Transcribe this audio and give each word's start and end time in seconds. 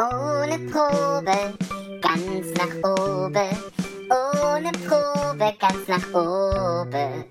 Ohne 0.00 0.60
Probe, 0.70 1.58
ganz 2.00 2.54
nach 2.56 2.88
oben. 2.88 3.58
Ohne 4.08 4.70
Probe, 4.70 5.52
ganz 5.58 5.88
nach 5.88 6.14
oben. 6.14 7.24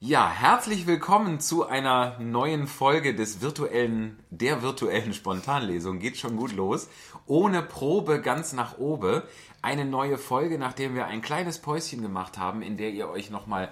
Ja, 0.00 0.28
herzlich 0.28 0.86
willkommen 0.86 1.40
zu 1.40 1.66
einer 1.66 2.18
neuen 2.18 2.66
Folge 2.66 3.14
des 3.14 3.40
virtuellen, 3.40 4.18
der 4.28 4.60
virtuellen 4.60 5.14
Spontanlesung. 5.14 6.00
Geht 6.00 6.18
schon 6.18 6.36
gut 6.36 6.52
los. 6.52 6.90
Ohne 7.24 7.62
Probe 7.62 8.20
ganz 8.20 8.52
nach 8.52 8.76
oben. 8.76 9.22
Eine 9.62 9.86
neue 9.86 10.18
Folge, 10.18 10.58
nachdem 10.58 10.94
wir 10.94 11.06
ein 11.06 11.22
kleines 11.22 11.60
Päuschen 11.60 12.02
gemacht 12.02 12.36
haben, 12.36 12.60
in 12.60 12.76
der 12.76 12.90
ihr 12.90 13.08
euch 13.08 13.30
nochmal 13.30 13.70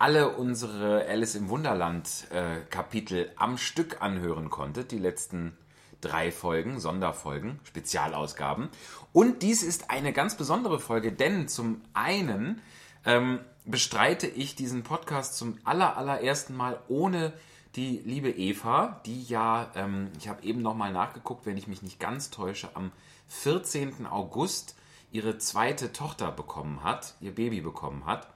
alle 0.00 0.30
unsere 0.30 1.06
Alice 1.06 1.36
im 1.36 1.48
Wunderland 1.48 2.26
äh, 2.32 2.62
Kapitel 2.70 3.30
am 3.36 3.56
Stück 3.56 4.02
anhören 4.02 4.50
konntet. 4.50 4.90
Die 4.90 4.98
letzten 4.98 5.56
drei 6.00 6.32
Folgen, 6.32 6.80
Sonderfolgen, 6.80 7.60
Spezialausgaben. 7.64 8.68
Und 9.12 9.42
dies 9.42 9.62
ist 9.62 9.90
eine 9.90 10.12
ganz 10.12 10.36
besondere 10.36 10.80
Folge, 10.80 11.12
denn 11.12 11.48
zum 11.48 11.80
einen 11.94 12.60
ähm, 13.04 13.40
bestreite 13.64 14.26
ich 14.26 14.54
diesen 14.54 14.82
Podcast 14.82 15.36
zum 15.36 15.58
aller, 15.64 15.96
allerersten 15.96 16.56
Mal 16.56 16.80
ohne 16.88 17.32
die 17.76 18.02
liebe 18.04 18.30
Eva, 18.30 19.00
die 19.06 19.22
ja, 19.22 19.70
ähm, 19.76 20.10
ich 20.18 20.28
habe 20.28 20.42
eben 20.42 20.62
nochmal 20.62 20.92
nachgeguckt, 20.92 21.46
wenn 21.46 21.56
ich 21.56 21.68
mich 21.68 21.82
nicht 21.82 22.00
ganz 22.00 22.30
täusche, 22.30 22.74
am 22.74 22.90
14. 23.28 24.06
August 24.06 24.76
ihre 25.12 25.38
zweite 25.38 25.92
Tochter 25.92 26.32
bekommen 26.32 26.82
hat, 26.82 27.14
ihr 27.20 27.34
Baby 27.34 27.60
bekommen 27.60 28.06
hat 28.06 28.28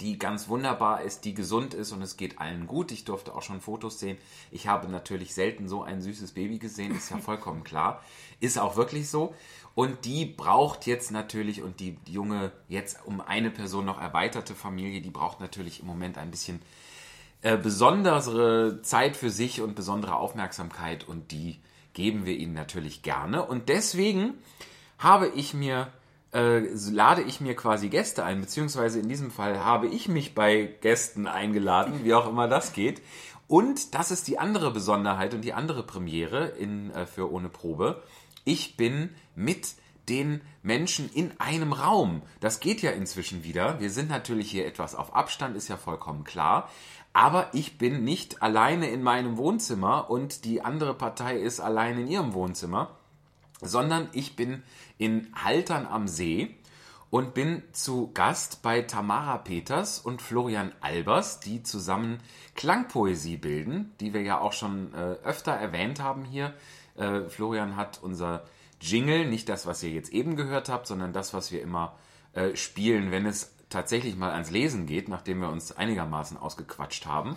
die 0.00 0.18
ganz 0.18 0.48
wunderbar 0.48 1.02
ist, 1.02 1.24
die 1.24 1.34
gesund 1.34 1.74
ist 1.74 1.92
und 1.92 2.02
es 2.02 2.16
geht 2.16 2.38
allen 2.38 2.66
gut. 2.66 2.92
Ich 2.92 3.04
durfte 3.04 3.34
auch 3.34 3.42
schon 3.42 3.60
Fotos 3.60 4.00
sehen. 4.00 4.18
Ich 4.50 4.66
habe 4.66 4.88
natürlich 4.88 5.34
selten 5.34 5.68
so 5.68 5.82
ein 5.82 6.00
süßes 6.00 6.32
Baby 6.32 6.58
gesehen, 6.58 6.94
ist 6.94 7.10
ja 7.10 7.18
vollkommen 7.18 7.64
klar. 7.64 8.02
Ist 8.40 8.58
auch 8.58 8.76
wirklich 8.76 9.08
so. 9.10 9.34
Und 9.74 10.04
die 10.04 10.26
braucht 10.26 10.86
jetzt 10.86 11.10
natürlich, 11.10 11.62
und 11.62 11.80
die 11.80 11.96
junge, 12.06 12.52
jetzt 12.68 12.98
um 13.06 13.20
eine 13.20 13.50
Person 13.50 13.84
noch 13.84 14.00
erweiterte 14.00 14.54
Familie, 14.54 15.00
die 15.00 15.10
braucht 15.10 15.40
natürlich 15.40 15.80
im 15.80 15.86
Moment 15.86 16.18
ein 16.18 16.30
bisschen 16.30 16.60
äh, 17.40 17.56
besondere 17.56 18.82
Zeit 18.82 19.16
für 19.16 19.30
sich 19.30 19.60
und 19.60 19.74
besondere 19.74 20.16
Aufmerksamkeit 20.16 21.08
und 21.08 21.32
die 21.32 21.58
geben 21.94 22.26
wir 22.26 22.36
ihnen 22.36 22.54
natürlich 22.54 23.02
gerne. 23.02 23.44
Und 23.44 23.68
deswegen 23.68 24.34
habe 24.98 25.28
ich 25.28 25.52
mir 25.52 25.88
äh, 26.32 26.60
lade 26.90 27.22
ich 27.22 27.40
mir 27.40 27.54
quasi 27.54 27.88
Gäste 27.88 28.24
ein, 28.24 28.40
beziehungsweise 28.40 29.00
in 29.00 29.08
diesem 29.08 29.30
Fall 29.30 29.64
habe 29.64 29.86
ich 29.86 30.08
mich 30.08 30.34
bei 30.34 30.74
Gästen 30.80 31.26
eingeladen, 31.26 32.04
wie 32.04 32.14
auch 32.14 32.28
immer 32.28 32.48
das 32.48 32.72
geht. 32.72 33.02
Und 33.48 33.94
das 33.94 34.10
ist 34.10 34.28
die 34.28 34.38
andere 34.38 34.70
Besonderheit 34.70 35.34
und 35.34 35.42
die 35.42 35.52
andere 35.52 35.82
Premiere 35.82 36.46
in, 36.46 36.90
äh, 36.92 37.06
für 37.06 37.30
Ohne 37.30 37.48
Probe. 37.48 38.02
Ich 38.44 38.76
bin 38.76 39.10
mit 39.34 39.74
den 40.08 40.40
Menschen 40.62 41.10
in 41.12 41.38
einem 41.38 41.72
Raum. 41.72 42.22
Das 42.40 42.60
geht 42.60 42.82
ja 42.82 42.90
inzwischen 42.90 43.44
wieder. 43.44 43.78
Wir 43.78 43.90
sind 43.90 44.08
natürlich 44.08 44.50
hier 44.50 44.66
etwas 44.66 44.94
auf 44.94 45.14
Abstand, 45.14 45.56
ist 45.56 45.68
ja 45.68 45.76
vollkommen 45.76 46.24
klar. 46.24 46.68
Aber 47.12 47.50
ich 47.52 47.78
bin 47.78 48.04
nicht 48.04 48.42
alleine 48.42 48.88
in 48.88 49.02
meinem 49.02 49.36
Wohnzimmer 49.36 50.10
und 50.10 50.44
die 50.44 50.62
andere 50.62 50.94
Partei 50.94 51.36
ist 51.36 51.60
alleine 51.60 52.00
in 52.00 52.08
ihrem 52.08 52.32
Wohnzimmer, 52.32 52.96
sondern 53.60 54.08
ich 54.12 54.34
bin 54.34 54.62
in 55.02 55.26
Haltern 55.34 55.84
am 55.84 56.06
See 56.06 56.54
und 57.10 57.34
bin 57.34 57.64
zu 57.72 58.12
Gast 58.14 58.62
bei 58.62 58.82
Tamara 58.82 59.38
Peters 59.38 59.98
und 59.98 60.22
Florian 60.22 60.70
Albers, 60.80 61.40
die 61.40 61.64
zusammen 61.64 62.20
Klangpoesie 62.54 63.36
bilden, 63.36 63.92
die 63.98 64.14
wir 64.14 64.22
ja 64.22 64.38
auch 64.38 64.52
schon 64.52 64.94
äh, 64.94 65.16
öfter 65.24 65.50
erwähnt 65.50 66.00
haben 66.00 66.24
hier. 66.24 66.54
Äh, 66.96 67.22
Florian 67.28 67.74
hat 67.74 67.98
unser 68.00 68.44
Jingle, 68.80 69.26
nicht 69.26 69.48
das, 69.48 69.66
was 69.66 69.82
ihr 69.82 69.90
jetzt 69.90 70.12
eben 70.12 70.36
gehört 70.36 70.68
habt, 70.68 70.86
sondern 70.86 71.12
das, 71.12 71.34
was 71.34 71.50
wir 71.50 71.62
immer 71.62 71.98
äh, 72.32 72.54
spielen, 72.54 73.10
wenn 73.10 73.26
es 73.26 73.51
tatsächlich 73.72 74.16
mal 74.16 74.30
ans 74.30 74.50
Lesen 74.50 74.86
geht, 74.86 75.08
nachdem 75.08 75.40
wir 75.40 75.48
uns 75.48 75.72
einigermaßen 75.72 76.36
ausgequatscht 76.36 77.06
haben. 77.06 77.36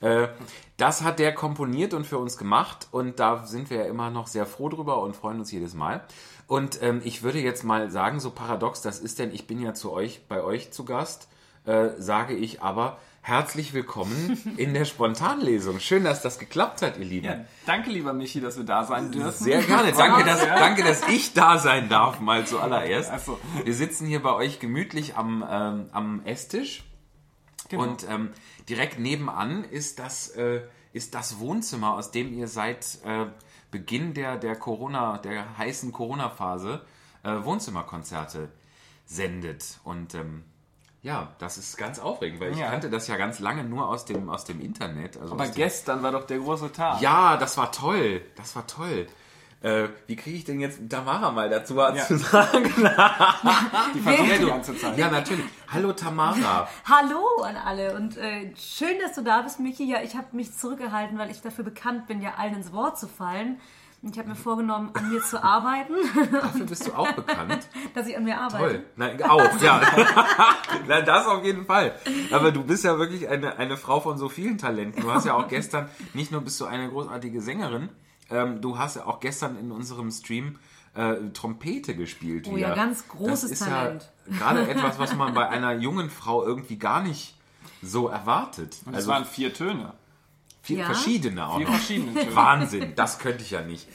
Äh, 0.00 0.28
das 0.76 1.02
hat 1.02 1.18
der 1.18 1.34
komponiert 1.34 1.94
und 1.94 2.06
für 2.06 2.18
uns 2.18 2.36
gemacht 2.36 2.88
und 2.90 3.18
da 3.18 3.46
sind 3.46 3.70
wir 3.70 3.78
ja 3.78 3.84
immer 3.84 4.10
noch 4.10 4.26
sehr 4.26 4.46
froh 4.46 4.68
drüber 4.68 5.00
und 5.00 5.16
freuen 5.16 5.38
uns 5.38 5.50
jedes 5.50 5.74
Mal. 5.74 6.04
Und 6.46 6.80
ähm, 6.82 7.00
ich 7.04 7.22
würde 7.22 7.40
jetzt 7.40 7.64
mal 7.64 7.90
sagen, 7.90 8.20
so 8.20 8.30
paradox 8.30 8.82
das 8.82 9.00
ist, 9.00 9.18
denn 9.18 9.32
ich 9.32 9.46
bin 9.46 9.60
ja 9.60 9.74
zu 9.74 9.92
euch, 9.92 10.26
bei 10.28 10.42
euch 10.42 10.70
zu 10.70 10.84
Gast, 10.84 11.28
äh, 11.64 11.90
sage 11.98 12.34
ich 12.34 12.62
aber, 12.62 12.98
herzlich 13.26 13.72
willkommen 13.72 14.54
in 14.56 14.72
der 14.72 14.84
Spontanlesung. 14.84 15.80
Schön, 15.80 16.04
dass 16.04 16.22
das 16.22 16.38
geklappt 16.38 16.80
hat, 16.82 16.96
ihr 16.96 17.04
Lieben. 17.04 17.26
Ja, 17.26 17.44
danke, 17.66 17.90
lieber 17.90 18.12
Michi, 18.12 18.40
dass 18.40 18.56
wir 18.56 18.62
da 18.62 18.84
sein 18.84 19.10
dürfen. 19.10 19.44
Sehr 19.44 19.62
gerne. 19.62 19.92
Danke, 19.92 20.24
dass, 20.24 20.46
danke, 20.46 20.84
dass 20.84 21.08
ich 21.08 21.34
da 21.34 21.58
sein 21.58 21.88
darf, 21.88 22.20
mal 22.20 22.46
zuallererst. 22.46 23.10
So. 23.26 23.40
Wir 23.64 23.74
sitzen 23.74 24.06
hier 24.06 24.22
bei 24.22 24.32
euch 24.32 24.60
gemütlich 24.60 25.16
am, 25.16 25.44
ähm, 25.48 25.86
am 25.90 26.24
Esstisch. 26.24 26.84
Genau. 27.68 27.82
Und 27.82 28.08
ähm, 28.08 28.30
direkt 28.68 29.00
nebenan 29.00 29.64
ist 29.64 29.98
das, 29.98 30.28
äh, 30.28 30.60
ist 30.92 31.16
das 31.16 31.40
Wohnzimmer, 31.40 31.94
aus 31.94 32.12
dem 32.12 32.32
ihr 32.32 32.46
seit 32.46 33.00
äh, 33.04 33.26
Beginn 33.72 34.14
der, 34.14 34.36
der 34.36 34.54
Corona, 34.54 35.18
der 35.18 35.58
heißen 35.58 35.90
Corona-Phase 35.90 36.86
äh, 37.24 37.42
Wohnzimmerkonzerte 37.42 38.50
sendet. 39.04 39.80
Und 39.82 40.14
ähm, 40.14 40.44
ja, 41.06 41.28
das 41.38 41.56
ist 41.56 41.78
ganz 41.78 42.00
aufregend, 42.00 42.40
weil 42.40 42.50
ich 42.50 42.58
ja. 42.58 42.68
kannte 42.68 42.90
das 42.90 43.06
ja 43.06 43.16
ganz 43.16 43.38
lange 43.38 43.62
nur 43.62 43.88
aus 43.88 44.06
dem, 44.06 44.28
aus 44.28 44.44
dem 44.44 44.60
Internet. 44.60 45.16
Also 45.16 45.34
Aber 45.34 45.46
gestern 45.46 46.02
war 46.02 46.10
doch 46.10 46.26
der 46.26 46.38
große 46.38 46.72
Tag. 46.72 47.00
Ja, 47.00 47.36
das 47.36 47.56
war 47.56 47.70
toll. 47.70 48.22
Das 48.34 48.56
war 48.56 48.66
toll. 48.66 49.06
Äh, 49.62 49.88
wie 50.08 50.16
kriege 50.16 50.36
ich 50.36 50.44
denn 50.44 50.58
jetzt 50.58 50.80
Tamara 50.90 51.30
mal 51.30 51.48
dazu 51.48 51.76
ja. 51.76 51.94
zu 51.94 52.16
sagen? 52.18 52.64
die 53.94 54.00
versucht 54.00 54.40
die 54.40 54.46
ganze 54.46 54.76
Zeit. 54.76 54.98
Ja, 54.98 55.08
natürlich. 55.08 55.44
Hallo 55.68 55.92
Tamara. 55.92 56.68
Hallo 56.84 57.40
an 57.44 57.54
alle 57.54 57.94
und 57.94 58.16
äh, 58.16 58.52
schön, 58.56 58.98
dass 59.00 59.14
du 59.14 59.22
da 59.22 59.42
bist, 59.42 59.60
Michi. 59.60 59.88
Ja, 59.88 60.02
ich 60.02 60.16
habe 60.16 60.26
mich 60.32 60.58
zurückgehalten, 60.58 61.18
weil 61.18 61.30
ich 61.30 61.40
dafür 61.40 61.62
bekannt 61.62 62.08
bin, 62.08 62.20
ja 62.20 62.34
allen 62.36 62.56
ins 62.56 62.72
Wort 62.72 62.98
zu 62.98 63.06
fallen. 63.06 63.60
Ich 64.10 64.18
habe 64.18 64.28
mir 64.28 64.36
vorgenommen, 64.36 64.90
an 64.94 65.10
mir 65.10 65.22
zu 65.22 65.42
arbeiten. 65.42 65.94
Dafür 66.32 66.66
bist 66.66 66.86
du 66.86 66.92
auch 66.92 67.10
bekannt. 67.12 67.66
Dass 67.94 68.06
ich 68.06 68.16
an 68.16 68.24
mir 68.24 68.38
arbeite. 68.38 68.64
Toll. 68.64 68.84
Nein, 68.96 69.22
auch, 69.22 69.60
ja. 69.60 69.80
Nein, 70.86 71.04
das 71.04 71.26
auf 71.26 71.44
jeden 71.44 71.66
Fall. 71.66 71.94
Aber 72.30 72.52
du 72.52 72.62
bist 72.62 72.84
ja 72.84 72.98
wirklich 72.98 73.28
eine, 73.28 73.56
eine 73.56 73.76
Frau 73.76 74.00
von 74.00 74.18
so 74.18 74.28
vielen 74.28 74.58
Talenten. 74.58 75.02
Du 75.02 75.12
hast 75.12 75.26
ja 75.26 75.34
auch 75.34 75.48
gestern, 75.48 75.88
nicht 76.14 76.30
nur 76.30 76.40
bist 76.40 76.60
du 76.60 76.66
eine 76.66 76.88
großartige 76.88 77.40
Sängerin, 77.40 77.88
ähm, 78.30 78.60
du 78.60 78.78
hast 78.78 78.96
ja 78.96 79.06
auch 79.06 79.20
gestern 79.20 79.58
in 79.58 79.72
unserem 79.72 80.10
Stream 80.10 80.58
äh, 80.94 81.14
Trompete 81.32 81.94
gespielt. 81.94 82.46
Oh 82.48 82.56
wieder. 82.56 82.68
ja, 82.68 82.74
ganz 82.74 83.06
großes 83.08 83.42
das 83.42 83.50
ist 83.50 83.64
Talent. 83.64 84.02
Ja 84.02 84.38
gerade 84.38 84.68
etwas, 84.68 84.98
was 84.98 85.14
man 85.14 85.34
bei 85.34 85.48
einer 85.48 85.74
jungen 85.74 86.10
Frau 86.10 86.44
irgendwie 86.44 86.76
gar 86.76 87.02
nicht 87.02 87.34
so 87.82 88.08
erwartet. 88.08 88.76
Und 88.84 88.92
es 88.92 88.98
also, 88.98 89.10
waren 89.10 89.24
vier 89.24 89.52
Töne. 89.54 89.92
Vier 90.66 90.78
ja? 90.78 90.86
verschiedene 90.86 91.48
auch 91.48 91.58
Vier 91.58 91.66
noch. 91.66 91.74
verschiedene. 91.74 92.34
Wahnsinn, 92.34 92.92
das 92.96 93.20
könnte 93.20 93.44
ich 93.44 93.52
ja 93.52 93.62
nicht. 93.62 93.86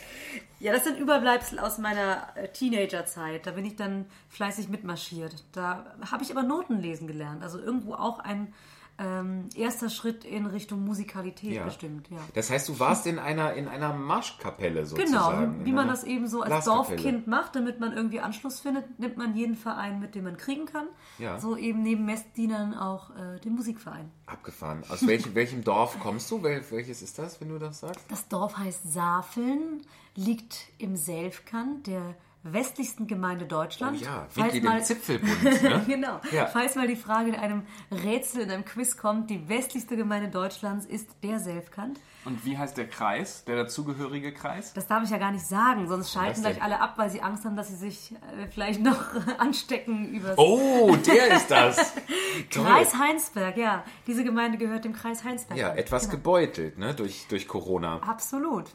Ja, 0.59 0.72
das 0.72 0.86
sind 0.86 0.98
Überbleibsel 1.00 1.59
aus 1.59 1.80
meiner 1.80 2.28
äh, 2.36 2.48
Teenagerzeit. 2.48 3.46
Da 3.46 3.52
bin 3.52 3.66
ich 3.66 3.76
dann 3.76 4.06
fleißig 4.30 4.70
mitmarschiert. 4.70 5.44
Da 5.52 5.96
habe 6.09 6.24
ich 6.24 6.32
aber 6.32 6.44
Noten 6.44 6.80
lesen 6.80 7.08
gelernt. 7.08 7.44
Also 7.44 7.59
irgendwo 7.59 7.96
auch 7.96 8.20
ein 8.20 8.54
ähm, 9.02 9.50
erster 9.56 9.90
Schritt 9.90 10.24
in 10.26 10.46
Richtung 10.46 10.86
Musikalität 10.86 11.54
ja. 11.54 11.64
bestimmt. 11.66 12.08
Ja. 12.12 12.20
Das 12.36 12.52
heißt, 12.52 12.70
du 12.70 12.80
warst 12.80 13.08
in 13.08 13.18
einer, 13.18 13.54
in 13.54 13.68
einer 13.68 13.94
Marschkapelle 13.94 14.86
sozusagen. 14.86 15.54
Genau, 15.54 15.66
wie 15.66 15.72
man 15.72 15.88
das 15.88 16.04
eben 16.04 16.28
so 16.28 16.42
als 16.42 16.66
Dorfkind 16.66 17.26
macht, 17.26 17.56
damit 17.56 17.80
man 17.80 17.94
irgendwie 17.94 18.20
Anschluss 18.20 18.60
findet, 18.60 19.00
nimmt 19.00 19.18
man 19.18 19.36
jeden 19.36 19.56
Verein 19.56 20.00
mit, 20.00 20.14
dem 20.14 20.26
man 20.26 20.38
kriegen 20.38 20.66
kann. 20.66 20.88
Ja. 21.18 21.40
So 21.40 21.58
eben 21.58 21.82
neben 21.82 22.06
Messdienern 22.06 22.76
auch 22.76 23.10
äh, 23.16 23.40
den 23.40 23.56
Musikverein. 23.56 24.12
Abgefahren. 24.28 24.84
Aus 24.90 25.06
welchem, 25.08 25.34
welchem 25.36 25.64
Dorf 25.64 26.00
kommst 26.00 26.30
du? 26.30 26.44
Wel 26.44 26.64
welches 26.70 27.02
ist 27.02 27.18
das, 27.18 27.42
wenn 27.42 27.50
du 27.50 27.58
das 27.58 27.80
sagst? 27.80 28.06
Das 28.10 28.28
Dorf 28.28 28.58
heißt 28.58 28.94
Safeln, 28.94 29.82
liegt 30.16 30.68
im 30.78 30.96
Selfkant, 30.96 31.88
der 31.88 32.16
westlichsten 32.43 33.08
Gemeinde 33.08 33.46
Deutschlands. 33.46 34.02
Oh 34.02 34.05
ja, 34.05 34.26
falls 34.29 34.61
mal, 34.61 34.84
Zipfelbund. 34.84 35.32
Ne? 35.61 35.84
genau. 35.88 36.20
Ja. 36.32 36.47
Falls 36.47 36.76
mal 36.76 36.88
die 36.88 36.96
Frage 36.96 37.29
in 37.29 37.35
einem 37.35 37.64
Rätsel, 37.91 38.41
in 38.41 38.52
einem 38.52 38.66
Quiz 38.66 38.97
kommt, 38.97 39.29
die 39.29 39.47
westlichste 39.47 39.96
Gemeinde 39.96 40.29
Deutschlands 40.29 40.85
ist 40.85 41.09
der 41.23 41.40
Selfkant. 41.40 41.99
Und 42.23 42.46
wie 42.46 42.58
heißt 42.58 42.78
der 42.78 42.88
Kreis, 42.88 43.46
der 43.46 43.55
dazugehörige 43.55 44.32
Kreis? 44.32 44.73
Das 44.73 44.88
darf 44.88 45.03
ich 45.03 45.09
ja 45.09 45.17
gar 45.17 45.32
nicht 45.32 45.46
sagen, 45.46 45.88
sonst 45.88 46.11
schalten 46.11 46.41
gleich 46.41 46.61
alle 46.61 46.79
ab, 46.79 46.93
weil 46.97 47.09
sie 47.09 47.22
Angst 47.22 47.46
haben, 47.46 47.55
dass 47.55 47.70
sie 47.70 47.76
sich 47.76 48.11
äh, 48.11 48.47
vielleicht 48.47 48.82
noch 48.82 48.99
anstecken 49.40 50.09
über. 50.09 50.35
Oh, 50.37 50.96
der 50.96 51.35
ist 51.35 51.49
das. 51.49 51.94
Kreis 52.52 52.96
Heinsberg, 52.96 53.58
ja. 53.58 53.84
Diese 54.05 54.23
Gemeinde 54.23 54.58
gehört 54.59 54.85
dem 54.85 54.94
Kreis 54.94 55.23
Heinsberg. 55.23 55.58
Ja, 55.58 55.73
etwas 55.73 56.03
genau. 56.03 56.17
gebeutelt, 56.17 56.78
ne, 56.78 56.94
durch, 56.94 57.26
durch 57.28 57.47
Corona. 57.47 57.97
Absolut. 57.97 58.66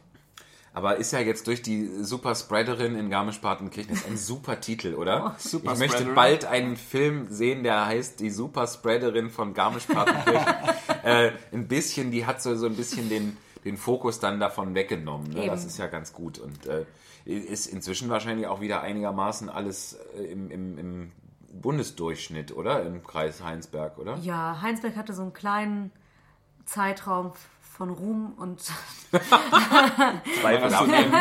Aber 0.76 0.96
ist 0.96 1.11
ja 1.12 1.20
jetzt 1.20 1.46
durch 1.46 1.62
die 1.62 1.88
Super 2.05 2.34
Spreaderin 2.34 2.96
in 2.96 3.08
Garmisch-Partenkirchen 3.08 3.99
ein 4.06 4.19
super 4.19 4.61
Titel, 4.61 4.93
oder? 4.93 5.34
Oh, 5.34 5.38
super 5.38 5.73
ich 5.73 5.78
möchte 5.78 6.05
bald 6.05 6.44
einen 6.44 6.76
Film 6.76 7.28
sehen, 7.31 7.62
der 7.62 7.87
heißt 7.87 8.20
Die 8.20 8.28
Super 8.28 8.67
Spreaderin 8.67 9.31
von 9.31 9.55
Garmisch-Partenkirchen. 9.55 10.55
äh, 11.02 11.32
ein 11.50 11.67
bisschen, 11.67 12.11
die 12.11 12.26
hat 12.26 12.43
so, 12.43 12.55
so 12.56 12.67
ein 12.67 12.76
bisschen 12.76 13.08
den, 13.08 13.38
den 13.64 13.78
Fokus 13.78 14.20
dann 14.20 14.38
davon 14.38 14.75
weggenommen. 14.75 15.31
Ne? 15.31 15.46
Das 15.46 15.64
ist 15.64 15.78
ja 15.78 15.87
ganz 15.87 16.12
gut. 16.12 16.38
Und 16.38 16.67
äh, 16.67 16.84
ist 17.25 17.69
inzwischen 17.69 18.11
wahrscheinlich 18.11 18.46
auch 18.46 18.61
wieder 18.61 18.82
einigermaßen 18.82 19.49
alles 19.49 19.94
äh, 20.14 20.25
im, 20.25 20.50
im, 20.50 20.76
im 20.76 21.12
Bundesdurchschnitt, 21.55 22.55
oder? 22.55 22.82
Im 22.82 23.02
Kreis 23.02 23.43
Heinsberg, 23.43 23.96
oder? 23.96 24.19
Ja, 24.19 24.61
Heinsberg 24.61 24.94
hatte 24.96 25.14
so 25.14 25.22
einen 25.22 25.32
kleinen 25.32 25.90
Zeitraum 26.67 27.32
von 27.76 27.90
Ruhm 27.90 28.32
und 28.37 28.61
Zweifel 29.11 30.62
Hast 30.64 30.73
du 30.73 30.76
ab. 30.76 30.87
denn- 30.87 31.12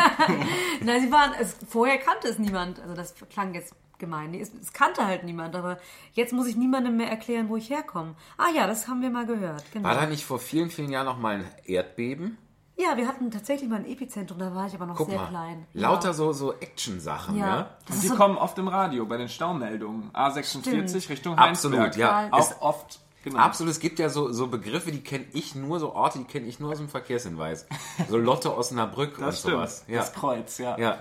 Nein, 0.86 1.02
sie 1.02 1.12
waren, 1.12 1.32
es, 1.40 1.56
vorher 1.68 1.98
kannte 1.98 2.28
es 2.28 2.38
niemand. 2.38 2.80
Also 2.80 2.94
das 2.94 3.14
klang 3.30 3.54
jetzt 3.54 3.74
gemein. 3.98 4.34
Es, 4.34 4.52
es 4.60 4.72
kannte 4.72 5.06
halt 5.06 5.24
niemand, 5.24 5.54
aber 5.56 5.78
jetzt 6.12 6.32
muss 6.32 6.46
ich 6.46 6.56
niemandem 6.56 6.96
mehr 6.96 7.08
erklären, 7.10 7.48
wo 7.48 7.56
ich 7.56 7.70
herkomme. 7.70 8.14
Ah 8.36 8.48
ja, 8.54 8.66
das 8.66 8.88
haben 8.88 9.02
wir 9.02 9.10
mal 9.10 9.26
gehört. 9.26 9.64
Genau. 9.72 9.88
War 9.88 9.94
da 9.94 10.06
nicht 10.06 10.24
vor 10.24 10.38
vielen, 10.38 10.70
vielen 10.70 10.90
Jahren 10.90 11.06
noch 11.06 11.18
mal 11.18 11.36
ein 11.36 11.44
Erdbeben? 11.64 12.38
Ja, 12.78 12.94
wir 12.98 13.08
hatten 13.08 13.30
tatsächlich 13.30 13.70
mal 13.70 13.76
ein 13.76 13.86
Epizentrum, 13.86 14.38
da 14.38 14.54
war 14.54 14.66
ich 14.66 14.74
aber 14.74 14.84
noch 14.84 14.96
Guck 14.96 15.08
sehr 15.08 15.16
mal, 15.18 15.28
klein. 15.28 15.66
lauter 15.72 16.08
ja. 16.08 16.12
so, 16.12 16.32
so 16.34 16.52
Action-Sachen, 16.52 17.38
ja? 17.38 17.46
Ja. 17.46 17.62
Das 17.86 17.88
Und 17.88 17.94
ist 17.96 18.02
die 18.02 18.08
so, 18.08 18.16
kommen 18.16 18.36
oft 18.36 18.58
im 18.58 18.68
Radio 18.68 19.06
bei 19.06 19.16
den 19.16 19.30
Staumeldungen. 19.30 20.10
A46 20.12 20.60
Stimmt. 20.60 21.08
Richtung 21.08 21.38
Absolut, 21.38 21.78
Heinsberg. 21.80 21.96
ja. 21.96 22.28
Auch 22.32 22.38
Es- 22.40 22.56
oft 22.60 23.00
genau. 23.30 23.38
Absolut, 23.42 23.70
es 23.72 23.80
gibt 23.80 23.98
ja 23.98 24.08
so, 24.08 24.32
so 24.32 24.46
Begriffe, 24.48 24.90
die 24.92 25.02
kenne 25.02 25.26
ich 25.32 25.54
nur, 25.54 25.78
so 25.80 25.92
Orte, 25.94 26.18
die 26.18 26.24
kenne 26.24 26.46
ich 26.46 26.58
nur 26.60 26.72
aus 26.72 26.78
dem 26.78 26.88
Verkehrshinweis. 26.88 27.66
So 28.08 28.16
Lotte 28.16 28.56
Osnabrück 28.56 29.18
und 29.18 29.24
Das 29.26 29.40
stimmt. 29.40 29.54
sowas. 29.54 29.84
Ja. 29.88 29.98
Das 29.98 30.12
Kreuz, 30.14 30.58
ja. 30.58 30.78
ja. 30.78 30.98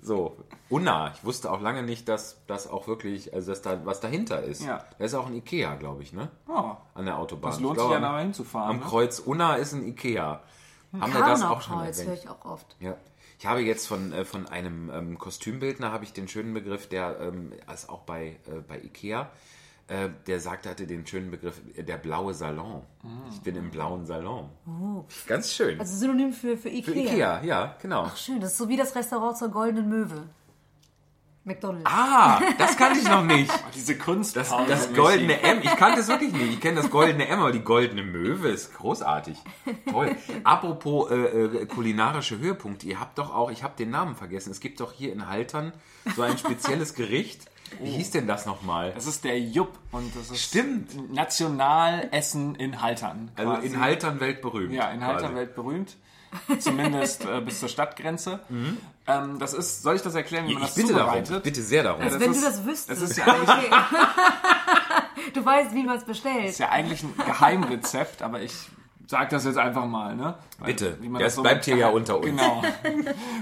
So, 0.00 0.36
Unna. 0.68 1.12
Ich 1.14 1.24
wusste 1.24 1.50
auch 1.52 1.60
lange 1.60 1.84
nicht, 1.84 2.08
dass 2.08 2.38
das 2.48 2.66
auch 2.68 2.88
wirklich, 2.88 3.32
also 3.32 3.52
dass 3.52 3.62
da 3.62 3.84
was 3.86 4.00
dahinter 4.00 4.42
ist. 4.42 4.62
Ja. 4.64 4.84
Da 4.98 5.04
ist 5.04 5.14
auch 5.14 5.26
ein 5.26 5.34
Ikea, 5.34 5.76
glaube 5.76 6.02
ich, 6.02 6.12
ne? 6.12 6.28
Oh, 6.48 6.72
An 6.94 7.04
der 7.04 7.18
Autobahn. 7.18 7.52
das 7.52 7.60
lohnt 7.60 7.76
Ich 7.76 7.82
sich 7.82 7.90
ja 7.90 7.96
am- 7.98 8.02
nachher 8.02 8.22
hinzufahren. 8.24 8.70
Am 8.70 8.76
ne? 8.80 8.82
Kreuz 8.84 9.20
Unna 9.20 9.54
ist 9.56 9.72
ein 9.74 9.86
Ikea. 9.86 10.40
Haben 11.00 11.12
wir 11.14 11.20
das 11.20 11.42
auch 11.42 11.62
schon 11.62 11.74
Karnau-Kreuz 11.76 12.04
höre 12.04 12.14
ich 12.14 12.28
auch 12.28 12.44
oft. 12.44 12.76
Ja. 12.80 12.96
Ich 13.38 13.46
habe 13.46 13.60
jetzt 13.60 13.86
von, 13.88 14.12
äh, 14.12 14.24
von 14.24 14.46
einem 14.48 14.90
ähm, 14.92 15.18
Kostümbildner 15.18 15.90
habe 15.92 16.04
ich 16.04 16.12
den 16.12 16.28
schönen 16.28 16.52
Begriff, 16.54 16.88
der 16.88 17.18
ähm, 17.20 17.52
ist 17.72 17.88
auch 17.88 18.00
bei, 18.00 18.36
äh, 18.46 18.60
bei 18.66 18.78
Ikea, 18.80 19.30
äh, 19.92 20.08
der 20.26 20.40
sagte, 20.40 20.70
hatte 20.70 20.86
den 20.86 21.06
schönen 21.06 21.30
Begriff, 21.30 21.60
äh, 21.76 21.82
der 21.82 21.98
blaue 21.98 22.32
Salon. 22.32 22.82
Ich 23.30 23.40
bin 23.42 23.56
im 23.56 23.70
blauen 23.70 24.06
Salon. 24.06 24.48
Ganz 25.26 25.52
schön. 25.52 25.78
Also 25.78 25.96
Synonym 25.96 26.32
für, 26.32 26.56
für 26.56 26.70
Ikea. 26.70 26.92
Für 26.92 26.98
Ikea, 26.98 27.44
ja, 27.44 27.76
genau. 27.80 28.04
Ach 28.06 28.16
schön, 28.16 28.40
das 28.40 28.52
ist 28.52 28.58
so 28.58 28.68
wie 28.68 28.76
das 28.76 28.94
Restaurant 28.94 29.36
zur 29.36 29.50
Goldenen 29.50 29.88
Möwe. 29.88 30.24
McDonald's. 31.44 31.90
Ah, 31.90 32.40
das 32.56 32.76
kannte 32.76 33.00
ich 33.00 33.08
noch 33.08 33.24
nicht. 33.24 33.52
Diese 33.74 33.98
Kunst. 33.98 34.36
Das, 34.36 34.50
das 34.68 34.94
goldene 34.94 35.42
M, 35.42 35.58
ich 35.60 35.74
kannte 35.76 36.00
es 36.00 36.08
wirklich 36.08 36.32
nicht. 36.32 36.52
Ich 36.52 36.60
kenne 36.60 36.80
das 36.80 36.88
goldene 36.88 37.26
M, 37.26 37.40
aber 37.40 37.50
die 37.50 37.64
goldene 37.64 38.04
Möwe 38.04 38.48
ist 38.48 38.74
großartig. 38.74 39.36
Toll. 39.90 40.14
Apropos 40.44 41.10
äh, 41.10 41.16
äh, 41.16 41.66
kulinarische 41.66 42.38
Höhepunkte, 42.38 42.86
ihr 42.86 43.00
habt 43.00 43.18
doch 43.18 43.34
auch, 43.34 43.50
ich 43.50 43.64
habe 43.64 43.74
den 43.76 43.90
Namen 43.90 44.14
vergessen, 44.14 44.52
es 44.52 44.60
gibt 44.60 44.78
doch 44.80 44.92
hier 44.92 45.12
in 45.12 45.28
Haltern 45.28 45.72
so 46.14 46.22
ein 46.22 46.38
spezielles 46.38 46.94
Gericht. 46.94 47.50
Wie 47.80 47.90
hieß 47.90 48.10
denn 48.12 48.26
das 48.26 48.46
nochmal? 48.46 48.92
Das 48.94 49.06
ist 49.06 49.24
der 49.24 49.38
Jupp 49.40 49.78
und 49.92 50.14
das 50.16 50.30
ist 50.30 50.42
Stimmt. 50.42 51.12
Nationalessen 51.12 52.54
in 52.56 52.80
Haltern. 52.82 53.30
Also 53.36 53.52
quasi. 53.52 53.66
in 53.66 53.80
Haltern 53.80 54.20
weltberühmt. 54.20 54.72
Ja, 54.72 54.90
in 54.90 55.04
Haltern 55.04 55.22
quasi. 55.32 55.34
weltberühmt. 55.36 55.96
Zumindest 56.60 57.24
äh, 57.26 57.40
bis 57.42 57.60
zur 57.60 57.68
Stadtgrenze. 57.68 58.40
Ähm, 59.04 59.40
das 59.40 59.52
ist, 59.52 59.82
soll 59.82 59.96
ich 59.96 60.02
das 60.02 60.14
erklären, 60.14 60.46
wie 60.46 60.54
man 60.54 60.62
Ich 60.62 60.68
das 60.68 60.76
bitte 60.76 60.92
darum, 60.94 61.08
zubereitet? 61.24 61.42
bitte 61.42 61.60
sehr 61.60 61.82
darum. 61.82 62.02
Als 62.02 62.12
das 62.12 62.20
wenn 62.22 62.30
ist- 62.30 62.40
du 62.40 62.44
das 62.46 62.64
wüsstest. 62.64 63.02
das 63.02 63.10
ist 63.10 63.16
ja 63.16 63.24
eigentlich- 63.24 63.72
du 65.34 65.44
weißt, 65.44 65.74
wie 65.74 65.82
man 65.82 65.96
es 65.98 66.04
bestellt. 66.04 66.50
ist 66.50 66.60
ja 66.60 66.68
eigentlich 66.68 67.02
ein 67.02 67.12
Geheimrezept, 67.16 68.22
aber 68.22 68.42
ich 68.42 68.52
sag 69.12 69.28
das 69.28 69.44
jetzt 69.44 69.58
einfach 69.58 69.84
mal, 69.84 70.16
ne? 70.16 70.36
Weil, 70.58 70.68
Bitte. 70.68 70.98
Das 71.18 71.36
bleibt 71.36 71.66
hier 71.66 71.76
ja 71.76 71.88
unter 71.90 72.16
uns. 72.16 72.24
Genau. 72.24 72.62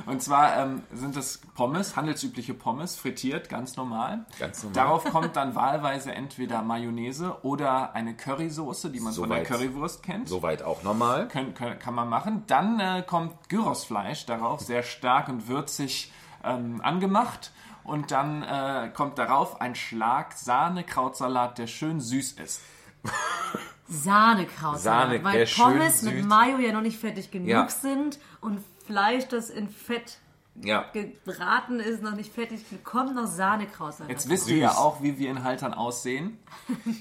Und 0.07 0.21
zwar 0.21 0.57
ähm, 0.57 0.83
sind 0.93 1.15
das 1.15 1.39
Pommes, 1.55 1.95
handelsübliche 1.95 2.55
Pommes, 2.55 2.97
frittiert, 2.97 3.49
ganz 3.49 3.77
normal. 3.77 4.27
Ganz 4.41 4.65
normal. 4.65 4.75
Darauf 4.75 5.05
kommt 5.05 5.37
dann 5.37 5.55
wahlweise 5.55 6.11
entweder 6.13 6.63
Mayonnaise 6.63 7.37
oder 7.43 7.95
eine 7.95 8.17
Currysoße, 8.17 8.91
die 8.91 8.99
man 8.99 9.13
von 9.13 9.31
der. 9.31 9.45
Currywurst 9.45 10.03
kennt. 10.03 10.29
Soweit 10.29 10.65
auch 10.65 10.83
normal. 10.83 11.29
Können, 11.29 11.55
können, 11.55 11.79
kann 11.79 11.95
man 11.95 12.09
machen. 12.09 12.43
Dann 12.49 12.81
äh, 12.81 13.05
kommt 13.07 13.49
Gyrosfleisch 13.49 14.27
darauf, 14.27 14.61
sehr 14.61 14.83
stark 14.83 15.29
und 15.29 15.47
würzig 15.47 16.11
ähm, 16.43 16.81
angemacht. 16.83 17.53
Und 17.85 18.11
dann 18.11 18.43
äh, 18.43 18.91
kommt 18.93 19.19
darauf 19.19 19.61
ein 19.61 19.77
Schlag 19.77 20.33
Sahne-Krautsalat, 20.33 21.59
der 21.59 21.69
schön 21.69 22.01
süß 22.01 22.33
ist. 22.33 22.61
Sahnekraut. 23.91 24.79
Sahne, 24.79 25.23
weil 25.25 25.47
Pommes 25.47 26.03
mit 26.03 26.15
süß. 26.19 26.27
Mayo 26.27 26.59
ja 26.59 26.73
noch 26.73 26.81
nicht 26.83 26.99
fertig 26.99 27.31
genug 27.31 27.49
Ja. 27.49 27.69
sind 27.69 28.19
und 28.41 28.63
Fleisch, 28.87 29.27
das 29.29 29.51
in 29.51 29.69
Fett 29.69 30.19
Ja. 30.63 30.85
gebraten 30.93 31.81
ist, 31.81 32.03
noch 32.03 32.15
nicht 32.15 32.33
fertig, 32.33 32.61
kommt 32.85 33.15
noch 33.15 33.27
Sahnekraut. 33.27 33.95
Jetzt 34.09 34.29
wisst 34.29 34.49
ihr 34.49 34.57
ja 34.59 34.73
auch, 34.73 35.03
wie 35.03 35.19
wir 35.19 35.31
in 35.31 35.43
Haltern 35.45 35.75
aussehen. 35.75 36.39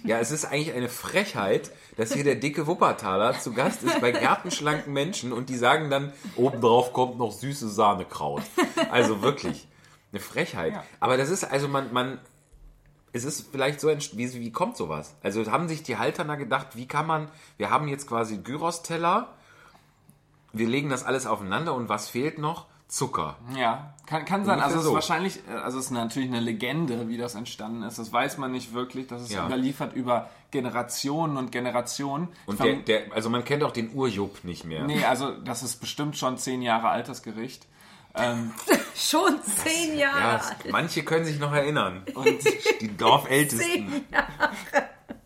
Ja, 0.03 0.19
es 0.19 0.31
ist 0.31 0.45
eigentlich 0.45 0.74
eine 0.74 0.89
Frechheit, 0.89 1.71
dass 1.97 2.13
hier 2.13 2.24
der 2.24 2.36
dicke 2.36 2.68
Wuppertaler 2.68 3.39
zu 3.39 3.53
Gast 3.53 3.83
ist 3.83 4.01
bei 4.01 4.12
gartenschlanken 4.12 4.94
Menschen 4.94 5.31
und 5.33 5.50
die 5.50 5.57
sagen 5.57 5.89
dann, 5.89 6.13
obendrauf 6.35 6.94
kommt 6.94 7.18
noch 7.18 7.31
süße 7.31 7.69
Sahnekraut. 7.69 8.44
Also 8.92 9.21
wirklich, 9.21 9.68
eine 10.12 10.21
Frechheit. 10.21 10.74
Ja. 10.74 10.83
Aber 11.00 11.18
das 11.18 11.30
ist, 11.30 11.44
also 11.44 11.68
man, 11.68 11.92
man, 11.94 12.19
es 13.13 13.23
ist 13.23 13.50
vielleicht 13.51 13.79
so, 13.81 13.89
wie, 13.89 14.33
wie 14.33 14.51
kommt 14.51 14.77
sowas? 14.77 15.15
Also 15.23 15.50
haben 15.51 15.67
sich 15.67 15.83
die 15.83 15.97
Halterner 15.97 16.38
gedacht, 16.38 16.75
wie 16.75 16.88
kann 16.88 17.07
man, 17.07 17.29
wir 17.57 17.69
haben 17.69 17.88
jetzt 17.88 18.07
quasi 18.07 18.38
Gyros-Teller, 18.38 19.29
wir 20.53 20.67
legen 20.67 20.89
das 20.89 21.03
alles 21.03 21.27
aufeinander 21.27 21.73
und 21.73 21.89
was 21.89 22.09
fehlt 22.09 22.38
noch? 22.38 22.67
Zucker. 22.89 23.38
Ja, 23.56 23.94
kann, 24.07 24.25
kann 24.25 24.45
sein. 24.45 24.59
Also 24.59 24.77
es 24.77 24.83
so. 24.83 24.89
ist 24.89 24.94
wahrscheinlich, 24.95 25.47
äh, 25.47 25.51
also 25.51 25.77
es 25.77 25.85
ist 25.85 25.91
natürlich 25.91 26.27
eine 26.27 26.39
Legende, 26.39 27.07
wie 27.07 27.17
das 27.17 27.35
entstanden 27.35 27.83
ist. 27.83 28.00
Das 28.00 28.11
weiß 28.11 28.39
man 28.39 28.51
nicht 28.51 28.73
wirklich. 28.73 29.06
Das 29.06 29.21
ist 29.21 29.31
Ja. 29.31 29.45
überliefert 29.45 29.94
über 29.94 30.31
Generationen 30.50 31.38
und 31.38 31.51
Generationen. 31.51 32.29
Und 32.47 32.59
der, 32.59 32.77
der, 32.77 33.13
also 33.13 33.29
man 33.29 33.45
kennt 33.45 33.63
auch 33.63 33.71
den 33.71 33.94
Urjupp 33.94 34.44
nicht 34.44 34.65
mehr. 34.65 34.85
Nee, 34.85 35.06
also 35.06 35.33
das 35.33 35.61
ist 35.61 35.75
bestimmt 35.79 36.17
schon 36.17 36.39
zehn 36.39 36.63
Jahre 36.63 36.89
altes 36.89 37.21
Gericht. 37.21 37.67
Ähm, 38.19 38.54
Schon 38.95 39.39
zehn 39.44 39.98
Jahre 39.98 40.19
Ja, 40.19 40.31
alt. 40.38 40.71
manche 40.71 41.04
können 41.04 41.25
sich 41.25 41.39
noch 41.39 41.54
erinnern. 41.54 42.04
und, 42.16 42.39
Die 42.81 42.95
Dorfältesten. 42.98 43.60
Zehn 43.89 44.06
Jahre. 44.12 44.51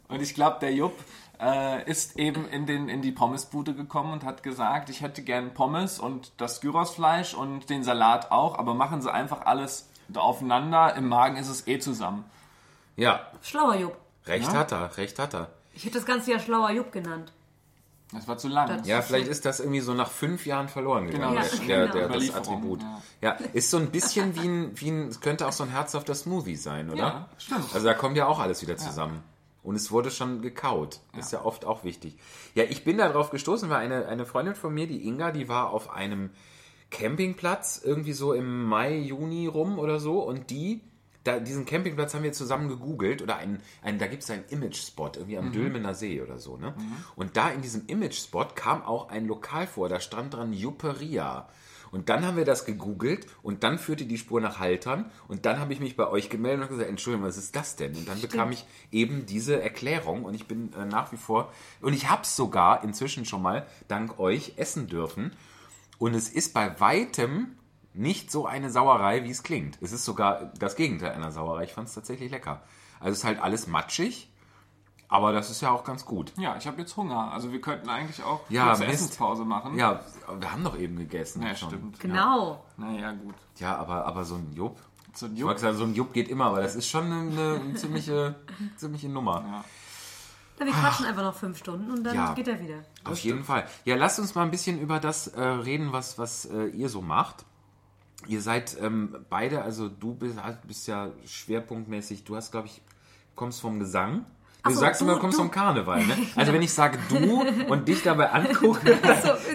und 0.10 0.22
ich 0.22 0.36
glaube, 0.36 0.58
der 0.62 0.74
Jupp 0.74 0.94
äh, 1.42 1.90
ist 1.90 2.18
eben 2.18 2.48
in, 2.50 2.66
den, 2.66 2.90
in 2.90 3.02
die 3.02 3.12
Pommesbude 3.12 3.74
gekommen 3.74 4.14
und 4.14 4.24
hat 4.24 4.44
gesagt, 4.44 4.90
ich 4.90 5.02
hätte 5.02 5.24
gern 5.24 5.54
Pommes 5.54 6.00
und 6.00 6.32
das 6.38 6.62
Gyrosfleisch 6.62 7.34
und 7.34 7.70
den 7.70 7.84
Salat 7.84 8.32
auch, 8.32 8.58
aber 8.60 8.74
machen 8.76 9.02
Sie 9.02 9.12
einfach 9.12 9.46
alles 9.46 9.90
aufeinander. 10.14 10.96
Im 10.96 11.08
Magen 11.10 11.38
ist 11.38 11.50
es 11.50 11.68
eh 11.68 11.80
zusammen. 11.80 12.24
Ja, 12.96 13.26
Schlauer 13.42 13.76
Jupp. 13.76 13.98
recht 14.28 14.52
Ja? 14.54 14.60
hat 14.60 14.72
er, 14.72 14.96
recht 14.98 15.18
hat 15.18 15.34
er. 15.34 15.50
Ich 15.74 15.86
hätte 15.86 15.96
das 15.96 16.06
Ganze 16.06 16.32
ja 16.32 16.40
Schlauer 16.40 16.70
Jupp 16.70 16.92
genannt. 16.92 17.32
Das 18.14 18.28
war 18.28 18.38
zu 18.38 18.48
lang. 18.48 18.68
Das- 18.68 18.88
Ja, 18.88 19.02
vielleicht 19.02 19.28
ist 19.28 19.46
das 19.46 19.60
irgendwie 19.60 19.80
so 19.80 19.94
nach 19.94 20.10
fünf 20.12 20.46
Jahren 20.46 20.70
verloren 20.70 21.08
gegangen, 21.08 21.36
Genau. 21.36 21.68
der, 21.68 21.88
der, 21.88 22.08
der, 22.08 22.10
das 22.10 22.34
Attribut. 22.36 22.82
ja. 22.82 23.02
Ja. 23.22 23.32
ist 23.54 23.70
so 23.70 23.78
ein 23.78 23.90
bisschen 23.92 24.36
wie 24.36 24.48
ein, 24.48 24.72
wie 24.76 24.90
ein, 24.90 25.08
es 25.08 25.22
könnte 25.22 25.48
auch 25.48 25.52
so 25.54 25.64
ein 25.64 25.70
herzhafter 25.70 26.14
Smoothie 26.16 26.56
sein, 26.56 26.90
oder? 26.90 26.98
Ja, 27.00 27.30
stimmt. 27.38 27.66
Also 27.74 27.86
da 27.88 27.94
kommt 27.94 28.18
ja 28.18 28.28
auch 28.28 28.40
alles 28.40 28.62
wieder 28.62 28.78
zusammen. 28.78 29.24
Und 29.64 29.76
es 29.76 29.92
wurde 29.92 30.12
schon 30.12 30.42
gekaut. 30.42 31.00
Ist 31.18 31.32
ja 31.32 31.46
oft 31.46 31.64
auch 31.64 31.86
wichtig. 31.86 32.18
Ja, 32.54 32.64
ich 32.66 32.84
bin 32.84 32.98
da 32.98 33.08
drauf 33.10 33.30
gestoßen, 33.30 33.70
weil 33.70 33.78
eine, 33.78 34.08
eine 34.08 34.26
Freundin 34.26 34.56
von 34.56 34.74
mir, 34.74 34.88
die 34.88 35.08
Inga, 35.08 35.32
die 35.32 35.48
war 35.48 35.70
auf 35.70 35.90
einem 35.90 36.32
Campingplatz 36.92 37.82
irgendwie 37.84 38.14
so 38.14 38.34
im 38.34 38.64
Mai, 38.66 38.98
Juni 38.98 39.48
rum 39.48 39.80
oder 39.80 40.00
so 40.00 40.20
und 40.20 40.50
die, 40.50 40.82
da, 41.24 41.40
diesen 41.40 41.66
Campingplatz 41.66 42.14
haben 42.14 42.24
wir 42.24 42.34
zusammen 42.34 42.68
gegoogelt 42.68 43.22
oder 43.22 43.38
einen, 43.38 43.62
einen, 43.82 44.00
da 44.00 44.08
gibt 44.08 44.24
es 44.24 44.30
einen 44.30 44.46
Image-Spot 44.50 45.12
irgendwie 45.16 45.38
am 45.38 45.52
Dülmener 45.52 45.94
See 45.94 46.22
oder 46.22 46.38
so, 46.38 46.58
ne? 46.58 46.74
Und 47.16 47.38
da 47.38 47.50
in 47.50 47.62
diesem 47.62 47.86
Image-Spot 47.88 48.48
kam 48.56 48.84
auch 48.84 49.10
ein 49.10 49.26
Lokal 49.26 49.68
vor, 49.68 49.90
da 49.90 50.00
stand 50.00 50.34
dran 50.34 50.54
Juperia. 50.54 51.48
Und 51.92 52.10
dann 52.10 52.26
haben 52.26 52.38
wir 52.38 52.44
das 52.44 52.66
gegoogelt 52.66 53.28
und 53.44 53.64
dann 53.64 53.78
führte 53.78 54.06
die 54.06 54.18
Spur 54.18 54.42
nach 54.42 54.58
Haltern 54.58 55.12
und 55.28 55.46
dann 55.46 55.60
habe 55.60 55.74
ich 55.74 55.80
mich 55.80 55.96
bei 55.96 56.08
euch 56.08 56.28
gemeldet 56.28 56.64
und 56.64 56.70
gesagt, 56.70 56.90
Entschuldigung, 56.90 57.28
was 57.28 57.38
ist 57.38 57.56
das 57.56 57.76
denn? 57.76 57.96
Und 57.96 58.08
dann 58.08 58.20
bekam 58.20 58.52
ich 58.52 58.66
eben 58.92 59.28
diese 59.28 59.62
Erklärung 59.62 60.26
und 60.26 60.34
ich 60.34 60.48
bin 60.48 60.74
äh, 60.74 60.86
nach 60.86 61.12
wie 61.12 61.18
vor, 61.18 61.54
und 61.82 61.94
ich 61.94 62.10
habe 62.10 62.24
es 62.24 62.36
sogar 62.36 62.84
inzwischen 62.84 63.26
schon 63.26 63.44
mal 63.44 63.68
dank 63.88 64.18
euch 64.18 64.54
essen 64.56 64.88
dürfen. 64.88 65.34
Und 66.00 66.16
es 66.16 66.30
ist 66.30 66.56
bei 66.56 66.80
weitem 66.80 67.56
nicht 67.94 68.32
so 68.32 68.46
eine 68.46 68.70
Sauerei, 68.70 69.24
wie 69.24 69.30
es 69.32 69.44
klingt. 69.44 69.78
Es 69.82 69.92
ist 69.92 70.06
sogar 70.06 70.52
das 70.60 70.76
Gegenteil 70.76 71.12
einer 71.12 71.32
Sauerei. 71.32 71.64
Ich 71.66 71.74
fand 71.74 71.88
es 71.88 71.94
tatsächlich 71.94 72.32
lecker. 72.32 72.62
Also 73.00 73.12
es 73.12 73.18
ist 73.20 73.24
halt 73.26 73.42
alles 73.42 73.68
matschig, 73.68 74.30
aber 75.10 75.32
das 75.32 75.50
ist 75.52 75.62
ja 75.62 75.70
auch 75.72 75.84
ganz 75.84 76.06
gut. 76.06 76.32
Ja, 76.38 76.56
ich 76.58 76.66
habe 76.66 76.80
jetzt 76.82 76.96
Hunger. 76.98 77.32
Also 77.32 77.52
wir 77.52 77.62
könnten 77.62 77.90
eigentlich 77.90 78.24
auch 78.24 78.42
Ja, 78.50 78.70
Mist. 78.78 78.84
Essenspause 78.84 79.46
machen. 79.46 79.78
Ja, 79.78 80.00
wir 80.40 80.52
haben 80.52 80.64
doch 80.64 80.78
eben 80.78 80.96
gegessen. 80.98 81.44
Ja, 81.44 81.56
schon. 81.56 81.70
stimmt. 81.70 82.00
Genau. 82.00 82.64
Naja, 82.78 83.12
gut. 83.12 83.36
Ja, 83.58 83.76
aber, 83.78 84.06
aber 84.06 84.24
so 84.26 84.36
ein 84.36 84.52
Jupp. 84.54 84.80
So 85.14 85.28
ein 85.28 85.34
Ich 85.34 85.40
Jupp. 85.40 85.50
wollte 85.50 85.62
sagen, 85.62 85.78
so 85.78 85.84
ein 85.84 85.94
Jupp 85.94 86.14
geht 86.14 86.30
immer, 86.30 86.46
aber 86.46 86.62
das 86.62 86.76
ist 86.76 86.88
schon 86.90 87.12
eine, 87.12 87.60
eine 87.64 87.74
ziemliche, 87.76 88.36
ziemliche 88.78 89.10
Nummer. 89.10 89.44
Ja. 89.48 89.64
Ja, 90.60 90.66
wir 90.68 90.74
quatschen 90.74 91.06
einfach 91.08 91.24
noch 91.24 91.36
fünf 91.36 91.58
Stunden 91.58 91.92
und 91.92 92.04
dann 92.04 92.16
Ja. 92.16 92.34
geht 92.34 92.48
er 92.48 92.60
wieder. 92.60 92.78
Auf 93.04 93.20
jeden 93.20 93.44
Fall. 93.44 93.68
Ja, 93.86 93.96
lasst 93.96 94.20
uns 94.20 94.34
mal 94.36 94.44
ein 94.44 94.52
bisschen 94.52 94.80
über 94.80 95.00
das 95.00 95.28
äh, 95.28 95.42
reden, 95.42 95.92
was, 95.92 96.18
was 96.18 96.46
äh, 96.46 96.66
ihr 96.68 96.90
so 96.90 97.02
macht. 97.02 97.44
Ihr 98.28 98.42
seid 98.42 98.78
ähm, 98.82 99.16
beide, 99.30 99.62
also 99.62 99.90
du 99.90 100.14
bist, 100.16 100.36
bist 100.68 100.88
ja 100.88 101.10
schwerpunktmäßig, 101.26 102.24
du 102.24 102.36
hast, 102.36 102.52
glaube 102.52 102.68
ich, 102.68 102.82
kommst 103.36 103.62
vom 103.62 103.80
Gesang. 103.80 104.26
Du 104.66 104.72
so, 104.72 104.80
sagst 104.80 105.02
du- 105.02 105.06
immer, 105.06 105.16
du 105.16 105.20
kommst 105.20 105.38
du- 105.38 105.42
vom 105.42 105.52
Karneval, 105.52 106.06
ne? 106.06 106.16
Also 106.38 106.54
wenn 106.54 106.62
ich 106.62 106.72
sage 106.74 106.98
du 107.10 107.42
und 107.70 107.88
dich 107.88 108.02
dabei 108.02 108.30
angucke, 108.32 108.96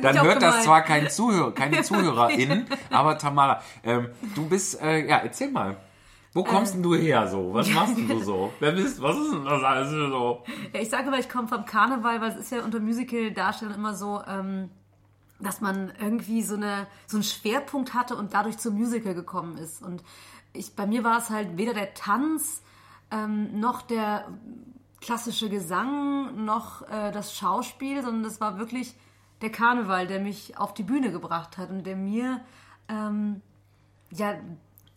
dann 0.02 0.14
ich 0.14 0.20
auch 0.20 0.24
hört 0.24 0.42
das 0.42 0.50
gemeint. 0.50 0.62
zwar 0.64 0.82
kein 0.82 1.08
Zuhörer, 1.08 1.52
keine 1.52 1.82
ZuhörerInnen, 1.82 2.66
aber 2.90 3.16
Tamara, 3.16 3.62
ähm, 3.84 4.08
du 4.34 4.46
bist, 4.48 4.80
äh, 4.82 5.06
ja, 5.08 5.18
erzähl 5.18 5.50
mal. 5.50 5.76
Wo 6.34 6.44
kommst 6.44 6.74
denn 6.74 6.82
du 6.82 6.94
her 6.94 7.26
so? 7.26 7.54
Was 7.54 7.70
machst 7.70 7.96
denn 7.96 8.06
du 8.06 8.22
so? 8.22 8.52
Wer 8.60 8.72
bist 8.72 9.00
Was 9.00 9.16
ist 9.16 9.32
denn 9.32 9.44
das 9.46 9.62
alles 9.64 9.90
so? 9.90 10.44
Ja, 10.74 10.80
ich 10.80 10.90
sage 10.90 11.08
immer, 11.08 11.18
ich 11.18 11.28
komme 11.28 11.48
vom 11.48 11.64
Karneval, 11.64 12.20
weil 12.20 12.30
es 12.30 12.36
ist 12.36 12.52
ja 12.52 12.62
unter 12.62 12.78
Musical-Darstellern 12.78 13.74
immer 13.74 13.94
so, 13.94 14.20
ähm, 14.28 14.68
dass 15.40 15.60
man 15.60 15.92
irgendwie 16.00 16.42
so, 16.42 16.56
eine, 16.56 16.86
so 17.06 17.16
einen 17.16 17.24
Schwerpunkt 17.24 17.94
hatte 17.94 18.16
und 18.16 18.34
dadurch 18.34 18.58
zum 18.58 18.74
Musical 18.74 19.14
gekommen 19.14 19.56
ist. 19.56 19.82
Und 19.82 20.02
ich, 20.52 20.74
bei 20.74 20.86
mir 20.86 21.04
war 21.04 21.18
es 21.18 21.30
halt 21.30 21.56
weder 21.56 21.74
der 21.74 21.94
Tanz 21.94 22.62
ähm, 23.10 23.60
noch 23.60 23.82
der 23.82 24.26
klassische 25.00 25.48
Gesang 25.48 26.44
noch 26.44 26.82
äh, 26.88 27.12
das 27.12 27.36
Schauspiel, 27.36 28.02
sondern 28.02 28.24
es 28.24 28.40
war 28.40 28.58
wirklich 28.58 28.94
der 29.40 29.50
Karneval, 29.50 30.06
der 30.06 30.20
mich 30.20 30.58
auf 30.58 30.74
die 30.74 30.82
Bühne 30.82 31.12
gebracht 31.12 31.56
hat 31.56 31.70
und 31.70 31.84
der 31.84 31.96
mir 31.96 32.40
ähm, 32.88 33.40
ja 34.10 34.34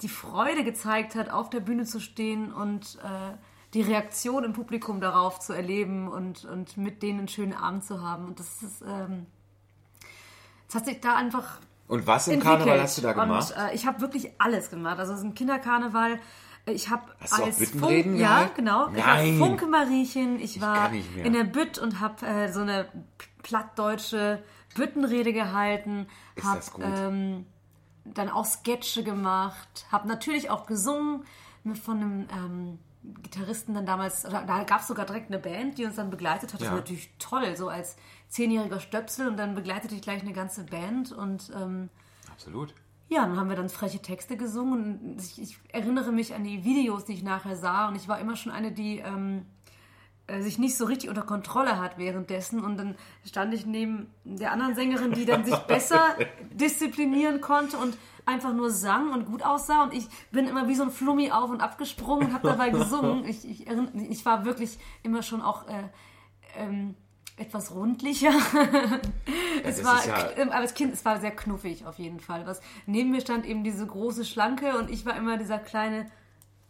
die 0.02 0.10
Freude 0.10 0.64
gezeigt 0.64 1.14
hat, 1.14 1.30
auf 1.30 1.52
der 1.52 1.60
Bühne 1.60 1.86
zu 1.86 2.00
stehen 2.00 2.52
und 2.52 2.98
äh, 3.04 3.38
die 3.74 3.82
Reaktion 3.82 4.44
im 4.44 4.54
Publikum 4.54 5.00
darauf 5.00 5.40
zu 5.40 5.54
erleben 5.54 6.08
und, 6.08 6.46
und 6.46 6.76
mit 6.78 7.04
denen 7.04 7.20
einen 7.20 7.28
schönen 7.28 7.54
Abend 7.54 7.84
zu 7.84 8.02
haben. 8.02 8.26
Und 8.26 8.40
das 8.40 8.64
ist, 8.64 8.82
ähm, 8.82 9.28
das 10.72 10.82
hat 10.82 10.86
sich 10.86 11.02
da 11.02 11.16
einfach 11.16 11.60
Und 11.90 12.08
was 12.08 12.28
im 12.28 12.36
entwickelt. 12.36 12.60
Karneval 12.60 12.82
hast 12.82 12.98
du 12.98 13.02
da 13.02 13.12
gemacht? 13.12 13.52
Und 13.52 13.62
äh, 13.62 13.76
ich 13.76 13.86
habe 13.86 14.00
wirklich 14.00 14.32
alles 14.38 14.70
gemacht. 14.70 15.00
Also 15.00 15.12
es 15.12 15.20
ist 15.20 15.26
ein 15.26 15.34
Kinderkarneval. 15.34 16.20
Ich 16.66 16.90
habe 16.90 17.04
als 17.20 17.58
Büttenreden 17.58 18.16
ja 18.18 18.50
genau. 18.56 18.88
Ich 18.90 18.98
war 18.98 19.16
Nein. 19.16 19.38
Funke 19.38 19.66
Mariechen. 19.66 20.40
Ich 20.40 20.62
war 20.62 20.90
mehr. 20.90 21.26
in 21.26 21.34
der 21.34 21.44
Bütt 21.44 21.78
und 21.78 22.00
habe 22.00 22.26
äh, 22.26 22.52
so 22.54 22.62
eine 22.62 22.88
plattdeutsche 23.44 24.42
Büttenrede 24.76 25.34
gehalten. 25.34 26.08
Ist 26.36 26.46
hab, 26.46 26.56
das 26.56 26.72
gut? 26.72 26.86
Ähm, 26.86 27.46
dann 28.06 28.30
auch 28.30 28.46
Sketche 28.46 29.04
gemacht. 29.04 29.86
Habe 29.92 30.08
natürlich 30.08 30.50
auch 30.50 30.68
gesungen 30.68 31.26
mit 31.64 31.78
von 31.78 31.98
einem 31.98 32.28
ähm, 32.32 32.80
Gitarristen 33.04 33.74
dann 33.74 33.86
damals. 33.86 34.26
Oder, 34.26 34.44
da 34.44 34.64
gab 34.64 34.82
es 34.82 34.88
sogar 34.88 35.06
direkt 35.06 35.30
eine 35.32 35.40
Band, 35.40 35.78
die 35.78 35.86
uns 35.86 35.96
dann 35.96 36.10
begleitet 36.10 36.54
hat. 36.54 36.62
Das 36.62 36.68
Ja. 36.68 36.72
war 36.74 36.80
natürlich 36.80 37.10
toll, 37.20 37.56
so 37.56 37.70
als 37.70 37.96
zehnjähriger 38.30 38.80
Stöpsel 38.80 39.28
und 39.28 39.38
dann 39.38 39.56
begleitet 39.56 39.92
dich 39.92 40.02
gleich 40.02 40.22
eine 40.22 40.34
ganze 40.34 40.64
Band 40.64 41.12
und 41.12 41.52
ähm, 41.56 41.90
Absolut. 42.32 42.74
ja, 43.10 43.26
dann 43.26 43.38
haben 43.38 43.50
wir 43.50 43.56
dann 43.58 43.70
freche 43.70 44.00
Texte 44.00 44.38
gesungen 44.38 45.00
und 45.00 45.22
ich, 45.22 45.42
ich 45.42 45.60
erinnere 45.74 46.12
mich 46.12 46.34
an 46.34 46.44
die 46.44 46.64
Videos, 46.64 47.06
die 47.06 47.14
ich 47.14 47.24
nachher 47.24 47.56
sah 47.58 47.88
und 47.88 47.96
ich 47.96 48.08
war 48.08 48.20
immer 48.20 48.36
schon 48.38 48.52
eine, 48.52 48.72
die 48.72 49.00
ähm, 49.00 49.46
äh, 50.28 50.42
sich 50.42 50.60
nicht 50.60 50.78
so 50.78 50.86
richtig 50.86 51.10
unter 51.10 51.24
Kontrolle 51.24 51.78
hat 51.80 51.98
währenddessen 51.98 52.64
und 52.64 52.78
dann 52.78 52.96
stand 53.26 53.54
ich 53.54 53.66
neben 53.66 54.08
der 54.24 54.52
anderen 54.54 54.76
Sängerin, 54.76 55.12
die 55.12 55.26
dann 55.26 55.44
sich 55.44 55.56
besser 55.68 56.16
disziplinieren 56.52 57.42
konnte 57.42 57.78
und 57.78 57.98
einfach 58.26 58.54
nur 58.54 58.70
sang 58.70 59.12
und 59.14 59.26
gut 59.26 59.44
aussah 59.44 59.84
und 59.84 59.94
ich 59.94 60.08
bin 60.32 60.48
immer 60.48 60.68
wie 60.68 60.76
so 60.76 60.84
ein 60.84 60.92
Flummi 60.92 61.32
auf 61.32 61.50
und 61.50 61.62
abgesprungen 61.62 62.28
und 62.28 62.34
habe 62.34 62.48
dabei 62.48 62.70
gesungen. 62.72 63.26
Ich, 63.26 63.48
ich, 63.50 63.66
ich 63.68 64.26
war 64.26 64.46
wirklich 64.46 64.78
immer 65.04 65.24
schon 65.24 65.42
auch 65.42 65.68
äh, 65.68 65.84
ähm, 66.58 66.96
etwas 67.38 67.74
rundlicher. 67.74 68.32
Es 69.64 69.84
war, 69.84 70.00
ist 70.00 70.08
ja, 70.08 70.30
aber 70.42 70.56
als 70.56 70.74
Kind, 70.74 70.94
es 70.94 71.04
war 71.06 71.20
sehr 71.20 71.32
knuffig 71.32 71.86
auf 71.86 71.98
jeden 72.00 72.20
Fall. 72.20 72.46
Was, 72.46 72.62
neben 72.86 73.12
mir 73.12 73.22
stand 73.22 73.46
eben 73.46 73.64
diese 73.64 73.86
große 73.86 74.26
Schlanke 74.26 74.78
und 74.78 74.90
ich 74.90 75.06
war 75.06 75.16
immer 75.16 75.38
dieser 75.38 75.58
kleine 75.60 76.06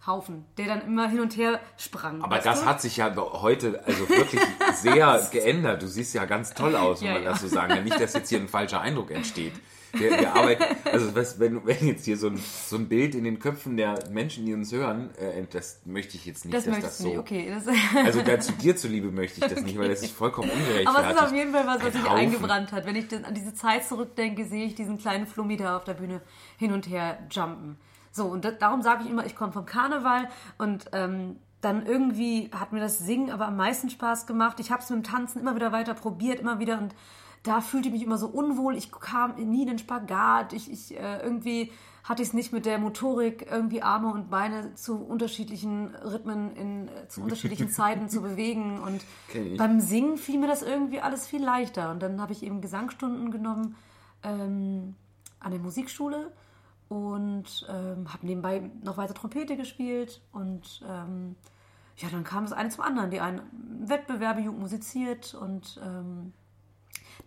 Haufen, 0.05 0.45
der 0.57 0.65
dann 0.65 0.81
immer 0.81 1.07
hin 1.09 1.19
und 1.19 1.37
her 1.37 1.59
sprang. 1.77 2.23
aber 2.23 2.39
das 2.39 2.61
du? 2.61 2.65
hat 2.65 2.81
sich 2.81 2.97
ja 2.97 3.15
heute 3.15 3.83
also 3.85 4.09
wirklich 4.09 4.41
sehr 4.73 5.27
geändert. 5.31 5.81
Du 5.83 5.87
siehst 5.87 6.13
ja 6.15 6.25
ganz 6.25 6.53
toll 6.53 6.75
aus, 6.75 7.01
wenn 7.01 7.07
Ja, 7.09 7.13
man 7.15 7.23
ja. 7.23 7.31
das 7.31 7.41
so 7.41 7.47
sagen 7.47 7.73
kann. 7.75 7.83
Nicht, 7.83 7.99
dass 7.99 8.13
jetzt 8.13 8.29
hier 8.29 8.39
ein 8.39 8.47
falscher 8.47 8.81
Eindruck 8.81 9.11
entsteht. 9.11 9.53
Wir, 9.93 10.11
wir 10.11 10.33
arbeiten, 10.33 10.63
also 10.91 11.15
was, 11.15 11.39
wenn, 11.39 11.65
wenn 11.65 11.85
jetzt 11.87 12.05
hier 12.05 12.17
so 12.17 12.27
ein, 12.27 12.37
so 12.37 12.77
ein 12.77 12.87
Bild 12.87 13.15
in 13.15 13.23
den 13.23 13.39
Köpfen 13.39 13.77
der 13.77 13.99
Menschen, 14.11 14.45
die 14.45 14.53
uns 14.53 14.71
hören, 14.71 15.09
äh, 15.17 15.43
das 15.51 15.81
möchte 15.85 16.15
ich 16.17 16.25
jetzt 16.25 16.45
nicht, 16.45 16.55
Das 16.55 16.65
dass 16.65 16.79
das 16.79 16.97
so. 16.99 17.07
nicht, 17.09 17.17
okay. 17.17 17.51
Das, 17.53 17.65
Also 18.05 18.21
dazu 18.21 18.51
dir 18.53 18.75
zuliebe 18.75 19.11
möchte 19.11 19.43
ich 19.45 19.53
das 19.53 19.63
nicht, 19.63 19.77
weil 19.77 19.89
das 19.89 20.01
ist 20.01 20.13
vollkommen 20.13 20.49
ungerechtfertigt. 20.49 20.87
aber 20.87 21.07
es 21.09 21.15
ist 21.15 21.21
auf 21.23 21.33
jeden 21.33 21.51
Fall 21.51 21.67
was, 21.67 21.83
was 21.83 21.93
sich 21.93 22.09
eingebrannt 22.09 22.71
hat. 22.71 22.85
Wenn 22.85 22.95
ich 22.95 23.07
dann 23.07 23.25
an 23.25 23.33
diese 23.33 23.53
Zeit 23.53 23.85
zurückdenke, 23.85 24.45
sehe 24.45 24.65
ich 24.65 24.75
diesen 24.75 24.97
kleinen 24.97 25.27
Flummi 25.27 25.57
da 25.57 25.77
auf 25.77 25.83
der 25.83 25.93
Bühne 25.95 26.21
hin 26.57 26.71
und 26.73 26.87
her 26.89 27.17
jumpen. 27.29 27.77
So, 28.11 28.25
und 28.25 28.43
da, 28.45 28.51
darum 28.51 28.81
sage 28.81 29.03
ich 29.05 29.09
immer, 29.09 29.25
ich 29.25 29.35
komme 29.35 29.51
vom 29.53 29.65
Karneval 29.65 30.27
und 30.57 30.85
ähm, 30.93 31.37
dann 31.61 31.85
irgendwie 31.85 32.49
hat 32.53 32.73
mir 32.73 32.79
das 32.79 32.97
Singen 32.97 33.29
aber 33.29 33.47
am 33.47 33.55
meisten 33.55 33.89
Spaß 33.89 34.25
gemacht. 34.25 34.59
Ich 34.59 34.71
habe 34.71 34.81
es 34.81 34.89
mit 34.89 34.99
dem 34.99 35.03
Tanzen 35.03 35.39
immer 35.39 35.55
wieder 35.55 35.71
weiter 35.71 35.93
probiert, 35.93 36.39
immer 36.39 36.59
wieder 36.59 36.77
und 36.79 36.95
da 37.43 37.61
fühlte 37.61 37.87
ich 37.87 37.93
mich 37.93 38.03
immer 38.03 38.17
so 38.17 38.27
unwohl. 38.27 38.75
Ich 38.75 38.91
kam 38.91 39.35
nie 39.35 39.61
in 39.61 39.67
den 39.67 39.79
Spagat. 39.79 40.53
Ich, 40.53 40.71
ich 40.71 40.97
äh, 40.97 41.21
irgendwie 41.21 41.71
hatte 42.03 42.21
ich 42.23 42.29
es 42.29 42.33
nicht 42.33 42.51
mit 42.51 42.65
der 42.65 42.79
Motorik, 42.79 43.47
irgendwie 43.49 43.81
Arme 43.83 44.11
und 44.11 44.29
Beine 44.29 44.73
zu 44.75 44.97
unterschiedlichen 44.97 45.95
Rhythmen 45.95 46.55
in 46.55 46.87
äh, 46.87 47.07
zu 47.07 47.21
unterschiedlichen 47.23 47.69
Zeiten 47.69 48.09
zu 48.09 48.21
bewegen. 48.21 48.79
Und 48.79 49.01
beim 49.57 49.79
Singen 49.79 50.17
fiel 50.17 50.39
mir 50.39 50.47
das 50.47 50.61
irgendwie 50.61 51.01
alles 51.01 51.27
viel 51.27 51.43
leichter. 51.43 51.91
Und 51.91 52.01
dann 52.01 52.21
habe 52.21 52.33
ich 52.33 52.43
eben 52.43 52.61
Gesangsstunden 52.61 53.31
genommen 53.31 53.75
ähm, 54.23 54.95
an 55.39 55.51
der 55.51 55.59
Musikschule 55.59 56.31
und 56.89 57.65
ähm, 57.69 58.11
habe 58.11 58.25
nebenbei 58.25 58.69
noch 58.83 58.97
weiter 58.97 59.13
Trompete 59.13 59.55
gespielt 59.55 60.21
und 60.33 60.83
ähm, 60.85 61.37
ja, 61.95 62.09
dann 62.09 62.25
kam 62.25 62.43
das 62.43 62.51
eine 62.51 62.69
zum 62.69 62.83
anderen. 62.83 63.11
Die 63.11 63.21
einen 63.21 63.41
Wettbewerbe, 63.87 64.41
Jugend 64.41 64.59
musiziert 64.59 65.33
und 65.33 65.79
ähm, 65.83 66.33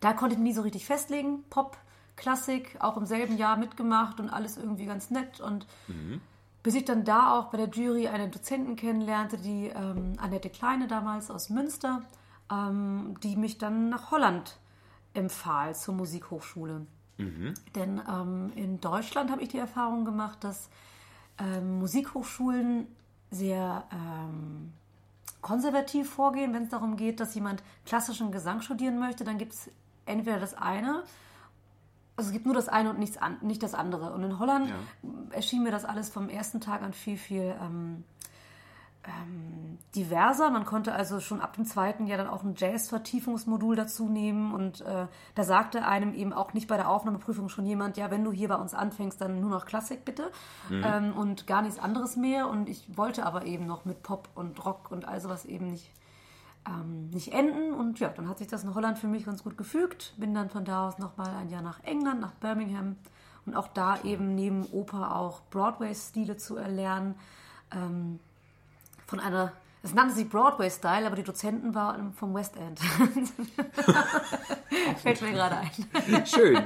da 0.01 0.13
konnte 0.13 0.35
ich 0.35 0.41
nie 0.41 0.53
so 0.53 0.63
richtig 0.63 0.87
festlegen. 0.87 1.45
Pop, 1.51 1.77
Klassik, 2.17 2.77
auch 2.81 2.97
im 2.97 3.07
selben 3.07 3.37
Jahr 3.37 3.57
mitgemacht 3.57 4.21
und 4.21 4.31
alles 4.31 4.57
irgendwie 4.57 4.87
ganz 4.87 5.11
nett. 5.11 5.41
Und 5.41 5.67
bis 6.63 6.75
ich 6.75 6.85
dann 6.85 7.05
da 7.05 7.39
auch 7.39 7.51
bei 7.51 7.59
der 7.59 7.69
Jury 7.69 8.09
eine 8.09 8.29
Dozentin 8.29 8.77
kennenlernte, 8.77 9.37
die 9.37 9.67
ähm, 9.67 10.15
Annette 10.19 10.49
Kleine 10.49 10.87
damals 10.87 11.31
aus 11.31 11.51
Münster, 11.51 12.03
ähm, 12.51 13.17
die 13.23 13.37
mich 13.37 13.59
dann 13.59 13.91
nach 13.91 14.11
Holland 14.11 14.59
empfahl 15.13 15.75
zur 15.75 15.95
Musikhochschule. 15.95 16.87
Denn 17.75 18.01
ähm, 18.09 18.53
in 18.55 18.81
Deutschland 18.81 19.31
habe 19.31 19.43
ich 19.43 19.49
die 19.49 19.59
Erfahrung 19.59 20.05
gemacht, 20.05 20.43
dass 20.43 20.71
ähm, 21.39 21.79
Musikhochschulen 21.79 22.87
sehr 23.31 23.85
ähm, 23.93 24.73
konservativ 25.45 26.11
vorgehen, 26.11 26.55
wenn 26.55 26.65
es 26.65 26.71
darum 26.71 26.97
geht, 26.97 27.21
dass 27.21 27.35
jemand 27.35 27.63
klassischen 27.85 28.33
Gesang 28.33 28.63
studieren 28.63 28.99
möchte, 28.99 29.25
dann 29.25 29.37
gibt 29.37 29.53
es 29.53 29.71
entweder 30.07 30.41
das 30.41 30.55
eine, 30.55 31.05
also 32.17 32.29
es 32.29 32.33
gibt 32.33 32.47
nur 32.47 32.55
das 32.55 32.69
eine 32.69 32.91
und 32.91 32.99
nichts 32.99 33.19
an, 33.19 33.37
nicht 33.43 33.63
das 33.63 33.75
andere. 33.75 34.13
Und 34.13 34.25
in 34.25 34.39
Holland 34.39 34.73
erschien 35.31 35.63
mir 35.63 35.71
das 35.71 35.85
alles 35.85 36.09
vom 36.09 36.31
ersten 36.31 36.61
Tag 36.61 36.83
an 36.83 36.95
viel, 36.95 37.19
viel 37.19 37.55
ähm, 37.61 38.05
ähm, 39.07 39.79
diverser. 39.95 40.51
Man 40.51 40.65
konnte 40.65 40.93
also 40.95 41.21
schon 41.21 41.41
ab 41.41 41.55
dem 41.55 41.65
zweiten 41.65 42.07
Jahr 42.07 42.19
dann 42.19 42.29
auch 42.29 42.43
ein 42.43 42.55
Jazz-Vertiefungsmodul 42.57 43.77
dazu 43.77 44.09
nehmen. 44.09 44.53
Und 44.53 44.81
äh, 44.81 45.07
da 45.35 45.45
sagte 45.45 45.87
einem 45.87 46.15
eben 46.15 46.33
auch 46.33 46.53
nicht 46.53 46.69
bei 46.69 46.77
der 46.77 46.89
Aufnahmeprüfung 46.89 47.49
schon 47.49 47.67
jemand, 47.67 47.97
ja, 47.97 48.11
wenn 48.11 48.25
du 48.25 48.33
hier 48.33 48.49
bei 48.49 48.57
uns 48.57 48.75
anfängst, 48.75 49.21
dann 49.21 49.41
nur 49.41 49.51
noch 49.51 49.67
Klassik 49.67 50.05
bitte 50.05 50.31
ähm, 50.71 51.13
und 51.13 51.47
gar 51.47 51.63
nichts 51.63 51.79
anderes 51.79 52.17
mehr. 52.17 52.49
Und 52.49 52.69
ich 52.69 52.97
wollte 52.97 53.25
aber 53.27 53.45
eben 53.47 53.67
noch 53.67 53.85
mit 53.85 54.03
Pop 54.03 54.29
und 54.35 54.65
Rock 54.65 54.91
und 54.91 55.07
all 55.07 55.21
sowas 55.21 55.45
eben 55.45 55.71
nicht 55.71 55.91
ähm, 56.67 57.11
nicht 57.11 57.33
enden. 57.33 57.75
Und 57.75 58.01
ja, 58.01 58.09
dann 58.09 58.29
hat 58.29 58.39
sich 58.39 58.49
das 58.49 58.65
in 58.65 58.75
Holland 58.75 58.99
für 58.99 59.07
mich 59.07 59.27
ganz 59.27 59.43
gut 59.43 59.57
gefügt. 59.57 60.15
Bin 60.17 60.35
dann 60.35 60.51
von 60.51 60.65
da 60.65 60.89
aus 60.89 60.99
nochmal 60.99 61.35
ein 61.37 61.51
Jahr 61.51 61.63
nach 61.63 61.83
England, 61.85 62.21
nach 62.21 62.33
Birmingham. 62.33 62.97
Und 63.47 63.55
auch 63.55 63.69
da 63.69 64.01
eben 64.03 64.35
neben 64.35 64.65
Oper 64.67 65.17
auch 65.17 65.43
Broadway-Stile 65.51 66.37
zu 66.37 66.57
erlernen. 66.57 67.15
Ähm, 67.71 68.19
von 69.15 69.21
einer, 69.25 69.53
es 69.83 69.95
nannte 69.95 70.15
sich 70.15 70.29
Broadway-Style, 70.29 71.07
aber 71.07 71.15
die 71.15 71.23
Dozenten 71.23 71.75
waren 71.75 72.13
vom 72.15 72.35
West 72.35 72.57
End. 72.57 72.81
Fällt 75.03 75.23
mir 75.23 75.33
gerade 75.33 75.59
ein. 75.59 76.27
Schön. 76.27 76.65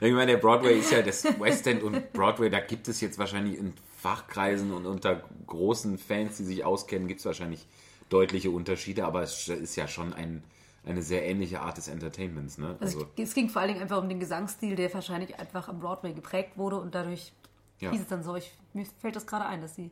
Ich 0.00 0.12
meine, 0.14 0.32
der 0.32 0.38
Broadway 0.38 0.78
ist 0.78 0.90
ja 0.92 1.02
das 1.02 1.24
West 1.38 1.66
End 1.66 1.82
und 1.82 2.12
Broadway, 2.14 2.48
da 2.48 2.60
gibt 2.60 2.88
es 2.88 3.02
jetzt 3.02 3.18
wahrscheinlich 3.18 3.58
in 3.58 3.74
Fachkreisen 3.98 4.72
und 4.72 4.86
unter 4.86 5.22
großen 5.46 5.98
Fans, 5.98 6.38
die 6.38 6.44
sich 6.44 6.64
auskennen, 6.64 7.06
gibt 7.06 7.20
es 7.20 7.26
wahrscheinlich 7.26 7.66
deutliche 8.08 8.50
Unterschiede, 8.50 9.04
aber 9.04 9.22
es 9.22 9.46
ist 9.48 9.76
ja 9.76 9.86
schon 9.86 10.14
ein, 10.14 10.42
eine 10.86 11.02
sehr 11.02 11.26
ähnliche 11.26 11.60
Art 11.60 11.76
des 11.76 11.88
Entertainments. 11.88 12.56
Ne? 12.56 12.76
Also, 12.80 13.06
es 13.18 13.34
ging 13.34 13.50
vor 13.50 13.60
allen 13.60 13.68
Dingen 13.72 13.82
einfach 13.82 13.98
um 13.98 14.08
den 14.08 14.20
Gesangsstil, 14.20 14.74
der 14.74 14.92
wahrscheinlich 14.94 15.38
einfach 15.38 15.68
am 15.68 15.80
Broadway 15.80 16.14
geprägt 16.14 16.56
wurde 16.56 16.80
und 16.80 16.94
dadurch 16.94 17.34
Ja. 17.78 17.90
hieß 17.90 18.00
es 18.00 18.08
dann 18.08 18.22
so. 18.22 18.36
Ich, 18.36 18.56
mir 18.72 18.86
fällt 19.00 19.16
das 19.16 19.26
gerade 19.26 19.44
ein, 19.44 19.60
dass 19.60 19.74
sie, 19.74 19.90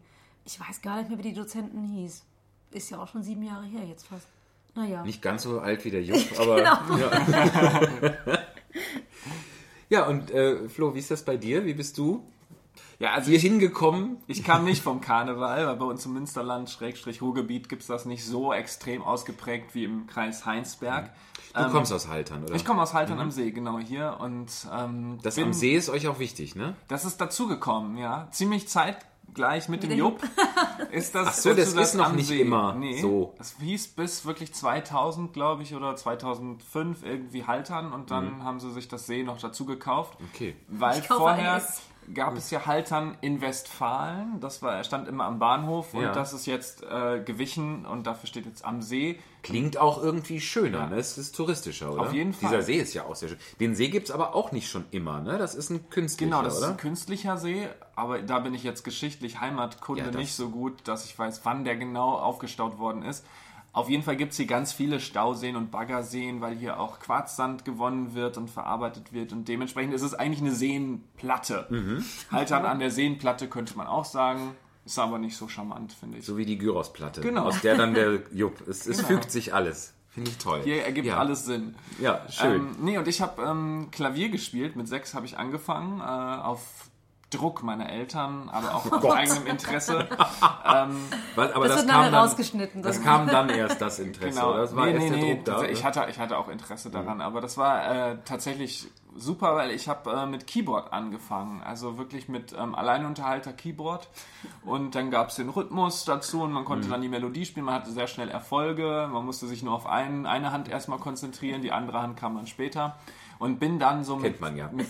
ich 0.48 0.58
weiß 0.58 0.80
gar 0.80 0.96
nicht 0.96 1.10
mehr, 1.10 1.18
wie 1.18 1.22
die 1.22 1.34
Dozenten 1.34 1.84
hieß. 1.84 2.24
Ist 2.70 2.90
ja 2.90 2.98
auch 2.98 3.08
schon 3.08 3.22
sieben 3.22 3.42
Jahre 3.42 3.66
her 3.66 3.84
jetzt 3.86 4.06
fast. 4.06 4.26
Naja. 4.74 5.02
Nicht 5.02 5.20
ganz 5.20 5.42
so 5.42 5.60
alt 5.60 5.84
wie 5.84 5.90
der 5.90 6.02
Jupp, 6.08 6.24
aber. 6.40 6.56
Genau. 6.56 6.96
Ja, 6.98 8.38
ja 9.88 10.06
und 10.06 10.30
äh, 10.30 10.68
Flo, 10.68 10.94
wie 10.94 10.98
ist 11.00 11.10
das 11.10 11.22
bei 11.24 11.36
dir? 11.36 11.64
Wie 11.66 11.74
bist 11.74 11.98
du 11.98 12.24
Ja, 12.98 13.12
also 13.12 13.30
hier 13.30 13.38
hingekommen? 13.38 14.18
ich 14.26 14.42
kam 14.44 14.64
nicht 14.64 14.82
vom 14.82 15.00
Karneval, 15.00 15.66
weil 15.66 15.76
bei 15.76 15.84
uns 15.84 16.04
im 16.06 16.12
Münsterland, 16.14 16.70
Schrägstrich 16.70 17.20
Ruhrgebiet, 17.22 17.68
gibt 17.68 17.82
es 17.82 17.88
das 17.88 18.04
nicht 18.06 18.24
so 18.24 18.52
extrem 18.52 19.02
ausgeprägt 19.02 19.74
wie 19.74 19.84
im 19.84 20.06
Kreis 20.06 20.46
Heinsberg. 20.46 21.10
Du 21.54 21.70
kommst 21.70 21.92
aus 21.92 22.08
Haltern, 22.08 22.44
oder? 22.44 22.54
Ich 22.54 22.64
komme 22.64 22.80
aus 22.82 22.94
Haltern 22.94 23.18
am 23.18 23.30
See, 23.30 23.50
genau 23.50 23.78
hier. 23.78 24.16
Und 24.20 24.50
ähm, 24.72 25.18
das 25.22 25.34
bin- 25.36 25.44
am 25.44 25.52
See 25.52 25.74
ist 25.74 25.88
euch 25.88 26.06
auch 26.06 26.18
wichtig, 26.18 26.54
ne? 26.54 26.76
Das 26.88 27.04
ist 27.04 27.20
dazugekommen, 27.20 27.96
ja. 27.96 28.28
Ziemlich 28.30 28.68
zeitgleich 29.38 29.68
mit 29.68 29.82
dem 29.82 29.92
Jupp 29.92 30.20
ist 30.90 31.14
das. 31.14 31.26
Ach 31.28 31.32
so, 31.32 31.54
das 31.54 31.72
ist 31.72 31.94
noch 31.94 32.06
am 32.06 32.16
nicht 32.16 32.28
See. 32.28 32.40
immer 32.40 32.74
nee, 32.74 33.00
so. 33.00 33.34
Das 33.38 33.56
hieß 33.60 33.88
bis 33.88 34.24
wirklich 34.26 34.52
2000, 34.52 35.32
glaube 35.32 35.62
ich, 35.62 35.74
oder 35.74 35.96
2005 35.96 37.04
irgendwie 37.04 37.44
Haltern 37.44 37.92
und 37.92 38.10
dann 38.10 38.42
haben 38.44 38.60
sie 38.60 38.72
sich 38.72 38.88
das 38.88 39.06
See 39.06 39.22
noch 39.22 39.40
dazu 39.40 39.64
gekauft. 39.64 40.18
Okay. 40.32 40.56
Weil 40.68 40.98
Ich 40.98 41.08
kaufe 41.08 41.20
vorher 41.20 41.52
alles. 41.54 41.82
Gab 42.14 42.36
es 42.36 42.50
ja 42.50 42.66
Haltern 42.66 43.16
in 43.20 43.40
Westfalen, 43.40 44.40
das 44.40 44.62
war, 44.62 44.82
stand 44.84 45.08
immer 45.08 45.24
am 45.24 45.38
Bahnhof 45.38 45.94
und 45.94 46.02
Ja. 46.02 46.12
das 46.12 46.32
ist 46.32 46.46
jetzt 46.46 46.82
äh, 46.82 47.20
gewichen 47.24 47.84
und 47.86 48.06
dafür 48.06 48.26
steht 48.28 48.46
jetzt 48.46 48.64
am 48.64 48.82
See. 48.82 49.18
Klingt 49.42 49.78
auch 49.78 50.02
irgendwie 50.02 50.40
schöner, 50.40 50.78
Ja. 50.78 50.86
ne? 50.88 50.96
Es 50.96 51.16
ist 51.18 51.34
touristischer, 51.36 51.92
oder? 51.92 52.02
Auf 52.02 52.12
jeden 52.12 52.32
Fall. 52.32 52.50
Dieser 52.50 52.62
See 52.62 52.76
ist 52.76 52.94
ja 52.94 53.04
auch 53.04 53.14
sehr 53.14 53.28
schön. 53.30 53.38
Den 53.60 53.74
See 53.74 53.88
gibt 53.88 54.08
es 54.08 54.14
aber 54.14 54.34
auch 54.34 54.52
nicht 54.52 54.68
schon 54.70 54.84
immer, 54.90 55.20
ne? 55.20 55.38
Das 55.38 55.54
ist 55.54 55.70
ein 55.70 55.88
künstlicher, 55.90 56.30
Genau, 56.30 56.42
das 56.42 56.54
ist 56.56 56.60
oder? 56.62 56.70
ein 56.70 56.76
künstlicher 56.76 57.36
See, 57.36 57.68
aber 57.94 58.20
da 58.22 58.38
bin 58.40 58.54
ich 58.54 58.62
jetzt 58.64 58.84
geschichtlich 58.84 59.40
Heimatkunde 59.40 60.04
Ja, 60.04 60.10
nicht 60.10 60.34
so 60.34 60.50
gut, 60.50 60.86
dass 60.88 61.04
ich 61.04 61.18
weiß, 61.18 61.40
wann 61.44 61.64
der 61.64 61.76
genau 61.76 62.12
aufgestaut 62.14 62.78
worden 62.78 63.02
ist. 63.02 63.24
Auf 63.72 63.88
jeden 63.88 64.02
Fall 64.02 64.16
gibt 64.16 64.32
es 64.32 64.38
hier 64.38 64.46
ganz 64.46 64.72
viele 64.72 64.98
Stauseen 64.98 65.54
und 65.54 65.70
Baggerseen, 65.70 66.40
weil 66.40 66.56
hier 66.56 66.80
auch 66.80 66.98
Quarzsand 67.00 67.64
gewonnen 67.64 68.14
wird 68.14 68.36
und 68.36 68.50
verarbeitet 68.50 69.12
wird 69.12 69.32
und 69.32 69.46
dementsprechend 69.46 69.94
ist 69.94 70.02
es 70.02 70.14
eigentlich 70.14 70.40
eine 70.40 70.52
Seenplatte. 70.52 71.66
Mhm. 71.70 72.04
Haltern 72.32 72.64
an 72.64 72.78
der 72.80 72.90
Seenplatte 72.90 73.48
könnte 73.48 73.76
man 73.76 73.86
auch 73.86 74.04
sagen, 74.04 74.54
ist 74.84 74.98
aber 74.98 75.18
nicht 75.18 75.36
so 75.36 75.48
charmant, 75.48 75.92
finde 75.92 76.18
ich. 76.18 76.24
so 76.24 76.36
wie 76.38 76.46
die 76.46 76.56
Gyrosplatte. 76.56 77.20
Genau. 77.20 77.44
Aus 77.44 77.60
der 77.60 77.76
dann 77.76 77.94
der 77.94 78.22
Jupp. 78.32 78.66
Es, 78.66 78.86
es 78.86 79.02
fügt 79.02 79.30
sich 79.30 79.52
alles. 79.52 79.94
Finde 80.08 80.30
ich 80.30 80.38
toll. 80.38 80.62
Hier 80.64 80.84
ergibt 80.84 81.06
ja. 81.06 81.18
alles 81.18 81.44
Sinn. 81.44 81.74
Ja, 82.00 82.26
schön. 82.30 82.54
Ähm, 82.54 82.76
nee, 82.80 82.98
und 82.98 83.06
ich 83.06 83.20
habe 83.20 83.42
ähm, 83.42 83.88
Klavier 83.92 84.30
gespielt. 84.30 84.74
Mit 84.74 84.88
sechs 84.88 85.14
habe 85.14 85.26
ich 85.26 85.36
angefangen. 85.36 86.00
Äh, 86.00 86.02
auf 86.02 86.87
Druck 87.30 87.62
meiner 87.62 87.90
Eltern, 87.90 88.48
aber 88.48 88.74
auch 88.74 88.90
aus 88.90 89.00
Gott. 89.02 89.16
eigenem 89.16 89.46
Interesse. 89.46 90.08
Was, 91.34 91.52
aber 91.52 91.68
Das 91.68 91.76
das, 91.76 91.84
wird 91.84 91.88
kam 91.90 92.00
nachher 92.00 92.10
dann, 92.10 92.20
rausgeschnitten. 92.20 92.82
Das 92.82 93.02
kam 93.02 93.26
dann 93.28 93.48
erst 93.50 93.80
das 93.80 93.98
Interesse, 93.98 94.38
Genau. 94.40 94.50
oder? 94.52 94.60
Das 94.62 94.74
war 94.76 94.86
nee, 94.86 94.92
erst 94.92 95.02
nee, 95.04 95.10
der 95.10 95.18
nee, 95.18 95.34
Druck 95.34 95.44
da. 95.44 95.62
Ich 95.64 95.84
hatte, 95.84 96.06
ich 96.08 96.18
hatte 96.18 96.38
auch 96.38 96.48
Interesse 96.48 96.90
daran, 96.90 97.20
aber 97.20 97.40
das 97.40 97.56
war 97.58 98.10
äh, 98.12 98.18
tatsächlich 98.24 98.88
super, 99.16 99.56
weil 99.56 99.70
ich 99.72 99.88
habe 99.88 100.10
äh, 100.10 100.26
mit 100.26 100.46
Keyboard 100.46 100.92
angefangen. 100.92 101.62
Also 101.62 101.98
wirklich 101.98 102.28
mit 102.28 102.54
ähm, 102.56 102.74
Alleinunterhalter 102.74 103.52
Keyboard. 103.52 104.08
Und 104.64 104.94
dann 104.94 105.10
gab 105.10 105.28
es 105.28 105.36
den 105.36 105.48
Rhythmus 105.48 106.04
dazu 106.04 106.42
und 106.42 106.52
man 106.52 106.64
konnte 106.64 106.86
Mhm. 106.86 106.90
dann 106.92 107.02
die 107.02 107.08
Melodie 107.08 107.44
spielen. 107.44 107.66
Man 107.66 107.74
hatte 107.74 107.90
sehr 107.90 108.06
schnell 108.06 108.28
Erfolge. 108.30 109.08
Man 109.12 109.24
musste 109.26 109.46
sich 109.46 109.62
nur 109.62 109.74
auf 109.74 109.86
ein, 109.86 110.24
eine 110.26 110.52
Hand 110.52 110.68
erstmal 110.68 110.98
konzentrieren, 110.98 111.62
die 111.62 111.72
andere 111.72 112.00
Hand 112.00 112.16
kam 112.16 112.36
dann 112.36 112.46
später. 112.46 112.96
Und 113.38 113.60
bin 113.60 113.78
dann 113.78 114.02
so 114.02 114.16
Kennt 114.16 114.40
man 114.40 114.56
ja. 114.56 114.68
mit, 114.72 114.88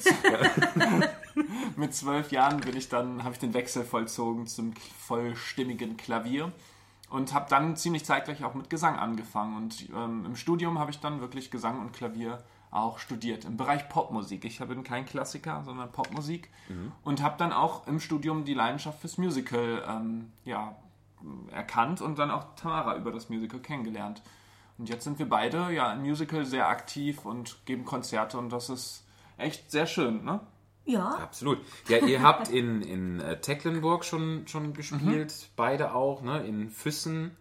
mit 1.76 1.95
zwölf 1.95 2.33
Jahren 2.33 2.61
bin 2.61 2.76
ich 2.76 2.88
dann, 2.88 3.23
habe 3.23 3.35
ich 3.35 3.38
den 3.38 3.52
Wechsel 3.52 3.85
vollzogen 3.85 4.47
zum 4.47 4.73
vollstimmigen 4.99 5.97
Klavier 5.97 6.52
und 7.11 7.35
habe 7.35 7.47
dann 7.50 7.76
ziemlich 7.76 8.05
zeitgleich 8.05 8.45
auch 8.45 8.55
mit 8.55 8.71
Gesang 8.71 8.97
angefangen. 8.97 9.57
Und 9.57 9.88
ähm, 9.90 10.25
im 10.25 10.37
Studium 10.37 10.78
habe 10.78 10.90
ich 10.90 11.00
dann 11.00 11.21
wirklich 11.21 11.50
Gesang 11.50 11.81
und 11.81 11.93
Klavier 11.93 12.43
auch 12.71 12.99
studiert 12.99 13.45
im 13.45 13.57
Bereich 13.57 13.88
Popmusik. 13.88 14.45
Ich 14.45 14.59
bin 14.59 14.85
kein 14.85 15.07
Klassiker, 15.07 15.62
sondern 15.64 15.90
Popmusik 15.90 16.50
und 17.02 17.23
habe 17.23 17.37
dann 17.38 17.52
auch 17.52 17.87
im 17.87 17.99
Studium 17.99 18.45
die 18.45 18.55
Leidenschaft 18.55 19.00
fürs 19.00 19.17
Musical 19.17 19.83
ähm, 19.88 20.33
ja, 20.45 20.76
erkannt 21.51 22.01
und 22.01 22.18
dann 22.18 22.31
auch 22.31 22.55
Tamara 22.57 22.96
über 22.96 23.11
das 23.11 23.31
Musical 23.31 23.61
kennengelernt. 23.61 24.22
Und 24.79 24.88
jetzt 24.88 25.05
sind 25.05 25.19
wir 25.19 25.29
beide 25.29 25.71
ja 25.73 25.93
im 25.93 26.03
Musical 26.03 26.45
sehr 26.47 26.69
aktiv 26.69 27.25
und 27.25 27.59
geben 27.67 27.85
Konzerte 27.85 28.38
und 28.38 28.51
das 28.51 28.69
ist 28.71 29.05
echt 29.37 29.71
sehr 29.71 29.87
schön, 29.87 30.25
ne? 30.25 30.41
Ja, 30.85 31.17
Absolut. 31.19 31.59
Ja, 31.88 31.99
ihr 31.99 32.23
habt 32.23 32.49
in, 32.49 32.81
in 32.81 33.21
äh, 33.21 33.38
Tecklenburg 33.41 34.05
schon, 34.07 34.47
schon 34.47 34.73
gespielt, 34.73 35.33
Mhm. 35.33 35.53
beide 35.57 35.95
auch, 35.95 36.23
ne? 36.23 36.47
In 36.47 36.71
Füssen, 36.71 37.37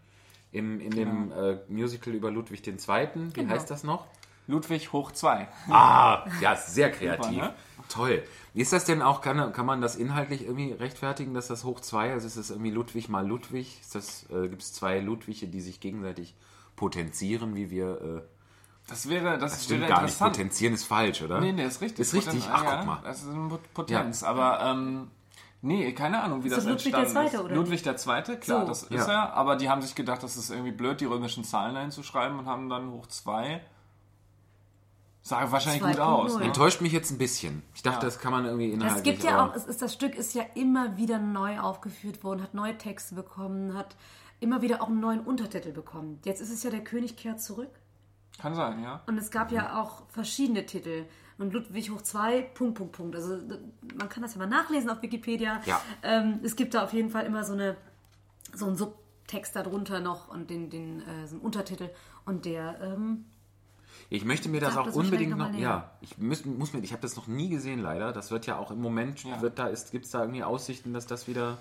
im, 0.51 0.81
in 0.81 0.91
dem 0.91 1.31
äh, 1.31 1.59
Musical 1.69 2.13
über 2.13 2.29
Ludwig 2.31 2.65
II. 2.67 2.75
Wie 2.77 3.33
Genau. 3.33 3.53
heißt 3.53 3.69
das 3.71 3.83
noch? 3.83 4.05
Ludwig 4.47 4.91
hoch 4.93 5.11
2. 5.11 5.47
Ah, 5.69 6.25
ja, 6.41 6.55
sehr 6.55 6.89
kreativ. 6.91 7.25
Super, 7.35 7.47
ne? 7.47 7.53
Toll. 7.89 8.23
Ist 8.53 8.73
das 8.73 8.85
denn 8.85 9.01
auch, 9.01 9.21
kann, 9.21 9.53
kann 9.53 9.65
man 9.65 9.79
das 9.81 9.95
inhaltlich 9.95 10.43
irgendwie 10.45 10.71
rechtfertigen, 10.73 11.33
dass 11.33 11.47
das 11.47 11.63
hoch 11.63 11.79
2, 11.81 12.11
also 12.13 12.27
ist 12.27 12.37
das 12.37 12.49
irgendwie 12.49 12.71
Ludwig 12.71 13.07
mal 13.09 13.25
Ludwig? 13.25 13.77
Ist 13.81 13.93
das, 13.95 14.25
äh, 14.29 14.47
gibt 14.49 14.61
es 14.61 14.73
zwei 14.73 14.99
Ludwige, 14.99 15.47
die 15.47 15.61
sich 15.61 15.79
gegenseitig 15.79 16.33
potenzieren, 16.77 17.55
wie 17.55 17.69
wir, 17.69 18.01
äh, 18.01 18.21
Das 18.87 19.09
wäre, 19.09 19.37
das, 19.37 19.51
das 19.51 19.65
stimmt 19.65 19.81
wäre 19.81 19.89
gar 19.91 20.03
nicht, 20.03 20.17
potenzieren 20.17 20.73
ist 20.75 20.85
falsch, 20.85 21.21
oder? 21.21 21.41
Nee, 21.41 21.51
nee, 21.51 21.65
ist 21.65 21.81
richtig. 21.81 21.99
Ist 21.99 22.13
richtig, 22.13 22.45
Poten- 22.45 22.51
ach, 22.53 22.63
ja, 22.63 22.75
guck 22.77 22.85
mal. 22.85 22.99
Das 23.03 23.23
ist 23.23 23.29
eine 23.29 23.59
Potenz, 23.73 24.23
aber 24.23 24.61
ähm, 24.61 25.11
nee, 25.61 25.91
keine 25.91 26.23
Ahnung, 26.23 26.43
wie 26.43 26.47
Ist 26.47 26.55
das 26.57 26.63
das 26.63 26.71
Ludwig 26.71 26.93
entstanden 26.93 27.13
der 27.13 27.23
Zweite, 27.23 27.35
ist. 27.37 27.43
oder? 27.43 27.55
Ludwig 27.55 27.83
der 27.83 27.97
Zweite, 27.97 28.37
klar, 28.37 28.61
So. 28.61 28.67
das 28.67 28.83
ist 28.83 29.07
Ja. 29.07 29.13
er, 29.25 29.33
aber 29.33 29.57
die 29.57 29.69
haben 29.69 29.81
sich 29.81 29.93
gedacht, 29.95 30.23
das 30.23 30.37
ist 30.37 30.49
irgendwie 30.51 30.71
blöd, 30.71 31.01
die 31.01 31.05
römischen 31.05 31.43
Zahlen 31.43 31.75
dahin 31.75 31.91
zu 31.91 32.01
schreiben 32.03 32.39
und 32.39 32.45
haben 32.45 32.69
dann 32.69 32.91
hoch 32.91 33.07
2. 33.07 33.59
Sah 35.21 35.51
wahrscheinlich 35.51 35.81
gut 35.83 35.95
2.0. 35.95 35.99
aus. 36.01 36.37
Ne? 36.37 36.45
Enttäuscht 36.45 36.79
mich 36.79 36.93
jetzt 36.93 37.11
ein 37.11 37.17
bisschen. 37.17 37.61
Ich 37.75 37.83
dachte, 37.83 37.97
Ja. 38.05 38.05
das 38.05 38.19
kann 38.19 38.31
man 38.31 38.45
irgendwie 38.45 38.71
inhaltlich... 38.71 38.97
Es 38.99 39.03
gibt 39.03 39.23
ja 39.23 39.45
auch, 39.45 39.53
es 39.55 39.65
ist, 39.65 39.81
das 39.81 39.93
Stück 39.93 40.15
ist 40.15 40.33
ja 40.35 40.43
immer 40.55 40.95
wieder 40.95 41.19
neu 41.19 41.59
aufgeführt 41.59 42.23
worden, 42.23 42.41
hat 42.41 42.53
neue 42.53 42.77
Texte 42.77 43.13
bekommen, 43.15 43.73
hat 43.77 43.97
immer 44.39 44.61
wieder 44.61 44.81
auch 44.81 44.87
einen 44.87 44.99
neuen 44.99 45.21
Untertitel 45.21 45.71
bekommen. 45.71 46.19
Jetzt 46.25 46.41
ist 46.41 46.51
es 46.51 46.63
ja 46.63 46.69
Der 46.69 46.83
König 46.83 47.15
kehrt 47.17 47.41
zurück 47.41 47.69
Kann 48.39 48.55
sein, 48.55 48.81
ja. 48.83 49.01
und 49.07 49.17
es 49.17 49.31
gab 49.31 49.51
ja 49.51 49.81
auch 49.81 50.03
verschiedene 50.09 50.65
Titel. 50.65 51.05
Und 51.39 51.53
Ludwig 51.53 51.91
hoch 51.91 52.01
2, 52.01 52.41
Punkt, 52.55 52.75
Punkt, 52.79 52.93
Punkt. 52.93 53.15
Also 53.15 53.37
man 53.95 54.09
kann 54.09 54.23
das 54.23 54.33
ja 54.33 54.39
mal 54.39 54.47
nachlesen 54.47 54.89
auf 54.89 55.03
Wikipedia. 55.03 55.61
Ja. 55.65 55.79
Ähm, 56.01 56.39
es 56.43 56.55
gibt 56.55 56.73
da 56.73 56.83
auf 56.83 56.93
jeden 56.93 57.11
Fall 57.11 57.25
immer 57.27 57.43
so, 57.43 57.53
eine, 57.53 57.77
so 58.55 58.65
einen 58.65 58.75
Subtext 58.75 59.55
darunter 59.55 59.99
noch 59.99 60.29
und 60.29 60.49
den, 60.49 60.71
den 60.71 61.01
äh, 61.01 61.27
so 61.27 61.35
einen 61.35 61.41
Untertitel. 61.41 61.89
Und 62.25 62.45
der, 62.45 62.81
ähm, 62.81 63.25
Ich 64.09 64.25
möchte 64.25 64.49
mir 64.49 64.61
das 64.61 64.77
auch 64.77 64.85
das 64.87 64.95
unbedingt 64.95 65.37
noch, 65.37 65.51
noch 65.51 65.59
ja, 65.59 65.91
ich 66.01 66.17
muss, 66.17 66.43
muss 66.43 66.73
mir, 66.73 66.79
ich 66.79 66.91
habe 66.91 67.03
das 67.03 67.15
noch 67.15 67.27
nie 67.27 67.49
gesehen 67.49 67.81
leider. 67.81 68.13
Das 68.13 68.31
wird 68.31 68.47
ja 68.47 68.57
auch 68.57 68.71
im 68.71 68.81
Moment, 68.81 69.23
Ja. 69.23 69.39
wird 69.39 69.59
da 69.59 69.67
ist, 69.67 69.91
gibt 69.91 70.05
es 70.05 70.11
da 70.11 70.21
irgendwie 70.21 70.43
Aussichten, 70.43 70.91
dass 70.91 71.05
das 71.05 71.27
wieder. 71.27 71.59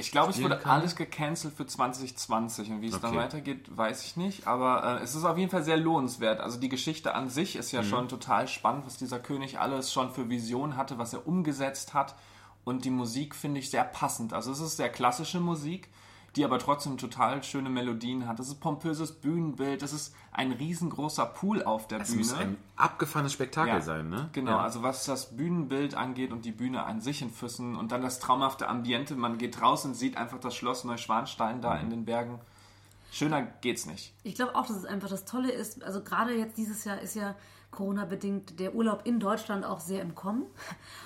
Ich 0.00 0.12
glaube, 0.12 0.30
es 0.30 0.40
wurde 0.40 0.56
kann. 0.58 0.80
alles 0.80 0.94
gecancelt 0.96 1.54
für 1.54 1.66
2020 1.66 2.70
und 2.70 2.80
wie 2.82 2.86
es 2.88 3.00
dann 3.00 3.10
Okay. 3.10 3.18
weitergeht, 3.18 3.76
weiß 3.76 4.04
ich 4.04 4.16
nicht. 4.16 4.46
Aber 4.46 5.00
äh, 5.00 5.02
es 5.02 5.14
ist 5.14 5.24
auf 5.24 5.36
jeden 5.36 5.50
Fall 5.50 5.64
sehr 5.64 5.76
lohnenswert. 5.76 6.40
Also 6.40 6.58
die 6.60 6.68
Geschichte 6.68 7.14
an 7.14 7.28
sich 7.28 7.56
ist 7.56 7.72
Mhm. 7.72 7.78
ja 7.78 7.84
schon 7.84 8.08
total 8.08 8.46
spannend, 8.48 8.86
was 8.86 8.96
dieser 8.96 9.18
König 9.18 9.58
alles 9.58 9.92
schon 9.92 10.10
für 10.12 10.30
Visionen 10.30 10.76
hatte, 10.76 10.98
was 10.98 11.12
er 11.14 11.26
umgesetzt 11.26 11.94
hat. 11.94 12.14
Und 12.64 12.84
die 12.84 12.90
Musik 12.90 13.34
finde 13.34 13.60
ich 13.60 13.70
sehr 13.70 13.84
passend. 13.84 14.32
Also 14.32 14.52
es 14.52 14.60
ist 14.60 14.76
sehr 14.76 14.88
klassische 14.90 15.40
Musik, 15.40 15.88
die 16.38 16.44
aber 16.44 16.58
trotzdem 16.58 16.96
total 16.96 17.42
schöne 17.42 17.68
Melodien 17.68 18.26
hat. 18.26 18.38
Es 18.40 18.48
ist 18.48 18.60
pompöses 18.60 19.12
Bühnenbild, 19.12 19.82
es 19.82 19.92
ist 19.92 20.14
ein 20.32 20.52
riesengroßer 20.52 21.26
Pool 21.26 21.62
auf 21.64 21.88
der 21.88 22.00
Es 22.00 22.08
Bühne. 22.08 22.18
muss 22.20 22.32
ein 22.32 22.56
abgefahrenes 22.76 23.32
Spektakel 23.32 23.74
Ja, 23.74 23.80
sein, 23.80 24.08
ne? 24.08 24.30
Genau, 24.32 24.52
Ja. 24.52 24.58
also 24.60 24.82
was 24.82 25.04
das 25.04 25.36
Bühnenbild 25.36 25.94
angeht 25.96 26.32
und 26.32 26.44
die 26.44 26.52
Bühne 26.52 26.84
an 26.84 27.00
sich 27.00 27.20
in 27.22 27.30
Füssen 27.30 27.76
und 27.76 27.92
dann 27.92 28.02
das 28.02 28.20
traumhafte 28.20 28.68
Ambiente, 28.68 29.16
man 29.16 29.36
geht 29.36 29.60
raus 29.60 29.84
und 29.84 29.94
sieht 29.94 30.16
einfach 30.16 30.38
das 30.38 30.54
Schloss 30.54 30.84
Neuschwanstein 30.84 31.60
da 31.60 31.74
Mhm. 31.74 31.80
in 31.82 31.90
den 31.90 32.04
Bergen. 32.04 32.38
Schöner 33.10 33.42
geht's 33.42 33.86
nicht. 33.86 34.12
Ich 34.22 34.34
glaube 34.34 34.54
auch, 34.54 34.66
dass 34.66 34.76
es 34.76 34.84
einfach 34.84 35.08
das 35.08 35.24
Tolle 35.24 35.50
ist. 35.50 35.82
Also 35.82 36.02
gerade 36.02 36.34
jetzt 36.36 36.56
dieses 36.56 36.84
Jahr 36.84 37.00
ist 37.00 37.16
ja 37.16 37.34
Corona-bedingt 37.70 38.58
der 38.58 38.74
Urlaub 38.74 39.02
in 39.04 39.20
Deutschland 39.20 39.64
auch 39.64 39.80
sehr 39.80 40.02
im 40.02 40.14
Kommen. 40.14 40.46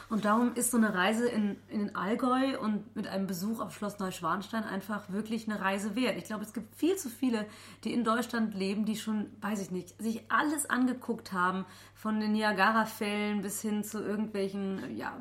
Und 0.09 0.25
darum 0.25 0.55
ist 0.55 0.71
so 0.71 0.77
eine 0.77 0.95
Reise 0.95 1.29
in, 1.29 1.57
in 1.69 1.81
den 1.81 1.97
Allgäu 1.97 2.59
und 2.59 2.95
mit 2.95 3.07
einem 3.09 3.27
Besuch 3.27 3.61
auf 3.61 3.75
Schloss 3.75 3.99
Neuschwanstein 3.99 4.65
einfach 4.65 5.11
wirklich 5.11 5.49
eine 5.51 5.61
Reise 5.61 5.97
wert. 5.97 6.17
Ich 6.17 6.25
glaube, 6.25 6.45
es 6.45 6.53
gibt 6.53 6.75
viel 6.75 6.97
zu 6.97 7.09
viele, 7.09 7.47
die 7.85 7.93
in 7.93 8.05
Deutschland 8.05 8.55
leben, 8.55 8.85
die 8.85 8.97
schon, 8.97 9.27
weiß 9.41 9.61
ich 9.61 9.71
nicht, 9.71 10.01
sich 10.01 10.31
alles 10.31 10.69
angeguckt 10.71 11.33
haben, 11.33 11.65
von 11.95 12.21
den 12.21 12.33
Niagara-Fällen 12.33 13.43
bis 13.43 13.61
hin 13.61 13.85
zu 13.85 14.03
irgendwelchen, 14.03 14.97
ja, 14.97 15.17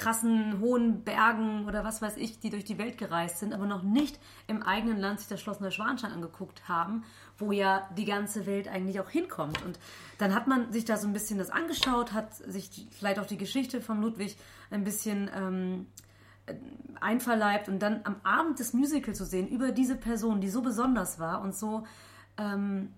krassen 0.00 0.60
hohen 0.60 1.04
Bergen 1.04 1.66
oder 1.66 1.84
was 1.84 2.00
weiß 2.00 2.16
ich, 2.16 2.40
die 2.40 2.48
durch 2.48 2.64
die 2.64 2.78
Welt 2.78 2.96
gereist 2.96 3.38
sind, 3.38 3.52
aber 3.52 3.66
noch 3.66 3.82
nicht 3.82 4.18
im 4.46 4.62
eigenen 4.62 4.98
Land 4.98 5.20
sich 5.20 5.28
das 5.28 5.42
Schloss 5.42 5.60
Neuschwanstein 5.60 6.10
angeguckt 6.10 6.66
haben, 6.68 7.04
wo 7.36 7.52
ja 7.52 7.86
die 7.98 8.06
ganze 8.06 8.46
Welt 8.46 8.66
eigentlich 8.66 8.98
auch 8.98 9.10
hinkommt. 9.10 9.62
Und 9.62 9.78
dann 10.16 10.34
hat 10.34 10.46
man 10.46 10.72
sich 10.72 10.86
da 10.86 10.96
so 10.96 11.06
ein 11.06 11.12
bisschen 11.12 11.38
das 11.38 11.50
angeschaut, 11.50 12.14
hat 12.14 12.34
sich 12.34 12.88
vielleicht 12.90 13.18
auch 13.18 13.26
die 13.26 13.36
Geschichte 13.36 13.82
von 13.82 14.00
Ludwig 14.00 14.38
ein 14.70 14.84
bisschen 14.84 15.30
ähm, 15.36 15.86
einverleibt 16.98 17.68
und 17.68 17.80
dann 17.80 18.00
am 18.04 18.16
Abend 18.22 18.58
des 18.58 18.72
Musicals 18.72 19.18
zu 19.18 19.26
sehen 19.26 19.48
über 19.48 19.70
diese 19.70 19.96
Person, 19.96 20.40
die 20.40 20.48
so 20.48 20.62
besonders 20.62 21.18
war 21.18 21.42
und 21.42 21.54
so 21.54 21.84
ähm, 22.38 22.94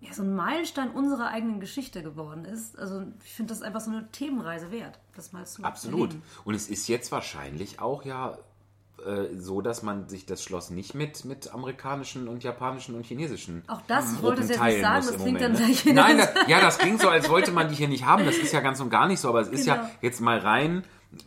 ja, 0.00 0.12
so 0.12 0.22
ein 0.22 0.34
Meilenstein 0.34 0.90
unserer 0.90 1.28
eigenen 1.28 1.60
Geschichte 1.60 2.02
geworden 2.02 2.44
ist. 2.44 2.78
Also 2.78 3.02
ich 3.24 3.32
finde 3.32 3.52
das 3.54 3.62
einfach 3.62 3.80
so 3.80 3.90
eine 3.90 4.10
Themenreise 4.12 4.70
wert, 4.70 4.98
das 5.14 5.32
mal 5.32 5.46
zu 5.46 5.62
Absolut. 5.64 6.10
erleben. 6.10 6.22
Und 6.44 6.54
es 6.54 6.68
ist 6.68 6.88
jetzt 6.88 7.10
wahrscheinlich 7.12 7.80
auch 7.80 8.04
ja 8.04 8.38
äh, 9.04 9.36
so, 9.36 9.60
dass 9.60 9.82
man 9.82 10.08
sich 10.08 10.26
das 10.26 10.42
Schloss 10.42 10.70
nicht 10.70 10.94
mit, 10.94 11.24
mit 11.24 11.52
amerikanischen 11.52 12.28
und 12.28 12.44
japanischen 12.44 12.94
und 12.94 13.04
chinesischen 13.04 13.62
Auch 13.66 13.82
das 13.86 14.22
wollte 14.22 14.42
ich 14.42 14.48
jetzt 14.48 14.62
nicht 14.62 14.80
sagen, 14.80 15.06
das 15.06 15.16
klingt 15.22 15.40
dann 15.40 15.54
gleich 15.54 15.84
ne? 15.84 15.90
wieder 15.92 16.02
Nein, 16.02 16.18
das, 16.18 16.30
ja, 16.46 16.60
das 16.60 16.78
klingt 16.78 17.00
so, 17.00 17.08
als 17.08 17.28
wollte 17.28 17.52
man 17.52 17.68
die 17.68 17.74
hier 17.74 17.88
nicht 17.88 18.04
haben. 18.04 18.24
Das 18.24 18.36
ist 18.36 18.52
ja 18.52 18.60
ganz 18.60 18.80
und 18.80 18.90
gar 18.90 19.06
nicht 19.06 19.20
so, 19.20 19.28
aber 19.28 19.40
es 19.40 19.48
ist 19.48 19.66
ja 19.66 19.76
Genau. 19.76 19.88
jetzt 20.02 20.20
mal 20.20 20.38
rein 20.38 20.84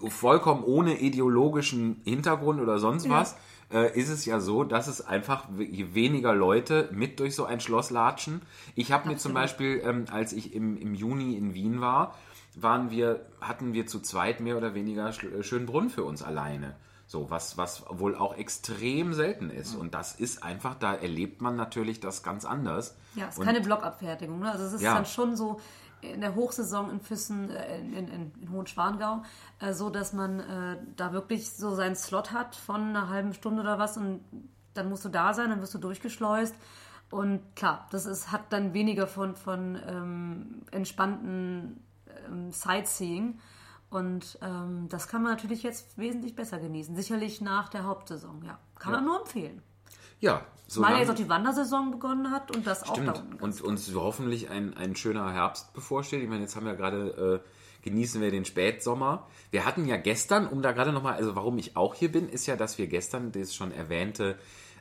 vollkommen 0.10 0.63
ohne 0.63 0.99
ideologischen 0.99 2.01
Hintergrund 2.03 2.60
oder 2.60 2.79
sonst 2.79 3.10
was. 3.10 3.36
Äh, 3.71 3.97
ist 3.99 4.10
es 4.10 4.25
ja 4.25 4.39
so, 4.39 4.63
dass 4.63 4.88
es 4.88 5.05
einfach 5.05 5.45
je 5.60 5.93
weniger 5.93 6.34
Leute 6.34 6.89
mit 6.91 7.19
durch 7.19 7.36
so 7.36 7.45
ein 7.45 7.60
Schloss 7.60 7.91
latschen. 7.91 8.41
Ich 8.75 8.91
habe 8.91 9.08
mir 9.08 9.17
zum 9.17 9.34
Beispiel, 9.34 9.82
ähm, 9.86 10.05
als 10.12 10.34
ich 10.34 10.53
im, 10.55 10.75
im 10.77 10.95
Juni 10.95 11.36
in 11.36 11.53
Wien 11.53 11.79
war, 11.79 12.15
waren 12.55 12.89
wir, 12.89 13.25
hatten 13.41 13.73
wir 13.73 13.86
zu 13.86 13.99
zweit 13.99 14.39
mehr 14.39 14.58
oder 14.58 14.73
weniger 14.73 15.10
äh, 15.10 15.43
Schönbrunn 15.43 15.89
für 15.91 16.03
uns 16.03 16.23
alleine. 16.23 16.75
So, 17.05 17.29
was, 17.32 17.58
was 17.58 17.84
wohl 17.89 18.15
auch 18.15 18.38
extrem 18.38 19.13
selten 19.13 19.49
ist. 19.49 19.75
Und 19.75 19.93
das 19.95 20.13
ist 20.13 20.43
einfach, 20.43 20.75
da 20.75 20.93
erlebt 20.93 21.41
man 21.41 21.55
natürlich 21.55 21.99
das 21.99 22.21
ganz 22.21 22.45
anders. 22.45 22.95
Ja, 23.15 23.25
es 23.25 23.34
ist 23.34 23.39
Und- 23.39 23.45
keine 23.45 23.62
Blockabfertigung. 23.62 24.39
Ne? 24.39 24.51
Also 24.51 24.65
es 24.65 24.73
ist 24.73 24.82
Ja. 24.82 24.93
dann 24.95 25.05
schon 25.08 25.36
so 25.36 25.60
in 26.01 26.21
der 26.21 26.35
Hochsaison 26.35 26.89
in 26.89 26.99
Füssen, 26.99 27.49
äh, 27.49 27.79
in, 27.79 27.93
in, 27.93 28.31
in, 28.41 28.51
Hohenschwangau, 28.51 29.23
äh, 29.59 29.73
so 29.73 29.89
dass 29.89 30.13
man 30.13 30.39
äh, 30.39 30.77
da 30.95 31.13
wirklich 31.13 31.51
so 31.51 31.75
seinen 31.75 31.95
Slot 31.95 32.31
hat 32.31 32.55
von 32.55 32.81
einer 32.81 33.09
halben 33.09 33.33
Stunde 33.33 33.62
oder 33.62 33.79
was 33.79 33.97
und 33.97 34.21
dann 34.73 34.89
musst 34.89 35.05
du 35.05 35.09
da 35.09 35.33
sein, 35.33 35.49
dann 35.49 35.62
wirst 35.62 35.73
du 35.73 35.79
durchgeschleust. 35.79 36.55
Und 37.12 37.41
klar, 37.55 37.88
das 37.91 38.05
ist, 38.05 38.31
hat 38.31 38.53
dann 38.53 38.73
weniger 38.73 39.07
von, 39.07 39.35
von 39.35 39.79
ähm, 39.88 40.62
entspannten 40.71 41.83
ähm, 42.27 42.51
Sightseeing. 42.51 43.39
Und 43.89 44.38
ähm, 44.43 44.88
das 44.89 45.07
kann 45.07 45.23
man 45.23 45.31
natürlich 45.31 45.63
jetzt 45.63 45.97
wesentlich 45.97 46.35
besser 46.35 46.59
genießen. 46.59 46.95
Sicherlich 46.95 47.41
nach 47.41 47.69
der 47.69 47.85
Hauptsaison, 47.85 48.43
ja. 48.45 48.59
Kann 48.77 48.91
man 48.91 49.05
nur 49.05 49.21
empfehlen. 49.21 49.63
Ja, 50.19 50.41
so 50.69 50.84
Weil 50.84 50.99
jetzt 50.99 51.10
auch 51.10 51.15
die 51.15 51.27
Wandersaison 51.27 51.89
begonnen 51.89 52.29
hat 52.29 52.55
und 52.55 52.67
das 52.67 52.84
auch 52.84 52.93
da 52.93 52.93
Stimmt. 52.93 53.17
unten 53.17 53.43
Und 53.43 53.62
uns 53.62 53.91
hoffentlich 53.95 54.49
ein, 54.51 54.77
ein 54.77 54.95
schöner 54.95 55.34
Herbst 55.34 55.73
bevorsteht. 55.73 56.21
Ich 56.21 56.29
meine, 56.29 56.41
jetzt 56.41 56.55
haben 56.55 56.67
wir 56.67 56.75
gerade, 56.75 57.41
äh, 57.43 57.84
genießen 57.84 58.21
wir 58.21 58.29
den 58.29 58.45
Spätsommer. 58.45 59.27
Wir 59.49 59.65
hatten 59.65 59.86
ja 59.86 59.97
gestern, 59.97 60.47
um 60.47 60.62
da 60.62 60.71
gerade 60.71 60.93
nochmal, 60.93 61.15
also 61.15 61.36
warum 61.36 61.58
ich 61.58 61.75
auch 61.75 61.95
hier 61.95 62.12
bin, 62.12 62.29
ist 62.29 62.45
ja, 62.45 62.55
dass 62.55 62.77
wir 62.77 62.86
gestern 62.86 63.32
das 63.32 63.55
schon 63.55 63.71
erwähnte 63.71 64.38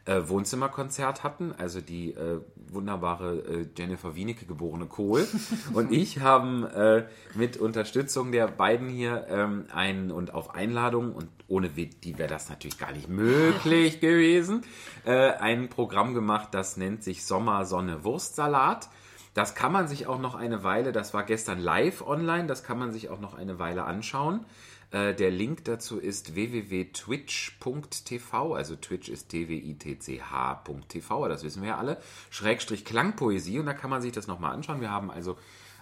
äh, 0.08 0.28
Wohnzimmerkonzert 0.28 1.22
hatten. 1.22 1.52
Also 1.56 1.80
die 1.80 2.14
äh, 2.14 2.40
wunderbare 2.56 3.36
äh, 3.36 3.66
Jennifer 3.76 4.16
Wienecke, 4.16 4.46
geborene 4.46 4.86
Kohl, 4.86 5.28
und 5.74 5.92
ich 5.92 6.20
haben 6.20 6.64
äh, 6.64 7.04
mit 7.34 7.58
Unterstützung 7.58 8.32
der 8.32 8.48
beiden 8.48 8.88
hier 8.88 9.26
ähm, 9.28 9.66
ein 9.72 10.10
und 10.10 10.32
auf 10.32 10.54
Einladung 10.54 11.12
und 11.12 11.28
ohne 11.46 11.68
die 11.68 12.18
wäre 12.18 12.28
das 12.28 12.48
natürlich 12.48 12.78
gar 12.78 12.92
nicht 12.92 13.08
möglich 13.08 14.00
gewesen, 14.00 14.62
äh, 15.04 15.32
ein 15.32 15.68
Programm 15.68 16.14
gemacht, 16.14 16.48
das 16.52 16.76
nennt 16.76 17.02
sich 17.04 17.24
Sommer, 17.24 17.64
Sonne, 17.64 18.04
Wurstsalat. 18.04 18.88
Das 19.34 19.54
kann 19.54 19.72
man 19.72 19.86
sich 19.86 20.06
auch 20.06 20.18
noch 20.18 20.34
eine 20.34 20.64
Weile, 20.64 20.90
das 20.90 21.14
war 21.14 21.22
gestern 21.22 21.60
live 21.60 22.02
online, 22.02 22.46
das 22.46 22.64
kann 22.64 22.78
man 22.78 22.92
sich 22.92 23.08
auch 23.08 23.20
noch 23.20 23.34
eine 23.34 23.58
Weile 23.58 23.84
anschauen. 23.84 24.44
Äh, 24.90 25.14
der 25.14 25.30
Link 25.30 25.64
dazu 25.64 25.98
ist 25.98 26.34
www.twitch.tv, 26.34 28.54
also 28.54 28.74
Twitch 28.76 29.10
ist 29.10 29.28
t-w-i-t-c-h.tv, 29.28 31.28
das 31.28 31.44
wissen 31.44 31.60
wir 31.62 31.68
ja 31.70 31.76
alle, 31.76 32.00
Schrägstrich 32.30 32.86
Klangpoesie 32.86 33.58
und 33.58 33.66
da 33.66 33.74
kann 33.74 33.90
man 33.90 34.00
sich 34.00 34.12
das 34.12 34.26
nochmal 34.26 34.54
anschauen. 34.54 34.80
Wir 34.80 34.90
haben 34.90 35.10
also, 35.10 35.36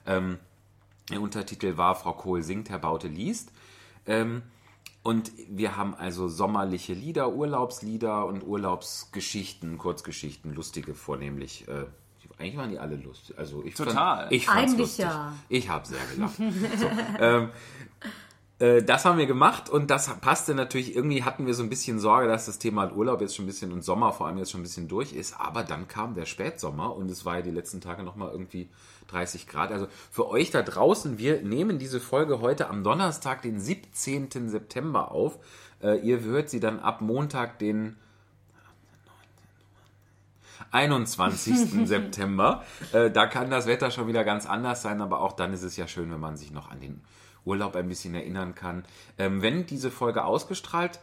ähm, 0.07 0.39
der 1.11 1.21
Untertitel 1.21 1.77
war 1.77 1.95
Frau 1.95 2.15
Kohl 2.15 2.43
singt, 2.43 2.69
Herr 2.69 2.81
Baute 2.81 3.07
liest. 3.07 3.53
Ähm, 4.07 4.43
und 5.05 5.31
wir 5.49 5.77
haben 5.77 5.95
also 5.95 6.27
sommerliche 6.27 6.93
Lieder, 6.93 7.33
Urlaubslieder 7.33 8.27
und 8.27 8.43
Urlaubsgeschichten, 8.43 9.79
Kurzgeschichten, 9.79 10.53
lustige 10.53 10.97
vornehmlich. 10.97 11.69
Äh, 11.69 11.85
eigentlich 12.39 12.57
waren 12.57 12.71
die 12.71 12.81
alle 12.81 12.97
lustig. 12.97 13.39
Also 13.39 13.63
ich 13.65 13.75
Total. 13.75 14.23
Fand, 14.23 14.33
ich 14.33 14.47
fand's 14.47 14.63
Eigentlich 14.63 14.79
lustig. 14.79 15.05
ja. 15.05 15.33
Ich 15.49 15.69
habe 15.69 15.87
sehr 15.87 16.05
gelacht. 16.13 16.35
so, 16.37 16.43
ähm, 17.21 17.45
äh, 17.45 17.49
das 18.59 19.05
haben 19.05 19.19
wir 19.19 19.27
gemacht 19.27 19.69
und 19.69 19.91
das 19.91 20.09
passte 20.21 20.55
natürlich, 20.55 20.97
irgendwie 20.97 21.25
hatten 21.25 21.47
wir 21.47 21.53
so 21.53 21.63
ein 21.63 21.69
bisschen 21.69 21.99
Sorge, 21.99 22.27
dass 22.27 22.47
das 22.47 22.59
Thema 22.59 22.91
Urlaub 22.91 23.21
jetzt 23.21 23.37
schon 23.37 23.45
ein 23.45 23.49
bisschen 23.49 23.71
und 23.71 23.83
Sommer 23.83 24.15
vor 24.15 24.27
allem 24.27 24.39
jetzt 24.39 24.51
schon 24.51 24.61
ein 24.61 24.63
bisschen 24.63 24.89
durch 24.89 25.13
ist, 25.13 25.39
aber 25.39 25.63
dann 25.63 25.89
kam 25.89 26.15
der 26.15 26.25
Spätsommer 26.25 26.97
und 26.97 27.11
es 27.11 27.27
war 27.27 27.37
ja 27.37 27.43
die 27.43 27.51
letzten 27.51 27.83
Tage 27.83 28.03
nochmal 28.03 28.33
irgendwie 28.33 28.71
30 29.09 29.47
Grad. 29.47 29.73
Also 29.73 29.89
für 30.11 30.29
euch 30.29 30.51
da 30.51 30.63
draußen, 30.63 31.19
wir 31.19 31.43
nehmen 31.43 31.79
diese 31.79 32.01
Folge 32.01 32.41
heute 32.41 32.69
am 32.69 32.83
Donnerstag, 32.83 33.43
den 33.43 33.61
17. 33.61 34.49
September 34.49 35.11
auf. 35.11 35.39
Äh, 35.83 36.01
ihr 36.01 36.21
hört 36.21 36.49
sie 36.49 36.61
dann 36.61 36.81
ab 36.81 37.01
Montag, 37.01 37.59
den 37.59 37.97
21. 40.71 41.57
September. 41.87 42.65
Äh, 42.93 43.11
da 43.11 43.27
kann 43.27 43.51
das 43.51 43.67
Wetter 43.67 43.91
schon 43.91 44.09
wieder 44.09 44.25
ganz 44.25 44.47
anders 44.47 44.83
sein, 44.83 45.01
aber 45.01 45.21
auch 45.21 45.33
dann 45.33 45.53
ist 45.53 45.63
es 45.63 45.77
ja 45.77 45.87
schön, 45.87 46.11
wenn 46.11 46.21
man 46.21 46.37
sich 46.37 46.51
noch 46.51 46.71
an 46.71 46.81
den 46.81 47.03
Urlaub 47.47 47.77
ein 47.77 47.89
bisschen 47.89 48.15
erinnern 48.15 48.55
kann. 48.55 48.85
Ähm, 49.17 49.41
wenn 49.41 49.65
diese 49.65 49.91
Folge 49.91 50.25
ausgestrahlt 50.25 51.01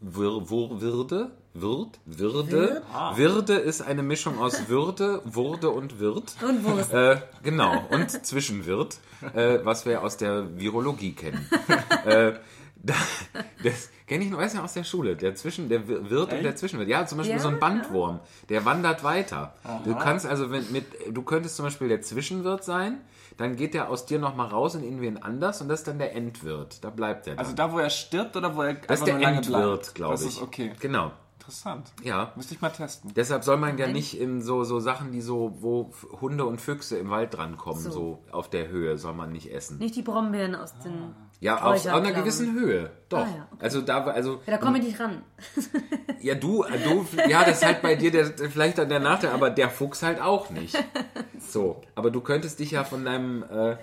wir, 0.00 0.50
wur, 0.50 0.80
würde, 0.80 1.30
wird, 1.54 2.00
würde, 2.04 2.82
Würde 3.14 3.54
ist 3.54 3.80
eine 3.80 4.02
Mischung 4.02 4.38
aus 4.40 4.68
Würde, 4.68 5.22
Wurde 5.24 5.70
und 5.70 6.00
Wirt. 6.00 6.34
Und 6.46 6.64
Wurst. 6.64 6.92
Äh, 6.92 7.20
genau, 7.42 7.86
und 7.90 8.10
Zwischenwirt, 8.10 8.98
äh, 9.34 9.60
was 9.62 9.86
wir 9.86 10.02
aus 10.02 10.16
der 10.16 10.58
Virologie 10.58 11.12
kennen. 11.12 11.48
äh, 12.04 12.32
da, 12.84 12.94
das 13.62 13.90
kenne 14.08 14.24
ich 14.24 14.30
noch, 14.30 14.38
weiß 14.38 14.54
ja 14.54 14.64
aus 14.64 14.72
der 14.72 14.82
Schule. 14.82 15.14
Der 15.14 15.36
Zwischen, 15.36 15.68
der 15.68 15.86
Wirt 15.86 16.32
und 16.32 16.42
der 16.42 16.56
Zwischenwirt. 16.56 16.88
Ja, 16.88 17.06
zum 17.06 17.18
Beispiel 17.18 17.36
Ja, 17.36 17.42
so 17.42 17.48
ein 17.48 17.60
Bandwurm, 17.60 18.18
der 18.48 18.64
wandert 18.64 19.04
weiter. 19.04 19.54
Du 19.84 19.94
kannst 19.94 20.26
also, 20.26 20.50
wenn 20.50 20.70
mit, 20.72 20.86
du 21.10 21.22
könntest 21.22 21.56
zum 21.56 21.64
Beispiel 21.64 21.88
der 21.88 22.02
Zwischenwirt 22.02 22.64
sein, 22.64 23.00
dann 23.42 23.56
geht 23.56 23.74
der 23.74 23.90
aus 23.90 24.06
dir 24.06 24.18
nochmal 24.18 24.48
raus 24.48 24.74
in 24.74 24.82
irgendwen 24.82 25.22
anders 25.22 25.60
und 25.60 25.68
das 25.68 25.80
ist 25.80 25.88
dann 25.88 25.98
der 25.98 26.14
Endwirt. 26.14 26.82
Da 26.82 26.90
bleibt 26.90 27.26
der 27.26 27.34
dann. 27.34 27.44
Also 27.44 27.54
da, 27.54 27.72
wo 27.72 27.78
er 27.78 27.90
stirbt 27.90 28.36
oder 28.36 28.56
wo 28.56 28.62
er 28.62 28.74
das 28.74 29.00
ist 29.00 29.06
der 29.06 29.14
nur 29.14 29.22
lange 29.22 29.36
Endwirt, 29.38 29.94
glaube 29.94 30.12
Das 30.12 30.22
ich. 30.22 30.36
ist 30.36 30.42
okay. 30.42 30.72
Genau. 30.80 31.12
Interessant. 31.38 31.92
Ja. 32.04 32.32
Müsste 32.36 32.54
ich 32.54 32.60
mal 32.60 32.70
testen. 32.70 33.12
Deshalb 33.14 33.42
soll 33.42 33.56
man 33.56 33.76
ja 33.76 33.88
nicht 33.88 34.16
in 34.18 34.42
so, 34.42 34.62
so 34.62 34.78
Sachen, 34.78 35.10
die 35.10 35.20
so, 35.20 35.56
wo 35.58 35.92
Hunde 36.20 36.44
und 36.46 36.60
Füchse 36.60 36.98
im 36.98 37.10
Wald 37.10 37.34
drankommen, 37.34 37.82
so. 37.82 37.90
So. 37.90 38.22
auf 38.30 38.48
der 38.48 38.68
Höhe, 38.68 38.96
soll 38.96 39.14
man 39.14 39.32
nicht 39.32 39.52
essen. 39.52 39.78
Nicht 39.78 39.96
die 39.96 40.02
Brombeeren 40.02 40.54
aus 40.54 40.72
den. 40.78 41.14
Ja, 41.42 41.60
auf, 41.60 41.84
auf 41.86 41.94
einer 41.94 42.12
gewissen 42.12 42.54
Höhe. 42.54 42.88
Doch. 43.08 43.18
Ah, 43.18 43.28
ja, 43.36 43.48
okay. 43.50 43.64
Also 43.64 43.80
da, 43.80 44.04
also 44.04 44.40
Ja, 44.46 44.52
da 44.52 44.58
komme 44.58 44.78
ich 44.78 44.84
nicht 44.84 45.00
ran. 45.00 45.24
ja 46.20 46.36
du, 46.36 46.64
du, 46.84 47.04
ja, 47.28 47.44
das 47.44 47.56
ist 47.56 47.66
halt 47.66 47.82
bei 47.82 47.96
dir 47.96 48.12
der, 48.12 48.26
vielleicht 48.26 48.78
dann 48.78 48.88
der 48.88 49.00
Nachteil, 49.00 49.30
aber 49.30 49.50
der 49.50 49.68
Fuchs 49.68 50.04
halt 50.04 50.20
auch 50.20 50.50
nicht. 50.50 50.76
So, 51.40 51.80
aber 51.96 52.12
du 52.12 52.20
könntest 52.20 52.60
dich 52.60 52.70
ja 52.70 52.84
von 52.84 53.04
deinem 53.04 53.42
äh, 53.42 53.76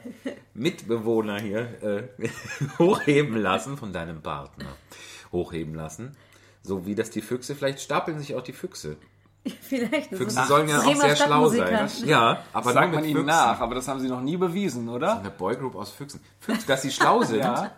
Mitbewohner 0.54 1.41
hier 1.41 1.84
äh, 1.84 2.30
hochheben 2.80 3.36
lassen, 3.36 3.76
von 3.76 3.91
deinem 3.91 4.22
Partner 4.22 4.78
hochheben 5.34 5.76
lassen. 5.76 6.15
So 6.62 6.86
wie 6.86 6.95
das 6.95 7.10
die 7.10 7.22
Füchse, 7.22 7.56
vielleicht 7.56 7.82
stapeln 7.82 8.19
sich 8.19 8.36
auch 8.36 8.41
die 8.41 8.54
Füchse. 8.54 8.95
Vielleicht. 9.62 10.10
Füchse 10.10 10.41
so 10.41 10.43
sollen 10.43 10.69
ja 10.69 10.80
auch 10.80 10.95
sehr 10.95 11.15
schlau 11.15 11.49
sein. 11.49 11.89
Ja, 12.06 12.43
aber 12.54 12.73
Sagt 12.73 12.93
man 12.93 13.04
ihnen 13.04 13.25
nach, 13.25 13.60
aber 13.60 13.75
das 13.75 13.88
haben 13.88 13.99
sie 13.99 14.10
noch 14.10 14.21
nie 14.21 14.38
bewiesen, 14.38 14.89
oder? 14.89 15.19
Eine 15.19 15.30
Boygroup 15.30 15.75
aus 15.75 15.91
Füchsen. 15.91 16.21
Füchse, 16.39 16.67
dass 16.67 16.82
sie 16.82 16.91
schlau 16.91 17.23
sind. 17.23 17.39
Ja. 17.39 17.71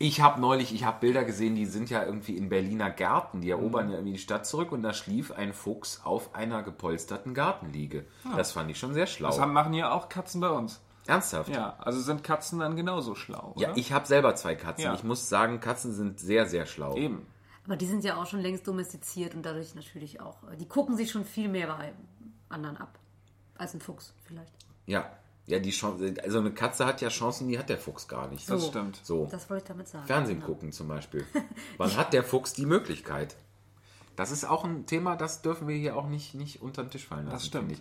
Ich 0.00 0.20
habe 0.20 0.40
neulich, 0.40 0.72
ich 0.72 0.84
habe 0.84 1.00
Bilder 1.00 1.24
gesehen, 1.24 1.56
die 1.56 1.66
sind 1.66 1.90
ja 1.90 2.04
irgendwie 2.04 2.36
in 2.36 2.48
Berliner 2.48 2.90
Gärten, 2.90 3.40
die 3.40 3.50
erobern 3.50 3.88
ja 3.88 3.96
irgendwie 3.96 4.12
die 4.12 4.18
Stadt 4.20 4.46
zurück 4.46 4.70
und 4.70 4.82
da 4.82 4.92
schlief 4.92 5.32
ein 5.32 5.52
Fuchs 5.52 6.02
auf 6.04 6.36
einer 6.36 6.62
gepolsterten 6.62 7.34
Gartenliege. 7.34 8.04
Das 8.36 8.52
fand 8.52 8.70
ich 8.70 8.78
schon 8.78 8.94
sehr 8.94 9.06
schlau. 9.06 9.28
Das 9.28 9.40
haben, 9.40 9.52
machen 9.52 9.74
ja 9.74 9.90
auch 9.90 10.08
Katzen 10.08 10.40
bei 10.40 10.50
uns. 10.50 10.80
Ernsthaft? 11.08 11.48
Ja, 11.48 11.74
also 11.80 12.00
sind 12.00 12.22
Katzen 12.22 12.60
dann 12.60 12.76
genauso 12.76 13.16
schlau, 13.16 13.54
oder? 13.56 13.68
Ja, 13.68 13.72
ich 13.74 13.92
habe 13.92 14.06
selber 14.06 14.36
zwei 14.36 14.54
Katzen. 14.54 14.84
Ja. 14.84 14.94
Ich 14.94 15.02
muss 15.02 15.28
sagen, 15.28 15.58
Katzen 15.58 15.92
sind 15.92 16.20
sehr, 16.20 16.46
sehr 16.46 16.66
schlau. 16.66 16.94
Eben. 16.96 17.26
Aber 17.68 17.76
die 17.76 17.86
sind 17.86 18.02
ja 18.02 18.16
auch 18.20 18.26
schon 18.26 18.40
längst 18.40 18.66
domestiziert 18.66 19.34
und 19.34 19.42
dadurch 19.44 19.74
natürlich 19.74 20.20
auch. 20.20 20.42
äh, 20.50 20.56
Die 20.56 20.66
gucken 20.66 20.96
sich 20.96 21.10
schon 21.10 21.24
viel 21.24 21.48
mehr 21.48 21.66
bei 21.68 21.92
anderen 22.48 22.76
ab. 22.78 22.98
Als 23.56 23.74
ein 23.74 23.80
Fuchs 23.80 24.14
vielleicht. 24.26 24.52
Ja. 24.86 25.12
Ja, 25.46 25.58
die 25.58 25.70
Chance, 25.70 26.14
also 26.22 26.40
eine 26.40 26.50
Katze 26.52 26.84
hat 26.84 27.00
ja 27.00 27.08
Chancen, 27.08 27.48
die 27.48 27.58
hat 27.58 27.68
der 27.70 27.78
Fuchs 27.78 28.06
gar 28.08 28.28
nicht. 28.28 28.48
Das 28.50 28.60
So. 28.62 28.68
stimmt. 28.68 29.00
So. 29.02 29.28
Das 29.30 29.48
wollte 29.48 29.62
ich 29.64 29.68
damit 29.68 29.88
sagen. 29.88 30.06
Fernsehen 30.06 30.36
Genau. 30.40 30.46
gucken 30.46 30.72
zum 30.72 30.88
Beispiel. 30.88 31.24
Wann 31.78 31.96
hat 31.96 32.12
der 32.12 32.22
Fuchs 32.24 32.52
die 32.54 32.66
Möglichkeit? 32.66 33.36
Das 34.16 34.30
ist 34.32 34.44
auch 34.44 34.64
ein 34.64 34.84
Thema, 34.86 35.14
das 35.16 35.42
dürfen 35.42 35.68
wir 35.68 35.76
hier 35.76 35.94
auch 35.96 36.08
nicht, 36.08 36.34
nicht 36.34 36.60
unter 36.60 36.82
den 36.82 36.90
Tisch 36.90 37.06
fallen 37.06 37.26
lassen. 37.26 37.34
Das 37.36 37.46
stimmt. 37.46 37.72
Ich. 37.72 37.78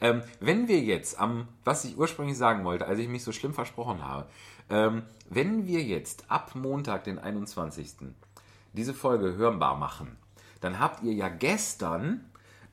Ähm, 0.00 0.22
wenn 0.40 0.68
wir 0.68 0.80
jetzt 0.80 1.18
am, 1.18 1.48
was 1.64 1.84
ich 1.84 1.98
ursprünglich 1.98 2.38
sagen 2.38 2.64
wollte, 2.64 2.86
als 2.86 2.98
ich 3.00 3.08
mich 3.08 3.24
so 3.24 3.32
schlimm 3.32 3.52
versprochen 3.54 4.02
habe, 4.06 4.28
ähm, 4.70 5.02
wenn 5.28 5.66
wir 5.66 5.82
jetzt 5.82 6.30
ab 6.30 6.54
Montag, 6.54 7.04
den 7.04 7.18
21. 7.18 7.90
diese 8.72 8.94
Folge 8.94 9.34
hörbar 9.36 9.76
machen, 9.76 10.16
dann 10.60 10.78
habt 10.78 11.02
ihr 11.02 11.12
ja 11.12 11.28
gestern 11.28 12.24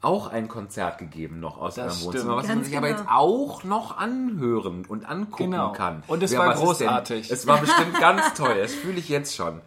auch 0.02 0.28
ein 0.28 0.48
Konzert 0.48 1.00
gegeben 1.00 1.40
noch 1.40 1.58
aus 1.58 1.78
eurem. 1.80 1.90
Wohnzimmer, 2.02 2.36
was 2.36 2.48
man 2.48 2.56
Ganz 2.58 2.68
sich 2.68 2.78
aber 2.78 2.88
genau. 2.88 3.00
jetzt 3.00 3.10
auch 3.10 3.64
noch 3.64 3.98
anhören 3.98 4.86
und 4.86 5.06
angucken 5.10 5.52
Genau. 5.52 5.72
kann. 5.72 6.04
Und 6.08 6.22
es 6.22 6.38
war 6.38 6.52
ist 6.54 6.60
denn- 6.60 6.66
großartig. 6.68 7.32
Es 7.32 7.48
war 7.48 7.58
bestimmt 7.60 7.94
ganz 8.00 8.34
toll, 8.36 8.58
das 8.62 8.74
fühle 8.74 9.00
ich 9.00 9.10
jetzt 9.10 9.36
schon. 9.36 9.62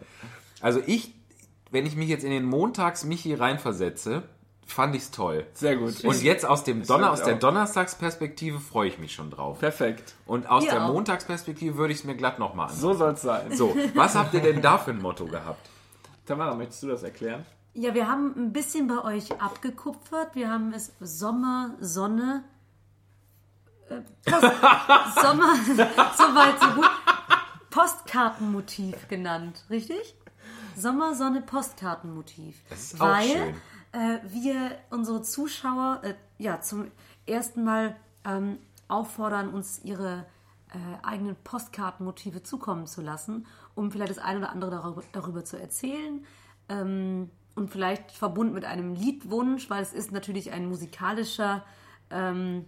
Also 0.61 0.79
ich, 0.85 1.13
wenn 1.69 1.85
ich 1.85 1.95
mich 1.97 2.07
jetzt 2.07 2.23
in 2.23 2.31
den 2.31 2.45
Montags-Michi 2.45 3.33
reinversetze, 3.33 4.23
fand 4.65 4.95
ich's 4.95 5.11
toll. 5.11 5.45
Sehr 5.53 5.75
gut. 5.75 6.01
Und 6.05 6.21
jetzt 6.23 6.45
aus, 6.45 6.63
dem 6.63 6.85
Donner, 6.85 7.11
aus 7.11 7.19
ich 7.19 7.25
der. 7.25 7.35
Donnerstagsperspektive 7.35 8.59
freue 8.61 8.87
ich 8.87 8.99
mich 8.99 9.13
schon 9.13 9.31
drauf. 9.31 9.59
Perfekt. 9.59 10.13
Und 10.25 10.49
aus 10.49 10.63
Wir 10.63 10.71
der. 10.71 10.87
Montagsperspektive 10.87 11.75
würde 11.75 11.91
ich 11.91 11.99
es 11.99 12.05
mir 12.05 12.15
glatt 12.15 12.39
nochmal 12.39 12.69
an. 12.69 12.75
So 12.75 12.93
soll 12.93 13.11
es 13.13 13.21
sein. 13.21 13.53
So, 13.57 13.75
was 13.95 14.15
habt 14.15 14.33
ihr 14.33 14.39
denn 14.41 14.61
da 14.61 14.77
für 14.77 14.91
ein 14.91 15.01
Motto 15.01 15.25
gehabt? 15.25 15.67
Tamara, 16.25 16.55
möchtest 16.55 16.83
du 16.83 16.87
das 16.87 17.03
erklären? 17.03 17.45
Ja, 17.73 17.93
wir 17.93 18.07
haben 18.07 18.33
ein 18.35 18.53
bisschen 18.53 18.87
bei 18.87 19.03
euch 19.03 19.41
abgekupfert. 19.41 20.35
Wir 20.35 20.49
haben 20.49 20.73
es 20.73 20.91
Sommer, 20.99 21.75
Sonne. 21.79 22.43
Äh, 23.89 24.01
Post, 24.25 24.41
Sommer, 25.21 25.55
so 25.65 26.23
weit, 26.35 26.59
so 26.59 26.67
gut. 26.75 26.89
Postkartenmotiv 27.69 29.07
genannt, 29.07 29.63
richtig? 29.69 30.15
Sommer, 30.75 31.15
Sonne, 31.15 31.41
Postkartenmotiv. 31.41 32.61
Das 32.69 32.93
ist 32.93 33.01
auch 33.01 33.07
weil 33.07 33.29
schön. 33.29 33.55
Äh, 33.93 34.19
wir 34.25 34.77
unsere 34.89 35.21
Zuschauer 35.21 36.01
äh, 36.03 36.13
ja 36.37 36.61
zum 36.61 36.91
ersten 37.25 37.63
Mal 37.63 37.95
ähm, 38.25 38.57
auffordern, 38.87 39.53
uns 39.53 39.79
ihre 39.83 40.25
äh, 40.71 41.05
eigenen 41.05 41.35
Postkartenmotive 41.43 42.43
zukommen 42.43 42.87
zu 42.87 43.01
lassen, 43.01 43.45
um 43.75 43.91
vielleicht 43.91 44.11
das 44.11 44.17
eine 44.17 44.39
oder 44.39 44.51
andere 44.51 44.71
darüber, 44.71 45.03
darüber 45.11 45.45
zu 45.45 45.57
erzählen. 45.59 46.25
Ähm, 46.69 47.29
und 47.55 47.69
vielleicht 47.69 48.11
verbunden 48.11 48.53
mit 48.53 48.63
einem 48.65 48.93
Liedwunsch, 48.93 49.69
weil 49.69 49.83
es 49.83 49.93
ist 49.93 50.11
natürlich 50.11 50.51
ein 50.51 50.69
musikalischer 50.69 51.63
ähm, 52.09 52.65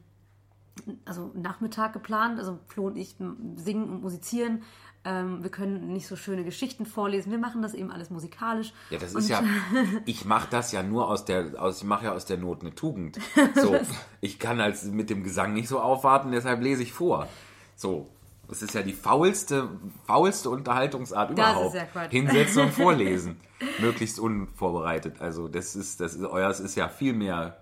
also 1.05 1.31
Nachmittag 1.35 1.93
geplant. 1.93 2.39
Also 2.39 2.59
Flo 2.67 2.87
und 2.87 2.97
ich 2.97 3.15
singen 3.55 3.89
und 3.89 4.01
musizieren. 4.01 4.63
Ähm, 5.05 5.43
wir 5.43 5.49
können 5.49 5.91
nicht 5.91 6.07
so 6.07 6.15
schöne 6.15 6.43
Geschichten 6.45 6.85
vorlesen. 6.85 7.31
Wir 7.31 7.37
machen 7.37 7.61
das 7.61 7.73
eben 7.73 7.91
alles 7.91 8.09
musikalisch. 8.09 8.73
Ja, 8.89 8.99
das 8.99 9.13
Und- 9.13 9.21
ist 9.21 9.29
ja, 9.29 9.43
ich 10.05 10.25
mache 10.25 10.47
das 10.49 10.71
ja 10.71 10.81
nur 10.81 11.09
aus 11.09 11.25
der, 11.25 11.61
aus, 11.61 11.79
ich 11.79 11.83
mache 11.83 12.05
ja 12.05 12.13
aus 12.13 12.25
der 12.25 12.37
Not 12.37 12.61
eine 12.61 12.73
Tugend. 12.75 13.19
So, 13.55 13.77
ich 14.21 14.39
kann 14.39 14.59
als 14.61 14.85
mit 14.85 15.09
dem 15.09 15.23
Gesang 15.23 15.53
nicht 15.53 15.67
so 15.67 15.79
aufwarten, 15.79 16.31
deshalb 16.31 16.61
lese 16.61 16.83
ich 16.83 16.93
vor. 16.93 17.27
So, 17.75 18.07
das 18.47 18.61
ist 18.61 18.73
ja 18.73 18.81
die 18.83 18.93
faulste, 18.93 19.69
faulste 20.05 20.49
Unterhaltungsart 20.49 21.31
Das 21.31 21.33
überhaupt. 21.37 21.67
ist 21.67 21.73
ja 21.81 21.85
Quatsch. 21.85 22.11
Hinsetzen 22.11 22.61
und 22.63 22.71
vorlesen, 22.73 23.39
möglichst 23.79 24.19
unvorbereitet. 24.19 25.21
Also 25.21 25.47
das 25.47 25.75
ist, 25.75 25.99
das 25.99 26.13
ist, 26.15 26.23
euers 26.25 26.59
ist 26.59 26.75
ja 26.75 26.89
viel 26.89 27.13
mehr, 27.13 27.57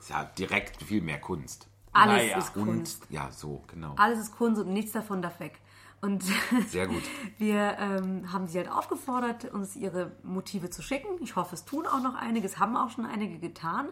ist 0.00 0.10
ja 0.10 0.24
direkt 0.38 0.82
viel 0.82 1.02
mehr 1.02 1.20
Kunst. 1.20 1.66
Alles 1.92 2.16
Naja, 2.22 2.38
ist 2.38 2.56
Und 2.56 2.64
Kunst. 2.66 3.02
ja, 3.10 3.30
so 3.32 3.62
genau. 3.66 3.94
Alles 3.96 4.18
ist 4.20 4.36
Kunst 4.36 4.60
und 4.60 4.72
nichts 4.72 4.92
davon 4.92 5.20
darf 5.22 5.40
weg. 5.40 5.58
Und 6.00 6.22
Sehr 6.68 6.86
gut. 6.86 7.02
wir 7.38 7.76
ähm, 7.80 8.32
haben 8.32 8.46
sie 8.46 8.58
halt 8.58 8.70
aufgefordert, 8.70 9.46
uns 9.52 9.74
ihre 9.74 10.12
Motive 10.22 10.70
zu 10.70 10.80
schicken. 10.80 11.08
Ich 11.20 11.34
hoffe, 11.34 11.56
es 11.56 11.64
tun 11.64 11.86
auch 11.86 12.00
noch 12.00 12.14
einige, 12.14 12.46
es 12.46 12.58
haben 12.60 12.76
auch 12.76 12.90
schon 12.90 13.04
einige 13.04 13.38
getan. 13.40 13.88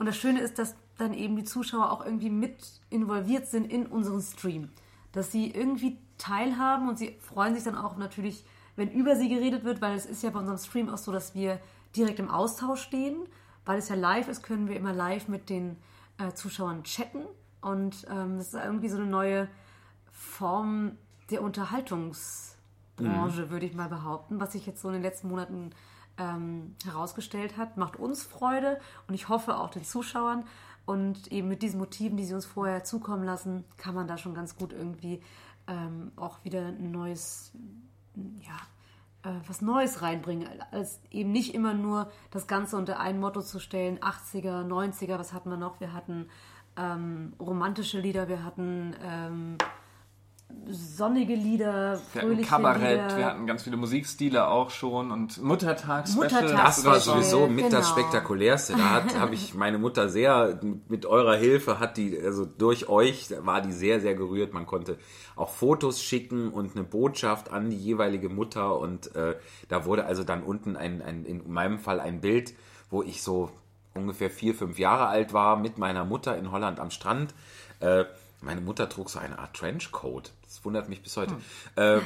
Und 0.00 0.06
das 0.06 0.16
Schöne 0.16 0.40
ist, 0.40 0.58
dass 0.58 0.74
dann 0.96 1.12
eben 1.12 1.36
die 1.36 1.44
Zuschauer 1.44 1.92
auch 1.92 2.02
irgendwie 2.02 2.30
mit 2.30 2.56
involviert 2.88 3.48
sind 3.48 3.70
in 3.70 3.84
unseren 3.84 4.22
Stream. 4.22 4.70
Dass 5.12 5.30
sie 5.30 5.50
irgendwie 5.50 5.98
teilhaben 6.16 6.88
und 6.88 6.98
sie 6.98 7.18
freuen 7.20 7.54
sich 7.54 7.64
dann 7.64 7.76
auch 7.76 7.98
natürlich, 7.98 8.46
wenn 8.76 8.90
über 8.90 9.14
sie 9.14 9.28
geredet 9.28 9.62
wird, 9.62 9.82
weil 9.82 9.94
es 9.94 10.06
ist 10.06 10.22
ja 10.22 10.30
bei 10.30 10.38
unserem 10.38 10.56
Stream 10.56 10.88
auch 10.88 10.96
so, 10.96 11.12
dass 11.12 11.34
wir 11.34 11.60
direkt 11.94 12.18
im 12.18 12.30
Austausch 12.30 12.80
stehen. 12.80 13.26
Weil 13.66 13.78
es 13.78 13.90
ja 13.90 13.94
live 13.94 14.28
ist, 14.28 14.42
können 14.42 14.68
wir 14.68 14.76
immer 14.76 14.94
live 14.94 15.28
mit 15.28 15.50
den 15.50 15.76
äh, 16.16 16.32
Zuschauern 16.32 16.82
chatten. 16.82 17.26
Und 17.60 18.06
ähm, 18.10 18.38
das 18.38 18.54
ist 18.54 18.56
irgendwie 18.64 18.88
so 18.88 18.96
eine 18.96 19.04
neue 19.04 19.48
Form 20.12 20.92
der 21.28 21.42
Unterhaltungsbranche, 21.42 23.50
würde 23.50 23.66
ich 23.66 23.74
mal 23.74 23.90
behaupten, 23.90 24.40
was 24.40 24.52
sich 24.52 24.64
jetzt 24.64 24.80
so 24.80 24.88
in 24.88 24.94
den 24.94 25.02
letzten 25.02 25.28
Monaten 25.28 25.72
ähm, 26.20 26.76
herausgestellt 26.84 27.56
hat. 27.56 27.76
Macht 27.76 27.96
uns 27.96 28.22
Freude 28.22 28.78
und 29.08 29.14
ich 29.14 29.28
hoffe 29.28 29.56
auch 29.56 29.70
den 29.70 29.84
Zuschauern. 29.84 30.44
Und 30.86 31.30
eben 31.32 31.48
mit 31.48 31.62
diesen 31.62 31.78
Motiven, 31.78 32.16
die 32.16 32.24
sie 32.24 32.34
uns 32.34 32.46
vorher 32.46 32.84
zukommen 32.84 33.24
lassen, 33.24 33.64
kann 33.76 33.94
man 33.94 34.08
da 34.08 34.18
schon 34.18 34.34
ganz 34.34 34.56
gut 34.56 34.72
irgendwie 34.72 35.22
ähm, 35.66 36.12
auch 36.16 36.44
wieder 36.44 36.66
ein 36.66 36.90
neues, 36.90 37.52
ja, 38.40 39.30
äh, 39.30 39.36
was 39.46 39.60
Neues 39.62 40.02
reinbringen. 40.02 40.48
Als 40.72 41.00
eben 41.10 41.32
nicht 41.32 41.54
immer 41.54 41.74
nur 41.74 42.10
das 42.30 42.46
Ganze 42.46 42.76
unter 42.76 42.98
ein 42.98 43.20
Motto 43.20 43.40
zu 43.40 43.60
stellen, 43.60 43.98
80er, 43.98 44.66
90er, 44.66 45.18
was 45.18 45.32
hatten 45.32 45.50
wir 45.50 45.56
noch? 45.56 45.80
Wir 45.80 45.92
hatten 45.92 46.28
ähm, 46.76 47.34
romantische 47.38 48.00
Lieder, 48.00 48.28
wir 48.28 48.44
hatten 48.44 48.96
ähm, 49.02 49.58
sonnige 50.68 51.34
Lieder, 51.34 51.66
Wir 52.12 52.22
hatten 52.22 52.28
fröhliche 52.28 52.48
Kabarett, 52.48 53.02
Lieder. 53.02 53.16
wir 53.16 53.26
hatten 53.26 53.46
ganz 53.46 53.62
viele 53.64 53.76
Musikstile 53.76 54.46
auch 54.48 54.70
schon 54.70 55.10
und 55.10 55.42
Muttertags-Special. 55.42 56.28
Muttertags- 56.28 56.52
Das 56.52 56.84
war 56.84 57.00
Special, 57.00 57.16
sowieso 57.22 57.46
mit 57.48 57.72
das 57.72 57.88
genau. 57.92 58.00
Spektakulärste. 58.00 58.74
Da 58.76 59.04
habe 59.18 59.34
ich 59.34 59.54
meine 59.54 59.78
Mutter 59.78 60.08
sehr, 60.08 60.60
mit 60.88 61.06
eurer 61.06 61.36
Hilfe 61.36 61.80
hat 61.80 61.96
die, 61.96 62.18
also 62.20 62.44
durch 62.44 62.88
euch 62.88 63.30
war 63.44 63.60
die 63.62 63.72
sehr, 63.72 64.00
sehr 64.00 64.14
gerührt. 64.14 64.52
Man 64.54 64.66
konnte 64.66 64.96
auch 65.36 65.50
Fotos 65.50 66.02
schicken 66.02 66.50
und 66.50 66.76
eine 66.76 66.84
Botschaft 66.84 67.50
an 67.50 67.70
die 67.70 67.76
jeweilige 67.78 68.28
Mutter 68.28 68.78
und 68.78 69.14
äh, 69.16 69.36
da 69.68 69.84
wurde 69.84 70.04
also 70.04 70.22
dann 70.22 70.42
unten 70.42 70.76
ein, 70.76 71.02
ein, 71.02 71.24
in 71.24 71.50
meinem 71.50 71.78
Fall 71.78 71.98
ein 72.00 72.20
Bild, 72.20 72.54
wo 72.90 73.02
ich 73.02 73.22
so 73.22 73.50
ungefähr 73.94 74.30
vier, 74.30 74.54
fünf 74.54 74.78
Jahre 74.78 75.06
alt 75.06 75.32
war 75.32 75.56
mit 75.56 75.78
meiner 75.78 76.04
Mutter 76.04 76.36
in 76.36 76.52
Holland 76.52 76.78
am 76.78 76.90
Strand. 76.90 77.34
Äh, 77.80 78.04
meine 78.40 78.60
Mutter 78.60 78.88
trug 78.88 79.10
so 79.10 79.18
eine 79.18 79.38
Art 79.38 79.54
Trenchcoat. 79.54 80.32
Das 80.50 80.64
wundert 80.64 80.88
mich 80.88 81.00
bis 81.00 81.16
heute. 81.16 81.36
Äh, 81.76 82.00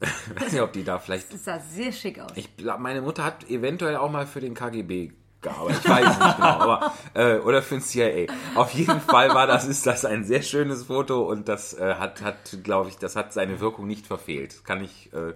weiß 0.40 0.52
nicht, 0.52 0.62
ob 0.62 0.72
die 0.72 0.84
da 0.84 0.98
vielleicht 0.98 1.34
Das 1.34 1.44
sah 1.44 1.60
sehr 1.60 1.92
schick 1.92 2.18
aus. 2.18 2.30
ich 2.34 2.48
meine 2.78 3.02
Mutter 3.02 3.22
hat 3.22 3.50
eventuell 3.50 3.96
auch 3.96 4.10
mal 4.10 4.26
für 4.26 4.40
den 4.40 4.54
KGB 4.54 5.12
gearbeitet. 5.42 5.82
Ich 5.84 5.90
weiß 5.90 6.18
nicht 6.18 6.36
genau, 6.36 6.48
aber 6.48 6.94
äh, 7.12 7.36
oder 7.40 7.60
für 7.60 7.74
den 7.74 7.82
CIA. 7.82 8.32
Auf 8.54 8.72
jeden 8.72 9.02
Fall 9.02 9.34
war 9.34 9.46
das 9.46 9.66
ist 9.66 9.86
das 9.86 10.06
ein 10.06 10.24
sehr 10.24 10.40
schönes 10.40 10.84
Foto 10.84 11.30
und 11.30 11.46
das 11.46 11.74
äh, 11.74 11.96
hat 11.96 12.22
hat 12.22 12.56
glaube 12.64 12.88
ich, 12.88 12.96
das 12.96 13.16
hat 13.16 13.34
seine 13.34 13.60
Wirkung 13.60 13.86
nicht 13.86 14.06
verfehlt. 14.06 14.64
Kann 14.64 14.82
ich 14.82 15.12
äh, 15.12 15.34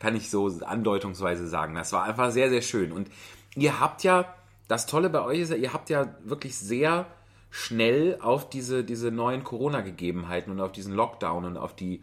kann 0.00 0.16
ich 0.16 0.28
so 0.28 0.48
andeutungsweise 0.66 1.46
sagen. 1.46 1.76
Das 1.76 1.92
war 1.92 2.02
einfach 2.02 2.32
sehr 2.32 2.50
sehr 2.50 2.62
schön 2.62 2.90
und 2.90 3.08
ihr 3.54 3.78
habt 3.78 4.02
ja 4.02 4.34
das 4.66 4.86
Tolle 4.86 5.08
bei 5.08 5.22
euch 5.22 5.38
ist 5.38 5.50
ja, 5.50 5.56
ihr 5.56 5.72
habt 5.72 5.88
ja 5.88 6.16
wirklich 6.24 6.58
sehr 6.58 7.06
schnell 7.50 8.18
auf 8.20 8.48
diese 8.48 8.84
diese 8.84 9.10
neuen 9.10 9.44
Corona 9.44 9.80
Gegebenheiten 9.80 10.50
und 10.50 10.60
auf 10.60 10.72
diesen 10.72 10.94
Lockdown 10.94 11.44
und 11.44 11.56
auf 11.56 11.74
die 11.74 12.02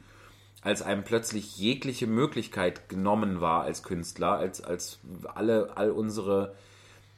als 0.64 0.82
einem 0.82 1.04
plötzlich 1.04 1.58
jegliche 1.58 2.08
Möglichkeit 2.08 2.88
genommen 2.88 3.42
war 3.42 3.64
als 3.64 3.84
Künstler, 3.84 4.38
als, 4.38 4.64
als 4.64 5.00
alle, 5.36 5.76
all 5.76 5.92
unsere 5.92 6.54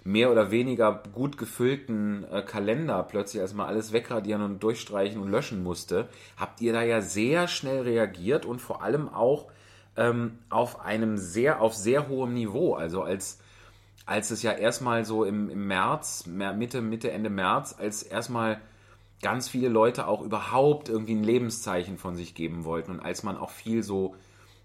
mehr 0.03 0.31
oder 0.31 0.51
weniger 0.51 1.03
gut 1.13 1.37
gefüllten 1.37 2.25
äh, 2.31 2.41
Kalender 2.41 3.03
plötzlich, 3.03 3.41
man 3.53 3.67
alles 3.67 3.91
wegradieren 3.91 4.41
und 4.41 4.61
durchstreichen 4.61 5.19
und 5.19 5.29
löschen 5.29 5.63
musste, 5.63 6.07
habt 6.37 6.61
ihr 6.61 6.73
da 6.73 6.83
ja 6.83 7.01
sehr 7.01 7.47
schnell 7.47 7.81
reagiert 7.81 8.45
und 8.45 8.61
vor 8.61 8.83
allem 8.83 9.09
auch 9.09 9.47
ähm, 9.97 10.39
auf 10.49 10.81
einem 10.81 11.17
sehr, 11.17 11.61
auf 11.61 11.73
sehr 11.73 12.07
hohem 12.07 12.33
Niveau. 12.33 12.75
Also 12.75 13.01
als, 13.01 13.39
als 14.05 14.31
es 14.31 14.43
ja 14.43 14.51
erstmal 14.51 15.05
so 15.05 15.23
im, 15.23 15.49
im 15.49 15.67
März, 15.67 16.25
Mitte, 16.27 16.81
Mitte, 16.81 17.11
Ende 17.11 17.29
März, 17.29 17.75
als 17.77 18.03
erstmal 18.03 18.61
ganz 19.21 19.47
viele 19.47 19.69
Leute 19.69 20.07
auch 20.07 20.21
überhaupt 20.21 20.89
irgendwie 20.89 21.15
ein 21.15 21.23
Lebenszeichen 21.23 21.97
von 21.97 22.15
sich 22.15 22.35
geben 22.35 22.65
wollten 22.65 22.91
und 22.91 22.99
als 22.99 23.23
man 23.23 23.37
auch 23.37 23.49
viel 23.49 23.81
so 23.81 24.15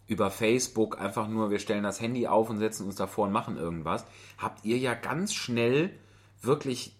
über 0.07 0.31
Facebook 0.31 1.01
einfach 1.01 1.29
nur, 1.29 1.51
wir 1.51 1.61
stellen 1.61 1.85
das 1.85 2.01
Handy 2.01 2.27
auf 2.27 2.51
und 2.51 2.59
setzen 2.59 2.85
uns 2.87 2.97
davor 2.97 3.27
und 3.27 3.33
machen 3.33 3.57
irgendwas, 3.57 4.05
habt 4.39 4.65
ihr 4.65 4.77
ja 4.77 4.95
ganz 4.95 5.33
schnell 5.33 5.91
wirklich 6.43 6.97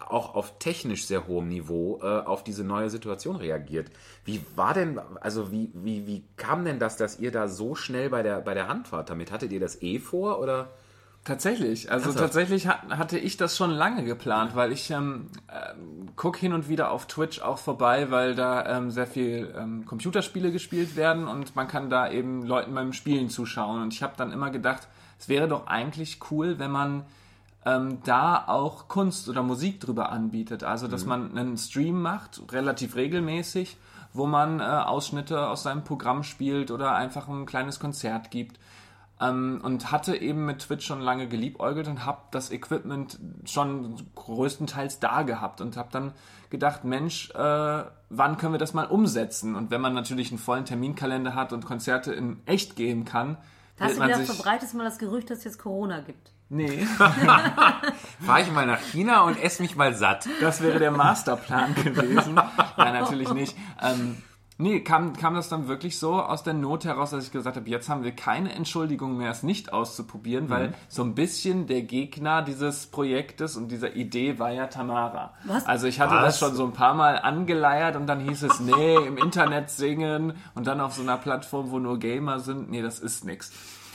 auch 0.00 0.34
auf 0.34 0.58
technisch 0.58 1.06
sehr 1.06 1.26
hohem 1.26 1.48
Niveau 1.48 2.00
äh, 2.02 2.06
auf 2.06 2.42
diese 2.42 2.64
neue 2.64 2.90
Situation 2.90 3.36
reagiert. 3.36 3.90
Wie 4.24 4.40
war 4.56 4.74
denn, 4.74 4.98
also 5.20 5.52
wie, 5.52 5.70
wie, 5.74 6.06
wie 6.06 6.24
kam 6.36 6.64
denn 6.64 6.78
das, 6.78 6.96
dass 6.96 7.20
ihr 7.20 7.30
da 7.30 7.48
so 7.48 7.74
schnell 7.74 8.10
bei 8.10 8.22
der, 8.22 8.40
bei 8.40 8.54
der 8.54 8.66
Hand 8.68 8.92
wart 8.92 9.10
damit? 9.10 9.30
Hattet 9.30 9.52
ihr 9.52 9.60
das 9.60 9.80
eh 9.82 9.98
vor 9.98 10.40
oder? 10.40 10.72
Tatsächlich, 11.24 11.90
also 11.90 12.06
Ernsthaft? 12.10 12.18
tatsächlich 12.18 12.66
hat, 12.66 12.82
hatte 12.90 13.18
ich 13.18 13.38
das 13.38 13.56
schon 13.56 13.70
lange 13.70 14.04
geplant, 14.04 14.54
weil 14.54 14.72
ich 14.72 14.90
ähm, 14.90 15.30
ähm, 15.48 16.14
gucke 16.16 16.38
hin 16.38 16.52
und 16.52 16.68
wieder 16.68 16.90
auf 16.90 17.06
Twitch 17.06 17.40
auch 17.40 17.56
vorbei, 17.56 18.10
weil 18.10 18.34
da 18.34 18.76
ähm, 18.76 18.90
sehr 18.90 19.06
viel 19.06 19.54
ähm, 19.58 19.86
Computerspiele 19.86 20.52
gespielt 20.52 20.96
werden 20.96 21.26
und 21.26 21.56
man 21.56 21.66
kann 21.66 21.88
da 21.88 22.10
eben 22.10 22.44
Leuten 22.44 22.74
beim 22.74 22.92
Spielen 22.92 23.30
zuschauen. 23.30 23.80
Und 23.80 23.94
ich 23.94 24.02
habe 24.02 24.12
dann 24.18 24.32
immer 24.32 24.50
gedacht, 24.50 24.86
es 25.18 25.30
wäre 25.30 25.48
doch 25.48 25.66
eigentlich 25.66 26.18
cool, 26.30 26.58
wenn 26.58 26.70
man 26.70 27.06
ähm, 27.64 28.00
da 28.04 28.44
auch 28.46 28.88
Kunst 28.88 29.26
oder 29.30 29.42
Musik 29.42 29.80
drüber 29.80 30.12
anbietet. 30.12 30.62
Also, 30.62 30.88
dass 30.88 31.06
man 31.06 31.36
einen 31.36 31.56
Stream 31.56 32.02
macht, 32.02 32.42
relativ 32.52 32.96
regelmäßig, 32.96 33.78
wo 34.12 34.26
man 34.26 34.60
äh, 34.60 34.64
Ausschnitte 34.64 35.48
aus 35.48 35.62
seinem 35.62 35.84
Programm 35.84 36.22
spielt 36.22 36.70
oder 36.70 36.94
einfach 36.94 37.28
ein 37.28 37.46
kleines 37.46 37.80
Konzert 37.80 38.30
gibt. 38.30 38.58
Ähm, 39.20 39.60
und 39.62 39.92
hatte 39.92 40.16
eben 40.16 40.44
mit 40.44 40.60
Twitch 40.60 40.84
schon 40.86 41.00
lange 41.00 41.28
geliebäugelt 41.28 41.86
und 41.86 42.04
habe 42.04 42.22
das 42.32 42.50
Equipment 42.50 43.18
schon 43.44 43.96
größtenteils 44.16 44.98
da 44.98 45.22
gehabt 45.22 45.60
und 45.60 45.76
habe 45.76 45.88
dann 45.92 46.12
gedacht, 46.50 46.84
Mensch, 46.84 47.30
äh, 47.30 47.84
wann 48.10 48.36
können 48.38 48.52
wir 48.52 48.58
das 48.58 48.74
mal 48.74 48.86
umsetzen? 48.86 49.54
Und 49.54 49.70
wenn 49.70 49.80
man 49.80 49.94
natürlich 49.94 50.30
einen 50.30 50.38
vollen 50.38 50.64
Terminkalender 50.64 51.34
hat 51.34 51.52
und 51.52 51.64
Konzerte 51.64 52.12
in 52.12 52.40
echt 52.46 52.74
geben 52.76 53.04
kann, 53.04 53.38
Hast 53.78 53.98
du 53.98 54.04
wieder 54.04 54.16
sich... 54.16 54.26
verbreitest 54.26 54.74
mal 54.74 54.84
das 54.84 54.98
Gerücht, 54.98 55.30
dass 55.30 55.38
es 55.38 55.44
jetzt 55.44 55.58
Corona 55.58 56.00
gibt? 56.00 56.30
Nee, 56.48 56.86
Fahre 58.20 58.42
ich 58.42 58.52
mal 58.52 58.66
nach 58.66 58.80
China 58.80 59.22
und 59.22 59.42
esse 59.42 59.62
mich 59.62 59.76
mal 59.76 59.94
satt. 59.94 60.28
das 60.40 60.60
wäre 60.60 60.78
der 60.78 60.90
Masterplan 60.90 61.74
gewesen. 61.74 62.34
Nein, 62.76 62.92
natürlich 62.92 63.32
nicht. 63.32 63.56
Ähm, 63.82 64.22
nee, 64.58 64.80
kam, 64.80 65.14
kam 65.16 65.34
das 65.34 65.48
dann 65.48 65.68
wirklich 65.68 65.98
so 65.98 66.20
aus 66.20 66.42
der 66.42 66.54
Not 66.54 66.84
heraus, 66.84 67.10
dass 67.10 67.24
ich 67.24 67.32
gesagt 67.32 67.56
habe, 67.56 67.68
jetzt 67.68 67.88
haben 67.88 68.04
wir 68.04 68.12
keine 68.12 68.52
Entschuldigung 68.52 69.16
mehr, 69.16 69.30
es 69.30 69.42
nicht 69.42 69.72
auszuprobieren, 69.72 70.50
weil 70.50 70.74
so 70.88 71.02
ein 71.02 71.14
bisschen 71.14 71.66
der 71.66 71.82
Gegner 71.82 72.42
dieses 72.42 72.86
Projektes 72.86 73.56
und 73.56 73.68
dieser 73.68 73.96
Idee 73.96 74.38
war 74.38 74.52
ja 74.52 74.66
Tamara. 74.66 75.34
Was? 75.44 75.66
Also 75.66 75.86
ich 75.86 76.00
hatte 76.00 76.14
Was? 76.14 76.24
das 76.24 76.38
schon 76.38 76.54
so 76.54 76.64
ein 76.64 76.72
paar 76.72 76.94
Mal 76.94 77.18
angeleiert 77.18 77.96
und 77.96 78.06
dann 78.06 78.20
hieß 78.20 78.42
es, 78.44 78.60
nee, 78.60 78.96
im 78.96 79.16
Internet 79.16 79.70
singen 79.70 80.34
und 80.54 80.66
dann 80.66 80.80
auf 80.80 80.94
so 80.94 81.02
einer 81.02 81.16
Plattform, 81.16 81.70
wo 81.70 81.78
nur 81.78 81.98
Gamer 81.98 82.40
sind, 82.40 82.70
nee, 82.70 82.82
das 82.82 83.00
ist 83.00 83.24
nix. 83.24 83.52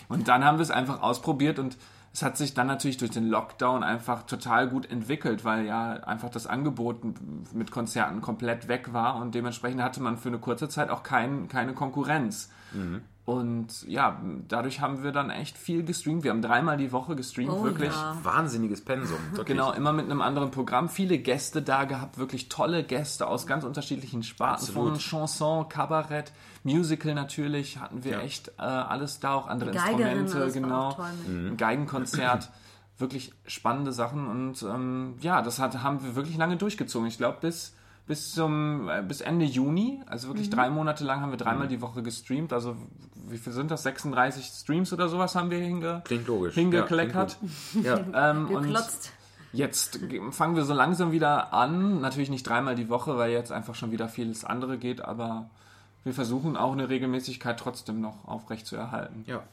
Und 0.09 0.27
dann 0.27 0.43
haben 0.43 0.57
wir 0.57 0.63
es 0.63 0.71
einfach 0.71 1.01
ausprobiert 1.01 1.59
und 1.59 1.77
es 2.13 2.23
hat 2.23 2.37
sich 2.37 2.53
dann 2.53 2.67
natürlich 2.67 2.97
durch 2.97 3.11
den 3.11 3.27
Lockdown 3.27 3.83
einfach 3.83 4.23
total 4.23 4.67
gut 4.67 4.89
entwickelt, 4.89 5.45
weil 5.45 5.65
ja 5.65 5.91
einfach 5.91 6.29
das 6.29 6.47
Angebot 6.47 7.01
mit 7.53 7.71
Konzerten 7.71 8.21
komplett 8.21 8.67
weg 8.67 8.93
war 8.93 9.15
und 9.17 9.35
dementsprechend 9.35 9.81
hatte 9.81 10.01
man 10.01 10.17
für 10.17 10.29
eine 10.29 10.39
kurze 10.39 10.69
Zeit 10.69 10.89
auch 10.89 11.03
kein, 11.03 11.47
keine 11.47 11.73
Konkurrenz. 11.73 12.49
Und 13.29 13.87
ja, 13.87 14.19
dadurch 14.47 14.81
haben 14.81 15.03
wir 15.03 15.11
dann 15.11 15.29
echt 15.29 15.57
viel 15.57 15.83
gestreamt. 15.83 16.23
Wir 16.23 16.31
haben 16.31 16.41
dreimal 16.41 16.77
die 16.77 16.91
Woche 16.91 17.15
gestreamt, 17.15 17.51
Oh 17.51 17.63
wirklich. 17.63 17.93
ja. 17.93 18.17
Wahnsinniges 18.23 18.81
Pensum. 18.83 19.17
Wirklich. 19.31 19.45
Genau, 19.55 19.71
immer 19.73 19.93
mit 19.93 20.05
einem 20.05 20.21
anderen 20.21 20.49
Programm. 20.49 20.89
Viele 20.89 21.19
Gäste 21.19 21.61
da 21.61 21.83
gehabt, 21.83 22.17
wirklich 22.17 22.49
tolle 22.49 22.83
Gäste 22.83 23.27
aus 23.27 23.45
ganz 23.45 23.63
unterschilichen 23.63 24.23
Sparten. 24.23 24.61
Absolut. 24.65 24.89
Von 24.91 24.99
Chanson, 24.99 25.69
Kabarett, 25.69 26.31
Musical 26.63 27.13
natürlich 27.13 27.77
hatten 27.79 28.03
wir 28.03 28.13
Ja. 28.13 28.19
echt 28.21 28.47
äh, 28.57 28.61
alles 28.63 29.19
da, 29.19 29.35
auch 29.35 29.47
andere 29.47 29.71
Die 29.71 29.77
Geigerin, 29.77 30.19
Instrumente, 30.21 30.59
genau. 30.59 30.97
mit. 31.27 31.51
Ein 31.51 31.57
Geigenkonzert. 31.57 32.49
wirklich 32.97 33.31
spannende 33.45 33.93
Sachen 33.93 34.27
und 34.27 34.61
ähm, 34.63 35.13
ja, 35.21 35.41
das 35.41 35.59
hat, 35.59 35.83
haben 35.83 36.03
wir 36.03 36.15
wirklich 36.15 36.35
lange 36.35 36.57
durchgezogen. 36.57 37.07
Ich 37.07 37.17
glaube, 37.17 37.37
bis, 37.39 37.73
bis, 38.09 38.33
zum, 38.33 38.89
äh, 38.89 39.03
bis 39.07 39.21
Ende 39.21 39.45
Juni, 39.45 40.01
also 40.07 40.29
wirklich 40.29 40.49
drei 40.49 40.71
Monate 40.71 41.03
lang 41.03 41.21
haben 41.21 41.29
wir 41.29 41.37
dreimal 41.37 41.67
die 41.67 41.79
Woche 41.79 42.01
gestreamt. 42.01 42.51
Also 42.51 42.75
wie 43.27 43.37
viel 43.37 43.53
sind 43.53 43.69
das? 43.69 43.83
36 43.83 44.45
Streams 44.47 44.91
oder 44.91 45.07
sowas 45.09 45.35
haben 45.35 45.51
wir 45.51 45.59
hinge 45.59 46.01
Klingt 46.05 46.27
logisch. 46.27 46.55
hingekleckert. 46.55 47.37
Ja, 47.83 47.95
klingt 47.97 48.13
ja. 48.15 48.31
Ähm, 48.31 48.47
und. 48.49 48.75
Jetzt 49.53 50.09
ge- 50.09 50.31
fangen 50.31 50.55
wir 50.55 50.63
so 50.65 50.73
langsam 50.73 51.11
wieder 51.11 51.53
an. 51.53 52.01
Natürlich 52.01 52.29
nicht 52.31 52.47
dreimal 52.47 52.73
die 52.75 52.89
Woche, 52.89 53.15
weil 53.17 53.31
jetzt 53.31 53.51
einfach 53.51 53.75
schon 53.75 53.91
wieder 53.91 54.09
vieles 54.09 54.43
andere 54.43 54.79
geht, 54.79 55.01
aber 55.01 55.49
wir 56.03 56.13
versuchen 56.13 56.57
auch 56.57 56.71
eine 56.73 56.89
Regelmäßigkeit 56.89 57.59
trotzdem 57.59 58.01
noch 58.01 58.27
aufrecht 58.27 58.65
zu 58.65 58.75
erhalten. 58.75 59.23
Ja. 59.27 59.43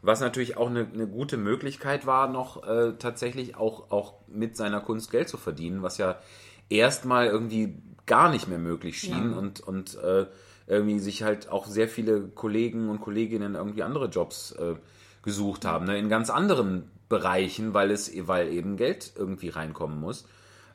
Was 0.00 0.20
natürlich 0.20 0.56
auch 0.56 0.68
eine, 0.70 0.86
eine 0.92 1.06
gute 1.06 1.36
Möglichkeit 1.36 2.06
war, 2.06 2.28
noch 2.28 2.66
äh, 2.66 2.92
tatsächlich 2.98 3.56
auch, 3.56 3.90
auch 3.90 4.14
mit 4.26 4.56
seiner 4.56 4.80
Kunst 4.80 5.10
Geld 5.10 5.28
zu 5.28 5.36
verdienen, 5.36 5.82
was 5.82 5.98
ja 5.98 6.16
erstmal 6.70 7.26
irgendwie 7.26 7.82
gar 8.06 8.30
nicht 8.30 8.48
mehr 8.48 8.58
möglich 8.58 8.98
schien 8.98 9.32
und, 9.34 9.60
und 9.60 9.96
äh, 9.96 10.26
irgendwie 10.66 10.98
sich 10.98 11.22
halt 11.22 11.50
auch 11.50 11.66
sehr 11.66 11.88
viele 11.88 12.22
Kollegen 12.28 12.88
und 12.88 13.00
Kolleginnen 13.00 13.54
irgendwie 13.54 13.82
andere 13.82 14.06
Jobs 14.06 14.52
äh, 14.52 14.74
gesucht 15.22 15.64
haben, 15.64 15.86
ne? 15.86 15.98
in 15.98 16.08
ganz 16.08 16.30
anderen 16.30 16.90
Bereichen, 17.08 17.74
weil 17.74 17.90
es, 17.90 18.10
weil 18.26 18.48
eben 18.48 18.76
Geld 18.76 19.12
irgendwie 19.16 19.48
reinkommen 19.48 20.00
muss. 20.00 20.26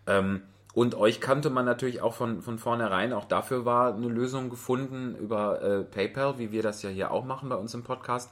Ähm, 0.07 0.41
und 0.73 0.95
euch 0.95 1.19
kannte 1.19 1.49
man 1.49 1.65
natürlich 1.65 2.01
auch 2.01 2.13
von, 2.13 2.41
von 2.41 2.57
vornherein. 2.57 3.11
Auch 3.11 3.25
dafür 3.25 3.65
war 3.65 3.93
eine 3.93 4.07
Lösung 4.07 4.49
gefunden 4.49 5.15
über 5.15 5.61
äh, 5.61 5.83
PayPal, 5.83 6.37
wie 6.37 6.53
wir 6.53 6.63
das 6.63 6.81
ja 6.81 6.89
hier 6.89 7.11
auch 7.11 7.25
machen 7.25 7.49
bei 7.49 7.55
uns 7.55 7.73
im 7.73 7.83
Podcast. 7.83 8.31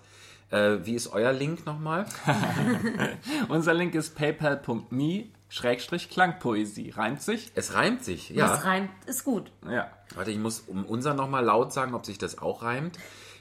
Äh, 0.49 0.77
wie 0.83 0.95
ist 0.95 1.12
euer 1.12 1.33
Link 1.33 1.65
nochmal? 1.65 2.05
Unser 3.49 3.73
Link 3.73 3.93
ist 3.95 4.15
paypal.me 4.15 5.25
Schrägstrich 5.49 6.09
Klangpoesie. 6.09 6.91
Reimt 6.91 7.21
sich? 7.21 7.51
Es 7.55 7.73
reimt 7.73 8.01
sich, 8.03 8.29
ja. 8.29 8.53
reimt, 8.53 8.91
ist 9.07 9.25
gut. 9.25 9.51
Ja. 9.67 9.89
Warte, 10.15 10.31
ich 10.31 10.38
muss 10.38 10.62
um 10.62 10.85
unser 10.85 11.13
nochmal 11.15 11.43
laut 11.43 11.73
sagen, 11.73 11.95
ob 11.95 12.05
sich 12.05 12.19
das 12.19 12.38
auch 12.38 12.62
reimt. 12.62 12.99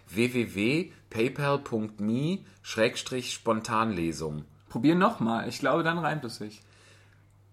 www.paypal.me 0.08 2.38
Schrägstrich 2.62 3.34
Spontanlesung. 3.34 4.46
Probier 4.70 4.94
nochmal. 4.94 5.46
Ich 5.48 5.58
glaube, 5.60 5.82
dann 5.82 5.98
reimt 5.98 6.24
es 6.24 6.36
sich. 6.36 6.62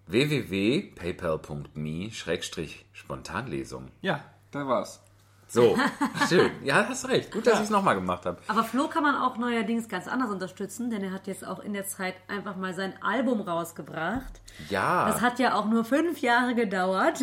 www.paypal.me 0.06 2.10
Schrägstrich 2.10 2.86
Spontanlesung. 2.92 3.90
Ja, 4.00 4.24
da 4.50 4.66
war's. 4.66 5.02
So, 5.48 5.76
schön. 6.28 6.50
Ja, 6.64 6.86
hast 6.88 7.08
recht. 7.08 7.30
Gut, 7.30 7.46
dass 7.46 7.54
ich 7.54 7.64
es 7.64 7.70
nochmal 7.70 7.94
gemacht 7.94 8.26
habe. 8.26 8.38
Aber 8.48 8.64
Flo 8.64 8.88
kann 8.88 9.02
man 9.02 9.14
auch 9.14 9.36
neuerdings 9.38 9.88
ganz 9.88 10.08
anders 10.08 10.30
unterstützen, 10.30 10.90
denn 10.90 11.04
er 11.04 11.12
hat 11.12 11.26
jetzt 11.26 11.46
auch 11.46 11.60
in 11.60 11.72
der 11.72 11.86
Zeit 11.86 12.14
einfach 12.28 12.56
mal 12.56 12.74
sein 12.74 12.94
Album 13.00 13.40
rausgebracht. 13.40 14.40
Ja. 14.70 15.08
Das 15.08 15.20
hat 15.20 15.38
ja 15.38 15.54
auch 15.54 15.66
nur 15.66 15.84
fünf 15.84 16.20
Jahre 16.20 16.54
gedauert. 16.54 17.22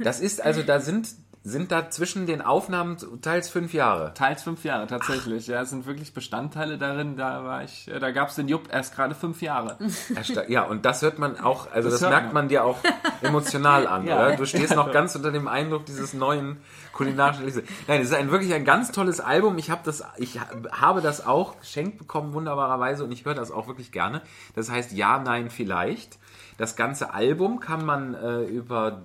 Das 0.00 0.20
ist 0.20 0.42
also, 0.42 0.62
da 0.62 0.80
sind, 0.80 1.08
sind 1.42 1.72
da 1.72 1.88
zwischen 1.88 2.26
den 2.26 2.42
Aufnahmen 2.42 2.98
teils 3.22 3.48
fünf 3.48 3.72
Jahre. 3.72 4.12
Teils 4.12 4.42
fünf 4.42 4.62
Jahre, 4.62 4.86
tatsächlich. 4.86 5.46
Ja, 5.46 5.62
es 5.62 5.70
sind 5.70 5.86
wirklich 5.86 6.12
Bestandteile 6.12 6.76
darin. 6.76 7.16
Da 7.16 7.44
war 7.44 7.64
ich, 7.64 7.88
äh, 7.88 7.98
da 7.98 8.10
gab's 8.10 8.34
den 8.34 8.46
Jupp 8.46 8.68
erst 8.70 8.94
gerade 8.94 9.14
fünf 9.14 9.40
Jahre. 9.42 9.78
Ja, 10.48 10.64
und 10.64 10.84
das 10.84 11.00
hört 11.02 11.18
man 11.18 11.40
auch, 11.40 11.70
also 11.72 11.88
das, 11.90 12.00
Das 12.00 12.10
merkt 12.10 12.26
man. 12.26 12.34
man 12.44 12.48
dir 12.48 12.64
auch 12.64 12.76
emotional 13.22 13.86
an, 13.86 14.06
Ja. 14.06 14.16
oder? 14.16 14.36
Du 14.36 14.44
stehst 14.46 14.74
noch 14.74 14.92
ganz 14.92 15.14
unter 15.16 15.32
dem 15.32 15.48
Eindruck 15.48 15.86
dieses 15.86 16.12
neuen 16.12 16.58
kulinarischen 16.92 17.44
Liste. 17.46 17.62
Nein, 17.88 18.02
es 18.02 18.08
ist 18.08 18.14
ein 18.14 18.30
wirklich 18.30 18.52
ein 18.52 18.64
ganz 18.64 18.92
tolles 18.92 19.20
Album. 19.20 19.56
Ich 19.58 19.70
habe 19.70 19.80
das, 19.84 20.04
ich 20.18 20.38
ha- 20.38 20.46
habe 20.72 21.00
das 21.00 21.24
auch 21.26 21.58
geschenkt 21.60 21.98
bekommen, 21.98 22.32
wunderbarerweise, 22.34 23.02
und 23.04 23.12
ich 23.12 23.24
höre 23.24 23.34
das 23.34 23.50
auch 23.50 23.66
wirklich 23.66 23.92
gerne. 23.92 24.20
Das 24.54 24.70
heißt 24.70 24.92
Ja, 24.92 25.18
Nein, 25.18 25.48
Vielleicht. 25.50 26.18
Das 26.60 26.76
ganze 26.76 27.14
Album 27.14 27.58
kann 27.58 27.84
man 27.86 28.12
äh, 28.14 28.42
über 28.42 29.00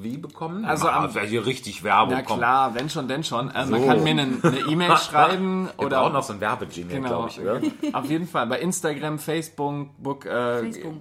wie 0.00 0.16
bekommen? 0.16 0.64
Also 0.64 0.88
Ah, 0.88 1.04
am- 1.04 1.14
wer 1.14 1.24
hier 1.24 1.44
richtig 1.44 1.84
Werbung 1.84 2.14
Na 2.14 2.22
kommt. 2.22 2.38
klar, 2.38 2.74
wenn 2.74 2.88
schon, 2.88 3.06
denn 3.08 3.22
schon. 3.22 3.50
Äh, 3.50 3.66
Man 3.66 3.80
So. 3.82 3.86
kann 3.86 4.02
mir 4.02 4.10
eine 4.12 4.60
E-Mail 4.66 4.96
schreiben 4.96 5.68
Wir 5.76 5.84
oder 5.86 6.00
brauchen 6.00 6.12
noch 6.14 6.22
so 6.22 6.32
ein 6.32 6.40
Werbejingle, 6.40 6.96
Genau. 6.96 7.08
glaube 7.08 7.28
ich, 7.28 7.40
oder? 7.40 7.60
Auf 7.98 8.06
jeden 8.06 8.26
Fall. 8.26 8.46
Bei 8.46 8.58
Instagram, 8.60 9.18
Facebook, 9.18 9.88
Book, 9.98 10.24
äh, 10.24 10.60
Facebook. 10.62 10.94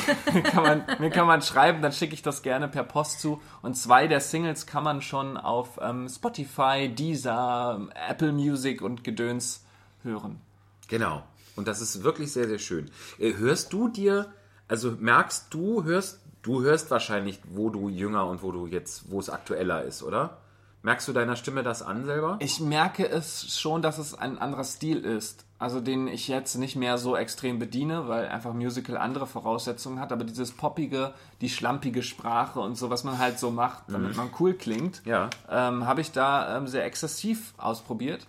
kann 0.44 0.62
man, 0.62 0.84
mir 0.98 1.10
kann 1.10 1.26
man 1.26 1.42
schreiben, 1.42 1.82
dann 1.82 1.92
schicke 1.92 2.14
ich 2.14 2.22
das 2.22 2.40
gerne 2.40 2.68
per 2.68 2.84
Post 2.84 3.20
zu. 3.20 3.38
Und 3.60 3.76
zwei 3.76 4.06
der 4.06 4.20
Singles 4.20 4.66
kann 4.66 4.82
man 4.84 5.02
schon 5.02 5.36
auf 5.36 5.78
ähm, 5.82 6.08
Spotify, 6.08 6.88
Deezer, 6.88 7.86
Apple 8.08 8.32
Music 8.32 8.80
und 8.80 9.04
Gedöns 9.04 9.62
hören. 10.02 10.40
Genau. 10.88 11.22
Und 11.56 11.68
das 11.68 11.82
ist 11.82 12.02
wirklich 12.02 12.32
sehr, 12.32 12.46
sehr 12.48 12.58
schön. 12.58 12.90
Äh, 13.18 13.34
Hörst 13.36 13.74
du 13.74 13.88
dir, 13.88 14.26
also 14.68 14.92
merkst 14.98 15.46
du, 15.50 15.84
hörst, 15.84 16.20
du 16.42 16.62
hörst 16.62 16.90
wahrscheinlich, 16.90 17.40
wo 17.50 17.70
du 17.70 17.88
jünger 17.88 18.26
und 18.26 18.42
wo 18.42 18.52
du 18.52 18.66
jetzt, 18.66 19.10
wo 19.10 19.20
es 19.20 19.30
aktueller 19.30 19.82
ist, 19.82 20.02
oder? 20.02 20.38
Merkst 20.82 21.08
du 21.08 21.12
deiner 21.12 21.34
Stimme 21.34 21.64
das 21.64 21.82
an 21.82 22.04
selber? 22.04 22.36
Ich 22.40 22.60
merke 22.60 23.08
es 23.08 23.58
schon, 23.58 23.82
dass 23.82 23.98
es 23.98 24.14
ein 24.14 24.38
anderer 24.38 24.62
Stil 24.62 24.98
ist. 25.04 25.44
Also 25.58 25.80
den 25.80 26.06
ich 26.06 26.28
jetzt 26.28 26.54
nicht 26.56 26.76
mehr 26.76 26.96
so 26.98 27.16
extrem 27.16 27.58
bediene, 27.58 28.06
weil 28.06 28.28
einfach 28.28 28.52
Musical 28.52 28.96
andere 28.96 29.26
Voraussetzungen 29.26 29.98
hat. 29.98 30.12
Aber 30.12 30.22
dieses 30.22 30.52
poppige, 30.52 31.12
die 31.40 31.48
schlampige 31.48 32.04
Sprache 32.04 32.60
und 32.60 32.76
so, 32.76 32.88
was 32.90 33.02
man 33.02 33.18
halt 33.18 33.40
so 33.40 33.50
macht, 33.50 33.84
damit 33.88 34.16
man 34.16 34.30
cool 34.38 34.54
klingt, 34.54 35.02
Ja. 35.06 35.30
ähm, 35.50 35.86
habe 35.86 36.02
ich 36.02 36.12
da 36.12 36.56
ähm, 36.58 36.68
sehr 36.68 36.84
exzessiv 36.84 37.54
ausprobiert. 37.56 38.26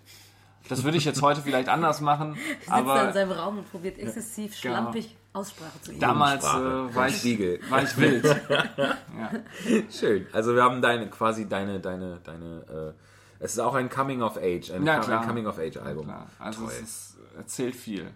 Das 0.68 0.82
würde 0.82 0.96
ich 0.96 1.04
jetzt 1.04 1.22
heute 1.22 1.42
vielleicht 1.42 1.68
anders 1.68 2.00
machen, 2.00 2.34
sitzt 2.58 2.68
da 2.70 2.78
in 2.80 2.88
aber 2.88 3.12
seinem 3.12 3.32
Raum 3.32 3.58
und 3.58 3.70
probiert 3.70 3.98
exzessiv 3.98 4.60
Genau. 4.60 4.74
schlampig 4.74 5.16
Aussprache 5.38 5.80
zu 5.82 5.90
geben. 5.90 6.00
damals 6.00 6.44
äh, 6.44 6.48
war, 6.48 7.08
ich, 7.08 7.24
war 7.70 7.82
ich 7.82 7.96
wild. 7.96 8.26
Schön. 9.90 10.26
Also 10.32 10.54
wir 10.54 10.62
haben 10.62 10.82
deine, 10.82 11.08
quasi 11.08 11.48
deine, 11.48 11.80
deine, 11.80 12.20
deine, 12.24 12.94
äh, 12.98 13.44
es 13.44 13.52
ist 13.52 13.58
auch 13.60 13.74
ein 13.74 13.88
Coming 13.88 14.22
of 14.22 14.36
Age, 14.36 14.70
ein, 14.72 14.84
Ja, 14.84 15.00
ein 15.00 15.26
Coming 15.26 15.46
of 15.46 15.58
Age 15.58 15.76
Album. 15.78 16.06
Klar, 16.06 16.26
also 16.38 16.62
Toll. 16.62 16.72
es 16.72 16.80
ist, 16.80 17.16
erzählt 17.36 17.76
viel. 17.76 18.10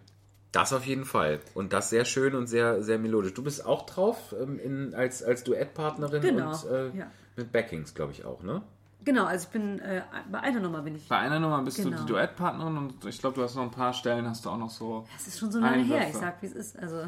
Das 0.51 0.73
auf 0.73 0.85
jeden 0.85 1.05
Fall. 1.07 1.41
Und 1.55 1.73
das 1.73 1.89
sehr 1.91 2.05
schön 2.05 2.35
und 2.35 2.47
sehr, 2.47 2.83
sehr 2.83 2.99
melodisch. 2.99 3.33
Du 3.33 3.43
bist 3.43 3.65
auch 3.65 3.87
drauf 3.87 4.35
ähm, 4.39 4.59
in, 4.59 4.95
als, 4.95 5.23
als 5.23 5.45
Duettpartnerin 5.45 6.21
Genau, 6.21 6.51
und 6.51 6.71
äh, 6.71 6.89
ja. 6.99 7.11
mit 7.37 7.53
Backings, 7.53 7.95
glaube 7.95 8.13
ich 8.13 8.25
auch, 8.25 8.43
ne? 8.43 8.63
Genau, 9.05 9.25
also 9.25 9.47
ich 9.47 9.53
bin 9.53 9.79
äh, 9.81 10.03
bei 10.31 10.41
einer 10.41 10.61
Nummer 10.61 10.83
bin 10.83 10.95
ich. 10.97 11.09
Bei 11.09 11.19
einer 11.19 11.41
Nummer 11.41 11.61
bist 11.63 11.79
du 11.79 11.85
Genau. 11.85 11.99
die 12.01 12.07
Duettpartnerin 12.07 12.77
und 12.77 13.05
ich 13.05 13.19
glaube, 13.19 13.35
du 13.37 13.43
hast 13.43 13.55
noch 13.57 13.63
ein 13.65 13.71
paar 13.71 13.93
Stellen, 13.93 14.29
hast 14.29 14.45
du 14.45 14.51
auch 14.51 14.57
noch 14.59 14.71
so. 14.71 15.07
Das 15.13 15.27
ist 15.27 15.39
schon 15.39 15.51
so 15.51 15.59
lange 15.59 15.79
her, 15.83 15.85
ich 15.99 16.07
Einwürfe. 16.07 16.19
sag, 16.19 16.43
wie 16.43 16.47
es 16.47 16.53
ist. 16.53 16.79
Also 16.79 17.03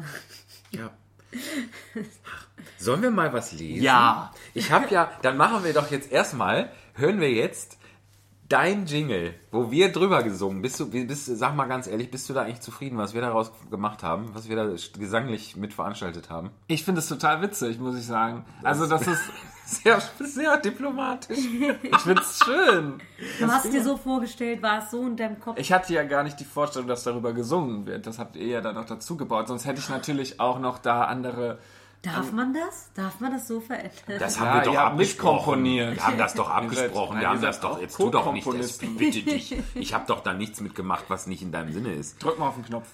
Ja. 0.71 0.89
Sollen 2.77 3.01
wir 3.01 3.11
mal 3.11 3.31
was 3.33 3.51
lesen? 3.53 3.83
Ja. 3.83 4.31
Ich 4.53 4.71
habe 4.71 4.87
ja, 4.93 5.11
dann 5.21 5.37
machen 5.37 5.63
wir 5.63 5.73
doch 5.73 5.89
jetzt 5.91 6.11
erstmal, 6.11 6.69
hören 6.93 7.19
wir 7.19 7.31
jetzt 7.31 7.77
Dein 8.47 8.85
Jingle, 8.85 9.33
wo 9.51 9.71
wir 9.71 9.91
drüber 9.91 10.21
gesungen, 10.21 10.61
bist 10.61 10.79
du, 10.79 10.89
bist, 10.89 11.25
sag 11.25 11.55
mal 11.55 11.65
ganz 11.65 11.87
ehrlich, 11.87 12.11
bist 12.11 12.29
du 12.29 12.33
da 12.33 12.43
eigentlich 12.43 12.61
zufrieden, 12.61 12.97
was 12.97 13.13
wir 13.13 13.21
daraus 13.21 13.51
gemacht 13.71 14.03
haben, 14.03 14.29
was 14.33 14.49
wir 14.49 14.55
da 14.55 14.65
gesanglich 14.99 15.55
mit 15.55 15.73
veranstaltet 15.73 16.29
haben? 16.29 16.51
Ich 16.67 16.83
finde 16.83 16.99
es 16.99 17.07
total 17.07 17.41
witzig, 17.41 17.79
muss 17.79 17.97
ich 17.97 18.05
sagen. 18.05 18.45
Also 18.61 18.85
das 18.85 19.07
ist, 19.07 19.21
Sehr, 19.65 19.99
sehr 20.19 20.57
diplomatisch. 20.57 21.39
ich 21.39 21.97
finde 21.97 22.21
es 22.21 22.39
schön. 22.45 23.01
Du 23.39 23.47
hast 23.47 23.73
dir 23.73 23.83
so 23.83 23.97
vorgestellt, 23.97 24.61
war 24.61 24.83
es 24.83 24.91
so 24.91 25.01
in 25.01 25.17
deinem 25.17 25.39
Kopf. 25.39 25.57
Ich 25.57 25.73
hatte 25.73 25.91
ja 25.91 26.03
gar 26.03 26.21
nicht 26.23 26.39
die 26.39 26.45
Vorstellung, 26.45 26.87
dass 26.87 27.03
darüber 27.03 27.33
gesungen 27.33 27.87
wird. 27.87 28.05
Das 28.05 28.19
habt 28.19 28.35
ihr 28.35 28.45
ja 28.45 28.61
dann 28.61 28.75
noch 28.75 28.85
dazu 28.85 29.17
gebaut. 29.17 29.47
Sonst 29.47 29.65
hätte 29.65 29.79
ich 29.79 29.89
natürlich 29.89 30.39
auch 30.39 30.59
noch 30.59 30.77
da 30.77 31.05
andere. 31.05 31.57
Darf 32.01 32.31
man 32.31 32.53
das? 32.53 32.91
Darf 32.93 33.19
man 33.19 33.31
das 33.31 33.47
so 33.47 33.59
verändern? 33.59 33.91
Das 34.19 34.35
Ja, 34.35 34.41
haben 34.41 34.59
wir 34.59 34.65
doch 34.65 34.75
abgesprochen. 34.77 35.63
mitkomponiert. 35.63 35.95
Wir 35.95 36.05
haben 36.05 36.17
das 36.19 36.33
doch 36.35 36.49
abgesprochen. 36.51 37.13
Nein, 37.15 37.21
Wir 37.21 37.29
haben 37.29 37.41
das 37.41 37.59
doch. 37.59 37.79
Jetzt 37.81 37.97
tu 37.97 38.09
doch 38.11 38.31
nicht 38.31 38.47
das. 38.47 38.77
Bitte 38.77 39.21
dich. 39.23 39.55
Ich 39.75 39.93
habe 39.93 40.05
doch 40.07 40.21
da 40.21 40.33
nichts 40.33 40.61
mitgemacht, 40.61 41.05
was 41.07 41.25
nicht 41.27 41.41
in 41.41 41.51
deinem 41.51 41.73
Sinne 41.73 41.93
ist. 41.93 42.23
Drück 42.23 42.37
mal 42.37 42.47
auf 42.49 42.55
den 42.55 42.65
Knopf. 42.65 42.87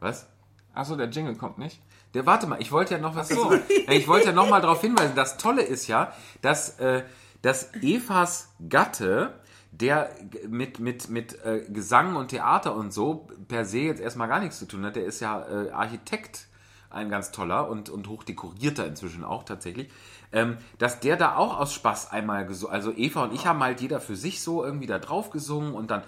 Was? 0.00 0.26
Achso, 0.74 0.96
der 0.96 1.08
Jingle 1.08 1.36
kommt 1.36 1.58
nicht. 1.58 1.80
Der, 2.14 2.26
warte 2.26 2.46
mal, 2.48 2.60
ich 2.60 2.72
wollte 2.72 2.94
ja 2.94 3.00
noch 3.00 3.14
was 3.14 3.28
so. 3.28 3.50
dazu- 3.50 3.62
Ich 3.88 4.08
wollte 4.08 4.26
ja 4.28 4.32
noch 4.32 4.48
mal 4.48 4.60
darauf 4.60 4.80
hinweisen. 4.80 5.14
Das 5.14 5.36
Tolle 5.36 5.62
ist 5.62 5.86
ja, 5.86 6.12
dass, 6.42 6.78
äh, 6.80 7.04
dass 7.42 7.72
Evas 7.74 8.48
Gatte, 8.68 9.38
der 9.70 10.10
mit, 10.48 10.80
mit, 10.80 11.08
mit 11.08 11.44
äh, 11.44 11.64
Gesang 11.68 12.16
und 12.16 12.28
Theater 12.28 12.74
und 12.74 12.92
so 12.92 13.28
per 13.48 13.64
se 13.64 13.78
jetzt 13.78 14.00
erstmal 14.00 14.26
gar 14.28 14.40
nichts 14.40 14.58
zu 14.58 14.66
tun 14.66 14.84
hat, 14.84 14.96
der 14.96 15.04
ist 15.04 15.20
ja 15.20 15.44
äh, 15.46 15.70
Architekt, 15.70 16.46
ein 16.94 17.10
ganz 17.10 17.30
toller 17.30 17.68
und, 17.68 17.90
und 17.90 18.08
hochdekorierter 18.08 18.86
inzwischen 18.86 19.24
auch 19.24 19.44
tatsächlich, 19.44 19.90
ähm, 20.32 20.56
dass 20.78 21.00
der 21.00 21.16
da 21.16 21.36
auch 21.36 21.58
aus 21.58 21.72
Spaß 21.72 22.10
einmal 22.10 22.46
gesungen, 22.46 22.74
also 22.74 22.92
Eva 22.96 23.24
und 23.24 23.32
ich 23.32 23.46
haben 23.46 23.62
halt 23.62 23.80
jeder 23.80 24.00
für 24.00 24.16
sich 24.16 24.42
so 24.42 24.64
irgendwie 24.64 24.86
da 24.86 24.98
drauf 24.98 25.30
gesungen 25.30 25.74
und 25.74 25.90
dann 25.90 26.02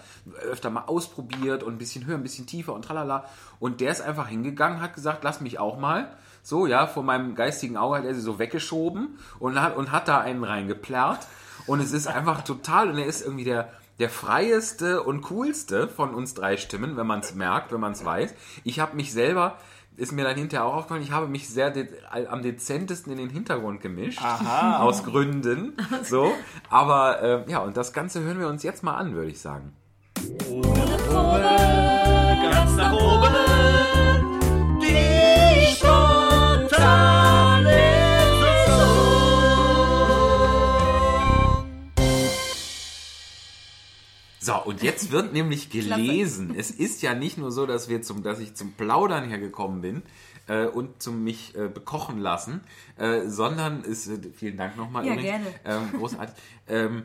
öfter 0.51 0.71
mal 0.71 0.85
ausprobiert 0.87 1.63
und 1.63 1.75
ein 1.75 1.79
bisschen 1.79 2.07
höher, 2.07 2.17
ein 2.17 2.23
bisschen 2.23 2.47
tiefer 2.47 2.73
und 2.73 2.85
tralala. 2.85 3.25
Und 3.61 3.81
der 3.81 3.93
ist 3.93 4.01
einfach 4.01 4.29
hingegangen, 4.29 4.81
hat 4.81 4.95
gesagt, 4.95 5.23
lass 5.23 5.41
mich 5.41 5.59
auch 5.59 5.79
mal. 5.79 6.11
So, 6.43 6.67
ja, 6.67 6.87
vor 6.87 7.03
meinem 7.03 7.35
geistigen 7.35 7.77
Auge 7.77 7.99
hat 7.99 8.05
er 8.05 8.15
sie 8.15 8.21
so 8.21 8.39
weggeschoben 8.39 9.19
und 9.39 9.61
hat, 9.61 9.77
und 9.77 9.93
hat 9.93 10.09
da 10.09 10.19
einen 10.19 10.45
reingeplärrt. 10.45 11.27
Und 11.67 11.81
es 11.81 11.93
ist 11.93 12.07
einfach 12.07 12.43
total, 12.43 12.91
und 12.91 12.99
er 12.99 13.07
ist 13.07 13.23
irgendwie 13.23 13.45
der, 13.45 13.69
der 13.99 14.11
freieste 14.11 15.03
und 15.03 15.23
coolste 15.23 15.89
von 15.89 16.15
uns 16.15 16.35
drei 16.35 16.57
Stimmen, 16.57 16.97
wenn 16.97 17.07
man 17.07 17.21
es 17.21 17.35
merkt, 17.35 17.73
wenn 17.73 17.81
man 17.81 17.93
es 17.93 18.05
weiß. 18.05 18.35
Ich 18.65 18.81
habe 18.81 18.95
mich 18.95 19.13
selber, 19.13 19.59
ist 19.97 20.13
mir 20.13 20.25
dann 20.25 20.37
hinterher 20.37 20.67
auch 20.67 20.75
aufgefallen, 20.75 21.03
ich 21.03 21.11
habe 21.11 21.27
mich 21.27 21.49
sehr 21.49 21.71
de 21.71 21.89
am 22.29 22.43
dezentesten 22.43 23.13
in 23.13 23.19
den 23.19 23.31
Hintergrund 23.31 23.81
gemischt. 23.81 24.21
Aus 24.79 25.05
Gründen. 25.05 25.77
So. 26.03 26.31
Aber 26.69 27.23
äh, 27.23 27.51
ja, 27.51 27.59
und 27.61 27.77
das 27.77 27.93
Ganze 27.93 28.21
hören 28.21 28.39
wir 28.39 28.49
uns 28.49 28.63
jetzt 28.63 28.83
mal 28.83 28.95
an, 28.95 29.15
würde 29.15 29.31
ich 29.31 29.41
sagen. 29.41 29.73
ganz 32.53 32.77
nach 32.77 32.93
oben. 32.93 33.46
So, 44.47 44.63
und 44.63 44.81
jetzt 44.81 45.11
wird 45.11 45.33
nämlich 45.33 45.71
gelesen. 45.71 46.55
Es 46.57 46.71
ist 46.71 47.03
ja 47.03 47.15
nicht 47.15 47.37
nur 47.37 47.51
so, 47.51 47.67
dass 47.67 47.89
wir 47.89 48.03
zum, 48.03 48.23
dass 48.23 48.39
ich 48.39 48.55
zum 48.55 48.75
Plaudern 48.75 49.29
hergekommen 49.29 49.81
bin 49.81 50.03
äh, 50.47 50.67
und 50.67 51.03
zum 51.03 51.25
mich 51.25 51.57
äh, 51.57 51.67
bekochen 51.67 52.19
lassen, 52.21 52.61
äh, 52.97 53.27
sondern 53.27 53.83
ist 53.83 54.07
äh, 54.07 54.21
vielen 54.37 54.57
Dank 54.57 54.77
nochmal. 54.77 55.05
Ja, 55.05 55.15
übrigens. 55.15 55.31
gerne. 55.31 55.47
Ähm, 55.65 55.99
großartig. 55.99 56.37
ähm, 56.69 57.03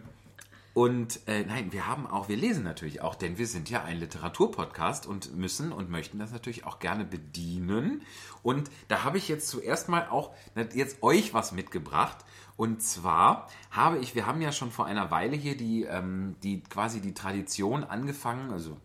und 0.75 1.19
äh, 1.25 1.43
nein, 1.43 1.73
wir 1.73 1.87
haben 1.87 2.05
auch, 2.05 2.29
wir 2.29 2.37
lesen 2.37 2.63
natürlich 2.63 3.01
auch, 3.01 3.15
denn 3.15 3.39
wir 3.39 3.47
sind 3.47 3.71
ja 3.71 3.83
ein 3.83 3.99
Literaturpodcast 3.99 5.07
und 5.07 5.35
müssen 5.35 5.71
und 5.71 5.89
möchten 5.89 6.19
das 6.19 6.31
natürlich 6.31 6.65
auch 6.65 6.77
gerne 6.77 7.05
bedienen. 7.05 8.03
Und 8.43 8.69
da 8.87 9.03
habe 9.03 9.17
ich 9.17 9.27
jetzt 9.27 9.49
zuerst 9.49 9.89
mal 9.89 10.07
auch 10.09 10.29
jetzt 10.73 11.01
euch 11.01 11.33
was 11.33 11.53
mitgebracht. 11.53 12.17
Und 12.57 12.81
zwar 12.81 13.47
habe 13.71 13.97
ich, 13.99 14.15
wir 14.15 14.25
haben 14.25 14.41
ja 14.41 14.51
schon 14.51 14.71
vor 14.71 14.85
einer 14.85 15.11
Weile 15.11 15.35
hier 15.35 15.57
die, 15.57 15.83
ähm, 15.83 16.35
die 16.43 16.61
quasi 16.61 17.01
die 17.01 17.13
Tradition 17.13 17.83
angefangen, 17.83 18.51
also 18.51 18.77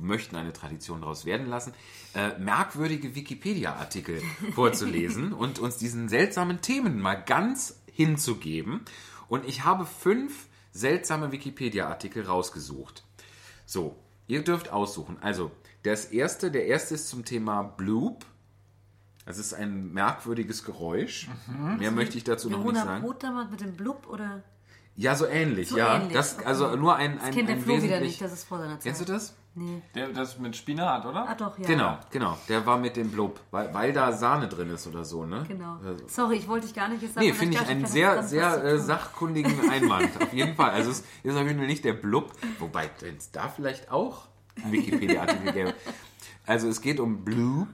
möchten 0.00 0.36
eine 0.36 0.52
Tradition 0.52 1.00
daraus 1.00 1.24
werden 1.24 1.46
lassen, 1.46 1.74
äh, 2.14 2.38
merkwürdige 2.38 3.14
Wikipedia-Artikel 3.14 4.22
vorzulesen 4.54 5.32
und 5.32 5.58
uns 5.58 5.78
diesen 5.78 6.08
seltsamen 6.08 6.60
Themen 6.60 7.00
mal 7.00 7.16
ganz 7.16 7.80
hinzugeben. 7.90 8.82
Und 9.28 9.46
ich 9.46 9.64
habe 9.64 9.86
fünf 9.86 10.46
seltsame 10.72 11.32
Wikipedia-Artikel 11.32 12.26
rausgesucht. 12.26 13.04
So, 13.66 13.96
ihr 14.26 14.42
dürft 14.42 14.70
aussuchen. 14.70 15.18
Also, 15.20 15.50
das 15.82 16.06
erste, 16.06 16.50
der 16.50 16.66
erste 16.66 16.94
ist 16.94 17.08
zum 17.08 17.24
Thema 17.24 17.62
Bloop. 17.62 18.24
Das 19.26 19.38
ist 19.38 19.54
ein 19.54 19.92
merkwürdiges 19.92 20.64
Geräusch. 20.64 21.28
Mehr 21.78 21.90
möchte 21.90 22.18
ich 22.18 22.24
dazu 22.24 22.50
noch 22.50 22.62
nicht 22.64 22.76
sagen. 22.76 23.02
Potermann 23.02 23.50
mit 23.50 23.60
dem 23.60 23.74
Blub 23.76 24.06
oder? 24.08 24.42
Ja, 24.96 25.14
so 25.16 25.26
ähnlich, 25.26 25.70
So 25.70 25.78
ja. 25.78 25.96
ähnlich, 25.96 26.12
Das, 26.12 26.36
okay. 26.36 26.44
also 26.46 26.76
nur 26.76 26.94
ein, 26.94 27.12
ein, 27.12 27.18
Das 27.18 27.30
kennt 27.34 27.48
der 27.48 27.56
ein 27.56 27.62
Flo 27.62 27.82
wieder 27.82 27.98
nicht, 28.00 28.20
das 28.20 28.32
ist 28.32 28.44
vor 28.44 28.58
seiner 28.58 28.74
Zeit. 28.74 28.82
Kennst 28.84 29.00
du 29.00 29.04
das? 29.12 29.34
Nee. 29.56 29.82
Der, 29.94 30.08
das 30.08 30.38
mit 30.38 30.54
Spinat, 30.56 31.04
oder? 31.06 31.28
Ah 31.28 31.34
doch, 31.34 31.58
ja. 31.58 31.66
Genau, 31.66 31.98
genau. 32.10 32.36
Der 32.48 32.64
war 32.66 32.76
mit 32.78 32.96
dem 32.96 33.10
Blub, 33.10 33.40
weil, 33.50 33.72
weil 33.74 33.92
da 33.92 34.12
Sahne 34.12 34.46
drin 34.48 34.70
ist 34.70 34.86
oder 34.86 35.04
so, 35.04 35.24
ne? 35.24 35.44
Genau. 35.48 35.78
Also- 35.84 36.04
Sorry, 36.08 36.36
ich 36.36 36.48
wollte 36.48 36.66
dich 36.66 36.74
gar 36.76 36.88
nicht 36.88 37.02
jetzt 37.02 37.14
sagen. 37.14 37.26
Nee, 37.26 37.32
finde 37.32 37.54
ich 37.54 37.58
dachte, 37.60 37.70
einen 37.72 37.86
sehr, 37.86 38.22
sehr 38.24 38.62
äh, 38.64 38.78
sachkundigen 38.78 39.68
Einwand. 39.70 40.10
Auf 40.22 40.32
jeden 40.32 40.54
Fall. 40.54 40.70
Also 40.70 40.90
es 40.90 41.04
ist 41.22 41.34
auf 41.36 41.44
jeden 41.46 41.58
Fall 41.58 41.66
nicht 41.66 41.84
der 41.84 41.92
Blub, 41.94 42.32
wobei 42.58 42.90
es 43.16 43.30
da 43.32 43.48
vielleicht 43.48 43.90
auch 43.90 44.26
einen 44.62 44.72
Wikipedia-Artikel 44.72 45.52
gäbe. 45.52 45.74
Also 46.46 46.68
es 46.68 46.80
geht 46.80 47.00
um 47.00 47.24
Bloop, 47.24 47.68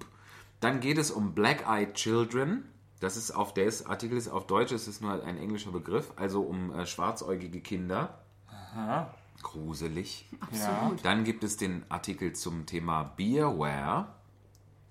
dann 0.60 0.80
geht 0.80 0.98
es 0.98 1.10
um 1.10 1.34
Black-Eyed 1.34 1.94
Children. 1.94 2.64
Das 3.00 3.16
ist 3.16 3.30
auf 3.30 3.54
der 3.54 3.64
ist, 3.64 3.86
Artikel 3.86 4.18
ist 4.18 4.28
auf 4.28 4.46
Deutsch, 4.46 4.72
es 4.72 4.86
ist 4.86 5.00
nur 5.00 5.12
ein 5.24 5.38
englischer 5.38 5.72
Begriff, 5.72 6.12
also 6.16 6.42
um 6.42 6.72
äh, 6.72 6.86
schwarzäugige 6.86 7.60
Kinder. 7.60 8.18
Gruselig. 9.42 10.26
Ja. 10.52 10.92
Dann 11.02 11.24
gibt 11.24 11.44
es 11.44 11.56
den 11.56 11.84
Artikel 11.88 12.34
zum 12.34 12.66
Thema 12.66 13.04
Beerware. 13.16 14.08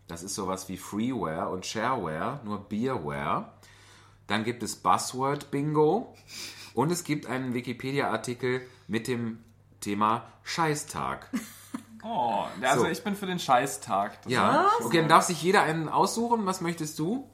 Das 0.08 0.24
ist 0.24 0.34
sowas 0.34 0.68
wie 0.70 0.78
Freeware 0.78 1.50
und 1.50 1.68
Shareware, 1.68 2.40
nur 2.44 2.68
Beerware. 2.68 3.54
Dann 4.26 4.44
gibt 4.44 4.64
es 4.64 4.76
Buzzword 4.76 5.52
Bingo. 5.52 6.16
Und 6.74 6.92
es 6.92 7.04
gibt 7.04 7.28
einen 7.28 7.54
Wikipedia-Artikel 7.54 8.62
mit 8.88 9.08
dem 9.08 9.40
Thema 9.82 10.32
Scheißtag. 10.44 11.30
Oh, 12.04 12.46
also 12.62 12.82
So. 12.84 12.88
ich 12.88 13.04
bin 13.04 13.16
für 13.16 13.26
den 13.26 13.40
Scheißtag. 13.40 14.22
Das 14.24 14.32
Ja, 14.32 14.70
okay, 14.84 14.98
dann 15.00 15.10
darf 15.10 15.26
sich 15.26 15.42
jeder 15.42 15.64
einen 15.64 15.90
aussuchen. 15.90 16.46
Was 16.46 16.62
möchtest 16.62 16.98
du? 17.00 17.30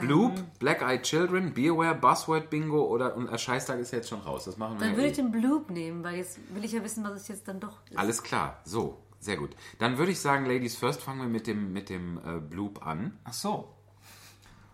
Bloop, 0.00 0.32
Black 0.58 0.82
Eyed 0.82 1.02
Children, 1.04 1.54
Beerware, 1.54 1.94
Buzzword 1.94 2.50
Bingo 2.50 2.84
oder 2.84 3.14
und 3.14 3.38
Scheißtag 3.38 3.78
ist 3.78 3.92
jetzt 3.92 4.08
schon 4.08 4.20
raus. 4.20 4.44
Das 4.44 4.56
machen 4.56 4.74
wir 4.74 4.80
Dann 4.80 4.90
ja 4.90 4.96
würde 4.96 5.06
eh. 5.06 5.10
ich 5.10 5.16
den 5.16 5.30
Blub 5.30 5.70
nehmen, 5.70 6.02
weil 6.02 6.16
jetzt 6.16 6.38
will 6.52 6.64
ich 6.64 6.72
ja 6.72 6.82
wissen, 6.82 7.04
was 7.04 7.12
es 7.12 7.28
jetzt 7.28 7.46
dann 7.46 7.60
doch 7.60 7.78
ist. 7.88 7.96
Alles 7.96 8.22
klar, 8.24 8.58
so, 8.64 8.98
sehr 9.20 9.36
gut. 9.36 9.50
Dann 9.78 9.96
würde 9.96 10.10
ich 10.10 10.18
sagen, 10.20 10.46
Ladies 10.46 10.74
First, 10.76 11.00
fangen 11.00 11.20
wir 11.20 11.28
mit 11.28 11.46
dem, 11.46 11.72
mit 11.72 11.90
dem 11.90 12.18
äh, 12.18 12.40
Bloop 12.40 12.84
an. 12.84 13.16
Ach 13.22 13.32
so. 13.32 13.68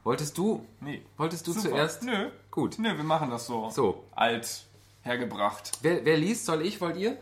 Wolltest 0.05 0.39
du? 0.39 0.65
Nee. 0.81 1.05
Wolltest 1.19 1.47
du 1.47 1.53
Super. 1.53 1.69
zuerst? 1.69 2.03
Nö. 2.03 2.31
Gut. 2.51 2.79
Nö, 2.79 2.97
wir 2.97 3.05
machen 3.05 3.29
das 3.29 3.47
so. 3.47 3.69
So. 3.69 4.05
Alt 4.13 4.65
hergebracht. 5.03 5.73
Wer, 5.83 6.03
wer 6.07 6.17
liest? 6.17 6.47
Soll 6.47 6.63
ich? 6.63 6.81
Wollt 6.81 6.97
ihr? 6.97 7.19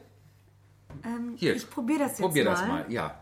Ähm, 1.05 1.35
Hier. 1.37 1.55
Ich 1.55 1.69
probiere 1.69 2.01
das 2.01 2.13
jetzt 2.13 2.21
Probier 2.21 2.45
mal. 2.45 2.51
das 2.51 2.67
mal, 2.67 2.93
ja. 2.93 3.21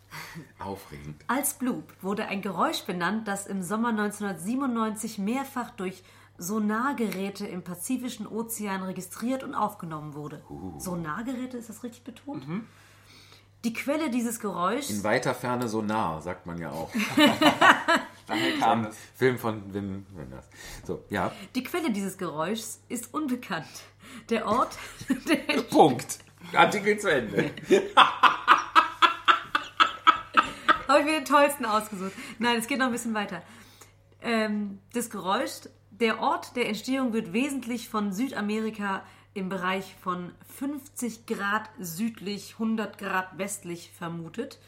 Aufregend. 0.58 1.22
Als 1.26 1.54
Bloop 1.54 1.84
wurde 2.02 2.26
ein 2.26 2.42
Geräusch 2.42 2.82
benannt, 2.82 3.28
das 3.28 3.46
im 3.46 3.62
Sommer 3.62 3.88
1997 3.88 5.18
mehrfach 5.18 5.70
durch 5.70 6.02
Sonargeräte 6.38 7.46
im 7.46 7.62
Pazifischen 7.62 8.26
Ozean 8.26 8.82
registriert 8.82 9.42
und 9.42 9.54
aufgenommen 9.54 10.14
wurde. 10.14 10.42
Uh. 10.50 10.78
Sonargeräte, 10.78 11.56
ist 11.56 11.68
das 11.68 11.82
richtig 11.82 12.04
betont? 12.04 12.46
Mhm. 12.46 12.66
Die 13.64 13.72
Quelle 13.72 14.10
dieses 14.10 14.38
Geräuschs 14.38 14.90
In 14.90 15.02
weiter 15.02 15.34
Ferne 15.34 15.68
so 15.68 15.82
nah, 15.82 16.20
sagt 16.20 16.46
man 16.46 16.58
ja 16.58 16.70
auch. 16.70 16.90
Daher 18.26 18.58
kam 18.58 18.84
es. 18.84 18.96
Film 19.14 19.38
von 19.38 19.72
Wim 19.72 20.06
Wenders. 20.14 20.46
So, 20.84 21.04
ja. 21.10 21.32
Die 21.54 21.64
Quelle 21.64 21.90
dieses 21.90 22.18
Geräuschs 22.18 22.80
ist 22.88 23.12
unbekannt. 23.14 23.66
Der 24.30 24.46
Ort, 24.46 24.76
der, 25.08 25.62
Punkt. 25.62 26.18
Artikel 26.54 26.98
zu 26.98 27.10
Ende. 27.10 27.50
habe 30.88 31.00
ich 31.00 31.04
mir 31.04 31.12
den 31.12 31.24
tollsten 31.24 31.64
ausgesucht. 31.64 32.12
Nein, 32.38 32.56
es 32.58 32.66
geht 32.66 32.78
noch 32.78 32.86
ein 32.86 32.92
bisschen 32.92 33.14
weiter. 33.14 33.42
Ähm, 34.22 34.78
das 34.92 35.10
Geräusch, 35.10 35.62
der 35.90 36.20
Ort 36.20 36.54
der 36.56 36.68
Entstehung 36.68 37.12
wird 37.12 37.32
wesentlich 37.32 37.88
von 37.88 38.12
Südamerika 38.12 39.02
im 39.34 39.48
Bereich 39.48 39.94
von 40.00 40.32
50 40.56 41.26
Grad 41.26 41.68
südlich, 41.78 42.54
100 42.54 42.96
Grad 42.98 43.36
westlich 43.38 43.90
vermutet. 43.96 44.58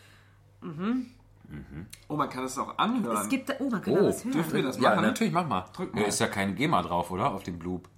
Oh, 2.08 2.16
man 2.16 2.28
kann 2.28 2.42
das 2.42 2.58
auch 2.58 2.76
anhören. 2.76 3.16
Es 3.22 3.28
gibt 3.30 3.48
da, 3.48 3.54
oh, 3.60 3.70
man 3.70 3.80
kann 3.80 3.94
da 3.94 4.00
Oh, 4.00 4.08
was 4.08 4.24
hören. 4.24 4.32
dürfen 4.32 4.52
wir 4.54 4.62
das 4.64 4.78
Ja, 4.78 4.90
machen? 4.90 5.02
natürlich, 5.02 5.32
mach 5.32 5.46
mal. 5.46 5.64
Drück 5.74 5.94
Ja, 5.94 6.02
mal. 6.02 6.06
ist 6.08 6.18
ja 6.20 6.26
kein 6.26 6.54
GEMA 6.56 6.82
drauf, 6.82 7.10
oder? 7.10 7.32
Auf 7.32 7.44
dem 7.44 7.58
Bloop. 7.58 7.88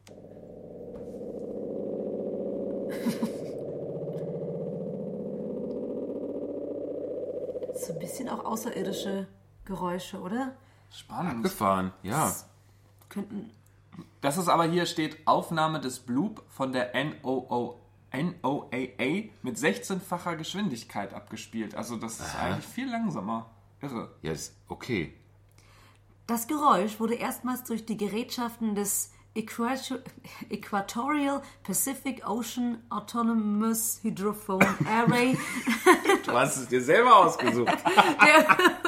So 7.90 7.96
ein 7.96 7.98
bisschen 7.98 8.28
auch 8.28 8.44
außerirdische 8.44 9.26
Geräusche, 9.64 10.20
oder? 10.20 10.54
Spannend. 10.92 11.42
Gefahren, 11.42 11.92
ja. 12.04 12.32
Könnten. 13.08 13.50
Das 14.20 14.38
ist 14.38 14.46
aber 14.46 14.62
hier 14.64 14.86
steht 14.86 15.26
Aufnahme 15.26 15.80
des 15.80 15.98
Bloop 15.98 16.44
von 16.50 16.70
der 16.70 16.92
NOO, 16.94 17.80
NOAA 18.12 19.30
mit 19.42 19.56
16-facher 19.56 20.36
Geschwindigkeit 20.36 21.14
abgespielt. 21.14 21.74
Also 21.74 21.96
das 21.96 22.20
ist 22.20 22.36
eigentlich 22.36 22.64
viel 22.66 22.88
langsamer. 22.88 23.50
Irre. 23.80 24.14
Ja, 24.22 24.30
ist 24.30 24.54
okay. 24.68 25.12
Das 26.28 26.46
Geräusch 26.46 27.00
wurde 27.00 27.14
erstmals 27.14 27.64
durch 27.64 27.86
die 27.86 27.96
Gerätschaften 27.96 28.76
des 28.76 29.10
Equatorial 30.50 31.42
Pacific 31.62 32.26
Ocean 32.26 32.78
Autonomous 32.90 34.00
Hydrophone 34.02 34.66
Array 34.88 35.38
Du 36.26 36.32
hast 36.32 36.56
es 36.56 36.68
dir 36.68 36.82
selber 36.82 37.16
ausgesucht. 37.16 37.68
der 37.68 38.46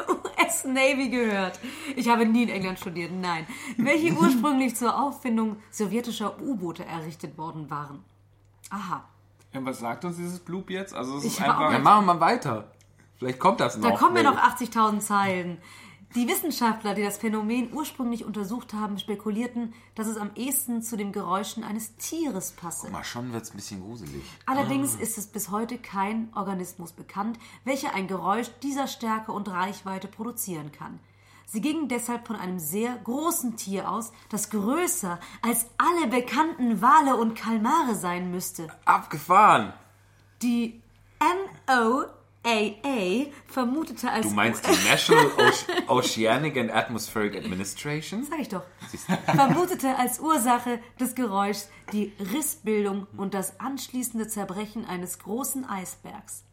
US 0.09 0.65
Navy 0.65 1.09
gehört. 1.09 1.59
Ich 1.97 2.09
habe 2.09 2.27
nie 2.27 2.43
in 2.45 2.49
England 2.49 2.79
studiert, 2.81 3.13
nein. 3.13 3.47
Welche 3.77 4.13
ursprünglich 4.19 4.77
zur 4.77 4.99
Auffindung 5.01 5.57
sowjetischer 5.71 6.41
U-Boote 6.41 6.85
errichtet 6.85 7.39
worden 7.39 7.71
waren. 7.71 8.05
Aha. 8.71 9.05
Ja, 9.53 9.65
was 9.65 9.81
sagt 9.81 10.05
uns 10.05 10.17
dieses 10.17 10.41
Bloop 10.41 10.71
jetzt? 10.71 10.95
Also 10.95 11.19
es 11.19 11.25
Ich 11.25 11.35
ist 11.35 11.43
auch 11.43 11.49
einfach... 11.49 11.73
Dann 11.73 11.83
machen 11.83 12.07
wir 12.07 12.15
mal 12.15 12.21
weiter. 12.21 12.73
Vielleicht 13.17 13.39
kommt 13.39 13.61
das 13.61 13.77
noch. 13.77 13.91
Da 13.91 13.97
kommen 13.97 14.17
ja 14.17 14.23
noch 14.25 14.37
80.000 14.39 14.99
Zeilen. 15.01 15.59
Die 16.15 16.29
Wissenschaftler, 16.29 16.95
die 16.95 17.03
das 17.03 17.17
Phänomen 17.17 17.73
ursprünglich 17.73 18.27
untersucht 18.27 18.75
haben, 18.75 18.99
spekulierten, 18.99 19.73
dass 19.95 20.07
es 20.07 20.19
am 20.19 20.31
ehesten 20.35 20.83
zu 20.83 20.97
den 20.97 21.11
Geräuschen 21.11 21.65
eines 21.65 21.97
Tieres 21.97 22.53
passe. 22.53 22.91
Mal 22.91 23.03
schon 23.03 23.33
wird 23.33 23.45
es 23.45 23.51
ein 23.53 23.57
bisschen 23.57 23.83
gruselig. 23.83 24.23
Allerdings 24.45 24.95
ist 24.95 25.17
es 25.17 25.27
bis 25.27 25.51
heute 25.51 25.79
kein 25.79 26.29
Organismus 26.35 26.93
bekannt, 26.93 27.39
welcher 27.65 27.95
ein 27.95 28.09
Geräusch 28.09 28.49
dieser 28.63 28.89
Stärke 28.89 29.33
und 29.33 29.49
Reichweite 29.49 30.07
produzieren 30.07 30.71
kann. 30.71 31.01
Sie 31.47 31.63
gingen 31.63 31.89
deshalb 31.89 32.27
von 32.27 32.37
einem 32.37 32.59
sehr 32.59 32.95
großen 33.05 33.57
Tier 33.57 33.91
aus, 33.91 34.13
das 34.29 34.51
größer 34.51 35.19
als 35.41 35.67
alle 35.79 36.09
bekannten 36.09 36.83
Wale 36.83 37.17
und 37.17 37.35
Kalmare 37.35 37.95
sein 37.95 38.31
müsste. 38.31 38.69
Abgefahren. 38.85 39.73
Die 40.43 40.83
NOAA 42.45 43.27
vermutete 43.47 44.11
als 44.11 44.29
Du 44.29 44.35
meinst 44.35 44.67
die 44.67 44.89
National 44.89 45.27
Oce- 45.39 45.89
Oceanic 45.89 46.57
and 46.57 46.71
Atmospheric 46.73 47.37
Administration? 47.37 48.25
Sag 48.25 48.41
ich 48.41 48.49
doch. 48.49 48.63
Vermutete 49.27 49.97
als 49.97 50.21
Ursache 50.21 50.81
des 50.99 51.15
Geräuschs 51.15 51.69
die 51.93 52.13
Rissbildung 52.33 53.07
und 53.17 53.35
das 53.35 53.61
anschließende 53.61 54.29
Zerbrechen 54.29 54.85
eines 54.85 55.19
großen 55.21 55.65
Eisbergs. 55.69 56.45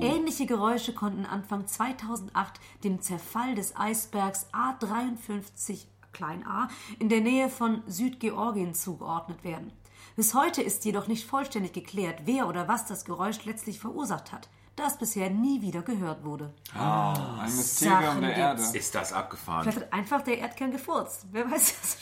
Ähnliche 0.00 0.46
Geräusche 0.46 0.92
konnten 0.92 1.24
Anfang 1.24 1.66
2008 1.66 2.60
dem 2.84 3.00
Zerfall 3.00 3.54
des 3.54 3.76
Eisbergs 3.76 4.46
A53 4.52 5.86
klein 6.12 6.44
a 6.46 6.68
in 6.98 7.08
der 7.08 7.20
Nähe 7.20 7.48
von 7.48 7.82
Südgeorgien 7.86 8.74
zugeordnet 8.74 9.44
werden. 9.44 9.72
Bis 10.14 10.34
heute 10.34 10.60
ist 10.62 10.84
jedoch 10.84 11.06
nicht 11.06 11.26
vollständig 11.26 11.72
geklärt, 11.72 12.22
wer 12.26 12.48
oder 12.48 12.68
was 12.68 12.84
das 12.86 13.04
Geräusch 13.06 13.44
letztlich 13.46 13.78
verursacht 13.78 14.30
hat, 14.30 14.48
da 14.76 14.86
es 14.86 14.96
bisher 14.96 15.30
nie 15.30 15.60
wieder 15.60 15.82
gehört 15.82 16.24
wurde. 16.24 16.52
Ein 16.74 17.54
Mysterium 17.56 18.20
der 18.20 18.36
Erde. 18.36 18.62
Ist 18.72 18.94
das 18.94 19.12
abgefahren? 19.12 19.64
Vielleicht 19.64 19.86
hat 19.86 19.92
einfach 19.92 20.22
der 20.22 20.38
Erdkern 20.38 20.72
gefurzt. 20.72 21.26
Wer 21.30 21.50
weiß 21.50 21.74
das? 21.80 21.96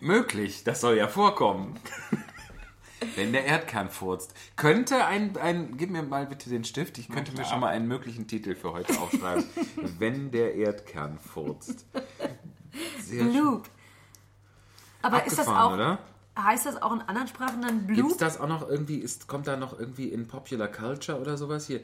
Möglich, 0.00 0.64
das 0.64 0.80
soll 0.80 0.96
ja 0.96 1.08
vorkommen. 1.08 1.78
Wenn 3.16 3.32
der 3.32 3.44
Erdkern 3.46 3.88
furzt. 3.88 4.34
Könnte 4.56 5.06
ein, 5.06 5.36
ein, 5.38 5.76
gib 5.78 5.90
mir 5.90 6.02
mal 6.02 6.26
bitte 6.26 6.50
den 6.50 6.64
Stift, 6.64 6.98
ich 6.98 7.08
könnte 7.08 7.32
mir 7.32 7.44
schon 7.46 7.60
mal 7.60 7.68
einen 7.68 7.88
möglichen 7.88 8.26
Titel 8.26 8.54
für 8.54 8.72
heute 8.72 8.98
aufschreiben. 8.98 9.44
Wenn 9.98 10.30
der 10.30 10.54
Erdkern 10.54 11.18
furzt. 11.18 11.86
Sehr 13.02 13.24
schön. 13.32 13.62
Aber 15.02 15.24
ist 15.24 15.38
das 15.38 15.48
Abgefahren, 15.48 15.70
auch, 15.70 15.74
oder? 15.74 15.98
Heißt 16.44 16.66
das 16.66 16.80
auch 16.82 16.92
in 16.92 17.00
anderen 17.02 17.28
Sprachen 17.28 17.62
dann 17.62 17.86
Gibt's 17.86 18.02
Bloop? 18.02 18.18
das 18.18 18.40
auch 18.40 18.48
noch 18.48 18.68
irgendwie, 18.68 18.96
ist, 18.96 19.26
kommt 19.28 19.46
da 19.46 19.56
noch 19.56 19.78
irgendwie 19.78 20.08
in 20.08 20.26
Popular 20.28 20.68
Culture 20.68 21.20
oder 21.20 21.36
sowas 21.36 21.66
hier? 21.66 21.80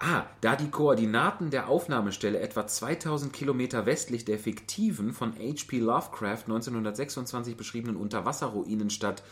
Ah, 0.00 0.24
da 0.42 0.54
die 0.54 0.70
Koordinaten 0.70 1.50
der 1.50 1.68
Aufnahmestelle 1.68 2.38
etwa 2.38 2.66
2000 2.68 3.32
Kilometer 3.32 3.84
westlich 3.84 4.24
der 4.24 4.38
fiktiven 4.38 5.12
von 5.12 5.32
H.P. 5.32 5.80
Lovecraft 5.80 6.44
1926 6.46 7.56
beschriebenen 7.56 7.96
Unterwasserruinenstadt 7.96 9.24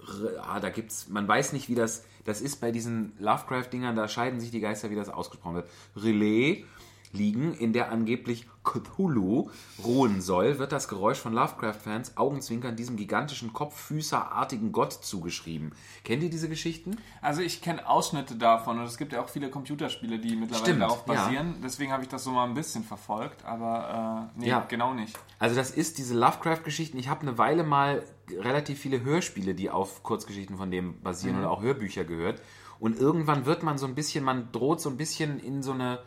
R- 0.00 0.44
ah, 0.44 0.60
da 0.60 0.70
gibt's, 0.70 1.08
man 1.08 1.26
weiß 1.26 1.52
nicht, 1.52 1.68
wie 1.68 1.74
das, 1.74 2.04
das 2.24 2.40
ist 2.40 2.60
bei 2.60 2.70
diesen 2.70 3.12
Lovecraft-Dingern, 3.18 3.96
da 3.96 4.06
scheiden 4.06 4.38
sich 4.38 4.52
die 4.52 4.60
Geister, 4.60 4.90
wie 4.90 4.94
das 4.94 5.08
ausgesprochen 5.08 5.56
wird. 5.56 5.68
Relais 5.96 6.64
liegen, 7.12 7.54
in 7.54 7.72
der 7.72 7.90
angeblich 7.90 8.46
Cthulhu 8.64 9.50
ruhen 9.82 10.20
soll, 10.20 10.58
wird 10.58 10.72
das 10.72 10.88
Geräusch 10.88 11.18
von 11.18 11.32
Lovecraft-Fans 11.32 12.16
augenzwinkern 12.16 12.76
diesem 12.76 12.96
gigantischen 12.96 13.52
Kopffüßerartigen 13.52 14.72
Gott 14.72 14.92
zugeschrieben. 14.92 15.72
Kennt 16.04 16.22
ihr 16.22 16.30
diese 16.30 16.48
Geschichten? 16.48 16.96
Also 17.22 17.40
ich 17.40 17.62
kenne 17.62 17.88
Ausschnitte 17.88 18.36
davon 18.36 18.78
und 18.78 18.84
es 18.84 18.98
gibt 18.98 19.12
ja 19.12 19.22
auch 19.22 19.28
viele 19.28 19.50
Computerspiele, 19.50 20.18
die 20.18 20.36
mittlerweile 20.36 20.64
Stimmt, 20.64 20.82
darauf 20.82 21.04
ja. 21.06 21.14
basieren. 21.14 21.56
Deswegen 21.62 21.92
habe 21.92 22.02
ich 22.02 22.08
das 22.08 22.24
so 22.24 22.30
mal 22.30 22.44
ein 22.44 22.54
bisschen 22.54 22.84
verfolgt, 22.84 23.44
aber 23.44 24.28
äh, 24.36 24.40
nee, 24.40 24.48
Ja. 24.48 24.66
genau 24.68 24.92
nicht. 24.94 25.18
Also 25.38 25.56
das 25.56 25.70
ist 25.70 25.98
diese 25.98 26.14
Lovecraft-Geschichten. 26.14 26.98
Ich 26.98 27.08
habe 27.08 27.22
eine 27.22 27.38
Weile 27.38 27.64
mal 27.64 28.02
relativ 28.30 28.78
viele 28.78 29.02
Hörspiele, 29.02 29.54
die 29.54 29.70
auf 29.70 30.02
Kurzgeschichten 30.02 30.56
von 30.56 30.70
dem 30.70 31.00
basieren 31.00 31.38
oder 31.38 31.50
auch 31.50 31.62
Hörbücher 31.62 32.04
gehört. 32.04 32.42
Und 32.80 32.98
irgendwann 32.98 33.46
wird 33.46 33.62
man 33.62 33.78
so 33.78 33.86
ein 33.86 33.94
bisschen, 33.94 34.22
man 34.24 34.52
droht 34.52 34.80
so 34.80 34.90
ein 34.90 34.96
bisschen 34.96 35.40
in 35.40 35.62
so 35.62 35.72
eine, 35.72 35.98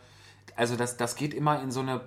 also 0.56 0.76
das, 0.76 0.96
das 0.96 1.16
geht 1.16 1.34
immer 1.34 1.62
in 1.62 1.70
so 1.70 1.80
eine 1.80 2.02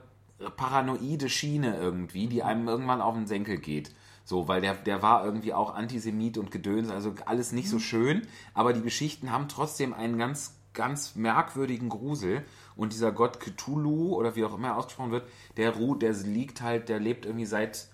paranoide 0.57 1.29
Schiene 1.29 1.77
irgendwie, 1.77 2.27
die 2.27 2.43
einem 2.43 2.67
irgendwann 2.67 3.01
auf 3.01 3.15
den 3.15 3.27
Senkel 3.27 3.57
geht. 3.57 3.91
So, 4.25 4.47
weil 4.47 4.61
der, 4.61 4.73
der 4.73 5.01
war 5.01 5.23
irgendwie 5.23 5.53
auch 5.53 5.75
Antisemit 5.75 6.37
und 6.37 6.51
Gedöns, 6.51 6.89
also 6.89 7.13
alles 7.25 7.51
nicht 7.51 7.69
so 7.69 7.77
schön, 7.77 8.27
aber 8.53 8.73
die 8.73 8.81
Geschichten 8.81 9.31
haben 9.31 9.47
trotzdem 9.47 9.93
einen 9.93 10.17
ganz, 10.17 10.55
ganz 10.73 11.15
merkwürdigen 11.15 11.89
Grusel. 11.89 12.43
Und 12.75 12.91
dieser 12.91 13.11
Gott 13.11 13.39
Cthulhu, 13.39 14.15
oder 14.15 14.35
wie 14.35 14.43
auch 14.43 14.55
immer 14.55 14.69
er 14.69 14.77
ausgesprochen 14.77 15.11
wird, 15.11 15.29
der 15.57 15.75
ruht, 15.75 16.01
der 16.01 16.13
liegt 16.13 16.61
halt, 16.61 16.89
der 16.89 16.99
lebt 16.99 17.25
irgendwie 17.25 17.45
seit, 17.45 17.87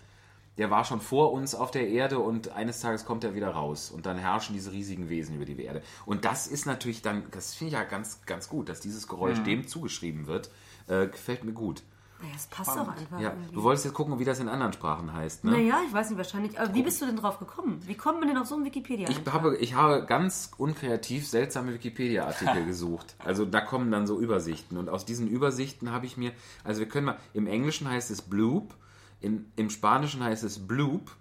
der 0.57 0.69
war 0.69 0.83
schon 0.83 1.01
vor 1.01 1.31
uns 1.31 1.55
auf 1.55 1.71
der 1.71 1.87
Erde 1.87 2.19
und 2.19 2.49
eines 2.49 2.81
Tages 2.81 3.05
kommt 3.05 3.23
er 3.23 3.33
wieder 3.33 3.49
raus 3.49 3.89
und 3.89 4.05
dann 4.05 4.17
herrschen 4.17 4.53
diese 4.53 4.71
riesigen 4.71 5.09
Wesen 5.09 5.35
über 5.35 5.45
die 5.45 5.59
Erde. 5.61 5.81
Und 6.05 6.25
das 6.25 6.47
ist 6.47 6.65
natürlich 6.65 7.01
dann, 7.01 7.23
das 7.31 7.55
finde 7.55 7.73
ich 7.73 7.79
ja 7.79 7.83
ganz, 7.83 8.21
ganz 8.25 8.49
gut, 8.49 8.69
dass 8.69 8.79
dieses 8.79 9.07
Geräusch 9.07 9.39
dem 9.43 9.67
zugeschrieben 9.67 10.27
wird. 10.27 10.51
Äh, 10.87 11.07
gefällt 11.07 11.43
mir 11.43 11.53
gut. 11.53 11.83
Naja, 12.21 12.33
es 12.35 12.45
passt 12.47 12.69
doch 12.69 12.87
einfach. 12.87 13.19
Ja, 13.19 13.31
irgendwie. 13.31 13.55
du 13.55 13.63
wolltest 13.63 13.85
jetzt 13.85 13.93
gucken, 13.95 14.19
wie 14.19 14.25
das 14.25 14.39
in 14.39 14.47
anderen 14.47 14.73
Sprachen 14.73 15.11
heißt, 15.11 15.43
ne? 15.43 15.51
Naja, 15.51 15.81
ich 15.87 15.93
weiß 15.93 16.09
nicht, 16.09 16.17
wahrscheinlich. 16.17 16.59
Aber 16.59 16.73
wie 16.73 16.83
bist 16.83 17.01
du 17.01 17.07
denn 17.07 17.15
drauf 17.15 17.39
gekommen? 17.39 17.81
Wie 17.85 17.95
kommt 17.95 18.19
man 18.19 18.27
denn 18.27 18.37
auf 18.37 18.45
so 18.45 18.55
einen 18.55 18.65
wikipedia 18.65 19.09
Ich 19.09 19.21
habe, 19.31 19.57
ich 19.57 19.73
habe 19.73 20.05
ganz 20.05 20.51
unkreativ 20.57 21.27
seltsame 21.27 21.73
Wikipedia-Artikel 21.73 22.65
gesucht. 22.67 23.15
Also 23.19 23.45
da 23.45 23.61
kommen 23.61 23.89
dann 23.89 24.05
so 24.05 24.19
Übersichten. 24.19 24.77
Und 24.77 24.89
aus 24.89 25.05
diesen 25.05 25.27
Übersichten 25.27 25.91
habe 25.91 26.05
ich 26.05 26.15
mir, 26.17 26.31
also 26.63 26.79
wir 26.79 26.87
können 26.87 27.07
mal, 27.07 27.17
im 27.33 27.47
Englischen 27.47 27.89
heißt 27.89 28.11
es 28.11 28.21
Bloop, 28.21 28.75
in, 29.21 29.51
im 29.55 29.69
Spanischen 29.69 30.23
heißt 30.23 30.43
es 30.43 30.67
Bloop, 30.67 31.11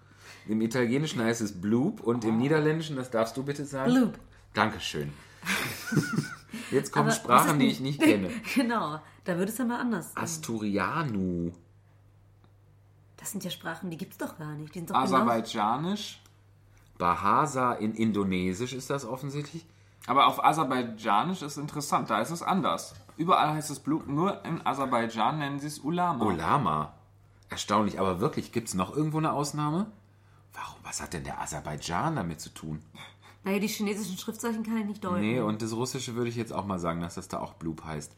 im 0.48 0.60
Italienischen 0.60 1.22
heißt 1.22 1.40
es 1.40 1.60
Bloop 1.60 2.00
und 2.00 2.24
im 2.24 2.38
Niederländischen, 2.38 2.96
das 2.96 3.10
darfst 3.10 3.36
du 3.36 3.42
bitte 3.42 3.64
sagen? 3.64 3.92
Bloop. 3.92 4.18
Dankeschön. 4.54 5.12
Jetzt 6.70 6.92
kommen 6.92 7.08
Aber 7.08 7.14
Sprachen, 7.14 7.58
die 7.58 7.66
ich 7.66 7.80
nicht 7.80 8.00
kenne. 8.02 8.30
genau, 8.54 9.00
da 9.24 9.36
würde 9.36 9.52
es 9.52 9.58
ja 9.58 9.64
mal 9.64 9.80
anders 9.80 10.12
sein. 10.12 10.22
Asturianu. 10.24 11.52
Das 13.16 13.30
sind 13.32 13.44
ja 13.44 13.50
Sprachen, 13.50 13.90
die 13.90 13.96
gibt 13.96 14.12
es 14.12 14.18
doch 14.18 14.38
gar 14.38 14.54
nicht. 14.54 14.74
Die 14.74 14.78
sind 14.80 14.90
doch 14.90 14.96
Aserbaidschanisch. 14.96 16.20
Bahasa 16.98 17.74
in 17.74 17.94
Indonesisch 17.94 18.72
ist 18.72 18.90
das 18.90 19.04
offensichtlich. 19.04 19.66
Aber 20.06 20.26
auf 20.26 20.42
Aserbaidschanisch 20.42 21.42
ist 21.42 21.58
interessant, 21.58 22.08
da 22.10 22.20
ist 22.20 22.30
es 22.30 22.42
anders. 22.42 22.94
Überall 23.16 23.50
heißt 23.54 23.70
es 23.70 23.80
Blut, 23.80 24.08
nur 24.08 24.44
in 24.44 24.64
Aserbaidschan 24.66 25.38
nennen 25.38 25.58
sie 25.58 25.66
es 25.66 25.78
Ulama. 25.78 26.24
Olama. 26.24 26.94
Erstaunlich, 27.50 27.98
aber 28.00 28.20
wirklich, 28.20 28.52
gibt 28.52 28.68
es 28.68 28.74
noch 28.74 28.94
irgendwo 28.96 29.18
eine 29.18 29.32
Ausnahme? 29.32 29.86
Warum? 30.54 30.76
Was 30.84 31.02
hat 31.02 31.12
denn 31.12 31.24
der 31.24 31.40
Aserbaidschan 31.40 32.16
damit 32.16 32.40
zu 32.40 32.50
tun? 32.50 32.80
Naja, 33.44 33.58
die 33.58 33.68
chinesischen 33.68 34.18
Schriftzeichen 34.18 34.62
kann 34.62 34.76
ich 34.78 34.86
nicht 34.86 35.04
deuten. 35.04 35.20
Nee, 35.20 35.40
und 35.40 35.62
das 35.62 35.72
Russische 35.72 36.14
würde 36.14 36.28
ich 36.30 36.36
jetzt 36.36 36.52
auch 36.52 36.64
mal 36.64 36.78
sagen, 36.78 37.00
dass 37.00 37.14
das 37.14 37.28
da 37.28 37.38
auch 37.40 37.54
Bloop 37.54 37.84
heißt. 37.84 38.12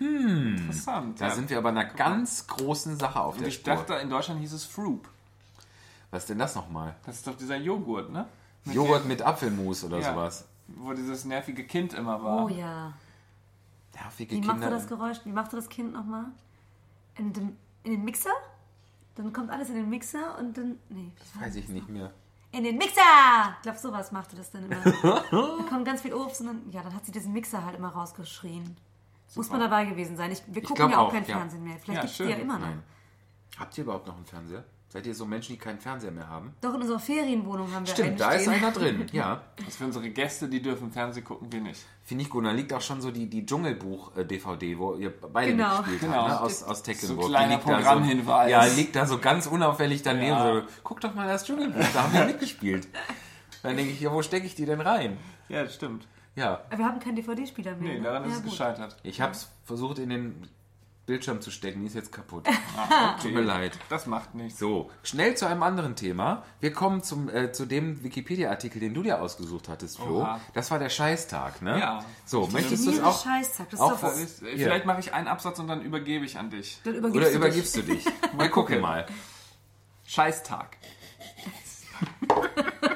Interessant. 0.00 1.20
Da 1.20 1.28
ja. 1.28 1.34
sind 1.34 1.50
wir 1.50 1.58
aber 1.58 1.68
einer 1.70 1.84
ganz 1.84 2.46
großen 2.46 2.96
Sache 2.98 3.20
auf 3.20 3.34
Und 3.34 3.40
der 3.40 3.48
ich 3.48 3.54
Spur. 3.56 3.74
dachte, 3.74 3.94
in 3.94 4.08
Deutschland 4.10 4.40
hieß 4.40 4.52
es 4.52 4.64
Froop. 4.64 5.08
Was 6.10 6.22
ist 6.24 6.30
denn 6.30 6.38
das 6.38 6.54
nochmal? 6.54 6.96
Das 7.04 7.16
ist 7.16 7.26
doch 7.26 7.36
dieser 7.36 7.56
Joghurt, 7.56 8.10
ne? 8.10 8.26
Mit 8.64 8.74
Joghurt 8.74 9.06
mit 9.06 9.22
Apfelmus 9.22 9.84
oder 9.84 9.98
Ja. 9.98 10.12
sowas. 10.12 10.46
Wo 10.68 10.92
dieses 10.92 11.24
nervige 11.24 11.64
Kind 11.64 11.94
immer 11.94 12.22
war. 12.22 12.44
Oh 12.44 12.48
ja. 12.48 12.92
Nervige 13.94 14.36
Wie 14.36 14.40
Kinder. 14.40 14.54
machte 14.54 14.70
das 14.70 14.86
Geräusch? 14.86 15.18
Wie 15.24 15.32
machte 15.32 15.56
das 15.56 15.68
Kind 15.68 15.92
nochmal? 15.92 16.26
In, 17.16 17.32
in 17.82 17.92
den 17.92 18.04
Mixer? 18.04 18.30
Dann 19.14 19.32
kommt 19.32 19.50
alles 19.50 19.68
in 19.68 19.76
den 19.76 19.88
Mixer 19.90 20.38
und 20.38 20.56
dann. 20.56 20.78
Nee, 20.88 21.12
war 21.34 21.46
Weiß 21.46 21.56
ich 21.56 21.68
nicht 21.68 21.88
mehr. 21.88 22.12
In 22.52 22.64
den 22.64 22.76
Mixer! 22.76 23.00
Ich 23.56 23.62
glaube, 23.62 23.78
sowas 23.78 24.12
machte 24.12 24.36
das 24.36 24.50
dann 24.50 24.70
immer. 24.70 24.82
da 25.02 25.64
kommt 25.68 25.86
ganz 25.86 26.02
viel 26.02 26.12
Obst 26.12 26.42
und 26.42 26.48
dann, 26.48 26.70
ja, 26.70 26.82
dann 26.82 26.94
hat 26.94 27.04
sie 27.06 27.12
diesen 27.12 27.32
Mixer 27.32 27.64
halt 27.64 27.76
immer 27.76 27.88
rausgeschrien. 27.88 28.76
Muss 29.34 29.48
man 29.48 29.60
dabei 29.60 29.86
gewesen 29.86 30.16
sein. 30.16 30.30
Ich, 30.30 30.42
wir 30.46 30.60
gucken 30.60 30.76
glaub 30.76 30.90
ja 30.90 30.98
auch, 30.98 31.08
auch, 31.08 31.12
kein 31.12 31.24
ja. 31.24 31.38
Fernsehen 31.38 31.64
mehr. 31.64 31.78
Vielleicht 31.78 32.02
Ja, 32.02 32.06
die 32.06 32.12
schön. 32.12 32.28
ja 32.28 32.36
immer 32.36 32.58
noch. 32.58 32.66
Nein. 32.66 32.82
Habt 33.58 33.78
ihr 33.78 33.84
überhaupt 33.84 34.06
noch 34.06 34.16
einen 34.16 34.26
Fernseher? 34.26 34.64
Seid 34.92 35.06
ihr 35.06 35.14
so 35.14 35.24
Menschen, 35.24 35.52
die 35.54 35.58
keinen 35.58 35.78
Fernseher 35.78 36.10
mehr 36.10 36.28
haben? 36.28 36.52
Doch, 36.60 36.74
in 36.74 36.82
unserer 36.82 36.98
Ferienwohnung 36.98 37.64
haben 37.72 37.86
wir 37.86 37.94
einen 37.94 38.02
Stimmt, 38.02 38.20
da 38.20 38.32
ist 38.32 38.42
stehen. 38.42 38.52
einer 38.54 38.72
drin. 38.72 39.06
Ja, 39.12 39.40
Das 39.64 39.76
für 39.76 39.84
unsere 39.86 40.10
Gäste, 40.10 40.48
die 40.48 40.60
dürfen 40.60 40.92
Fernsehen 40.92 41.24
gucken, 41.24 41.50
wir 41.50 41.62
nicht. 41.62 41.80
finde 42.02 42.24
ich 42.24 42.28
gut. 42.28 42.40
Und 42.40 42.44
da 42.44 42.50
liegt 42.52 42.74
auch 42.74 42.80
schon 42.82 43.00
so 43.00 43.10
die, 43.10 43.26
die 43.30 43.46
Dschungelbuch-DVD, 43.46 44.76
wo 44.78 44.96
ihr 44.96 45.10
beide 45.10 45.52
Genau. 45.52 45.68
mitgespielt 45.78 46.00
Genau. 46.02 46.28
habt, 46.28 46.28
ne? 46.28 46.40
aus, 46.42 46.62
aus 46.62 46.82
Tecklenburg. 46.82 47.22
So 47.24 47.28
kleiner 47.30 47.54
liegt 47.56 47.66
da 47.68 47.74
Programmhinweis. 47.76 48.46
So, 48.46 48.50
ja, 48.50 48.64
liegt 48.66 48.94
da 48.96 49.06
so 49.06 49.18
ganz 49.18 49.46
unauffällig 49.46 50.02
daneben. 50.02 50.26
Ja. 50.36 50.54
So, 50.60 50.62
Guck 50.84 51.00
doch 51.00 51.14
mal 51.14 51.26
das 51.26 51.46
Dschungelbuch, 51.46 51.86
da 51.94 52.02
haben 52.02 52.12
wir 52.12 52.24
mitgespielt. 52.26 52.86
Dann 53.62 53.76
denke 53.76 53.92
ich, 53.92 54.00
ja, 54.02 54.12
wo 54.12 54.20
stecke 54.20 54.44
ich 54.46 54.54
die 54.54 54.66
denn 54.66 54.82
rein? 54.82 55.16
Ja, 55.48 55.62
das 55.62 55.74
stimmt. 55.74 56.06
Ja, 56.34 56.60
Aber 56.68 56.78
Wir 56.78 56.84
haben 56.86 56.98
keinen 57.00 57.16
DVD-Spieler 57.16 57.76
mehr. 57.76 57.92
Nee, 57.94 57.98
ne? 57.98 58.04
daran 58.04 58.24
ist 58.24 58.30
ja, 58.30 58.36
es 58.36 58.42
gut. 58.42 58.50
gescheitert. 58.52 58.96
ich 59.02 59.20
habe 59.22 59.32
es 59.32 59.48
versucht 59.64 59.98
in 59.98 60.10
den 60.10 60.48
Bildschirm 61.04 61.40
zu 61.40 61.50
stecken, 61.50 61.80
die 61.80 61.86
ist 61.86 61.94
jetzt 61.94 62.12
kaputt. 62.12 62.46
Okay. 62.74 63.22
Tut 63.28 63.32
mir 63.34 63.40
leid. 63.42 63.78
Das 63.90 64.06
macht 64.06 64.34
nichts. 64.34 64.58
So, 64.58 64.90
schnell 65.02 65.36
zu 65.36 65.46
einem 65.46 65.62
anderen 65.62 65.94
Thema. 65.94 66.42
Wir 66.60 66.72
kommen 66.72 67.02
zum, 67.02 67.28
äh, 67.28 67.52
zu 67.52 67.66
dem 67.66 68.02
Wikipedia-Artikel, 68.02 68.80
den 68.80 68.94
du 68.94 69.02
dir 69.02 69.20
ausgesucht 69.20 69.68
hattest, 69.68 69.98
Flo. 69.98 70.22
Oha. 70.22 70.40
Das 70.54 70.70
war 70.70 70.78
der 70.78 70.88
Scheißtag, 70.88 71.62
ne? 71.62 71.78
Ja. 71.78 72.04
So, 72.24 72.46
möchtest 72.48 72.86
du 72.86 72.90
es 72.90 73.00
auch? 73.02 73.22
Scheißtag. 73.24 73.70
Das 73.70 73.80
auch 73.80 73.92
ist 73.94 74.02
doch 74.02 74.08
was- 74.08 74.22
was. 74.22 74.42
Äh, 74.42 74.56
Vielleicht 74.56 74.86
mache 74.86 75.00
ich 75.00 75.12
einen 75.14 75.28
Absatz 75.28 75.58
und 75.58 75.68
dann 75.68 75.82
übergebe 75.82 76.24
ich 76.24 76.38
an 76.38 76.50
dich. 76.50 76.80
Dann 76.84 76.94
übergibst 76.94 77.16
Oder 77.16 77.24
du 77.26 77.30
dich. 77.30 77.36
übergibst 77.36 77.76
du 77.76 77.82
dich? 77.82 78.04
Wir 78.38 78.48
gucken 78.48 78.80
mal. 78.80 79.06
Scheißtag. 80.06 80.76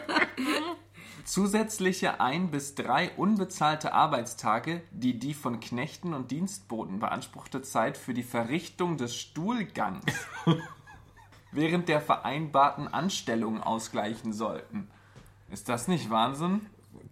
Zusätzliche 1.27 2.21
ein 2.21 2.53
bis 2.53 2.77
drei 2.77 3.11
unbezahlte 3.17 3.93
Arbeitstage, 3.93 4.83
die 4.93 5.19
die 5.19 5.35
von 5.35 5.59
Knechten 5.59 6.15
und 6.15 6.31
Dienstboten 6.31 7.01
beanspruchte 7.01 7.63
Zeit 7.63 7.97
für 7.97 8.15
die 8.15 8.23
Verrichtung 8.23 8.97
des 8.97 9.17
Stuhlgangs 9.17 10.05
während 11.51 11.89
der 11.89 12.01
vereinbarten 12.01 12.87
Anstellung 12.87 13.61
ausgleichen 13.61 14.33
sollten. 14.33 14.89
Ist 15.51 15.69
das 15.69 15.89
nicht 15.89 16.11
Wahnsinn? 16.11 16.65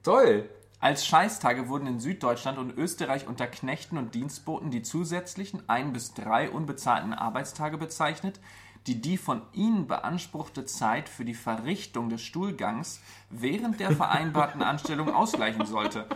Toll. 0.05 0.49
Als 0.79 1.05
Scheißtage 1.07 1.69
wurden 1.69 1.89
in 1.89 1.99
Süddeutschland 1.99 2.59
und 2.59 2.77
Österreich 2.79 3.27
unter 3.27 3.49
Knechten 3.49 3.99
und 3.99 4.15
Dienstboten 4.15 4.71
die 4.71 4.83
zusätzlichen 4.83 5.69
ein 5.69 5.93
bis 5.93 6.15
drei 6.15 6.51
unbezahlten 6.51 7.15
Arbeitstage 7.15 7.79
bezeichnet, 7.79 8.39
die 8.87 9.01
die 9.01 9.17
von 9.17 9.43
ihnen 9.53 9.87
beanspruchte 9.87 10.67
Zeit 10.67 11.09
für 11.09 11.25
die 11.25 11.35
Verrichtung 11.35 12.11
des 12.11 12.23
Stuhlgangs 12.23 13.01
während 13.31 13.81
der 13.81 13.93
vereinbarten 13.93 14.63
Anstellung 14.63 15.13
ausgleichen 15.13 15.65
sollte. 15.65 16.07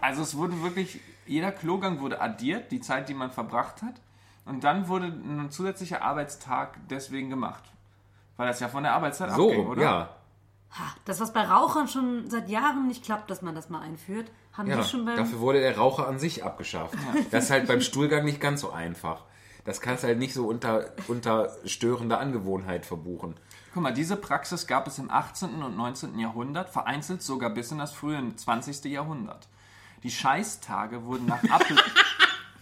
Also 0.00 0.22
es 0.22 0.36
wurde 0.36 0.62
wirklich, 0.62 1.00
jeder 1.26 1.50
Klogang 1.50 2.00
wurde 2.00 2.20
addiert, 2.20 2.70
die 2.70 2.80
Zeit, 2.80 3.08
die 3.08 3.14
man 3.14 3.30
verbracht 3.30 3.82
hat, 3.82 4.00
und 4.44 4.64
dann 4.64 4.88
wurde 4.88 5.06
ein 5.06 5.50
zusätzlicher 5.50 6.02
Arbeitstag 6.02 6.78
deswegen 6.88 7.28
gemacht. 7.28 7.64
Weil 8.38 8.48
das 8.48 8.60
ja 8.60 8.68
von 8.68 8.82
der 8.82 8.94
Arbeitszeit 8.94 9.32
So, 9.32 9.50
abging, 9.50 9.66
oder? 9.66 9.82
ja. 9.82 10.08
Das, 11.04 11.20
was 11.20 11.32
bei 11.32 11.42
Rauchern 11.42 11.88
schon 11.88 12.30
seit 12.30 12.48
Jahren 12.48 12.86
nicht 12.86 13.04
klappt, 13.04 13.30
dass 13.30 13.42
man 13.42 13.54
das 13.54 13.68
mal 13.68 13.80
einführt, 13.80 14.30
haben 14.52 14.68
ja. 14.68 14.76
wir 14.76 14.84
schon 14.84 15.04
beim. 15.04 15.16
Dafür 15.16 15.40
wurde 15.40 15.60
der 15.60 15.76
Raucher 15.76 16.06
an 16.06 16.18
sich 16.18 16.44
abgeschafft. 16.44 16.94
Das 17.30 17.44
ist 17.44 17.50
halt 17.50 17.66
beim 17.66 17.80
Stuhlgang 17.80 18.24
nicht 18.24 18.40
ganz 18.40 18.60
so 18.60 18.70
einfach. 18.70 19.24
Das 19.64 19.80
kannst 19.80 20.02
du 20.02 20.08
halt 20.08 20.18
nicht 20.18 20.34
so 20.34 20.46
unter, 20.46 20.92
unter 21.08 21.56
störender 21.64 22.20
Angewohnheit 22.20 22.86
verbuchen. 22.86 23.34
Guck 23.74 23.82
mal, 23.82 23.92
diese 23.92 24.16
Praxis 24.16 24.66
gab 24.66 24.86
es 24.86 24.98
im 24.98 25.10
18. 25.10 25.62
und 25.62 25.76
19. 25.76 26.18
Jahrhundert, 26.18 26.70
vereinzelt 26.70 27.22
sogar 27.22 27.50
bis 27.50 27.70
in 27.70 27.78
das 27.78 27.92
frühe 27.92 28.34
20. 28.34 28.84
Jahrhundert. 28.84 29.48
Die 30.02 30.10
Scheißtage 30.10 31.04
wurden 31.04 31.26
nach 31.26 31.42
Ablauf... 31.50 31.84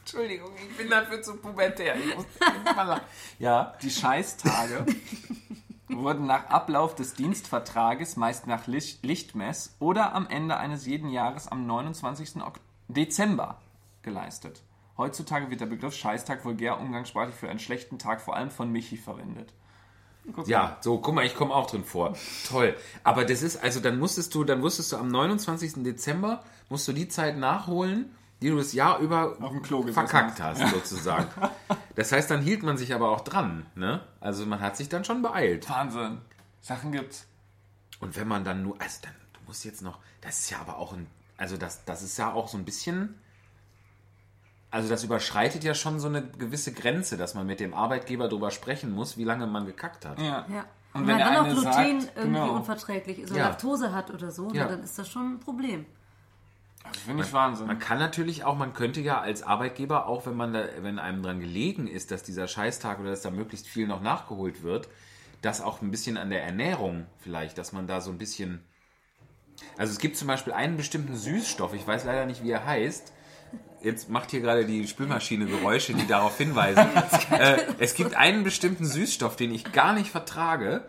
Entschuldigung, 0.01 0.53
ich 0.57 0.77
bin 0.77 0.89
dafür 0.89 1.23
zu 1.23 1.37
pubertär. 1.37 1.97
Ja. 3.39 3.75
Die 3.83 3.91
Scheißtage 3.91 4.87
wurden 5.89 6.27
nach 6.27 6.47
Ablauf 6.47 6.95
des 6.95 7.15
Dienstvertrages, 7.15 8.17
meist 8.17 8.47
nach 8.47 8.67
Licht 8.67 9.05
Lichtmess 9.05 9.75
oder 9.79 10.15
am 10.15 10.29
Ende 10.29 10.57
eines 10.57 10.87
jeden 10.87 11.11
Jahres 11.11 11.49
am 11.49 11.67
29. 11.67 12.43
Ok 12.43 12.61
Dezember 12.89 13.61
geleistet. 14.03 14.63
Heutzutage 14.99 15.51
wird 15.51 15.61
der 15.61 15.67
Begriff 15.67 15.95
Scheißtag 15.95 16.45
vulgär 16.45 16.81
umgangssprachlich 16.81 17.37
für 17.37 17.49
einen 17.49 17.59
schlechten 17.59 17.99
Tag 17.99 18.21
vor 18.21 18.37
allem 18.37 18.51
von 18.51 18.71
Michi 18.73 18.97
verwendet. 18.97 19.53
Guck 20.27 20.39
mal. 20.39 20.49
Ja, 20.49 20.77
so, 20.81 20.99
guck 20.99 21.15
mal, 21.15 21.25
ich 21.25 21.37
komme 21.37 21.55
auch 21.55 21.71
drin 21.71 21.85
vor. 21.85 22.17
Toll. 22.49 22.75
Aber 23.05 23.25
das 23.25 23.43
ist, 23.43 23.63
also 23.63 23.81
dann 23.81 23.99
musstest 23.99 24.35
du, 24.35 24.45
dann 24.45 24.63
wusstest 24.63 24.93
du 24.93 24.97
am 24.97 25.09
29. 25.09 25.85
Dezember, 25.85 26.43
musst 26.69 26.89
du 26.89 26.93
die 26.93 27.09
Zeit 27.09 27.37
nachholen, 27.37 28.11
die 28.43 28.49
du 28.49 28.57
das 28.57 28.73
Jahr 28.73 28.99
über 28.99 29.37
verkackt 29.93 30.41
hast, 30.41 30.67
sozusagen. 30.69 31.29
Das 31.95 32.13
heißt, 32.13 32.31
dann 32.31 32.43
hielt 32.43 32.63
man 32.63 32.77
sich 32.77 32.95
aber 32.95 33.09
auch 33.09 33.23
dran, 33.23 33.65
ne? 33.75 34.03
Also 34.21 34.45
man 34.45 34.61
hat 34.61 34.77
sich 34.77 34.91
dann 34.91 35.07
schon 35.07 35.23
beeilt. 35.23 35.67
Wahnsinn. 35.71 36.19
Sachen 36.61 36.93
gibt's. 36.93 37.27
Und 38.01 38.17
wenn 38.17 38.29
man 38.29 38.45
dann 38.45 38.63
nur, 38.63 38.79
also 38.79 38.99
dann, 39.01 39.15
du 39.33 39.41
musst 39.47 39.65
jetzt 39.65 39.81
noch, 39.81 39.99
das 40.21 40.41
ist 40.41 40.51
ja 40.51 40.61
aber 40.61 40.77
auch 40.77 40.93
ein, 40.93 41.07
also 41.39 41.57
das, 41.57 41.87
das 41.87 42.03
ist 42.03 42.19
ja 42.19 42.35
auch 42.35 42.49
so 42.49 42.59
ein 42.59 42.67
bisschen, 42.67 43.15
also 44.71 44.89
das 44.89 45.05
überschreitet 45.05 45.65
ja 45.65 45.75
schon 45.75 46.01
so 46.01 46.09
eine 46.09 46.23
gewisse 46.27 46.73
Grenze, 46.73 47.17
dass 47.17 47.35
man 47.35 47.47
mit 47.47 47.61
dem 47.61 47.73
Arbeitgeber 47.75 48.29
drüber 48.29 48.51
sprechen 48.51 48.93
muss, 48.93 49.17
wie 49.17 49.25
lange 49.25 49.47
man 49.47 49.67
gekackt 49.67 50.05
hat. 50.05 50.19
Ja. 50.19 50.47
ja. 50.53 50.65
Und 50.93 51.03
Und 51.03 51.07
wenn 51.09 51.19
wenn 51.19 51.25
dann 51.25 51.35
noch 51.35 51.45
Gluten 51.45 51.63
sagt, 51.63 52.17
irgendwie 52.17 52.23
genau. 52.23 52.55
unverträglich 52.55 53.19
ist 53.21 53.31
oder 53.31 53.41
Ja. 53.41 53.49
Laktose 53.49 53.93
hat 53.93 54.11
oder 54.11 54.31
so, 54.31 54.51
Ja. 54.53 54.65
na, 54.65 54.71
dann 54.71 54.83
ist 54.83 54.99
das 54.99 55.09
schon 55.09 55.35
ein 55.35 55.41
Problem. 55.41 55.87
Das 56.93 57.03
finde 57.03 57.25
ich 57.25 57.33
Wahnsinn. 57.33 57.67
Man 57.67 57.79
kann 57.79 57.99
natürlich 57.99 58.45
auch, 58.45 58.57
man 58.57 58.73
könnte 58.73 59.01
ja 59.01 59.21
als 59.21 59.43
Arbeitgeber, 59.43 60.07
auch 60.07 60.27
wenn 60.27 60.37
man 60.37 60.53
da, 60.53 60.65
wenn 60.81 60.99
einem 60.99 61.23
dran 61.23 61.41
gelegen 61.41 61.89
ist, 61.89 62.11
dass 62.11 62.23
dieser 62.23 62.47
Scheißtag 62.47 63.01
oder 63.01 63.11
dass 63.11 63.23
da 63.23 63.31
möglichst 63.31 63.67
viel 63.67 63.87
noch 63.87 64.01
nachgeholt 64.01 64.63
wird, 64.63 64.89
das 65.43 65.61
auch 65.61 65.83
ein 65.83 65.91
bisschen 65.91 66.17
an 66.17 66.31
der 66.31 66.45
Ernährung 66.45 67.07
vielleicht, 67.19 67.59
dass 67.59 67.73
man 67.73 67.87
da 67.87 68.01
so 68.01 68.11
ein 68.11 68.19
bisschen. 68.19 68.63
Also 69.79 69.93
es 69.93 69.99
gibt 69.99 70.17
zum 70.17 70.29
Beispiel 70.29 70.53
einen 70.53 70.77
bestimmten 70.77 71.17
Süßstoff, 71.17 71.75
ich 71.75 71.87
weiß 71.87 72.05
leider 72.05 72.27
nicht, 72.27 72.43
wie 72.43 72.51
er 72.51 72.65
heißt. 72.65 73.13
Jetzt 73.87 74.11
macht 74.11 74.33
hier 74.33 74.41
gerade 74.41 74.65
die 74.65 74.89
Spülmaschine 74.89 75.47
Geräusche, 75.47 75.95
die 75.95 76.09
darauf 76.09 76.37
hinweisen. 76.37 76.89
äh, 77.31 77.59
es 77.79 77.95
gibt 77.95 78.17
einen 78.17 78.43
bestimmten 78.43 78.85
Süßstoff, 78.85 79.37
den 79.37 79.55
ich 79.55 79.71
gar 79.71 79.93
nicht 79.93 80.11
vertrage. 80.11 80.83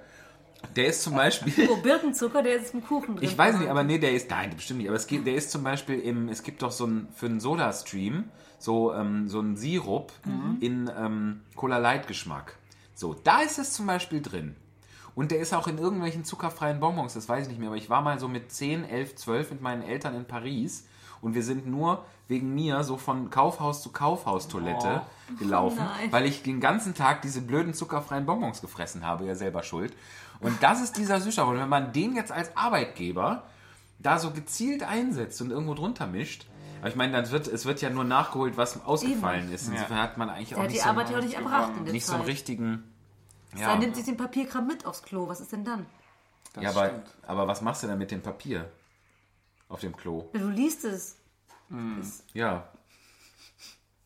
Der 0.75 0.87
ist 0.87 1.03
zum 1.03 1.13
Beispiel. 1.13 1.69
Oh, 1.69 1.77
Birkenzucker, 1.77 2.41
der 2.41 2.55
ist 2.55 2.73
im 2.73 2.83
Kuchen 2.83 3.17
drin. 3.17 3.23
Ich 3.23 3.37
weiß 3.37 3.59
nicht, 3.59 3.69
aber 3.69 3.83
nee, 3.83 3.99
der 3.99 4.13
ist, 4.13 4.31
nein, 4.31 4.49
bestimmt 4.55 4.79
nicht. 4.79 4.87
Aber 4.87 4.97
es 4.97 5.05
gibt, 5.05 5.27
der 5.27 5.35
ist 5.35 5.51
zum 5.51 5.63
Beispiel 5.63 5.99
im, 5.99 6.27
es 6.27 6.41
gibt 6.41 6.63
doch 6.63 6.71
so 6.71 6.87
ein, 6.87 7.07
für 7.13 7.27
einen 7.27 7.39
Soda-Stream, 7.39 8.31
so, 8.57 8.91
ähm, 8.95 9.27
so 9.27 9.41
ein 9.41 9.57
Sirup 9.57 10.11
in 10.59 10.89
ähm, 10.97 11.41
Cola-Light-Geschmack. 11.55 12.57
So, 12.95 13.13
da 13.13 13.41
ist 13.41 13.59
es 13.59 13.73
zum 13.73 13.85
Beispiel 13.85 14.23
drin. 14.23 14.55
Und 15.13 15.29
der 15.29 15.37
ist 15.37 15.53
auch 15.53 15.67
in 15.67 15.77
irgendwelchen 15.77 16.25
zuckerfreien 16.25 16.79
Bonbons, 16.79 17.13
das 17.13 17.29
weiß 17.29 17.43
ich 17.43 17.49
nicht 17.49 17.59
mehr, 17.59 17.67
aber 17.69 17.77
ich 17.77 17.91
war 17.91 18.01
mal 18.01 18.17
so 18.17 18.27
mit 18.27 18.51
10, 18.51 18.85
11, 18.85 19.15
12 19.17 19.51
mit 19.51 19.61
meinen 19.61 19.83
Eltern 19.83 20.15
in 20.15 20.25
Paris 20.25 20.87
und 21.27 21.35
wir 21.35 21.43
sind 21.43 21.67
nur 21.67 22.03
wegen 22.27 22.55
mir 22.55 22.83
so 22.83 22.97
von 22.97 23.29
Kaufhaus 23.29 23.81
zu 23.83 23.91
Kaufhaustoilette 23.91 25.01
gelaufen, 25.39 25.77
nein. 25.79 26.11
weil 26.11 26.25
ich 26.25 26.41
den 26.43 26.59
ganzen 26.59 26.93
Tag 26.95 27.21
diese 27.21 27.41
blöden 27.41 27.73
zuckerfreien 27.73 28.25
Bonbons 28.25 28.61
gefressen 28.61 29.05
habe, 29.05 29.25
ja 29.25 29.35
selber 29.35 29.61
schuld. 29.63 29.93
Und 30.39 30.61
das 30.63 30.81
ist 30.81 30.97
dieser 30.97 31.19
Süßstoff. 31.21 31.49
Und 31.49 31.57
wenn 31.59 31.69
man 31.69 31.93
den 31.93 32.15
jetzt 32.15 32.31
als 32.31 32.55
Arbeitgeber 32.57 33.43
da 33.99 34.19
so 34.19 34.31
gezielt 34.31 34.83
einsetzt 34.83 35.41
und 35.41 35.51
irgendwo 35.51 35.73
drunter 35.73 36.07
mischt, 36.07 36.45
aber 36.79 36.89
ich 36.89 36.95
meine, 36.95 37.11
dann 37.13 37.29
wird, 37.31 37.47
es 37.47 37.65
wird 37.65 37.81
ja 37.81 37.89
nur 37.89 38.03
nachgeholt, 38.03 38.55
was 38.55 38.85
ausgefallen 38.85 39.45
Eben. 39.45 39.53
ist. 39.55 39.67
Insofern 39.67 39.97
hat 39.99 40.17
man 40.17 40.29
eigentlich 40.29 40.49
Der 40.49 40.57
auch 40.59 40.61
hat 40.63 40.69
die 40.69 40.73
nicht 40.75 40.83
so, 40.83 40.89
Arbeit 40.89 41.09
ja 41.09 41.17
auch 41.17 41.23
nicht 41.23 41.33
erbracht 41.33 41.71
in 41.77 41.85
der 41.85 41.93
nicht 41.93 42.05
so 42.05 42.13
einen 42.13 42.21
Zeit. 42.21 42.29
richtigen. 42.29 42.83
Er 43.55 43.61
Ja, 43.61 43.75
nimmt 43.77 43.95
sich 43.95 44.05
den 44.05 44.17
Papierkram 44.17 44.67
mit 44.67 44.85
aufs 44.85 45.01
Klo. 45.01 45.27
Was 45.27 45.39
ist 45.41 45.51
denn 45.51 45.65
dann? 45.65 45.85
Das 46.53 46.63
ja 46.63 46.69
aber, 46.69 46.85
stimmt. 46.89 47.05
aber 47.25 47.47
was 47.47 47.61
machst 47.61 47.83
du 47.83 47.87
denn 47.87 47.97
mit 47.97 48.11
dem 48.11 48.21
Papier 48.21 48.69
auf 49.69 49.79
dem 49.81 49.95
Klo? 49.95 50.29
Ja, 50.33 50.39
Du 50.39 50.49
liest 50.49 50.83
es. 50.85 51.17
Ja. 52.33 52.69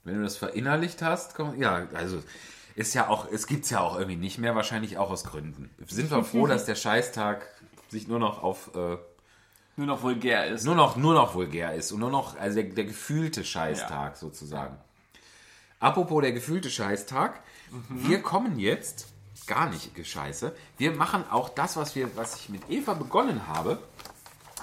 Wenn 0.04 0.16
du 0.18 0.24
das 0.24 0.38
verinnerlicht 0.38 1.02
hast, 1.02 1.36
komm, 1.36 1.60
ja, 1.62 1.88
also 1.94 2.24
ist 2.76 2.94
ja 2.96 3.08
auch, 3.08 3.30
es 3.32 3.46
gibt's 3.46 3.70
ja 3.70 3.82
auch 3.82 3.96
irgendwie 3.98 4.16
nicht 4.18 4.40
mehr, 4.40 4.56
wahrscheinlich 4.56 4.98
auch 4.98 5.12
aus 5.12 5.24
Gründen. 5.26 5.70
Sind 5.88 6.10
wir 6.10 6.24
froh, 6.24 6.48
dass 6.48 6.66
der 6.66 6.76
Scheißtag 6.76 7.46
sich 7.90 8.08
nur 8.08 8.18
noch 8.18 8.42
auf 8.42 8.74
äh, 8.76 8.98
Nur 9.76 9.86
noch 9.88 10.02
vulgär 10.02 10.48
ist. 10.48 10.64
nur 10.64 10.76
noch 10.76 10.96
nur 10.96 11.14
noch 11.14 11.36
vulgär 11.36 11.76
ist 11.76 11.92
und 11.92 12.00
nur 12.00 12.10
noch 12.10 12.38
also 12.40 12.56
der, 12.62 12.72
der 12.72 12.86
gefühlte 12.86 13.44
Scheißtag 13.44 14.18
sozusagen. 14.18 14.78
Apropos 15.80 16.22
der 16.22 16.32
gefühlte 16.32 16.70
Scheißtag, 16.72 17.42
wir 17.90 18.22
kommen 18.22 18.58
jetzt 18.60 19.08
gar 19.48 19.70
nicht 19.70 19.94
gescheiße. 19.94 20.56
Wir 20.78 20.94
machen 20.94 21.24
auch 21.30 21.50
das, 21.50 21.76
was 21.76 21.96
wir 21.96 22.16
was 22.16 22.38
ich 22.38 22.50
mit 22.50 22.70
Eva 22.70 22.94
begonnen 22.94 23.48
habe. 23.48 23.78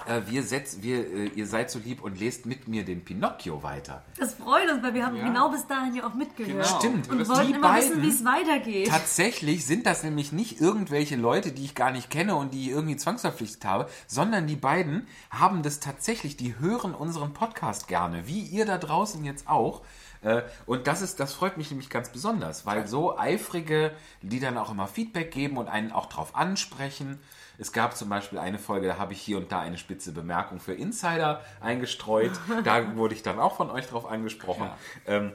Äh, 0.07 0.23
wir 0.27 0.43
setz, 0.43 0.79
wir, 0.83 0.99
äh, 1.13 1.27
ihr 1.35 1.47
seid 1.47 1.71
so 1.71 1.79
lieb 1.79 2.03
und 2.03 2.19
lest 2.21 2.47
mit 2.47 2.69
mir 2.69 2.85
den 2.85 3.05
Pinocchio 3.05 3.63
weiter. 3.63 4.05
Das 4.19 4.35
freut 4.35 4.71
uns, 4.71 4.83
weil 4.83 4.95
wir 4.95 5.05
haben 5.07 5.17
Ja. 5.17 5.25
genau 5.27 5.49
bis 5.51 5.67
dahin 5.67 5.95
ja 5.95 6.07
auch 6.07 6.15
mitgehört. 6.15 6.53
Genau. 6.67 6.79
Stimmt. 6.79 7.09
Und 7.11 7.19
Die 7.19 7.29
wollten 7.29 7.55
immer 7.55 7.77
wissen, 7.77 7.91
beiden- 7.95 8.03
wie 8.03 8.09
es 8.11 8.25
weitergeht. 8.25 8.89
Tatsächlich 8.89 9.67
sind 9.67 9.87
das 9.87 10.03
nämlich 10.03 10.33
nicht 10.33 10.61
irgendwelche 10.61 11.17
Leute, 11.17 11.53
die 11.53 11.65
ich 11.65 11.75
gar 11.75 11.91
nicht 11.91 12.11
kenne 12.11 12.37
und 12.37 12.53
die 12.55 12.63
ich 12.63 12.69
irgendwie 12.71 12.97
zwangsverpflichtet 12.97 13.65
habe, 13.65 13.89
sondern 14.07 14.47
die 14.47 14.57
beiden 14.57 15.07
haben 15.31 15.63
das 15.63 15.81
tatsächlich, 15.81 16.37
die 16.37 16.59
hören 16.59 16.95
unseren 16.95 17.33
Podcast 17.33 17.89
gerne, 17.89 18.27
wie 18.27 18.41
ihr 18.43 18.67
da 18.67 18.79
draußen 18.79 19.25
jetzt 19.25 19.49
auch. 19.49 19.83
Äh, 20.21 20.43
Und 20.67 20.89
das 20.89 21.01
ist, 21.01 21.21
das 21.21 21.33
freut 21.33 21.57
mich 21.59 21.71
nämlich 21.71 21.91
ganz 21.91 22.09
besonders, 22.11 22.67
weil 22.67 22.89
so 22.89 23.17
eifrige, 23.17 23.93
die 24.21 24.41
dann 24.41 24.59
auch 24.59 24.71
immer 24.73 24.89
Feedback 24.89 25.31
geben 25.31 25.57
und 25.59 25.69
einen 25.69 25.93
auch 25.93 26.07
drauf 26.07 26.35
ansprechen. 26.35 27.21
Es 27.61 27.73
gab 27.73 27.97
zum 27.97 28.09
Beispiel 28.09 28.39
eine 28.39 28.59
Folge, 28.59 28.87
da 28.87 28.99
habe 28.99 29.13
ich 29.13 29.21
hier 29.21 29.37
und 29.37 29.51
da 29.51 29.61
eine 29.61 29.79
spitze 29.79 30.13
Bemerkung 30.13 30.61
für 30.61 30.75
Insider 30.75 31.43
eingestreut. 31.61 32.31
Da 32.65 32.97
wurde 32.97 33.15
ich 33.15 33.23
dann 33.23 33.41
auch 33.41 33.57
von 33.57 33.71
euch 33.71 33.87
drauf 33.89 34.07
angesprochen. 34.07 34.71
Ähm, 35.07 35.33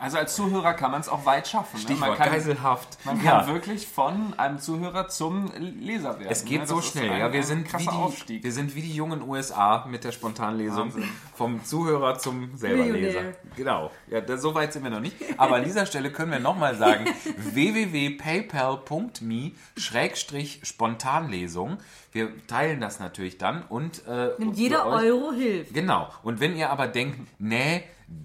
Also 0.00 0.16
als 0.16 0.34
Zuhörer 0.34 0.72
kann 0.72 0.90
man 0.92 1.02
es 1.02 1.10
auch 1.10 1.26
weit 1.26 1.46
schaffen. 1.46 1.76
Ne? 1.76 1.82
Stichwort 1.82 2.08
Man 2.08 2.16
kann, 2.18 2.30
Geiselhaft. 2.32 2.96
man 3.04 3.16
kann 3.22 3.26
Ja. 3.26 3.46
wirklich 3.46 3.86
von 3.86 4.32
einem 4.38 4.58
Zuhörer 4.58 5.08
zum 5.08 5.52
Leser 5.58 6.18
werden. 6.18 6.28
Es 6.30 6.46
geht 6.46 6.60
ne? 6.62 6.66
so 6.66 6.80
schnell, 6.80 7.10
ein- 7.10 7.18
ja. 7.20 7.30
Wir 7.32 7.42
sind, 7.42 7.66
wie 7.66 7.70
krasser 7.70 7.90
die, 7.90 7.96
Aufstieg. 7.98 8.42
wir 8.42 8.52
sind 8.52 8.74
wie 8.74 8.80
die 8.82 8.94
jungen 8.94 9.20
USA 9.22 9.84
mit 9.88 10.02
der 10.04 10.12
Spontanlesung. 10.12 10.94
Wahnsinn. 10.94 11.08
Vom 11.34 11.62
Zuhörer 11.64 12.18
zum 12.18 12.56
selberleser. 12.56 13.20
Millionär. 13.20 13.36
Genau. 13.56 13.90
Ja, 14.08 14.22
da, 14.22 14.38
so 14.38 14.54
weit 14.54 14.72
sind 14.72 14.84
wir 14.84 14.90
noch 14.90 15.00
nicht. 15.00 15.16
Aber 15.36 15.56
an 15.56 15.64
dieser 15.64 15.84
Stelle 15.84 16.10
können 16.10 16.32
wir 16.32 16.40
nochmal 16.40 16.74
sagen, 16.76 17.04
www.paypal.me 17.36 19.50
Schrägstrich 19.76 20.60
Spontanlesung. 20.62 21.76
Wir 22.12 22.30
teilen 22.46 22.80
das 22.80 23.00
natürlich 23.00 23.36
dann 23.38 23.62
und 23.68 24.06
äh, 24.06 24.30
für 24.36 24.44
jeder 24.54 24.86
euch- 24.86 25.04
Euro 25.04 25.32
hilft. 25.32 25.74
Genau. 25.74 26.08
Und 26.22 26.40
wenn 26.40 26.56
ihr 26.56 26.70
aber 26.70 26.86
denkt, 26.88 27.18
nee, 27.38 27.82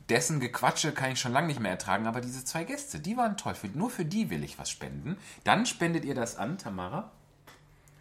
dessen 0.10 0.40
Gequatsche 0.40 0.92
kann 0.92 1.12
ich 1.12 1.20
schon 1.20 1.32
lange 1.32 1.48
nicht 1.48 1.60
mehr 1.60 1.72
ertragen, 1.72 2.08
aber 2.08 2.20
diese 2.20 2.44
zwei 2.44 2.64
Gäste, 2.64 3.00
die 3.00 3.16
waren 3.18 3.38
toll. 3.38 3.54
Für, 3.54 3.68
nur 3.68 3.90
für 3.92 4.04
die 4.04 4.30
will 4.32 4.44
ich 4.44 4.58
was 4.58 4.70
spenden. 4.70 5.18
Dann 5.44 5.66
spendet 5.66 6.06
ihr 6.06 6.16
das 6.16 6.38
an 6.38 6.58
Tamara. 6.58 7.12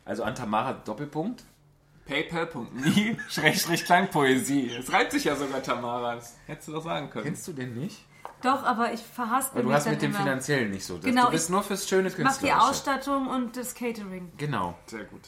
Also 0.07 0.22
an 0.24 0.35
Tamara 0.35 0.72
Doppelpunkt. 0.72 1.45
paypal.me 2.07 3.18
Schrägstrich 3.28 3.85
Klangpoesie. 3.85 4.70
Es 4.70 4.91
reimt 4.93 5.11
sich 5.11 5.24
ja 5.24 5.37
sogar, 5.37 5.62
Tamara. 5.62 6.14
Das 6.16 6.37
hättest 6.47 6.68
du 6.68 6.72
doch 6.72 6.85
sagen 6.85 7.11
können. 7.11 7.24
Kennst 7.26 7.47
du 7.49 7.53
den 7.53 7.74
nicht? 7.74 8.05
Doch, 8.43 8.62
aber 8.62 8.93
ich 8.93 9.01
verhaspel 9.01 9.57
Weil 9.57 9.62
du 9.62 9.68
mich 9.68 9.76
hast 9.76 9.85
dann 9.87 9.93
mit 9.95 10.03
dem 10.03 10.11
immer. 10.11 10.20
Finanziellen 10.20 10.70
nicht 10.70 10.85
so. 10.85 10.99
Genau, 10.99 11.26
du 11.26 11.30
bist 11.32 11.45
ich 11.47 11.51
nur 11.51 11.62
fürs 11.62 11.89
schöne 11.89 12.11
Mach 12.18 12.37
die. 12.39 12.53
Ausstattung 12.53 13.26
und 13.28 13.57
das 13.57 13.74
Catering. 13.74 14.32
Genau. 14.37 14.76
Sehr 14.87 15.05
gut. 15.05 15.22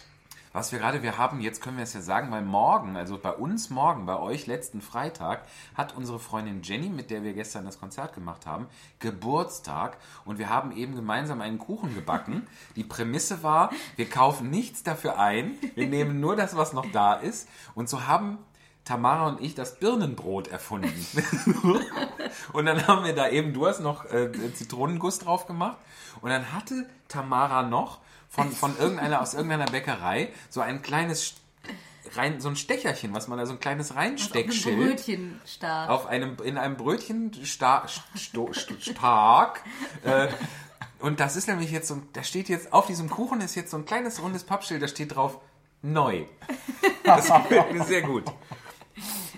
Was 0.56 0.72
wir 0.72 0.78
gerade, 0.78 1.02
wir 1.02 1.18
haben, 1.18 1.42
jetzt 1.42 1.60
können 1.60 1.76
wir 1.76 1.84
es 1.84 1.92
ja 1.92 2.00
sagen, 2.00 2.30
weil 2.30 2.40
morgen, 2.40 2.96
also 2.96 3.18
bei 3.18 3.30
uns 3.30 3.68
morgen, 3.68 4.06
bei 4.06 4.18
euch 4.18 4.46
letzten 4.46 4.80
Freitag, 4.80 5.42
hat 5.74 5.94
unsere 5.94 6.18
Freundin 6.18 6.62
Jenny, 6.62 6.88
mit 6.88 7.10
der 7.10 7.22
wir 7.22 7.34
gestern 7.34 7.66
das 7.66 7.78
Konzert 7.78 8.14
gemacht 8.14 8.46
haben, 8.46 8.66
Geburtstag 8.98 9.98
und 10.24 10.38
wir 10.38 10.48
haben 10.48 10.72
eben 10.72 10.94
gemeinsam 10.94 11.42
einen 11.42 11.58
Kuchen 11.58 11.94
gebacken. 11.94 12.46
Die 12.74 12.84
Prämisse 12.84 13.42
war, 13.42 13.68
wir 13.96 14.08
kaufen 14.08 14.48
nichts 14.48 14.82
dafür 14.82 15.18
ein, 15.18 15.58
wir 15.74 15.88
nehmen 15.88 16.20
nur 16.20 16.36
das, 16.36 16.56
was 16.56 16.72
noch 16.72 16.90
da 16.90 17.12
ist 17.12 17.50
und 17.74 17.90
so 17.90 18.06
haben 18.06 18.38
Tamara 18.86 19.26
und 19.26 19.42
ich 19.42 19.54
das 19.54 19.78
Birnenbrot 19.78 20.48
erfunden. 20.48 20.90
und 22.54 22.64
dann 22.64 22.86
haben 22.86 23.04
wir 23.04 23.14
da 23.14 23.28
eben, 23.28 23.52
du 23.52 23.66
hast 23.66 23.80
noch 23.80 24.06
äh, 24.06 24.32
Zitronenguss 24.54 25.18
drauf 25.18 25.46
gemacht 25.46 25.76
und 26.22 26.30
dann 26.30 26.54
hatte 26.54 26.88
Tamara 27.08 27.62
noch 27.62 27.98
von, 28.28 28.50
von 28.52 28.76
irgendeiner, 28.78 29.20
aus 29.20 29.34
irgendeiner 29.34 29.66
Bäckerei 29.66 30.32
so 30.50 30.60
ein 30.60 30.82
kleines 30.82 31.34
rein, 32.14 32.40
so 32.40 32.48
ein 32.48 32.56
Stecherchen, 32.56 33.12
was 33.14 33.26
man 33.28 33.38
da 33.38 33.46
so 33.46 33.52
ein 33.52 33.60
kleines 33.60 33.90
Ein 33.90 33.96
Reinsteckschild 33.98 34.76
Brötchen 34.78 35.40
stark. 35.46 35.90
auf 35.90 36.06
einem, 36.06 36.36
in 36.44 36.56
einem 36.58 36.76
Brötchen 36.76 37.32
sta, 37.44 37.86
sto, 38.16 38.50
st- 38.50 38.80
stark. 38.92 39.62
Äh, 40.04 40.28
und 41.00 41.18
das 41.20 41.36
ist 41.36 41.48
nämlich 41.48 41.70
jetzt 41.72 41.88
so, 41.88 41.94
ein- 41.94 42.08
da 42.12 42.22
steht 42.22 42.48
jetzt, 42.48 42.72
auf 42.72 42.86
diesem 42.86 43.10
Kuchen 43.10 43.40
ist 43.40 43.54
jetzt 43.54 43.70
so 43.70 43.76
ein 43.76 43.84
kleines 43.84 44.22
rundes 44.22 44.44
Pappschild, 44.44 44.82
da 44.82 44.88
steht 44.88 45.14
drauf, 45.16 45.38
neu. 45.82 46.24
Das 47.04 47.26
gefällt 47.26 47.72
mir 47.72 47.84
sehr 47.84 48.02
gut. 48.02 48.24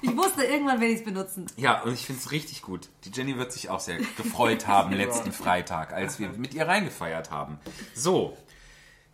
Ich 0.00 0.16
wusste, 0.16 0.44
irgendwann 0.44 0.80
werde 0.80 0.92
ich 0.92 1.00
es 1.00 1.04
benutzen. 1.04 1.46
Ja, 1.56 1.82
und 1.82 1.92
ich 1.92 2.06
finde 2.06 2.20
es 2.22 2.30
richtig 2.30 2.62
gut. 2.62 2.88
Die 3.04 3.10
Jenny 3.10 3.36
wird 3.36 3.50
sich 3.52 3.68
auch 3.70 3.80
sehr 3.80 3.96
gefreut 4.16 4.66
haben 4.68 4.92
letzten 4.94 5.32
Freitag, 5.32 5.92
als 5.92 6.18
wir 6.20 6.28
mit 6.28 6.54
ihr 6.54 6.68
reingefeiert 6.68 7.30
haben. 7.32 7.58
So, 7.94 8.36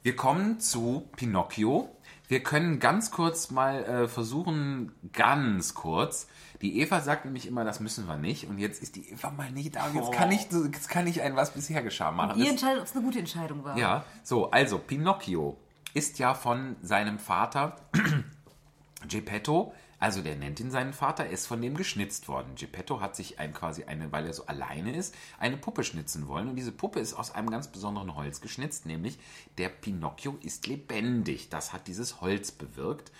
wir 0.04 0.14
kommen 0.14 0.60
zu 0.60 1.08
Pinocchio. 1.16 1.88
Wir 2.28 2.42
können 2.42 2.78
ganz 2.78 3.10
kurz 3.10 3.50
mal 3.50 3.84
äh, 3.84 4.08
versuchen, 4.08 4.92
ganz 5.12 5.74
kurz. 5.74 6.26
Die 6.62 6.78
Eva 6.80 7.00
sagt 7.00 7.24
nämlich 7.26 7.46
immer, 7.46 7.64
das 7.64 7.80
müssen 7.80 8.06
wir 8.06 8.16
nicht. 8.16 8.46
Und 8.48 8.58
jetzt 8.58 8.82
ist 8.82 8.96
die 8.96 9.10
Eva 9.10 9.30
mal 9.30 9.50
nicht 9.50 9.76
da. 9.76 9.86
Und 9.86 9.94
jetzt 9.96 10.12
kann 10.12 10.30
ich, 10.30 10.46
jetzt 10.50 10.88
kann 10.88 11.06
ich 11.06 11.20
ein 11.20 11.36
was 11.36 11.52
bisher 11.52 11.82
geschah 11.82 12.10
machen. 12.12 12.38
Ihr 12.38 12.44
Das- 12.44 12.52
entscheidet, 12.52 12.80
ob 12.80 12.86
es 12.86 12.94
eine 12.94 13.04
gute 13.04 13.18
Entscheidung 13.18 13.64
war. 13.64 13.76
ja, 13.76 14.04
so, 14.22 14.50
also 14.50 14.78
Pinocchio 14.78 15.58
ist 15.92 16.18
ja 16.18 16.34
von 16.34 16.76
seinem 16.82 17.18
Vater 17.18 17.76
Geppetto, 19.08 19.74
also 20.04 20.20
der 20.20 20.36
nennt 20.36 20.60
ihn 20.60 20.70
seinen 20.70 20.92
Vater, 20.92 21.24
er 21.24 21.30
ist 21.30 21.46
von 21.46 21.62
dem 21.62 21.78
geschnitzt 21.78 22.28
worden. 22.28 22.56
Geppetto 22.56 23.00
hat 23.00 23.16
sich 23.16 23.38
ein 23.38 23.54
quasi 23.54 23.84
eine, 23.84 24.12
weil 24.12 24.26
er 24.26 24.34
so 24.34 24.44
alleine 24.44 24.94
ist, 24.94 25.14
eine 25.38 25.56
Puppe 25.56 25.82
schnitzen 25.82 26.28
wollen 26.28 26.50
und 26.50 26.56
diese 26.56 26.72
Puppe 26.72 27.00
ist 27.00 27.14
aus 27.14 27.34
einem 27.34 27.48
ganz 27.48 27.68
besonderen 27.68 28.14
Holz 28.14 28.42
geschnitzt, 28.42 28.84
nämlich 28.84 29.18
der 29.56 29.70
Pinocchio 29.70 30.36
ist 30.42 30.66
lebendig. 30.66 31.48
Das 31.48 31.72
hat 31.72 31.86
dieses 31.86 32.20
Holz 32.20 32.52
bewirkt. 32.52 33.12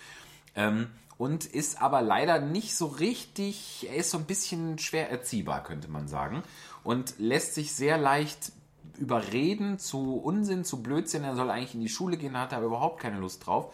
Ähm, 0.55 0.91
und 1.17 1.45
ist 1.45 1.81
aber 1.81 2.03
leider 2.03 2.39
nicht 2.39 2.75
so 2.75 2.85
richtig, 2.85 3.87
er 3.89 3.95
ist 3.95 4.11
so 4.11 4.19
ein 4.19 4.25
bisschen 4.25 4.77
schwer 4.77 5.09
erziehbar, 5.09 5.63
könnte 5.63 5.87
man 5.87 6.07
sagen. 6.07 6.43
Und 6.83 7.15
lässt 7.17 7.55
sich 7.55 7.73
sehr 7.73 7.97
leicht 7.97 8.51
überreden 8.99 9.79
zu 9.79 10.17
Unsinn, 10.17 10.63
zu 10.63 10.83
Blödsinn. 10.83 11.23
Er 11.23 11.35
soll 11.35 11.49
eigentlich 11.49 11.73
in 11.73 11.81
die 11.81 11.89
Schule 11.89 12.17
gehen, 12.17 12.37
hat 12.37 12.53
aber 12.53 12.67
überhaupt 12.67 13.01
keine 13.01 13.17
Lust 13.17 13.43
drauf. 13.43 13.73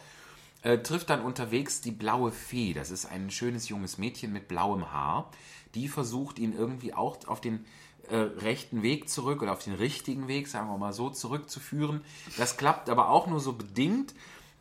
Äh, 0.64 0.80
trifft 0.80 1.09
dann 1.09 1.22
unterwegs 1.22 1.82
die 1.82 1.91
blaue 1.91 2.32
Fee. 2.32 2.74
Das 2.74 2.91
ist 2.91 3.05
ein 3.05 3.32
schönes 3.32 3.70
junges 3.70 3.97
Mädchen 3.97 4.32
mit 4.32 4.47
blauem 4.47 4.91
Haar. 4.91 5.32
Die 5.74 5.88
versucht 5.88 6.38
ihn 6.38 6.53
irgendwie 6.53 6.93
auch 6.93 7.28
auf 7.28 7.41
den 7.41 7.66
äh, 8.09 8.16
rechten 8.16 8.84
Weg 8.84 9.09
zurück 9.09 9.41
oder 9.41 9.53
auf 9.53 9.64
den 9.64 9.74
richtigen 9.74 10.28
Weg, 10.28 10.47
sagen 10.47 10.70
wir 10.70 10.78
mal 10.78 10.93
so, 10.93 11.09
zurückzuführen. 11.09 12.01
Das 12.38 12.57
klappt 12.57 12.89
aber 12.89 13.09
auch 13.09 13.28
nur 13.28 13.39
so 13.39 13.53
bedingt. 13.53 14.14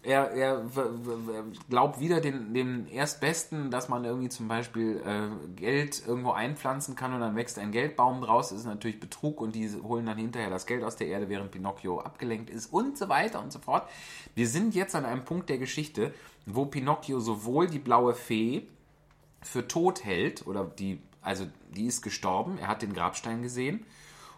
Er, 0.03 0.31
er 0.31 0.65
glaubt 1.69 2.01
wieder 2.01 2.23
den, 2.23 2.55
dem 2.55 2.87
Erstbesten, 2.89 3.71
dass 3.71 3.91
man 3.91 4.05
irgendwie 4.05 4.31
zum 4.31 4.49
Beispiel 4.49 5.03
äh, 5.05 5.29
Geld 5.57 6.07
irgendwo 6.07 6.33
einpflanzen 6.33 6.97
kann 6.97 7.13
und 7.13 7.21
dann 7.21 7.37
wächst 7.37 7.59
ein 7.59 7.71
Geldbaum 7.71 8.23
draus. 8.23 8.49
Das 8.49 8.61
ist 8.61 8.65
natürlich 8.65 8.99
Betrug 8.99 9.43
und 9.43 9.55
die 9.55 9.69
holen 9.83 10.07
dann 10.07 10.17
hinterher 10.17 10.49
das 10.49 10.65
Geld 10.65 10.85
aus 10.85 10.97
der 10.97 11.09
Erde, 11.09 11.29
während 11.29 11.51
Pinocchio 11.51 12.01
abgelenkt 12.01 12.49
ist 12.49 12.73
und 12.73 12.97
so 12.97 13.11
weiter 13.11 13.43
und 13.43 13.53
so 13.53 13.59
fort. 13.59 13.87
Wir 14.35 14.49
sind 14.49 14.75
jetzt 14.75 14.95
an 14.95 15.05
einem 15.05 15.25
Punkt 15.25 15.51
der 15.51 15.59
Geschichte, 15.59 16.15
wo 16.47 16.65
Pinocchio 16.65 17.21
sowohl 17.21 17.67
die 17.67 17.79
blaue 17.79 18.15
Fee 18.15 18.67
für 19.43 19.69
tot 19.69 20.05
hält, 20.05 20.47
oder 20.47 20.65
die, 20.65 21.03
also 21.21 21.47
die 21.75 21.87
ist 21.87 22.01
gestorben, 22.01 22.57
er 22.57 22.69
hat 22.69 22.81
den 22.81 22.95
Grabstein 22.95 23.43
gesehen, 23.43 23.85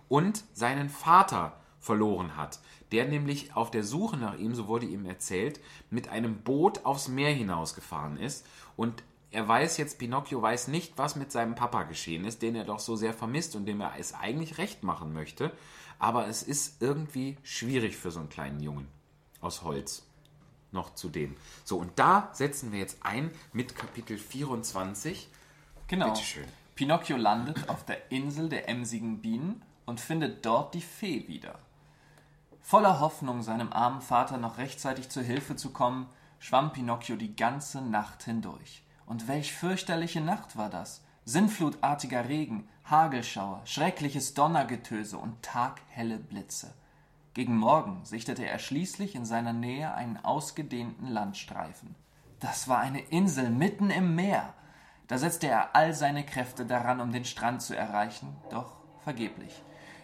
und 0.09 0.45
seinen 0.55 0.89
Vater 0.89 1.57
verloren 1.81 2.37
hat, 2.37 2.61
der 2.93 3.07
nämlich 3.07 3.57
auf 3.57 3.71
der 3.71 3.83
Suche 3.83 4.17
nach 4.17 4.39
ihm, 4.39 4.55
so 4.55 4.69
wurde 4.69 4.87
ihm 4.87 5.07
erzählt, 5.07 5.61
mit 5.91 6.09
einem 6.09 6.43
Boot 6.43 6.85
aufs 6.85 7.09
Meer 7.09 7.33
hinausgefahren 7.33 8.17
ist 8.17 8.47
und 8.77 9.03
er 9.31 9.49
weiß 9.49 9.79
jetzt, 9.79 9.99
Pinocchio 9.99 10.43
weiß 10.43 10.69
nicht, 10.69 10.99
was 10.99 11.17
mit 11.17 11.33
seinem 11.33 11.55
Papa 11.55 11.85
geschehen 11.85 12.27
ist, 12.27 12.43
den 12.43 12.55
er 12.55 12.65
doch 12.65 12.81
so 12.81 12.97
sehr 12.97 13.15
vermisst 13.15 13.57
und 13.57 13.65
dem 13.65 13.81
er 13.81 13.95
es 13.99 14.13
eigentlich 14.13 14.59
recht 14.59 14.83
machen 14.83 15.15
möchte, 15.15 15.51
aber 15.99 16.29
es 16.29 16.43
ist 16.43 16.83
irgendwie 16.83 17.39
schwierig 17.43 17.97
für 17.97 18.11
so 18.11 18.21
einen 18.21 18.29
kleinen 18.29 18.61
Jungen 18.61 18.89
aus 19.41 19.63
Holz 19.63 20.05
noch 20.71 20.95
zu 20.95 21.09
dem. 21.09 21.37
So, 21.65 21.79
und 21.79 21.99
da 21.99 22.31
setzen 22.33 22.73
wir 22.73 22.79
jetzt 22.79 22.99
ein 23.03 23.31
mit 23.53 23.77
Kapitel 23.77 24.19
24. 24.19 25.29
Genau. 25.89 26.09
Bitteschön. 26.09 26.45
Pinocchio 26.75 27.17
landet 27.17 27.69
auf 27.69 27.85
der 27.85 28.11
Insel 28.11 28.49
der 28.49 28.69
emsigen 28.69 29.21
Bienen 29.21 29.63
und 29.85 30.01
findet 30.01 30.45
dort 30.45 30.75
die 30.75 30.81
Fee 30.81 31.29
wieder. 31.29 31.59
Voller 32.63 33.01
Hoffnung, 33.01 33.43
seinem 33.43 33.73
armen 33.73 34.01
Vater 34.01 34.39
noch 34.39 34.59
rechtzeitig 34.59 35.09
zur 35.11 35.25
Hilfe 35.25 35.57
zu 35.57 35.73
kommen, 35.73 36.09
schwamm 36.39 36.73
Pinocchio 36.73 37.17
die 37.17 37.37
ganze 37.37 37.83
Nacht 37.83 38.23
hindurch. 38.23 38.85
Und 39.05 39.29
welch 39.29 39.53
fürchterliche 39.53 40.21
Nacht 40.21 40.57
war 40.57 40.71
das! 40.71 41.03
Sinnflutartiger 41.25 42.29
Regen, 42.29 42.69
Hagelschauer, 42.85 43.63
schreckliches 43.65 44.35
Donnergetöse 44.35 45.19
und 45.19 45.41
taghelle 45.43 46.19
Blitze. 46.19 46.73
Gegen 47.35 47.57
Morgen 47.57 48.05
sichtete 48.05 48.45
er 48.45 48.59
schließlich 48.59 49.15
in 49.15 49.25
seiner 49.25 49.53
Nähe 49.53 49.95
einen 49.95 50.17
ausgedehnten 50.25 51.07
Landstreifen. 51.07 51.95
Das 52.41 52.69
war 52.69 52.79
eine 52.79 53.01
Insel 53.01 53.51
mitten 53.51 53.91
im 53.91 54.15
Meer. 54.17 54.53
Da 55.07 55.17
setzte 55.17 55.47
er 55.47 55.77
all 55.77 55.95
seine 55.95 56.25
Kräfte 56.25 56.67
daran, 56.67 57.01
um 57.01 57.13
den 57.13 57.25
Strand 57.25 57.63
zu 57.63 57.77
erreichen, 57.77 58.37
doch 58.51 58.73
vergeblich. 59.05 59.63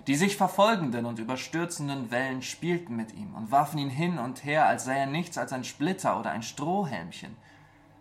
Die 0.08 0.16
sich 0.16 0.38
verfolgenden 0.38 1.04
und 1.04 1.18
überstürzenden 1.18 2.10
Wellen 2.10 2.40
spielten 2.40 2.96
mit 2.96 3.12
ihm 3.12 3.34
und 3.34 3.50
warfen 3.50 3.76
ihn 3.76 3.90
hin 3.90 4.18
und 4.18 4.42
her, 4.42 4.64
als 4.64 4.84
sei 4.84 4.96
er 4.96 5.06
nichts 5.06 5.36
als 5.36 5.52
ein 5.52 5.64
Splitter 5.64 6.18
oder 6.18 6.30
ein 6.30 6.42
Strohhelmchen. 6.42 7.36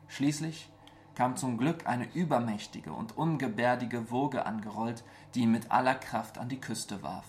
Schließlich 0.07 0.69
kam 1.15 1.35
zum 1.35 1.57
Glück 1.57 1.85
eine 1.85 2.07
übermächtige 2.13 2.93
und 2.93 3.17
ungebärdige 3.17 4.09
Woge 4.09 4.45
angerollt, 4.45 5.03
die 5.35 5.41
ihn 5.41 5.51
mit 5.51 5.69
aller 5.69 5.95
Kraft 5.95 6.37
an 6.37 6.47
die 6.47 6.61
Küste 6.61 7.03
warf. 7.03 7.25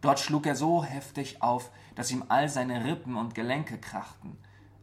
Dort 0.00 0.18
schlug 0.18 0.46
er 0.46 0.56
so 0.56 0.82
heftig 0.82 1.42
auf, 1.42 1.70
dass 1.94 2.10
ihm 2.10 2.24
all 2.28 2.48
seine 2.48 2.86
Rippen 2.86 3.16
und 3.16 3.34
Gelenke 3.34 3.76
krachten. 3.76 4.38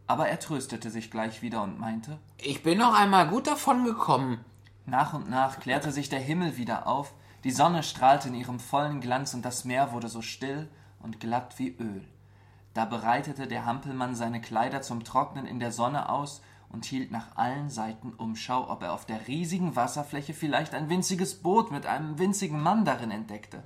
Aber 0.05 0.27
er 0.27 0.39
tröstete 0.39 0.91
sich 0.91 1.09
gleich 1.09 1.41
wieder 1.41 1.63
und 1.63 1.79
meinte, 1.79 2.19
Ich 2.37 2.61
bin 2.61 2.77
noch 2.77 2.93
einmal 2.93 3.27
gut 3.29 3.47
davon 3.47 3.83
gekommen. 3.83 4.45
nach 4.85 5.15
und 5.15 5.27
nach 5.27 5.59
klärte 5.59 5.91
sich 5.91 6.09
der 6.09 6.19
Himmel 6.19 6.55
wieder 6.55 6.85
auf, 6.85 7.15
die 7.43 7.51
Sonne 7.51 7.83
strahlte 7.83 8.29
in 8.29 8.35
ihrem 8.35 8.59
vollen 8.59 9.01
Glanz 9.01 9.33
und 9.33 9.43
das 9.43 9.65
Meer 9.65 9.91
wurde 9.91 10.07
so 10.07 10.21
still 10.21 10.69
und 10.99 11.19
glatt 11.19 11.59
wie 11.59 11.75
Öl. 11.77 12.07
Da 12.73 12.85
breitete 12.85 13.47
der 13.47 13.65
Hampelmann 13.65 14.15
seine 14.15 14.41
Kleider 14.41 14.81
zum 14.81 15.03
Trocknen 15.03 15.45
in 15.45 15.59
der 15.59 15.71
Sonne 15.71 16.09
aus 16.09 16.41
und 16.69 16.85
hielt 16.85 17.11
nach 17.11 17.35
allen 17.35 17.69
Seiten 17.69 18.13
Umschau, 18.13 18.69
ob 18.69 18.81
er 18.81 18.93
auf 18.93 19.05
der 19.05 19.27
riesigen 19.27 19.75
Wasserfläche 19.75 20.33
vielleicht 20.33 20.73
ein 20.73 20.89
winziges 20.89 21.35
Boot 21.35 21.69
mit 21.71 21.85
einem 21.85 22.17
winzigen 22.17 22.59
Mann 22.59 22.83
darin 22.83 23.11
entdeckte. 23.11 23.61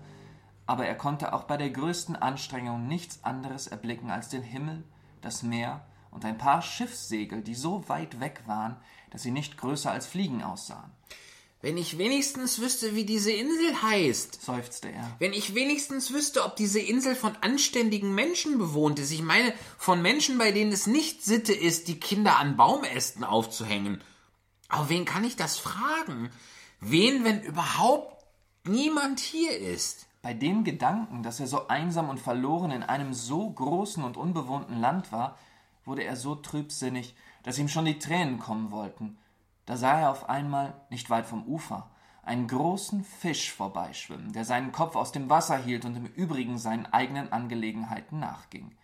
Aber 0.66 0.86
er 0.86 0.96
konnte 0.96 1.32
auch 1.32 1.46
bei 1.46 1.56
der 1.56 1.70
größten 1.70 2.18
Anstrengung 2.18 2.88
nichts 2.88 3.24
anderes 3.24 3.68
erblicken 3.68 4.12
als 4.12 4.28
den 4.28 4.44
Himmel, 4.44 4.84
das 5.22 5.42
Meer 5.42 5.86
und 6.12 6.26
ein 6.26 6.38
paar 6.38 6.62
Schiffssegel, 6.62 7.42
die 7.42 7.56
so 7.56 7.88
weit 7.88 8.20
weg 8.20 8.42
waren, 8.46 8.76
dass 9.12 9.24
sie 9.24 9.32
nicht 9.32 9.58
größer 9.58 9.90
als 9.90 10.06
Fliegen 10.06 10.44
aussahen. 10.44 10.92
Wenn 11.62 11.78
ich 11.78 11.98
wenigstens 11.98 12.60
wüsste, 12.60 12.94
wie 12.94 13.06
diese 13.06 13.32
Insel 13.32 13.82
heißt. 13.82 14.44
seufzte 14.44 14.92
er. 14.92 15.16
Wenn 15.18 15.34
ich 15.34 15.56
wenigstens 15.56 16.14
wüsste, 16.14 16.46
ob 16.46 16.56
diese 16.56 16.80
Insel 16.80 17.16
von 17.16 17.36
anständigen 17.42 18.14
Menschen 18.14 18.60
bewohnt 18.60 19.00
ist. 19.00 19.12
Ich 19.12 19.24
meine, 19.24 19.54
von 19.78 20.02
Menschen, 20.02 20.38
bei 20.38 20.52
denen 20.52 20.72
es 20.72 20.86
nicht 20.86 21.26
Sitte 21.26 21.54
ist, 21.54 21.88
die 21.88 22.00
Kinder 22.00 22.38
an 22.38 22.58
Baumästen 22.58 23.24
aufzuhängen. 23.24 24.04
Aber 24.70 24.90
wen 24.90 25.06
kann 25.06 25.24
ich 25.24 25.36
das 25.36 25.58
fragen? 25.58 26.30
Wen, 26.80 27.24
wenn 27.24 27.42
überhaupt 27.42 28.24
niemand 28.64 29.20
hier 29.20 29.58
ist? 29.58 30.06
Bei 30.22 30.36
dem 30.36 30.64
Gedanken, 30.64 31.24
dass 31.24 31.40
er 31.40 31.48
so 31.48 31.70
einsam 31.70 32.10
und 32.10 32.20
verloren 32.20 32.70
in 32.70 32.84
einem 32.84 33.14
so 33.14 33.50
großen 33.50 34.04
und 34.04 34.16
unbewohnten 34.16 34.80
Land 34.80 35.12
war, 35.12 35.40
wurde 35.86 36.04
er 36.04 36.18
so 36.18 36.36
trübsinnig, 36.36 37.16
dass 37.44 37.58
ihm 37.58 37.70
schon 37.70 37.86
die 37.86 37.98
Tränen 37.98 38.38
kommen 38.38 38.70
wollten. 38.72 39.18
Da 39.68 39.76
sah 39.76 40.00
er 40.00 40.12
auf 40.12 40.30
einmal, 40.30 40.74
nicht 40.90 41.10
weit 41.10 41.28
vom 41.28 41.44
Ufer, 41.46 41.92
einen 42.24 42.48
großen 42.48 43.04
Fisch 43.04 43.52
vorbeischwimmen, 43.52 44.32
der 44.32 44.46
seinen 44.46 44.72
Kopf 44.72 44.96
aus 44.96 45.12
dem 45.12 45.30
Wasser 45.30 45.58
hielt 45.58 45.84
und 45.84 45.96
im 45.96 46.06
Übrigen 46.06 46.58
seinen 46.58 46.86
eigenen 46.86 47.32
Angelegenheiten 47.34 48.20
nachging. 48.20 48.76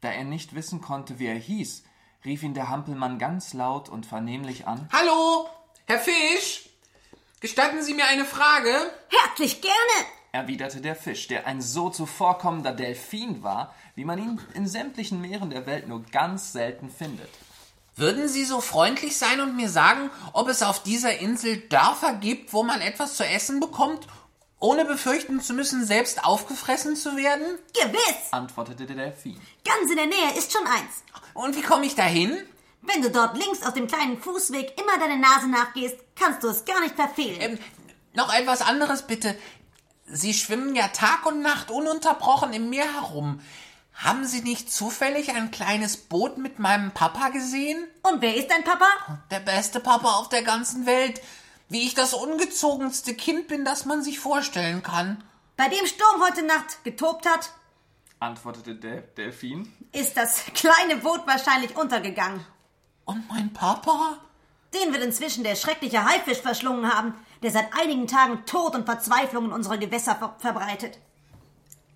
Da 0.00 0.10
er 0.10 0.24
nicht 0.24 0.54
wissen 0.54 0.80
konnte, 0.80 1.18
wie 1.18 1.26
er 1.26 1.34
hieß, 1.34 1.84
rief 2.24 2.44
ihn 2.44 2.54
der 2.54 2.68
Hampelmann 2.68 3.18
ganz 3.18 3.52
laut 3.52 3.88
und 3.88 4.06
vernehmlich 4.06 4.66
an. 4.66 4.88
Hallo, 4.92 5.48
Herr 5.86 5.98
Fisch? 5.98 6.68
Gestatten 7.40 7.82
Sie 7.82 7.94
mir 7.94 8.06
eine 8.06 8.24
Frage? 8.24 8.70
Herzlich 9.08 9.60
gerne. 9.60 10.06
erwiderte 10.30 10.80
der 10.80 10.94
Fisch, 10.94 11.26
der 11.26 11.48
ein 11.48 11.60
so 11.60 11.90
zuvorkommender 11.90 12.72
Delfin 12.72 13.42
war, 13.42 13.74
wie 13.96 14.04
man 14.04 14.18
ihn 14.20 14.40
in 14.54 14.68
sämtlichen 14.68 15.20
Meeren 15.20 15.50
der 15.50 15.66
Welt 15.66 15.88
nur 15.88 16.02
ganz 16.04 16.52
selten 16.52 16.90
findet. 16.90 17.28
Würden 17.94 18.28
Sie 18.28 18.44
so 18.44 18.60
freundlich 18.60 19.16
sein 19.16 19.40
und 19.40 19.56
mir 19.56 19.68
sagen, 19.68 20.10
ob 20.32 20.48
es 20.48 20.62
auf 20.62 20.82
dieser 20.82 21.18
Insel 21.18 21.58
Dörfer 21.58 22.14
gibt, 22.14 22.52
wo 22.52 22.62
man 22.62 22.80
etwas 22.80 23.16
zu 23.16 23.24
essen 23.24 23.60
bekommt, 23.60 24.06
ohne 24.58 24.84
befürchten 24.84 25.40
zu 25.40 25.52
müssen, 25.52 25.84
selbst 25.84 26.24
aufgefressen 26.24 26.96
zu 26.96 27.16
werden? 27.16 27.58
Gewiss. 27.74 28.30
antwortete 28.30 28.86
der 28.86 28.96
Delfin. 28.96 29.38
Ganz 29.64 29.90
in 29.90 29.96
der 29.96 30.06
Nähe 30.06 30.38
ist 30.38 30.52
schon 30.52 30.66
eins. 30.66 31.02
Und 31.34 31.54
wie 31.56 31.62
komme 31.62 31.84
ich 31.84 31.94
dahin? 31.94 32.38
Wenn 32.80 33.02
du 33.02 33.10
dort 33.10 33.36
links 33.36 33.62
auf 33.62 33.74
dem 33.74 33.86
kleinen 33.86 34.20
Fußweg 34.20 34.80
immer 34.80 34.98
deine 34.98 35.18
Nase 35.20 35.48
nachgehst, 35.48 35.96
kannst 36.16 36.42
du 36.42 36.48
es 36.48 36.64
gar 36.64 36.80
nicht 36.80 36.96
verfehlen. 36.96 37.40
Ähm, 37.40 37.58
noch 38.14 38.32
etwas 38.32 38.62
anderes 38.62 39.02
bitte. 39.02 39.36
Sie 40.06 40.34
schwimmen 40.34 40.74
ja 40.74 40.88
Tag 40.88 41.26
und 41.26 41.42
Nacht 41.42 41.70
ununterbrochen 41.70 42.52
im 42.52 42.70
Meer 42.70 42.92
herum. 42.92 43.40
Haben 43.94 44.24
Sie 44.26 44.40
nicht 44.40 44.72
zufällig 44.72 45.30
ein 45.30 45.50
kleines 45.50 45.96
Boot 45.96 46.38
mit 46.38 46.58
meinem 46.58 46.92
Papa 46.92 47.28
gesehen? 47.28 47.86
Und 48.02 48.20
wer 48.20 48.34
ist 48.36 48.50
dein 48.50 48.64
Papa? 48.64 48.86
Der 49.30 49.40
beste 49.40 49.80
Papa 49.80 50.14
auf 50.14 50.28
der 50.28 50.42
ganzen 50.42 50.86
Welt. 50.86 51.20
Wie 51.68 51.86
ich 51.86 51.94
das 51.94 52.12
ungezogenste 52.14 53.14
Kind 53.14 53.48
bin, 53.48 53.64
das 53.64 53.84
man 53.84 54.02
sich 54.02 54.18
vorstellen 54.18 54.82
kann. 54.82 55.22
Bei 55.56 55.68
dem 55.68 55.86
Sturm 55.86 56.22
heute 56.22 56.42
Nacht 56.44 56.82
getobt 56.84 57.26
hat, 57.26 57.52
antwortete 58.18 58.74
der 58.74 59.00
Delfin. 59.02 59.72
ist 59.92 60.16
das 60.16 60.44
kleine 60.54 60.96
Boot 60.96 61.26
wahrscheinlich 61.26 61.76
untergegangen. 61.76 62.44
Und 63.04 63.28
mein 63.28 63.52
Papa? 63.52 64.18
Den 64.74 64.92
wird 64.92 65.02
inzwischen 65.02 65.44
der 65.44 65.56
schreckliche 65.56 66.04
Haifisch 66.04 66.40
verschlungen 66.40 66.92
haben, 66.92 67.14
der 67.42 67.50
seit 67.50 67.72
einigen 67.74 68.06
Tagen 68.06 68.44
Tod 68.46 68.74
und 68.74 68.86
Verzweiflung 68.86 69.46
in 69.46 69.52
unsere 69.52 69.78
Gewässer 69.78 70.14
ver 70.14 70.36
verbreitet. 70.38 70.98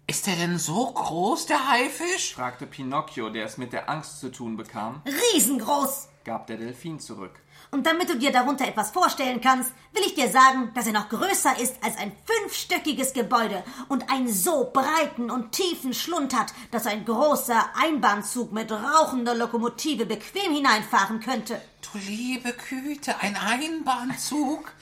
Ist 0.09 0.29
er 0.29 0.37
denn 0.37 0.57
so 0.59 0.93
groß, 0.93 1.47
der 1.47 1.69
Haifisch? 1.69 2.35
fragte 2.35 2.65
Pinocchio, 2.67 3.29
der 3.29 3.45
es 3.45 3.59
mit 3.59 3.73
der 3.73 3.91
Angst 3.91 4.21
zu 4.21 4.31
tun 4.31 4.57
bekam, 4.57 5.03
Riesengroß. 5.35 6.09
gab 6.25 6.47
der 6.47 6.59
Delfin 6.59 7.01
zurück. 7.01 7.33
Und 7.73 7.87
damit 7.87 8.09
du 8.09 8.17
dir 8.17 8.31
darunter 8.31 8.69
etwas 8.69 8.93
vorstellen 8.93 9.41
kannst, 9.41 9.73
will 9.93 10.05
ich 10.07 10.15
dir 10.15 10.29
sagen, 10.29 10.71
dass 10.75 10.87
er 10.87 10.93
noch 10.93 11.09
größer 11.09 11.59
ist 11.59 11.83
als 11.83 11.97
ein 11.97 12.13
fünfstöckiges 12.25 13.15
Gebäude 13.15 13.65
und 13.89 14.09
einen 14.09 14.33
so 14.33 14.71
breiten 14.73 15.29
und 15.29 15.51
tiefen 15.51 15.93
Schlund 15.93 16.37
hat, 16.39 16.53
dass 16.71 16.87
ein 16.87 17.05
großer 17.05 17.71
Einbahnzug 17.75 18.53
mit 18.53 18.71
rauchender 18.71 19.35
Lokomotive 19.35 20.07
bequem 20.07 20.55
hineinfahren 20.55 21.19
könnte. 21.19 21.61
Du 21.93 21.99
liebe 21.99 22.55
Güte, 22.69 23.19
ein 23.21 23.37
Einbahnzug? 23.37 24.73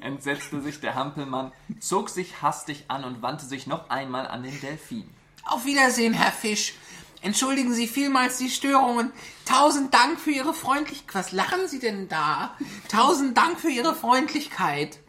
Entsetzte 0.00 0.60
sich 0.60 0.80
der 0.80 0.94
Hampelmann, 0.94 1.52
zog 1.78 2.08
sich 2.08 2.42
hastig 2.42 2.84
an 2.88 3.04
und 3.04 3.22
wandte 3.22 3.46
sich 3.46 3.66
noch 3.66 3.90
einmal 3.90 4.26
an 4.26 4.42
den 4.42 4.60
Delfin. 4.60 5.08
Auf 5.44 5.64
Wiedersehen, 5.64 6.12
Herr 6.14 6.32
Fisch. 6.32 6.74
Entschuldigen 7.22 7.74
Sie 7.74 7.86
vielmals 7.86 8.38
die 8.38 8.48
Störungen. 8.48 9.12
Tausend 9.44 9.92
Dank 9.92 10.18
für 10.18 10.30
Ihre 10.30 10.54
Freundlichkeit. 10.54 11.14
Was 11.14 11.32
lachen 11.32 11.68
Sie 11.68 11.78
denn 11.78 12.08
da? 12.08 12.56
Tausend 12.88 13.36
Dank 13.36 13.60
für 13.60 13.70
Ihre 13.70 13.94
Freundlichkeit. 13.94 15.00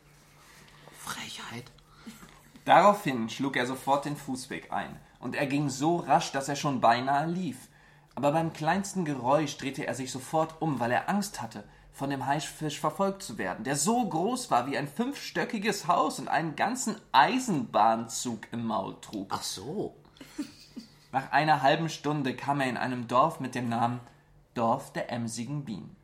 Frechheit. 0.99 1.71
Daraufhin 2.65 3.29
schlug 3.29 3.55
er 3.55 3.65
sofort 3.65 4.05
den 4.05 4.17
Fußweg 4.17 4.71
ein, 4.71 4.99
und 5.19 5.35
er 5.35 5.47
ging 5.47 5.69
so 5.69 5.97
rasch, 5.97 6.31
dass 6.31 6.49
er 6.49 6.55
schon 6.55 6.81
beinahe 6.81 7.27
lief. 7.27 7.57
Aber 8.13 8.31
beim 8.33 8.51
kleinsten 8.51 9.05
Geräusch 9.05 9.57
drehte 9.57 9.87
er 9.87 9.95
sich 9.95 10.11
sofort 10.11 10.61
um, 10.61 10.79
weil 10.79 10.91
er 10.91 11.09
Angst 11.09 11.41
hatte, 11.41 11.63
von 11.93 12.09
dem 12.09 12.25
Haifisch 12.25 12.79
verfolgt 12.79 13.23
zu 13.23 13.37
werden, 13.37 13.63
der 13.63 13.75
so 13.75 14.07
groß 14.07 14.49
war 14.49 14.67
wie 14.67 14.77
ein 14.77 14.87
fünfstöckiges 14.87 15.87
Haus 15.87 16.19
und 16.19 16.27
einen 16.27 16.55
ganzen 16.55 16.95
Eisenbahnzug 17.11 18.47
im 18.51 18.65
Maul 18.65 18.95
trug. 19.01 19.27
Ach 19.29 19.43
so. 19.43 19.95
Nach 21.11 21.31
einer 21.31 21.61
halben 21.61 21.89
Stunde 21.89 22.35
kam 22.35 22.61
er 22.61 22.69
in 22.69 22.77
einem 22.77 23.07
Dorf 23.07 23.39
mit 23.39 23.55
dem 23.55 23.67
Namen 23.67 23.99
Dorf 24.53 24.93
der 24.93 25.11
emsigen 25.11 25.65
Bienen. 25.65 25.95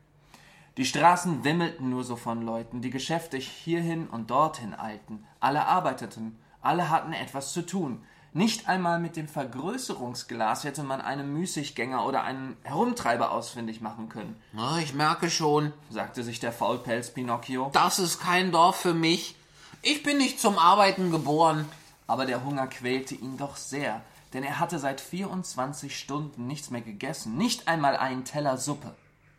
Die 0.75 0.85
Straßen 0.85 1.43
wimmelten 1.43 1.89
nur 1.89 2.03
so 2.03 2.15
von 2.15 2.41
Leuten, 2.43 2.81
die 2.81 2.91
geschäftig 2.91 3.47
hierhin 3.47 4.07
und 4.07 4.29
dorthin 4.29 4.75
eilten. 4.75 5.25
Alle 5.39 5.65
arbeiteten, 5.65 6.37
alle 6.61 6.89
hatten 6.89 7.13
etwas 7.13 7.51
zu 7.53 7.65
tun. 7.65 8.03
Nicht 8.37 8.69
einmal 8.69 8.99
mit 8.99 9.15
dem 9.15 9.27
Vergrößerungsglas 9.27 10.63
hätte 10.63 10.83
man 10.83 11.01
einen 11.01 11.33
Müßiggänger 11.33 12.05
oder 12.05 12.23
einen 12.23 12.55
Herumtreiber 12.61 13.31
ausfindig 13.31 13.81
machen 13.81 14.09
können, 14.09 14.39
Na, 14.53 14.77
ich 14.77 14.93
merke 14.93 15.31
schon, 15.31 15.73
sagte 15.89 16.21
sich 16.21 16.39
der 16.39 16.51
Faulpelz 16.51 17.09
Pinocchio. 17.09 17.71
das 17.73 17.97
ist 17.97 18.19
kein 18.19 18.51
Dorf 18.51 18.75
für 18.75 18.93
mich. 18.93 19.35
Ich 19.81 20.03
bin 20.03 20.19
nicht 20.19 20.39
zum 20.39 20.59
Arbeiten 20.59 21.09
geboren. 21.09 21.65
Aber 22.05 22.27
der 22.27 22.43
Hunger 22.43 22.67
quälte 22.67 23.15
ihn 23.15 23.37
doch 23.37 23.55
sehr, 23.57 24.01
denn 24.33 24.43
er 24.43 24.59
hatte 24.59 24.77
seit 24.77 25.01
24 25.01 25.97
Stunden 25.97 26.45
nichts 26.45 26.69
mehr 26.69 26.81
gegessen, 26.81 27.37
nicht 27.37 27.67
einmal 27.67 27.97
einen 27.97 28.23
Teller 28.23 28.57
Suppe. 28.57 28.93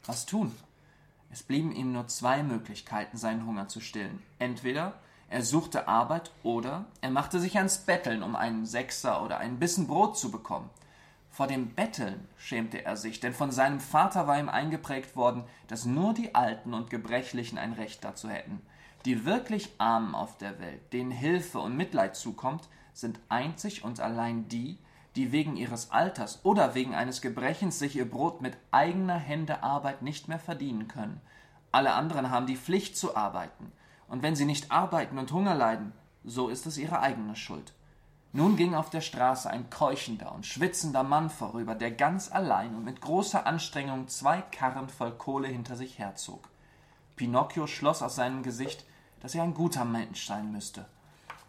Was 0.06 0.26
tun? 0.26 0.52
Es 1.30 1.44
blieben 1.44 1.70
ihm 1.70 1.92
nur 1.92 2.08
zwei 2.08 2.42
Möglichkeiten, 2.42 3.16
seinen 3.16 3.46
Hunger 3.46 3.68
zu 3.68 3.80
stillen. 3.80 4.20
Entweder 4.40 4.94
er 5.30 5.42
suchte 5.42 5.88
Arbeit 5.88 6.30
oder 6.42 6.86
er 7.00 7.10
machte 7.10 7.38
sich 7.38 7.56
ans 7.56 7.78
Betteln, 7.78 8.22
um 8.22 8.34
einen 8.34 8.64
Sechser 8.64 9.22
oder 9.22 9.38
einen 9.38 9.58
Bissen 9.58 9.86
Brot 9.86 10.16
zu 10.16 10.30
bekommen. 10.30 10.70
Vor 11.30 11.46
dem 11.46 11.74
Betteln 11.74 12.26
schämte 12.36 12.84
er 12.84 12.96
sich, 12.96 13.20
denn 13.20 13.34
von 13.34 13.50
seinem 13.50 13.80
Vater 13.80 14.26
war 14.26 14.38
ihm 14.38 14.48
eingeprägt 14.48 15.16
worden, 15.16 15.44
dass 15.68 15.84
nur 15.84 16.14
die 16.14 16.34
Alten 16.34 16.72
und 16.74 16.90
Gebrechlichen 16.90 17.58
ein 17.58 17.74
Recht 17.74 18.02
dazu 18.02 18.28
hätten. 18.28 18.62
Die 19.04 19.24
wirklich 19.24 19.72
Armen 19.78 20.14
auf 20.14 20.38
der 20.38 20.58
Welt, 20.58 20.92
denen 20.92 21.10
Hilfe 21.10 21.60
und 21.60 21.76
Mitleid 21.76 22.16
zukommt, 22.16 22.68
sind 22.92 23.20
einzig 23.28 23.84
und 23.84 24.00
allein 24.00 24.48
die, 24.48 24.78
die 25.14 25.30
wegen 25.30 25.56
ihres 25.56 25.90
Alters 25.90 26.44
oder 26.44 26.74
wegen 26.74 26.94
eines 26.94 27.20
Gebrechens 27.20 27.78
sich 27.78 27.96
ihr 27.96 28.10
Brot 28.10 28.40
mit 28.40 28.56
eigener 28.70 29.18
Hände 29.18 29.62
Arbeit 29.62 30.02
nicht 30.02 30.26
mehr 30.26 30.38
verdienen 30.38 30.88
können. 30.88 31.20
Alle 31.70 31.92
anderen 31.92 32.30
haben 32.30 32.46
die 32.46 32.56
Pflicht 32.56 32.96
zu 32.96 33.16
arbeiten. 33.16 33.72
Und 34.08 34.22
wenn 34.22 34.36
sie 34.36 34.44
nicht 34.44 34.72
arbeiten 34.72 35.18
und 35.18 35.32
Hunger 35.32 35.54
leiden, 35.54 35.92
so 36.24 36.48
ist 36.48 36.66
es 36.66 36.78
ihre 36.78 37.00
eigene 37.00 37.36
Schuld. 37.36 37.72
Nun 38.32 38.56
ging 38.56 38.74
auf 38.74 38.90
der 38.90 39.00
Straße 39.00 39.48
ein 39.48 39.70
keuchender 39.70 40.32
und 40.32 40.44
schwitzender 40.44 41.02
Mann 41.02 41.30
vorüber, 41.30 41.74
der 41.74 41.90
ganz 41.90 42.30
allein 42.30 42.74
und 42.74 42.84
mit 42.84 43.00
großer 43.00 43.46
Anstrengung 43.46 44.08
zwei 44.08 44.42
Karren 44.42 44.88
voll 44.88 45.12
Kohle 45.12 45.48
hinter 45.48 45.76
sich 45.76 45.98
herzog. 45.98 46.48
Pinocchio 47.16 47.66
schloss 47.66 48.02
aus 48.02 48.16
seinem 48.16 48.42
Gesicht, 48.42 48.84
dass 49.20 49.34
er 49.34 49.42
ein 49.42 49.54
guter 49.54 49.84
Mensch 49.84 50.26
sein 50.26 50.52
müsste, 50.52 50.86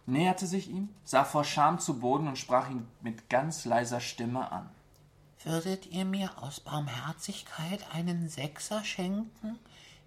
näherte 0.06 0.48
sich 0.48 0.70
ihm, 0.70 0.90
sah 1.04 1.24
vor 1.24 1.44
Scham 1.44 1.80
zu 1.80 2.00
Boden 2.00 2.28
und 2.28 2.38
sprach 2.38 2.70
ihn 2.70 2.88
mit 3.02 3.30
ganz 3.30 3.66
leiser 3.66 4.00
Stimme 4.00 4.52
an. 4.52 4.70
Würdet 5.44 5.86
ihr 5.86 6.06
mir 6.06 6.32
aus 6.42 6.60
Barmherzigkeit 6.60 7.86
einen 7.94 8.28
Sechser 8.28 8.84
schenken? 8.84 9.60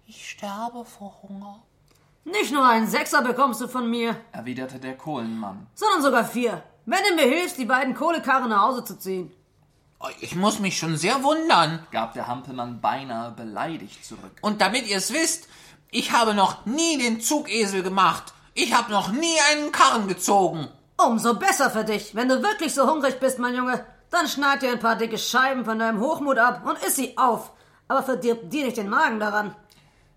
Ich 0.05 0.29
sterbe 0.29 0.85
vor 0.85 1.21
Hunger. 1.23 1.63
Nicht 2.25 2.51
nur 2.53 2.65
einen 2.65 2.87
Sechser 2.87 3.21
bekommst 3.21 3.59
du 3.61 3.67
von 3.67 3.89
mir, 3.89 4.15
erwiderte 4.31 4.79
der 4.79 4.95
Kohlenmann. 4.97 5.67
sondern 5.75 6.01
sogar 6.01 6.23
vier. 6.25 6.63
Wenn 6.85 6.99
du 7.09 7.15
mir 7.15 7.27
hilfst, 7.27 7.57
die 7.57 7.65
beiden 7.65 7.95
Kohlekarren 7.95 8.49
nach 8.49 8.61
Hause 8.63 8.83
zu 8.83 8.97
ziehen. 8.97 9.31
Oh, 9.99 10.07
Ich 10.21 10.35
muss 10.35 10.59
mich 10.59 10.77
schon 10.77 10.97
sehr 10.97 11.23
wundern. 11.23 11.85
gab 11.91 12.13
der 12.13 12.27
Hampelmann 12.27 12.81
beinahe 12.81 13.31
beleidigt 13.31 14.05
zurück. 14.05 14.31
Und 14.41 14.61
damit 14.61 14.87
ihr 14.87 14.97
es 14.97 15.13
wisst, 15.13 15.47
ich 15.91 16.11
habe 16.11 16.33
noch 16.33 16.65
nie 16.65 16.97
den 16.97 17.21
Zugesel 17.21 17.83
gemacht. 17.83 18.33
Ich 18.53 18.73
habe 18.73 18.91
noch 18.91 19.11
nie 19.11 19.35
einen 19.51 19.71
Karren 19.71 20.07
gezogen. 20.07 20.67
Umso 20.97 21.35
besser 21.35 21.69
für 21.71 21.83
dich. 21.83 22.15
Wenn 22.15 22.29
du 22.29 22.41
wirklich 22.43 22.73
so 22.73 22.89
hungrig 22.89 23.19
bist, 23.19 23.39
mein 23.39 23.55
Junge, 23.55 23.85
dann 24.11 24.27
schneid 24.27 24.61
dir 24.61 24.71
ein 24.71 24.79
paar 24.79 24.95
dicke 24.95 25.17
Scheiben 25.17 25.65
von 25.65 25.79
deinem 25.79 25.99
Hochmut 25.99 26.37
ab 26.37 26.65
und 26.65 26.77
iss 26.83 26.95
sie 26.95 27.17
auf. 27.17 27.51
Aber 27.87 28.03
verdirb 28.03 28.49
dir 28.49 28.65
nicht 28.65 28.77
den 28.77 28.89
Magen 28.89 29.19
daran. 29.19 29.55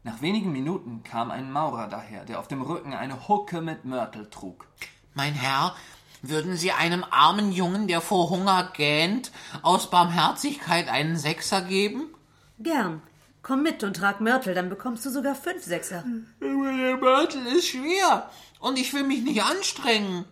Nach 0.06 0.22
wenigen 0.22 0.52
Minuten 0.52 1.02
kam 1.02 1.32
ein 1.32 1.50
Maurer 1.50 1.88
daher, 1.88 2.24
der 2.24 2.38
auf 2.38 2.46
dem 2.46 2.62
Rücken 2.62 2.94
eine 2.94 3.26
Hucke 3.26 3.60
mit 3.60 3.84
Mörtel 3.84 4.30
trug. 4.30 4.68
Mein 5.14 5.34
Herr, 5.34 5.74
würden 6.22 6.56
Sie 6.56 6.70
einem 6.70 7.04
armen 7.10 7.50
Jungen, 7.50 7.88
der 7.88 8.00
vor 8.00 8.30
Hunger 8.30 8.70
gähnt, 8.72 9.32
aus 9.62 9.90
Barmherzigkeit 9.90 10.88
einen 10.88 11.16
Sechser 11.16 11.60
geben? 11.60 12.14
Gern. 12.60 13.02
Komm 13.42 13.64
mit 13.64 13.82
und 13.82 13.96
trag 13.96 14.20
Mörtel, 14.20 14.54
dann 14.54 14.68
bekommst 14.68 15.04
du 15.04 15.10
sogar 15.10 15.34
fünf 15.34 15.64
Sechser. 15.64 16.04
Der 16.40 16.96
Mörtel 16.98 17.44
ist 17.48 17.66
schwer 17.66 18.30
und 18.60 18.78
ich 18.78 18.94
will 18.94 19.02
mich 19.02 19.24
nicht 19.24 19.42
anstrengen. 19.42 20.24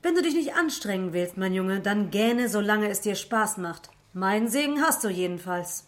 Wenn 0.00 0.14
du 0.14 0.22
dich 0.22 0.32
nicht 0.32 0.54
anstrengen 0.54 1.12
willst, 1.12 1.36
mein 1.36 1.52
Junge, 1.52 1.80
dann 1.80 2.10
gähne, 2.10 2.48
solange 2.48 2.88
es 2.88 3.02
dir 3.02 3.14
Spaß 3.14 3.58
macht. 3.58 3.90
Meinen 4.14 4.48
Segen 4.48 4.80
hast 4.80 5.04
du 5.04 5.10
jedenfalls. 5.10 5.87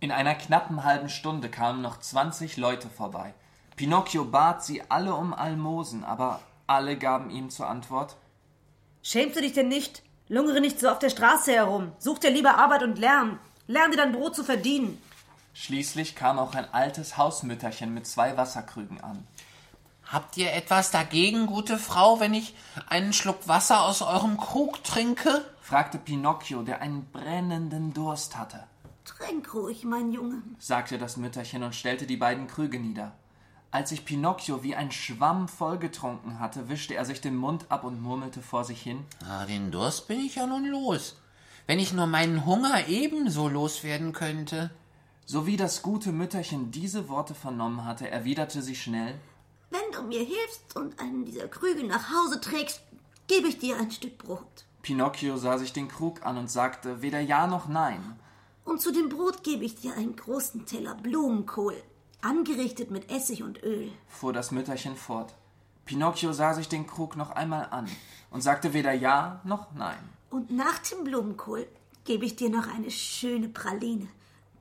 In 0.00 0.12
einer 0.12 0.34
knappen 0.34 0.84
halben 0.84 1.08
Stunde 1.08 1.48
kamen 1.48 1.82
noch 1.82 1.98
zwanzig 1.98 2.56
Leute 2.56 2.88
vorbei. 2.88 3.34
Pinocchio 3.76 4.24
bat 4.24 4.64
sie 4.64 4.82
alle 4.88 5.14
um 5.14 5.34
Almosen, 5.34 6.04
aber 6.04 6.40
alle 6.66 6.96
gaben 6.96 7.30
ihm 7.30 7.50
zur 7.50 7.68
Antwort 7.68 8.16
Schämst 9.02 9.36
du 9.36 9.40
dich 9.40 9.52
denn 9.52 9.68
nicht? 9.68 10.02
Lungere 10.28 10.60
nicht 10.60 10.78
so 10.78 10.88
auf 10.88 10.98
der 10.98 11.08
Straße 11.08 11.52
herum. 11.52 11.92
Such 11.98 12.18
dir 12.18 12.30
lieber 12.30 12.58
Arbeit 12.58 12.82
und 12.82 12.98
lern. 12.98 13.38
Lern 13.66 13.90
dir 13.90 13.96
dein 13.96 14.12
Brot 14.12 14.36
zu 14.36 14.44
verdienen. 14.44 15.00
Schließlich 15.54 16.14
kam 16.14 16.38
auch 16.38 16.54
ein 16.54 16.72
altes 16.72 17.16
Hausmütterchen 17.16 17.92
mit 17.94 18.06
zwei 18.06 18.36
Wasserkrügen 18.36 19.00
an. 19.00 19.26
Habt 20.04 20.36
ihr 20.36 20.52
etwas 20.52 20.90
dagegen, 20.90 21.46
gute 21.46 21.78
Frau, 21.78 22.20
wenn 22.20 22.34
ich 22.34 22.54
einen 22.88 23.12
Schluck 23.12 23.48
Wasser 23.48 23.82
aus 23.82 24.02
eurem 24.02 24.36
Krug 24.36 24.82
trinke? 24.84 25.44
fragte 25.60 25.98
Pinocchio, 25.98 26.62
der 26.62 26.80
einen 26.80 27.10
brennenden 27.10 27.92
Durst 27.92 28.36
hatte. 28.36 28.64
Trink 29.08 29.54
ruhig, 29.54 29.84
mein 29.84 30.12
Junge. 30.12 30.42
sagte 30.58 30.98
das 30.98 31.16
Mütterchen 31.16 31.62
und 31.62 31.74
stellte 31.74 32.06
die 32.06 32.18
beiden 32.18 32.46
Krüge 32.46 32.78
nieder. 32.78 33.14
Als 33.70 33.88
sich 33.88 34.04
Pinocchio 34.04 34.62
wie 34.62 34.74
ein 34.74 34.92
Schwamm 34.92 35.48
vollgetrunken 35.48 36.40
hatte, 36.40 36.68
wischte 36.68 36.94
er 36.94 37.06
sich 37.06 37.22
den 37.22 37.34
Mund 37.34 37.66
ab 37.70 37.84
und 37.84 38.02
murmelte 38.02 38.42
vor 38.42 38.64
sich 38.64 38.82
hin. 38.82 39.06
Ah, 39.26 39.46
den 39.46 39.70
Durst 39.70 40.08
bin 40.08 40.20
ich 40.20 40.34
ja 40.34 40.46
nun 40.46 40.66
los. 40.66 41.16
Wenn 41.66 41.78
ich 41.78 41.94
nur 41.94 42.06
meinen 42.06 42.44
Hunger 42.44 42.86
ebenso 42.88 43.48
loswerden 43.48 44.12
könnte. 44.12 44.70
Sowie 45.24 45.56
das 45.56 45.80
gute 45.80 46.12
Mütterchen 46.12 46.70
diese 46.70 47.08
Worte 47.08 47.34
vernommen 47.34 47.86
hatte, 47.86 48.10
erwiderte 48.10 48.60
sie 48.60 48.76
schnell 48.76 49.14
Wenn 49.70 49.92
du 49.92 50.02
mir 50.02 50.22
hilfst 50.22 50.76
und 50.76 51.00
einen 51.00 51.24
dieser 51.24 51.48
Krüge 51.48 51.84
nach 51.84 52.10
Hause 52.10 52.40
trägst, 52.42 52.82
gebe 53.26 53.48
ich 53.48 53.58
dir 53.58 53.78
ein 53.78 53.90
Stück 53.90 54.18
Brot. 54.18 54.64
Pinocchio 54.82 55.38
sah 55.38 55.56
sich 55.56 55.72
den 55.72 55.88
Krug 55.88 56.24
an 56.26 56.36
und 56.36 56.50
sagte 56.50 57.00
weder 57.00 57.20
ja 57.20 57.46
noch 57.46 57.68
nein. 57.68 58.18
Und 58.68 58.82
zu 58.82 58.92
dem 58.92 59.08
Brot 59.08 59.42
gebe 59.44 59.64
ich 59.64 59.76
dir 59.76 59.94
einen 59.94 60.14
großen 60.14 60.66
Teller 60.66 60.94
Blumenkohl, 60.94 61.82
angerichtet 62.20 62.90
mit 62.90 63.10
Essig 63.10 63.42
und 63.42 63.62
Öl. 63.62 63.90
fuhr 64.08 64.34
das 64.34 64.50
Mütterchen 64.50 64.94
fort. 64.94 65.34
Pinocchio 65.86 66.34
sah 66.34 66.52
sich 66.52 66.68
den 66.68 66.86
Krug 66.86 67.16
noch 67.16 67.30
einmal 67.30 67.68
an 67.70 67.88
und 68.30 68.42
sagte 68.42 68.74
weder 68.74 68.92
ja 68.92 69.40
noch 69.44 69.72
nein. 69.74 69.98
Und 70.28 70.50
nach 70.50 70.78
dem 70.80 71.04
Blumenkohl 71.04 71.66
gebe 72.04 72.26
ich 72.26 72.36
dir 72.36 72.50
noch 72.50 72.68
eine 72.68 72.90
schöne 72.90 73.48
Praline, 73.48 74.06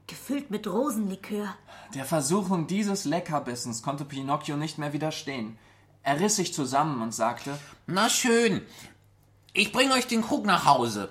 gefüllt 0.07 0.51
mit 0.51 0.67
Rosenlikör. 0.67 1.53
Der 1.93 2.05
Versuchung 2.05 2.65
dieses 2.65 3.03
Leckerbissens 3.03 3.83
konnte 3.83 4.05
Pinocchio 4.05 4.55
nicht 4.55 4.77
mehr 4.77 4.93
widerstehen. 4.93 5.59
Er 6.03 6.21
riss 6.21 6.37
sich 6.37 6.53
zusammen 6.53 7.01
und 7.01 7.13
sagte, 7.13 7.59
Na 7.87 8.09
schön. 8.09 8.61
Ich 9.51 9.73
bring 9.73 9.91
euch 9.91 10.07
den 10.07 10.21
Krug 10.21 10.45
nach 10.45 10.63
Hause. 10.63 11.09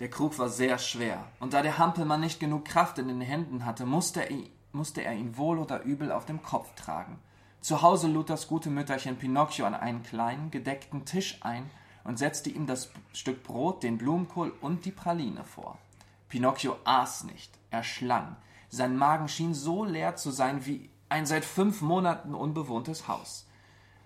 Der 0.00 0.08
Krug 0.08 0.38
war 0.38 0.48
sehr 0.48 0.78
schwer, 0.78 1.26
und 1.40 1.52
da 1.52 1.62
der 1.62 1.76
Hampelmann 1.76 2.20
nicht 2.20 2.40
genug 2.40 2.64
Kraft 2.64 2.98
in 2.98 3.08
den 3.08 3.20
Händen 3.20 3.66
hatte, 3.66 3.84
musste 3.84 4.22
er, 4.22 4.36
musste 4.72 5.02
er 5.04 5.12
ihn 5.12 5.36
wohl 5.36 5.58
oder 5.58 5.82
übel 5.82 6.10
auf 6.10 6.24
dem 6.24 6.42
Kopf 6.42 6.74
tragen. 6.74 7.18
Zu 7.60 7.82
Hause 7.82 8.08
lud 8.08 8.30
das 8.30 8.48
gute 8.48 8.70
Mütterchen 8.70 9.16
Pinocchio 9.16 9.66
an 9.66 9.74
einen 9.74 10.02
kleinen, 10.02 10.50
gedeckten 10.50 11.04
Tisch 11.04 11.38
ein 11.42 11.70
und 12.04 12.18
setzte 12.18 12.48
ihm 12.48 12.66
das 12.66 12.90
Stück 13.12 13.42
Brot, 13.42 13.82
den 13.82 13.98
Blumenkohl 13.98 14.54
und 14.62 14.86
die 14.86 14.90
Praline 14.90 15.44
vor. 15.44 15.76
Pinocchio 16.30 16.76
aß 16.84 17.24
nicht, 17.24 17.52
er 17.70 17.82
schlang. 17.82 18.36
Sein 18.70 18.96
Magen 18.96 19.28
schien 19.28 19.52
so 19.52 19.84
leer 19.84 20.16
zu 20.16 20.30
sein 20.30 20.64
wie 20.64 20.88
ein 21.10 21.26
seit 21.26 21.44
fünf 21.44 21.82
Monaten 21.82 22.34
unbewohntes 22.34 23.06
Haus. 23.06 23.46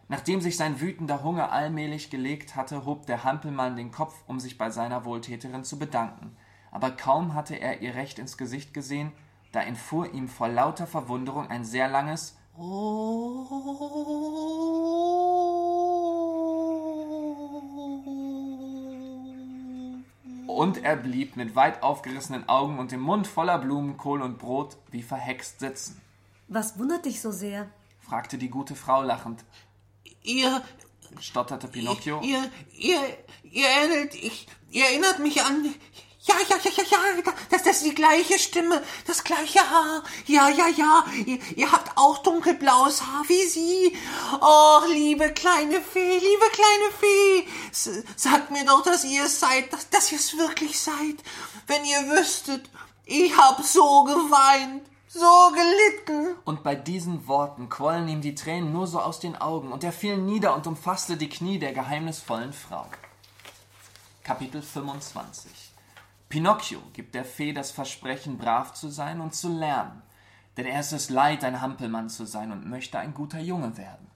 Nachdem 0.09 0.41
sich 0.41 0.57
sein 0.57 0.81
wütender 0.81 1.23
Hunger 1.23 1.51
allmählich 1.53 2.11
gelegt 2.11 2.57
hatte, 2.57 2.85
hob 2.85 3.07
der 3.07 3.25
Hampelmann 3.25 3.77
den 3.77 3.91
Kopf, 3.91 4.15
um 4.27 4.39
sich 4.39 4.59
bei 4.59 4.71
seiner 4.71 5.05
Wohltäterin 5.05 5.65
zu 5.65 5.79
bedanken. 5.79 6.37
Aber 6.71 6.91
kaum 6.91 7.35
hatte 7.35 7.55
er 7.55 7.81
ihr 7.81 7.95
recht 7.95 8.19
ins 8.19 8.37
Gesicht 8.37 8.75
gesehen, 8.75 9.13
da 9.53 9.61
entfuhr 9.61 10.13
ihm 10.13 10.29
vor 10.29 10.49
lauter 10.49 10.87
Verwunderung 10.87 11.49
ein 11.49 11.65
sehr 11.65 11.89
langes 11.89 12.37
und 20.55 20.83
er 20.85 20.97
blieb 20.97 21.37
mit 21.37 21.57
weit 21.57 21.83
aufgerissenen 21.83 22.49
Augen 22.49 22.79
und 22.79 22.93
dem 22.93 23.01
Mund 23.01 23.27
voller 23.27 23.59
Blumenkohl 23.59 24.23
und 24.23 24.39
Brot 24.39 24.77
wie 24.91 25.03
verhext 25.03 25.61
sitzen, 25.61 26.01
Was 26.49 26.79
wundert 26.79 27.05
dich 27.05 27.21
so 27.21 27.31
sehr? 27.31 27.67
fragte 28.01 28.39
die 28.39 28.51
gute 28.51 28.75
Frau 28.75 29.03
lachend, 29.03 29.45
Ihr, 30.25 30.63
stotterte 31.21 31.69
Pinocchio. 31.69 32.23
ihr, 32.23 32.51
ihr, 32.73 32.99
ihr 33.43 33.69
erinnert, 33.69 34.15
ich, 34.15 34.47
ihr 34.71 34.87
erinnert 34.87 35.19
mich 35.19 35.43
an. 35.43 35.75
Ja, 36.23 36.35
ja, 36.49 36.57
ja, 36.65 36.71
ja, 36.75 36.85
ja, 36.91 37.23
das, 37.51 37.63
das 37.63 37.77
ist 37.77 37.85
die 37.85 37.95
gleiche 37.95 38.39
Stimme, 38.39 38.83
das 39.07 39.23
gleiche 39.23 39.61
Haar. 39.61 40.03
Ja, 40.27 40.49
ja, 40.49 40.69
ja, 40.69 41.05
ihr, 41.27 41.39
ihr 41.57 41.71
habt 41.71 41.99
auch 41.99 42.19
dunkelblaues 42.23 43.03
Haar 43.03 43.25
wie 43.29 43.47
sie. 43.47 43.95
Oh, 44.41 44.81
liebe 44.91 45.31
kleine 45.35 45.83
Fee, 45.83 46.19
liebe 46.19 46.47
kleine 46.53 46.91
Fee, 46.99 47.47
S 47.71 47.91
sagt 48.17 48.51
mir 48.51 48.65
doch, 48.65 48.83
dass 48.83 49.05
ihr 49.05 49.25
es 49.25 49.39
seid, 49.39 49.71
dass, 49.75 49.91
dass 49.91 50.11
ihr 50.11 50.19
es 50.19 50.39
wirklich 50.39 50.81
seid. 50.81 51.17
Wenn 51.67 51.85
ihr 51.85 52.09
wüsstet, 52.09 52.71
ich 53.05 53.37
hab 53.37 53.63
so 53.63 54.05
geweint, 54.05 54.89
so 55.15 55.53
gelitten. 55.53 56.35
Und 56.45 56.65
bei 56.65 56.75
diesen 56.75 57.29
Worten 57.29 57.69
quollen 57.69 58.09
ihm 58.09 58.21
die 58.21 58.35
Tränen 58.35 58.73
nur 58.73 58.87
so 58.89 59.01
aus 59.01 59.21
den 59.21 59.37
Augen, 59.37 59.71
und 59.71 59.85
er 59.85 59.93
fiel 59.93 60.19
nieder 60.19 60.55
und 60.55 60.67
umfasste 60.67 61.17
die 61.17 61.29
Knie 61.29 61.59
der 61.59 61.73
geheimnisvollen 61.73 62.53
Frau. 62.53 62.87
Kapitel 64.25 64.61
25 64.61 65.73
Pinocchio 66.29 66.81
gibt 66.93 67.15
der 67.15 67.25
Fee 67.25 67.53
das 67.53 67.71
Versprechen, 67.71 68.39
brav 68.39 68.75
zu 68.75 68.89
sein 68.89 69.21
und 69.21 69.35
zu 69.35 69.49
lernen, 69.49 70.03
denn 70.57 70.67
er 70.67 70.81
ist 70.81 70.93
es 70.93 71.11
leid, 71.11 71.45
ein 71.45 71.61
Hampelmann 71.61 72.09
zu 72.09 72.27
sein 72.27 72.51
und 72.51 72.69
möchte 72.69 72.99
ein 72.99 73.15
guter 73.15 73.39
Junge 73.39 73.77
werden. 73.77 74.11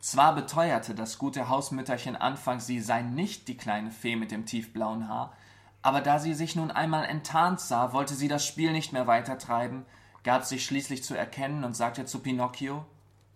Zwar 0.00 0.34
beteuerte 0.34 0.94
das 0.94 1.18
gute 1.18 1.48
Hausmütterchen 1.48 2.16
anfangs, 2.16 2.66
sie 2.66 2.80
sei 2.80 3.02
nicht 3.02 3.48
die 3.48 3.56
kleine 3.56 3.90
Fee 3.90 4.16
mit 4.16 4.30
dem 4.30 4.46
tiefblauen 4.46 5.08
Haar, 5.08 5.34
aber 5.82 6.00
da 6.00 6.18
sie 6.18 6.32
sich 6.32 6.56
nun 6.56 6.70
einmal 6.70 7.04
enttarnt 7.04 7.60
sah, 7.60 7.92
wollte 7.92 8.14
sie 8.14 8.28
das 8.28 8.46
Spiel 8.46 8.72
nicht 8.72 8.94
mehr 8.94 9.06
weitertreiben, 9.06 9.84
gab 10.24 10.44
sich 10.44 10.64
schließlich 10.64 11.04
zu 11.04 11.14
erkennen 11.14 11.62
und 11.62 11.76
sagte 11.76 12.06
zu 12.06 12.18
Pinocchio 12.18 12.84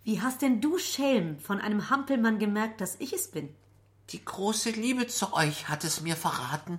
Wie 0.05 0.21
hast 0.21 0.43
denn 0.43 0.61
du, 0.61 0.79
Schelm, 0.79 1.39
von 1.39 1.61
einem 1.61 1.91
Hampelmann 1.91 2.39
gemerkt, 2.39 2.81
dass 2.81 2.97
ich 2.99 3.13
es 3.13 3.29
bin? 3.29 3.55
Die 4.11 4.25
große 4.25 4.71
Liebe 4.71 5.07
zu 5.07 5.35
euch 5.35 5.69
hat 5.69 5.85
es 5.85 6.01
mir 6.01 6.17
verraten. 6.17 6.79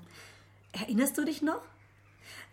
Erinnerst 0.72 1.18
du 1.18 1.24
dich 1.24 1.42
noch? 1.42 1.62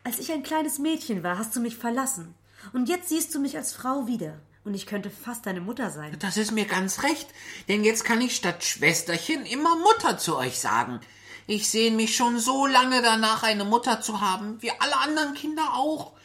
Als 0.04 0.18
ich 0.18 0.30
ein 0.32 0.42
kleines 0.42 0.78
Mädchen 0.78 1.22
war, 1.22 1.38
hast 1.38 1.57
du 1.57 1.61
mich 1.61 1.76
verlassen. 1.76 2.34
Und 2.72 2.88
jetzt 2.88 3.09
siehst 3.09 3.34
du 3.34 3.40
mich 3.40 3.57
als 3.57 3.72
Frau 3.72 4.07
wieder. 4.07 4.38
Und 4.64 4.74
ich 4.74 4.86
könnte 4.86 5.11
fast 5.11 5.46
deine 5.46 5.61
Mutter 5.61 5.90
sein. 5.90 6.16
Das 6.18 6.36
ist 6.36 6.50
mir 6.50 6.64
ganz 6.64 7.02
recht, 7.04 7.28
denn 7.68 7.84
jetzt 7.84 8.04
kann 8.04 8.20
ich 8.20 8.36
statt 8.36 8.64
Schwesterchen 8.64 9.46
immer 9.46 9.76
Mutter 9.76 10.18
zu 10.18 10.36
euch 10.36 10.59
sagen. 10.59 11.00
Ich 11.46 11.68
sehne 11.68 11.96
mich 11.96 12.16
schon 12.16 12.38
so 12.38 12.66
lange 12.66 13.00
danach, 13.02 13.44
eine 13.44 13.64
Mutter 13.64 14.00
zu 14.00 14.20
haben, 14.20 14.61
wie 14.61 14.72
alle 14.72 14.98
anderen 14.98 15.34
Kinder 15.34 15.74
auch. 15.74 16.15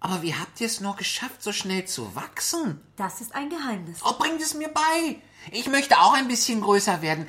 Aber 0.00 0.22
wie 0.22 0.34
habt 0.34 0.60
ihr 0.60 0.66
es 0.66 0.80
nur 0.80 0.96
geschafft, 0.96 1.42
so 1.42 1.52
schnell 1.52 1.84
zu 1.84 2.14
wachsen? 2.14 2.80
Das 2.96 3.20
ist 3.20 3.34
ein 3.34 3.50
Geheimnis. 3.50 4.00
Oh, 4.04 4.14
bringt 4.18 4.40
es 4.40 4.54
mir 4.54 4.68
bei. 4.68 5.16
Ich 5.52 5.68
möchte 5.68 5.98
auch 5.98 6.14
ein 6.14 6.28
bisschen 6.28 6.60
größer 6.62 7.02
werden. 7.02 7.26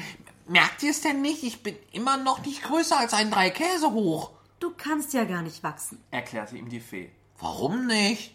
Merkt 0.47 0.82
ihr 0.84 0.91
es 0.91 1.01
denn 1.01 1.22
nicht? 1.22 1.43
Ich 1.43 1.63
bin 1.63 1.76
immer 1.91 2.17
noch 2.17 2.45
nicht 2.45 2.63
größer 2.63 2.97
als 2.97 3.13
ein 3.13 3.32
drei 3.32 3.49
Käse 3.49 3.91
hoch. 3.91 4.32
Du 4.59 4.72
kannst 4.76 5.13
ja 5.13 5.26
gar 5.26 5.41
nicht 5.41 5.63
wachsen, 5.63 6.01
erklärte 6.11 6.57
ihm 6.57 6.69
die 6.69 6.80
Fee. 6.80 7.11
Warum 7.39 7.88
nicht? 7.88 8.34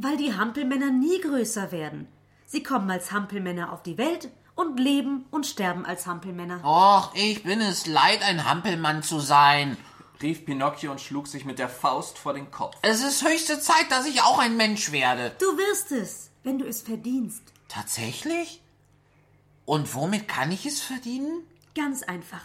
weil 0.00 0.16
die 0.16 0.36
Hampelmänner 0.36 0.90
nie 0.90 1.20
größer 1.20 1.72
werden. 1.72 2.06
Sie 2.46 2.62
kommen 2.62 2.90
als 2.90 3.12
Hampelmänner 3.12 3.72
auf 3.72 3.82
die 3.82 3.98
Welt 3.98 4.30
und 4.54 4.78
leben 4.78 5.26
und 5.30 5.46
sterben 5.46 5.84
als 5.84 6.06
Hampelmänner. 6.06 6.60
Och, 6.64 7.10
ich 7.14 7.42
bin 7.42 7.60
es 7.60 7.86
leid, 7.86 8.22
ein 8.22 8.48
Hampelmann 8.48 9.02
zu 9.02 9.20
sein. 9.20 9.76
Rief 10.22 10.44
Pinocchio 10.44 10.90
und 10.90 11.00
schlug 11.00 11.26
sich 11.26 11.44
mit 11.44 11.58
der 11.58 11.68
Faust 11.68 12.18
vor 12.18 12.34
den 12.34 12.50
Kopf. 12.50 12.76
Es 12.82 13.02
ist 13.02 13.26
höchste 13.26 13.60
Zeit, 13.60 13.90
dass 13.90 14.06
ich 14.06 14.22
auch 14.22 14.38
ein 14.38 14.56
Mensch 14.56 14.92
werde. 14.92 15.34
Du 15.38 15.56
wirst 15.56 15.92
es, 15.92 16.30
wenn 16.42 16.58
du 16.58 16.66
es 16.66 16.82
verdienst. 16.82 17.42
Tatsächlich? 17.68 18.62
Und 19.64 19.94
womit 19.94 20.28
kann 20.28 20.50
ich 20.50 20.66
es 20.66 20.80
verdienen? 20.80 21.42
Ganz 21.74 22.02
einfach. 22.02 22.42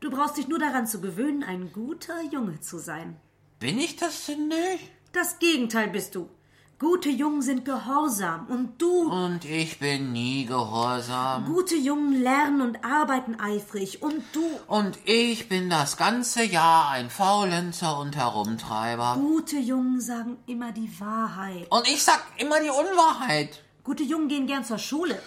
Du 0.00 0.10
brauchst 0.10 0.36
dich 0.36 0.48
nur 0.48 0.58
daran 0.58 0.86
zu 0.86 1.00
gewöhnen, 1.00 1.42
ein 1.42 1.72
guter 1.72 2.22
Junge 2.30 2.60
zu 2.60 2.78
sein. 2.78 3.16
Bin 3.58 3.78
ich 3.78 3.96
das 3.96 4.26
denn 4.26 4.48
nicht? 4.48 4.90
Das 5.12 5.38
Gegenteil 5.38 5.88
bist 5.88 6.14
du. 6.14 6.28
Gute 6.78 7.08
Jungen 7.08 7.40
sind 7.40 7.64
gehorsam 7.64 8.48
und 8.50 8.82
du. 8.82 9.10
Und 9.10 9.46
ich 9.46 9.78
bin 9.78 10.12
nie 10.12 10.44
gehorsam. 10.44 11.46
Gute 11.46 11.74
Jungen 11.74 12.22
lernen 12.22 12.60
und 12.60 12.84
arbeiten 12.84 13.40
eifrig 13.40 14.02
und 14.02 14.22
du. 14.34 14.44
Und 14.66 14.98
ich 15.06 15.48
bin 15.48 15.70
das 15.70 15.96
ganze 15.96 16.44
Jahr 16.44 16.90
ein 16.90 17.08
Faulenzer 17.08 17.98
und 17.98 18.14
Herumtreiber. 18.14 19.16
Gute 19.18 19.56
Jungen 19.56 20.02
sagen 20.02 20.36
immer 20.46 20.72
die 20.72 20.90
Wahrheit. 21.00 21.66
Und 21.70 21.88
ich 21.88 22.04
sag 22.04 22.22
immer 22.36 22.60
die 22.60 22.68
Unwahrheit. 22.68 23.62
Gute 23.82 24.02
Jungen 24.02 24.28
gehen 24.28 24.46
gern 24.46 24.66
zur 24.66 24.78
Schule. 24.78 25.18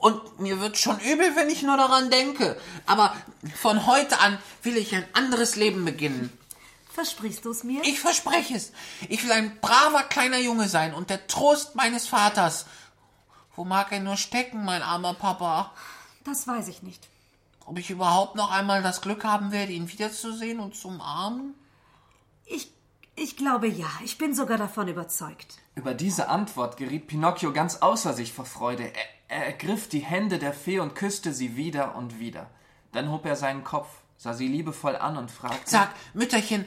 Und 0.00 0.40
mir 0.40 0.60
wird 0.60 0.76
schon 0.76 0.98
übel, 0.98 1.36
wenn 1.36 1.48
ich 1.50 1.62
nur 1.62 1.76
daran 1.76 2.10
denke. 2.10 2.56
Aber 2.84 3.14
von 3.54 3.86
heute 3.86 4.18
an 4.18 4.38
will 4.64 4.76
ich 4.76 4.92
ein 4.92 5.04
anderes 5.12 5.54
Leben 5.54 5.84
beginnen. 5.84 6.36
Versprichst 6.96 7.44
du 7.44 7.50
es 7.50 7.62
mir? 7.62 7.82
Ich 7.84 8.00
verspreche 8.00 8.54
es. 8.54 8.72
Ich 9.10 9.22
will 9.22 9.30
ein 9.30 9.60
braver 9.60 10.04
kleiner 10.04 10.38
Junge 10.38 10.66
sein 10.66 10.94
und 10.94 11.10
der 11.10 11.26
Trost 11.26 11.74
meines 11.74 12.08
Vaters. 12.08 12.64
Wo 13.54 13.66
mag 13.66 13.92
er 13.92 14.00
nur 14.00 14.16
stecken, 14.16 14.64
mein 14.64 14.80
armer 14.80 15.12
Papa? 15.12 15.72
Das 16.24 16.48
weiß 16.48 16.68
ich 16.68 16.82
nicht. 16.82 17.06
Ob 17.66 17.78
ich 17.78 17.90
überhaupt 17.90 18.34
noch 18.34 18.50
einmal 18.50 18.82
das 18.82 19.02
Glück 19.02 19.24
haben 19.24 19.52
werde, 19.52 19.72
ihn 19.72 19.92
wiederzusehen 19.92 20.58
und 20.58 20.74
zu 20.74 20.88
umarmen? 20.88 21.54
Ich, 22.46 22.72
ich 23.14 23.36
glaube 23.36 23.68
ja. 23.68 23.90
Ich 24.02 24.16
bin 24.16 24.34
sogar 24.34 24.56
davon 24.56 24.88
überzeugt. 24.88 25.58
Über 25.74 25.92
diese 25.92 26.30
Antwort 26.30 26.78
geriet 26.78 27.08
Pinocchio 27.08 27.52
ganz 27.52 27.76
außer 27.82 28.14
sich 28.14 28.32
vor 28.32 28.46
Freude. 28.46 28.84
Er, 29.28 29.36
er 29.36 29.46
ergriff 29.48 29.90
die 29.90 30.00
Hände 30.00 30.38
der 30.38 30.54
Fee 30.54 30.78
und 30.78 30.94
küsste 30.94 31.34
sie 31.34 31.56
wieder 31.56 31.94
und 31.94 32.18
wieder. 32.18 32.48
Dann 32.92 33.10
hob 33.10 33.26
er 33.26 33.36
seinen 33.36 33.64
Kopf, 33.64 33.88
sah 34.16 34.32
sie 34.32 34.48
liebevoll 34.48 34.96
an 34.96 35.18
und 35.18 35.30
fragte: 35.30 35.68
Sag, 35.70 35.90
Mütterchen, 36.14 36.64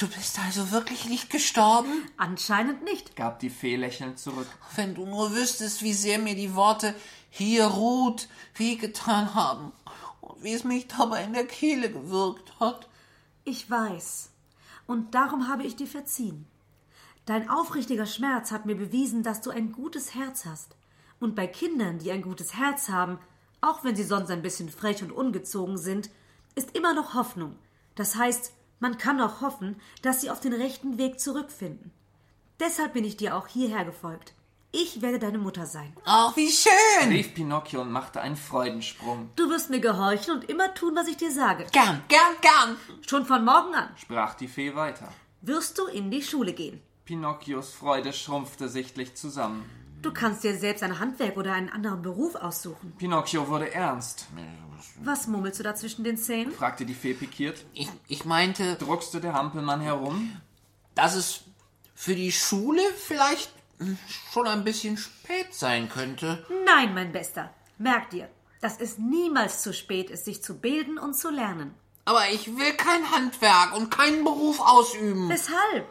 du 0.00 0.08
bist 0.08 0.38
also 0.38 0.70
wirklich 0.70 1.08
nicht 1.08 1.30
gestorben? 1.30 2.06
Anscheinend 2.16 2.84
nicht. 2.84 3.16
gab 3.16 3.38
die 3.38 3.50
Fee 3.50 3.76
lächelnd 3.76 4.18
zurück. 4.18 4.46
Wenn 4.74 4.94
du 4.94 5.04
nur 5.06 5.34
wüsstest, 5.34 5.82
wie 5.82 5.92
sehr 5.92 6.18
mir 6.18 6.34
die 6.34 6.54
Worte 6.54 6.94
hier 7.28 7.66
ruht 7.66 8.28
wehgetan 8.54 9.34
haben 9.34 9.72
und 10.20 10.42
wie 10.42 10.52
es 10.52 10.64
mich 10.64 10.88
dabei 10.88 11.24
in 11.24 11.32
der 11.32 11.46
Kehle 11.46 11.90
gewirkt 11.90 12.58
hat. 12.60 12.88
Ich 13.44 13.70
weiß. 13.70 14.30
Und 14.86 15.14
darum 15.14 15.48
habe 15.48 15.64
ich 15.64 15.76
dir 15.76 15.86
verziehen. 15.86 16.46
Dein 17.26 17.48
aufrichtiger 17.48 18.06
Schmerz 18.06 18.50
hat 18.50 18.66
mir 18.66 18.76
bewiesen, 18.76 19.22
dass 19.22 19.40
du 19.40 19.50
ein 19.50 19.72
gutes 19.72 20.14
Herz 20.14 20.46
hast. 20.46 20.76
Und 21.20 21.36
bei 21.36 21.46
Kindern, 21.46 21.98
die 21.98 22.10
ein 22.10 22.22
gutes 22.22 22.54
Herz 22.54 22.88
haben, 22.88 23.18
auch 23.60 23.84
wenn 23.84 23.94
sie 23.94 24.04
sonst 24.04 24.30
ein 24.30 24.42
bisschen 24.42 24.70
frech 24.70 25.02
und 25.02 25.12
ungezogen 25.12 25.76
sind, 25.76 26.10
ist 26.54 26.74
immer 26.74 26.94
noch 26.94 27.14
Hoffnung. 27.14 27.56
Das 27.94 28.16
heißt, 28.16 28.52
man 28.80 28.98
kann 28.98 29.20
auch 29.20 29.40
hoffen, 29.40 29.80
dass 30.02 30.20
sie 30.20 30.30
auf 30.30 30.40
den 30.40 30.52
rechten 30.52 30.98
Weg 30.98 31.20
zurückfinden. 31.20 31.92
Deshalb 32.58 32.92
bin 32.94 33.04
ich 33.04 33.16
dir 33.16 33.36
auch 33.36 33.46
hierher 33.46 33.84
gefolgt. 33.84 34.34
Ich 34.72 35.02
werde 35.02 35.18
deine 35.18 35.38
Mutter 35.38 35.66
sein. 35.66 35.92
Ach, 36.04 36.36
wie 36.36 36.48
schön! 36.50 37.08
rief 37.08 37.34
Pinocchio 37.34 37.80
und 37.80 37.90
machte 37.90 38.20
einen 38.20 38.36
Freudensprung. 38.36 39.30
Du 39.34 39.50
wirst 39.50 39.68
mir 39.70 39.80
gehorchen 39.80 40.34
und 40.34 40.48
immer 40.48 40.72
tun, 40.74 40.94
was 40.94 41.08
ich 41.08 41.16
dir 41.16 41.32
sage. 41.32 41.66
Gern, 41.72 42.02
gern, 42.08 42.36
gern. 42.40 42.76
Schon 43.06 43.26
von 43.26 43.44
morgen 43.44 43.74
an 43.74 43.88
Sprach 43.96 44.34
die 44.34 44.46
Fee 44.48 44.74
weiter. 44.76 45.08
wirst 45.42 45.76
du 45.78 45.86
in 45.86 46.10
die 46.10 46.22
Schule 46.22 46.52
gehen. 46.52 46.80
Pinocchios 47.04 47.72
Freude 47.72 48.12
schrumpfte 48.12 48.68
sichtlich 48.68 49.16
zusammen. 49.16 49.68
Du 50.02 50.12
kannst 50.12 50.44
dir 50.44 50.56
selbst 50.56 50.82
ein 50.84 51.00
Handwerk 51.00 51.36
oder 51.36 51.52
einen 51.52 51.68
anderen 51.68 52.02
Beruf 52.02 52.36
aussuchen. 52.36 52.92
Pinocchio 52.96 53.48
wurde 53.48 53.74
ernst, 53.74 54.28
Was 55.02 55.26
murmelst 55.26 55.58
du 55.58 55.62
da 55.62 55.74
zwischen 55.74 56.04
den 56.04 56.16
Zähnen? 56.16 56.52
fragte 56.52 56.84
die 56.86 56.94
Fee 56.94 57.14
pikiert. 57.14 57.64
Ich, 57.74 57.88
ich 58.08 58.24
meinte, 58.24 58.76
Druckste 58.76 59.20
der 59.20 59.32
Hampelmann 59.34 59.80
herum. 59.80 60.40
dass 60.94 61.14
es 61.14 61.40
für 61.94 62.14
die 62.14 62.32
Schule 62.32 62.82
vielleicht 63.06 63.50
schon 64.32 64.46
ein 64.46 64.64
bisschen 64.64 64.96
spät 64.96 65.52
sein 65.54 65.88
könnte. 65.88 66.44
Nein, 66.66 66.92
mein 66.94 67.12
Bester. 67.12 67.52
Merk 67.78 68.10
dir, 68.10 68.28
dass 68.60 68.78
es 68.78 68.98
niemals 68.98 69.62
zu 69.62 69.72
spät 69.72 70.10
ist, 70.10 70.24
sich 70.26 70.42
zu 70.42 70.58
bilden 70.58 70.98
und 70.98 71.14
zu 71.14 71.30
lernen. 71.30 71.74
Aber 72.04 72.28
ich 72.30 72.46
will 72.56 72.72
kein 72.74 73.10
Handwerk 73.10 73.74
und 73.76 73.90
keinen 73.90 74.24
Beruf 74.24 74.60
ausüben, 74.60 75.28
Weshalb? 75.28 75.86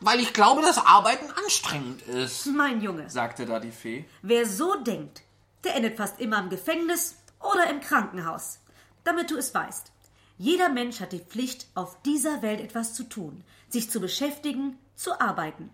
weil 0.00 0.20
ich 0.20 0.32
glaube, 0.32 0.60
dass 0.62 0.78
Arbeiten 0.78 1.30
anstrengend 1.44 2.02
ist. 2.02 2.46
Mein 2.46 2.80
Junge, 2.82 3.08
sagte 3.08 3.46
da 3.46 3.58
die 3.58 3.70
Fee. 3.72 4.04
wer 4.22 4.46
so 4.46 4.74
denkt, 4.82 5.22
der 5.64 5.74
endet 5.74 5.96
fast 5.96 6.20
immer 6.20 6.38
im 6.38 6.50
Gefängnis 6.50 7.16
oder 7.40 7.68
im 7.70 7.80
Krankenhaus. 7.80 8.60
Damit 9.04 9.30
du 9.30 9.36
es 9.36 9.54
weißt. 9.54 9.92
Jeder 10.38 10.68
Mensch 10.68 11.00
hat 11.00 11.12
die 11.12 11.20
Pflicht, 11.20 11.68
auf 11.74 12.00
dieser 12.02 12.42
Welt 12.42 12.60
etwas 12.60 12.94
zu 12.94 13.04
tun, 13.04 13.44
sich 13.68 13.90
zu 13.90 14.00
beschäftigen, 14.00 14.78
zu 14.96 15.20
arbeiten. 15.20 15.70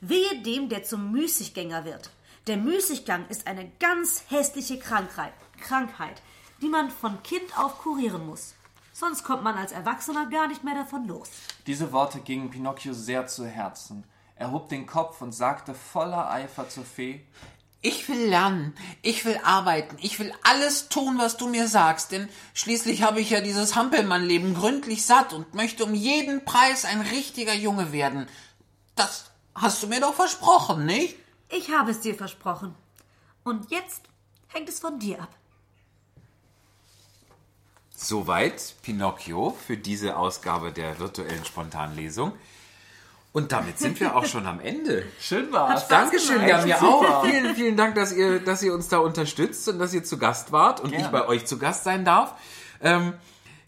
Wehe 0.00 0.42
dem, 0.42 0.68
der 0.68 0.82
zum 0.82 1.12
Müßiggänger 1.12 1.84
wird. 1.84 2.10
Der 2.46 2.56
Müßiggang 2.56 3.28
ist 3.28 3.46
eine 3.46 3.70
ganz 3.78 4.24
hässliche 4.28 4.78
Krankheit, 4.78 5.32
Krankheit, 5.60 6.22
die 6.62 6.68
man 6.68 6.90
von 6.90 7.22
Kind 7.22 7.56
auf 7.58 7.78
kurieren 7.78 8.26
muss. 8.26 8.54
Sonst 8.92 9.24
kommt 9.24 9.44
man 9.44 9.56
als 9.56 9.72
Erwachsener 9.72 10.28
gar 10.28 10.48
nicht 10.48 10.64
mehr 10.64 10.74
davon 10.74 11.06
los. 11.06 11.30
Diese 11.66 11.92
Worte 11.92 12.20
gingen 12.20 12.50
Pinocchio 12.50 12.92
sehr 12.92 13.26
zu 13.26 13.46
Herzen. 13.46 14.04
Er 14.36 14.50
hob 14.50 14.68
den 14.68 14.86
Kopf 14.86 15.20
und 15.20 15.32
sagte 15.32 15.74
voller 15.74 16.30
Eifer 16.30 16.68
zur 16.68 16.84
Fee: 16.84 17.24
Ich 17.82 18.08
will 18.10 18.28
lernen, 18.28 18.74
ich 19.00 19.24
will 19.24 19.40
arbeiten, 19.42 19.96
ich 20.00 20.18
will 20.18 20.34
alles 20.42 20.90
tun, 20.90 21.16
was 21.16 21.38
du 21.38 21.48
mir 21.48 21.66
sagst, 21.66 22.12
denn 22.12 22.28
schließlich 22.52 23.02
habe 23.02 23.20
ich 23.20 23.30
ja 23.30 23.40
dieses 23.40 23.74
Hampelmann-Leben 23.74 24.54
gründlich 24.54 25.06
satt 25.06 25.32
und 25.32 25.54
möchte 25.54 25.84
um 25.84 25.94
jeden 25.94 26.44
Preis 26.44 26.84
ein 26.84 27.00
richtiger 27.00 27.54
Junge 27.54 27.90
werden. 27.90 28.28
Das 28.96 29.30
hast 29.54 29.82
du 29.82 29.86
mir 29.86 30.00
doch 30.00 30.12
versprochen, 30.12 30.84
nicht? 30.84 31.16
Ich 31.48 31.70
habe 31.70 31.92
es 31.92 32.00
dir 32.00 32.14
versprochen. 32.14 32.74
Und 33.44 33.70
jetzt 33.70 34.02
hängt 34.48 34.68
es 34.68 34.78
von 34.78 34.98
dir 34.98 35.22
ab. 35.22 35.34
Soweit 37.96 38.74
Pinocchio 38.82 39.56
für 39.66 39.76
diese 39.76 40.16
Ausgabe 40.16 40.72
der 40.72 40.98
virtuellen 40.98 41.44
Spontanlesung. 41.44 42.32
Und 43.32 43.52
damit 43.52 43.78
sind 43.78 44.00
wir 44.00 44.16
auch 44.16 44.26
schon 44.26 44.44
am 44.46 44.58
Ende. 44.58 45.04
Schön 45.20 45.52
war's. 45.52 45.86
Dankeschön, 45.86 46.44
ja, 46.48 46.64
mir 46.64 46.76
Super. 46.78 47.18
auch. 47.18 47.24
Vielen, 47.24 47.54
vielen 47.54 47.76
Dank, 47.76 47.94
dass 47.94 48.12
ihr, 48.12 48.40
dass 48.40 48.60
ihr 48.62 48.74
uns 48.74 48.88
da 48.88 48.98
unterstützt 48.98 49.68
und 49.68 49.78
dass 49.78 49.94
ihr 49.94 50.02
zu 50.02 50.18
Gast 50.18 50.50
wart 50.50 50.80
und 50.80 50.90
Gerne. 50.90 51.04
ich 51.04 51.10
bei 51.12 51.28
euch 51.28 51.46
zu 51.46 51.56
Gast 51.58 51.84
sein 51.84 52.04
darf. 52.04 52.34
Ähm, 52.82 53.12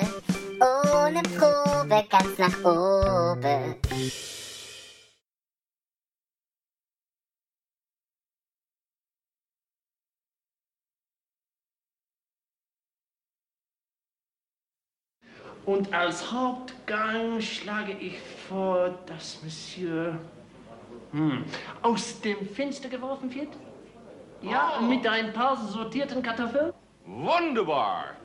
Ohne 0.60 1.22
Probe, 1.22 2.04
ganz 2.10 2.36
nach 2.36 2.64
oben. 2.64 3.76
Und 15.64 15.92
als 15.94 16.32
Hauptgang 16.32 17.40
schlage 17.40 17.92
ich 17.92 18.18
vor, 18.48 18.98
dass 19.06 19.40
Monsieur 19.44 20.18
hm, 21.12 21.44
aus 21.82 22.20
dem 22.20 22.48
Fenster 22.48 22.88
geworfen 22.88 23.32
wird. 23.32 23.48
Ja, 24.40 24.80
mit 24.80 25.06
ein 25.06 25.32
paar 25.32 25.56
sortierten 25.56 26.20
Kartoffeln. 26.20 26.72
Wunderbar. 27.06 28.16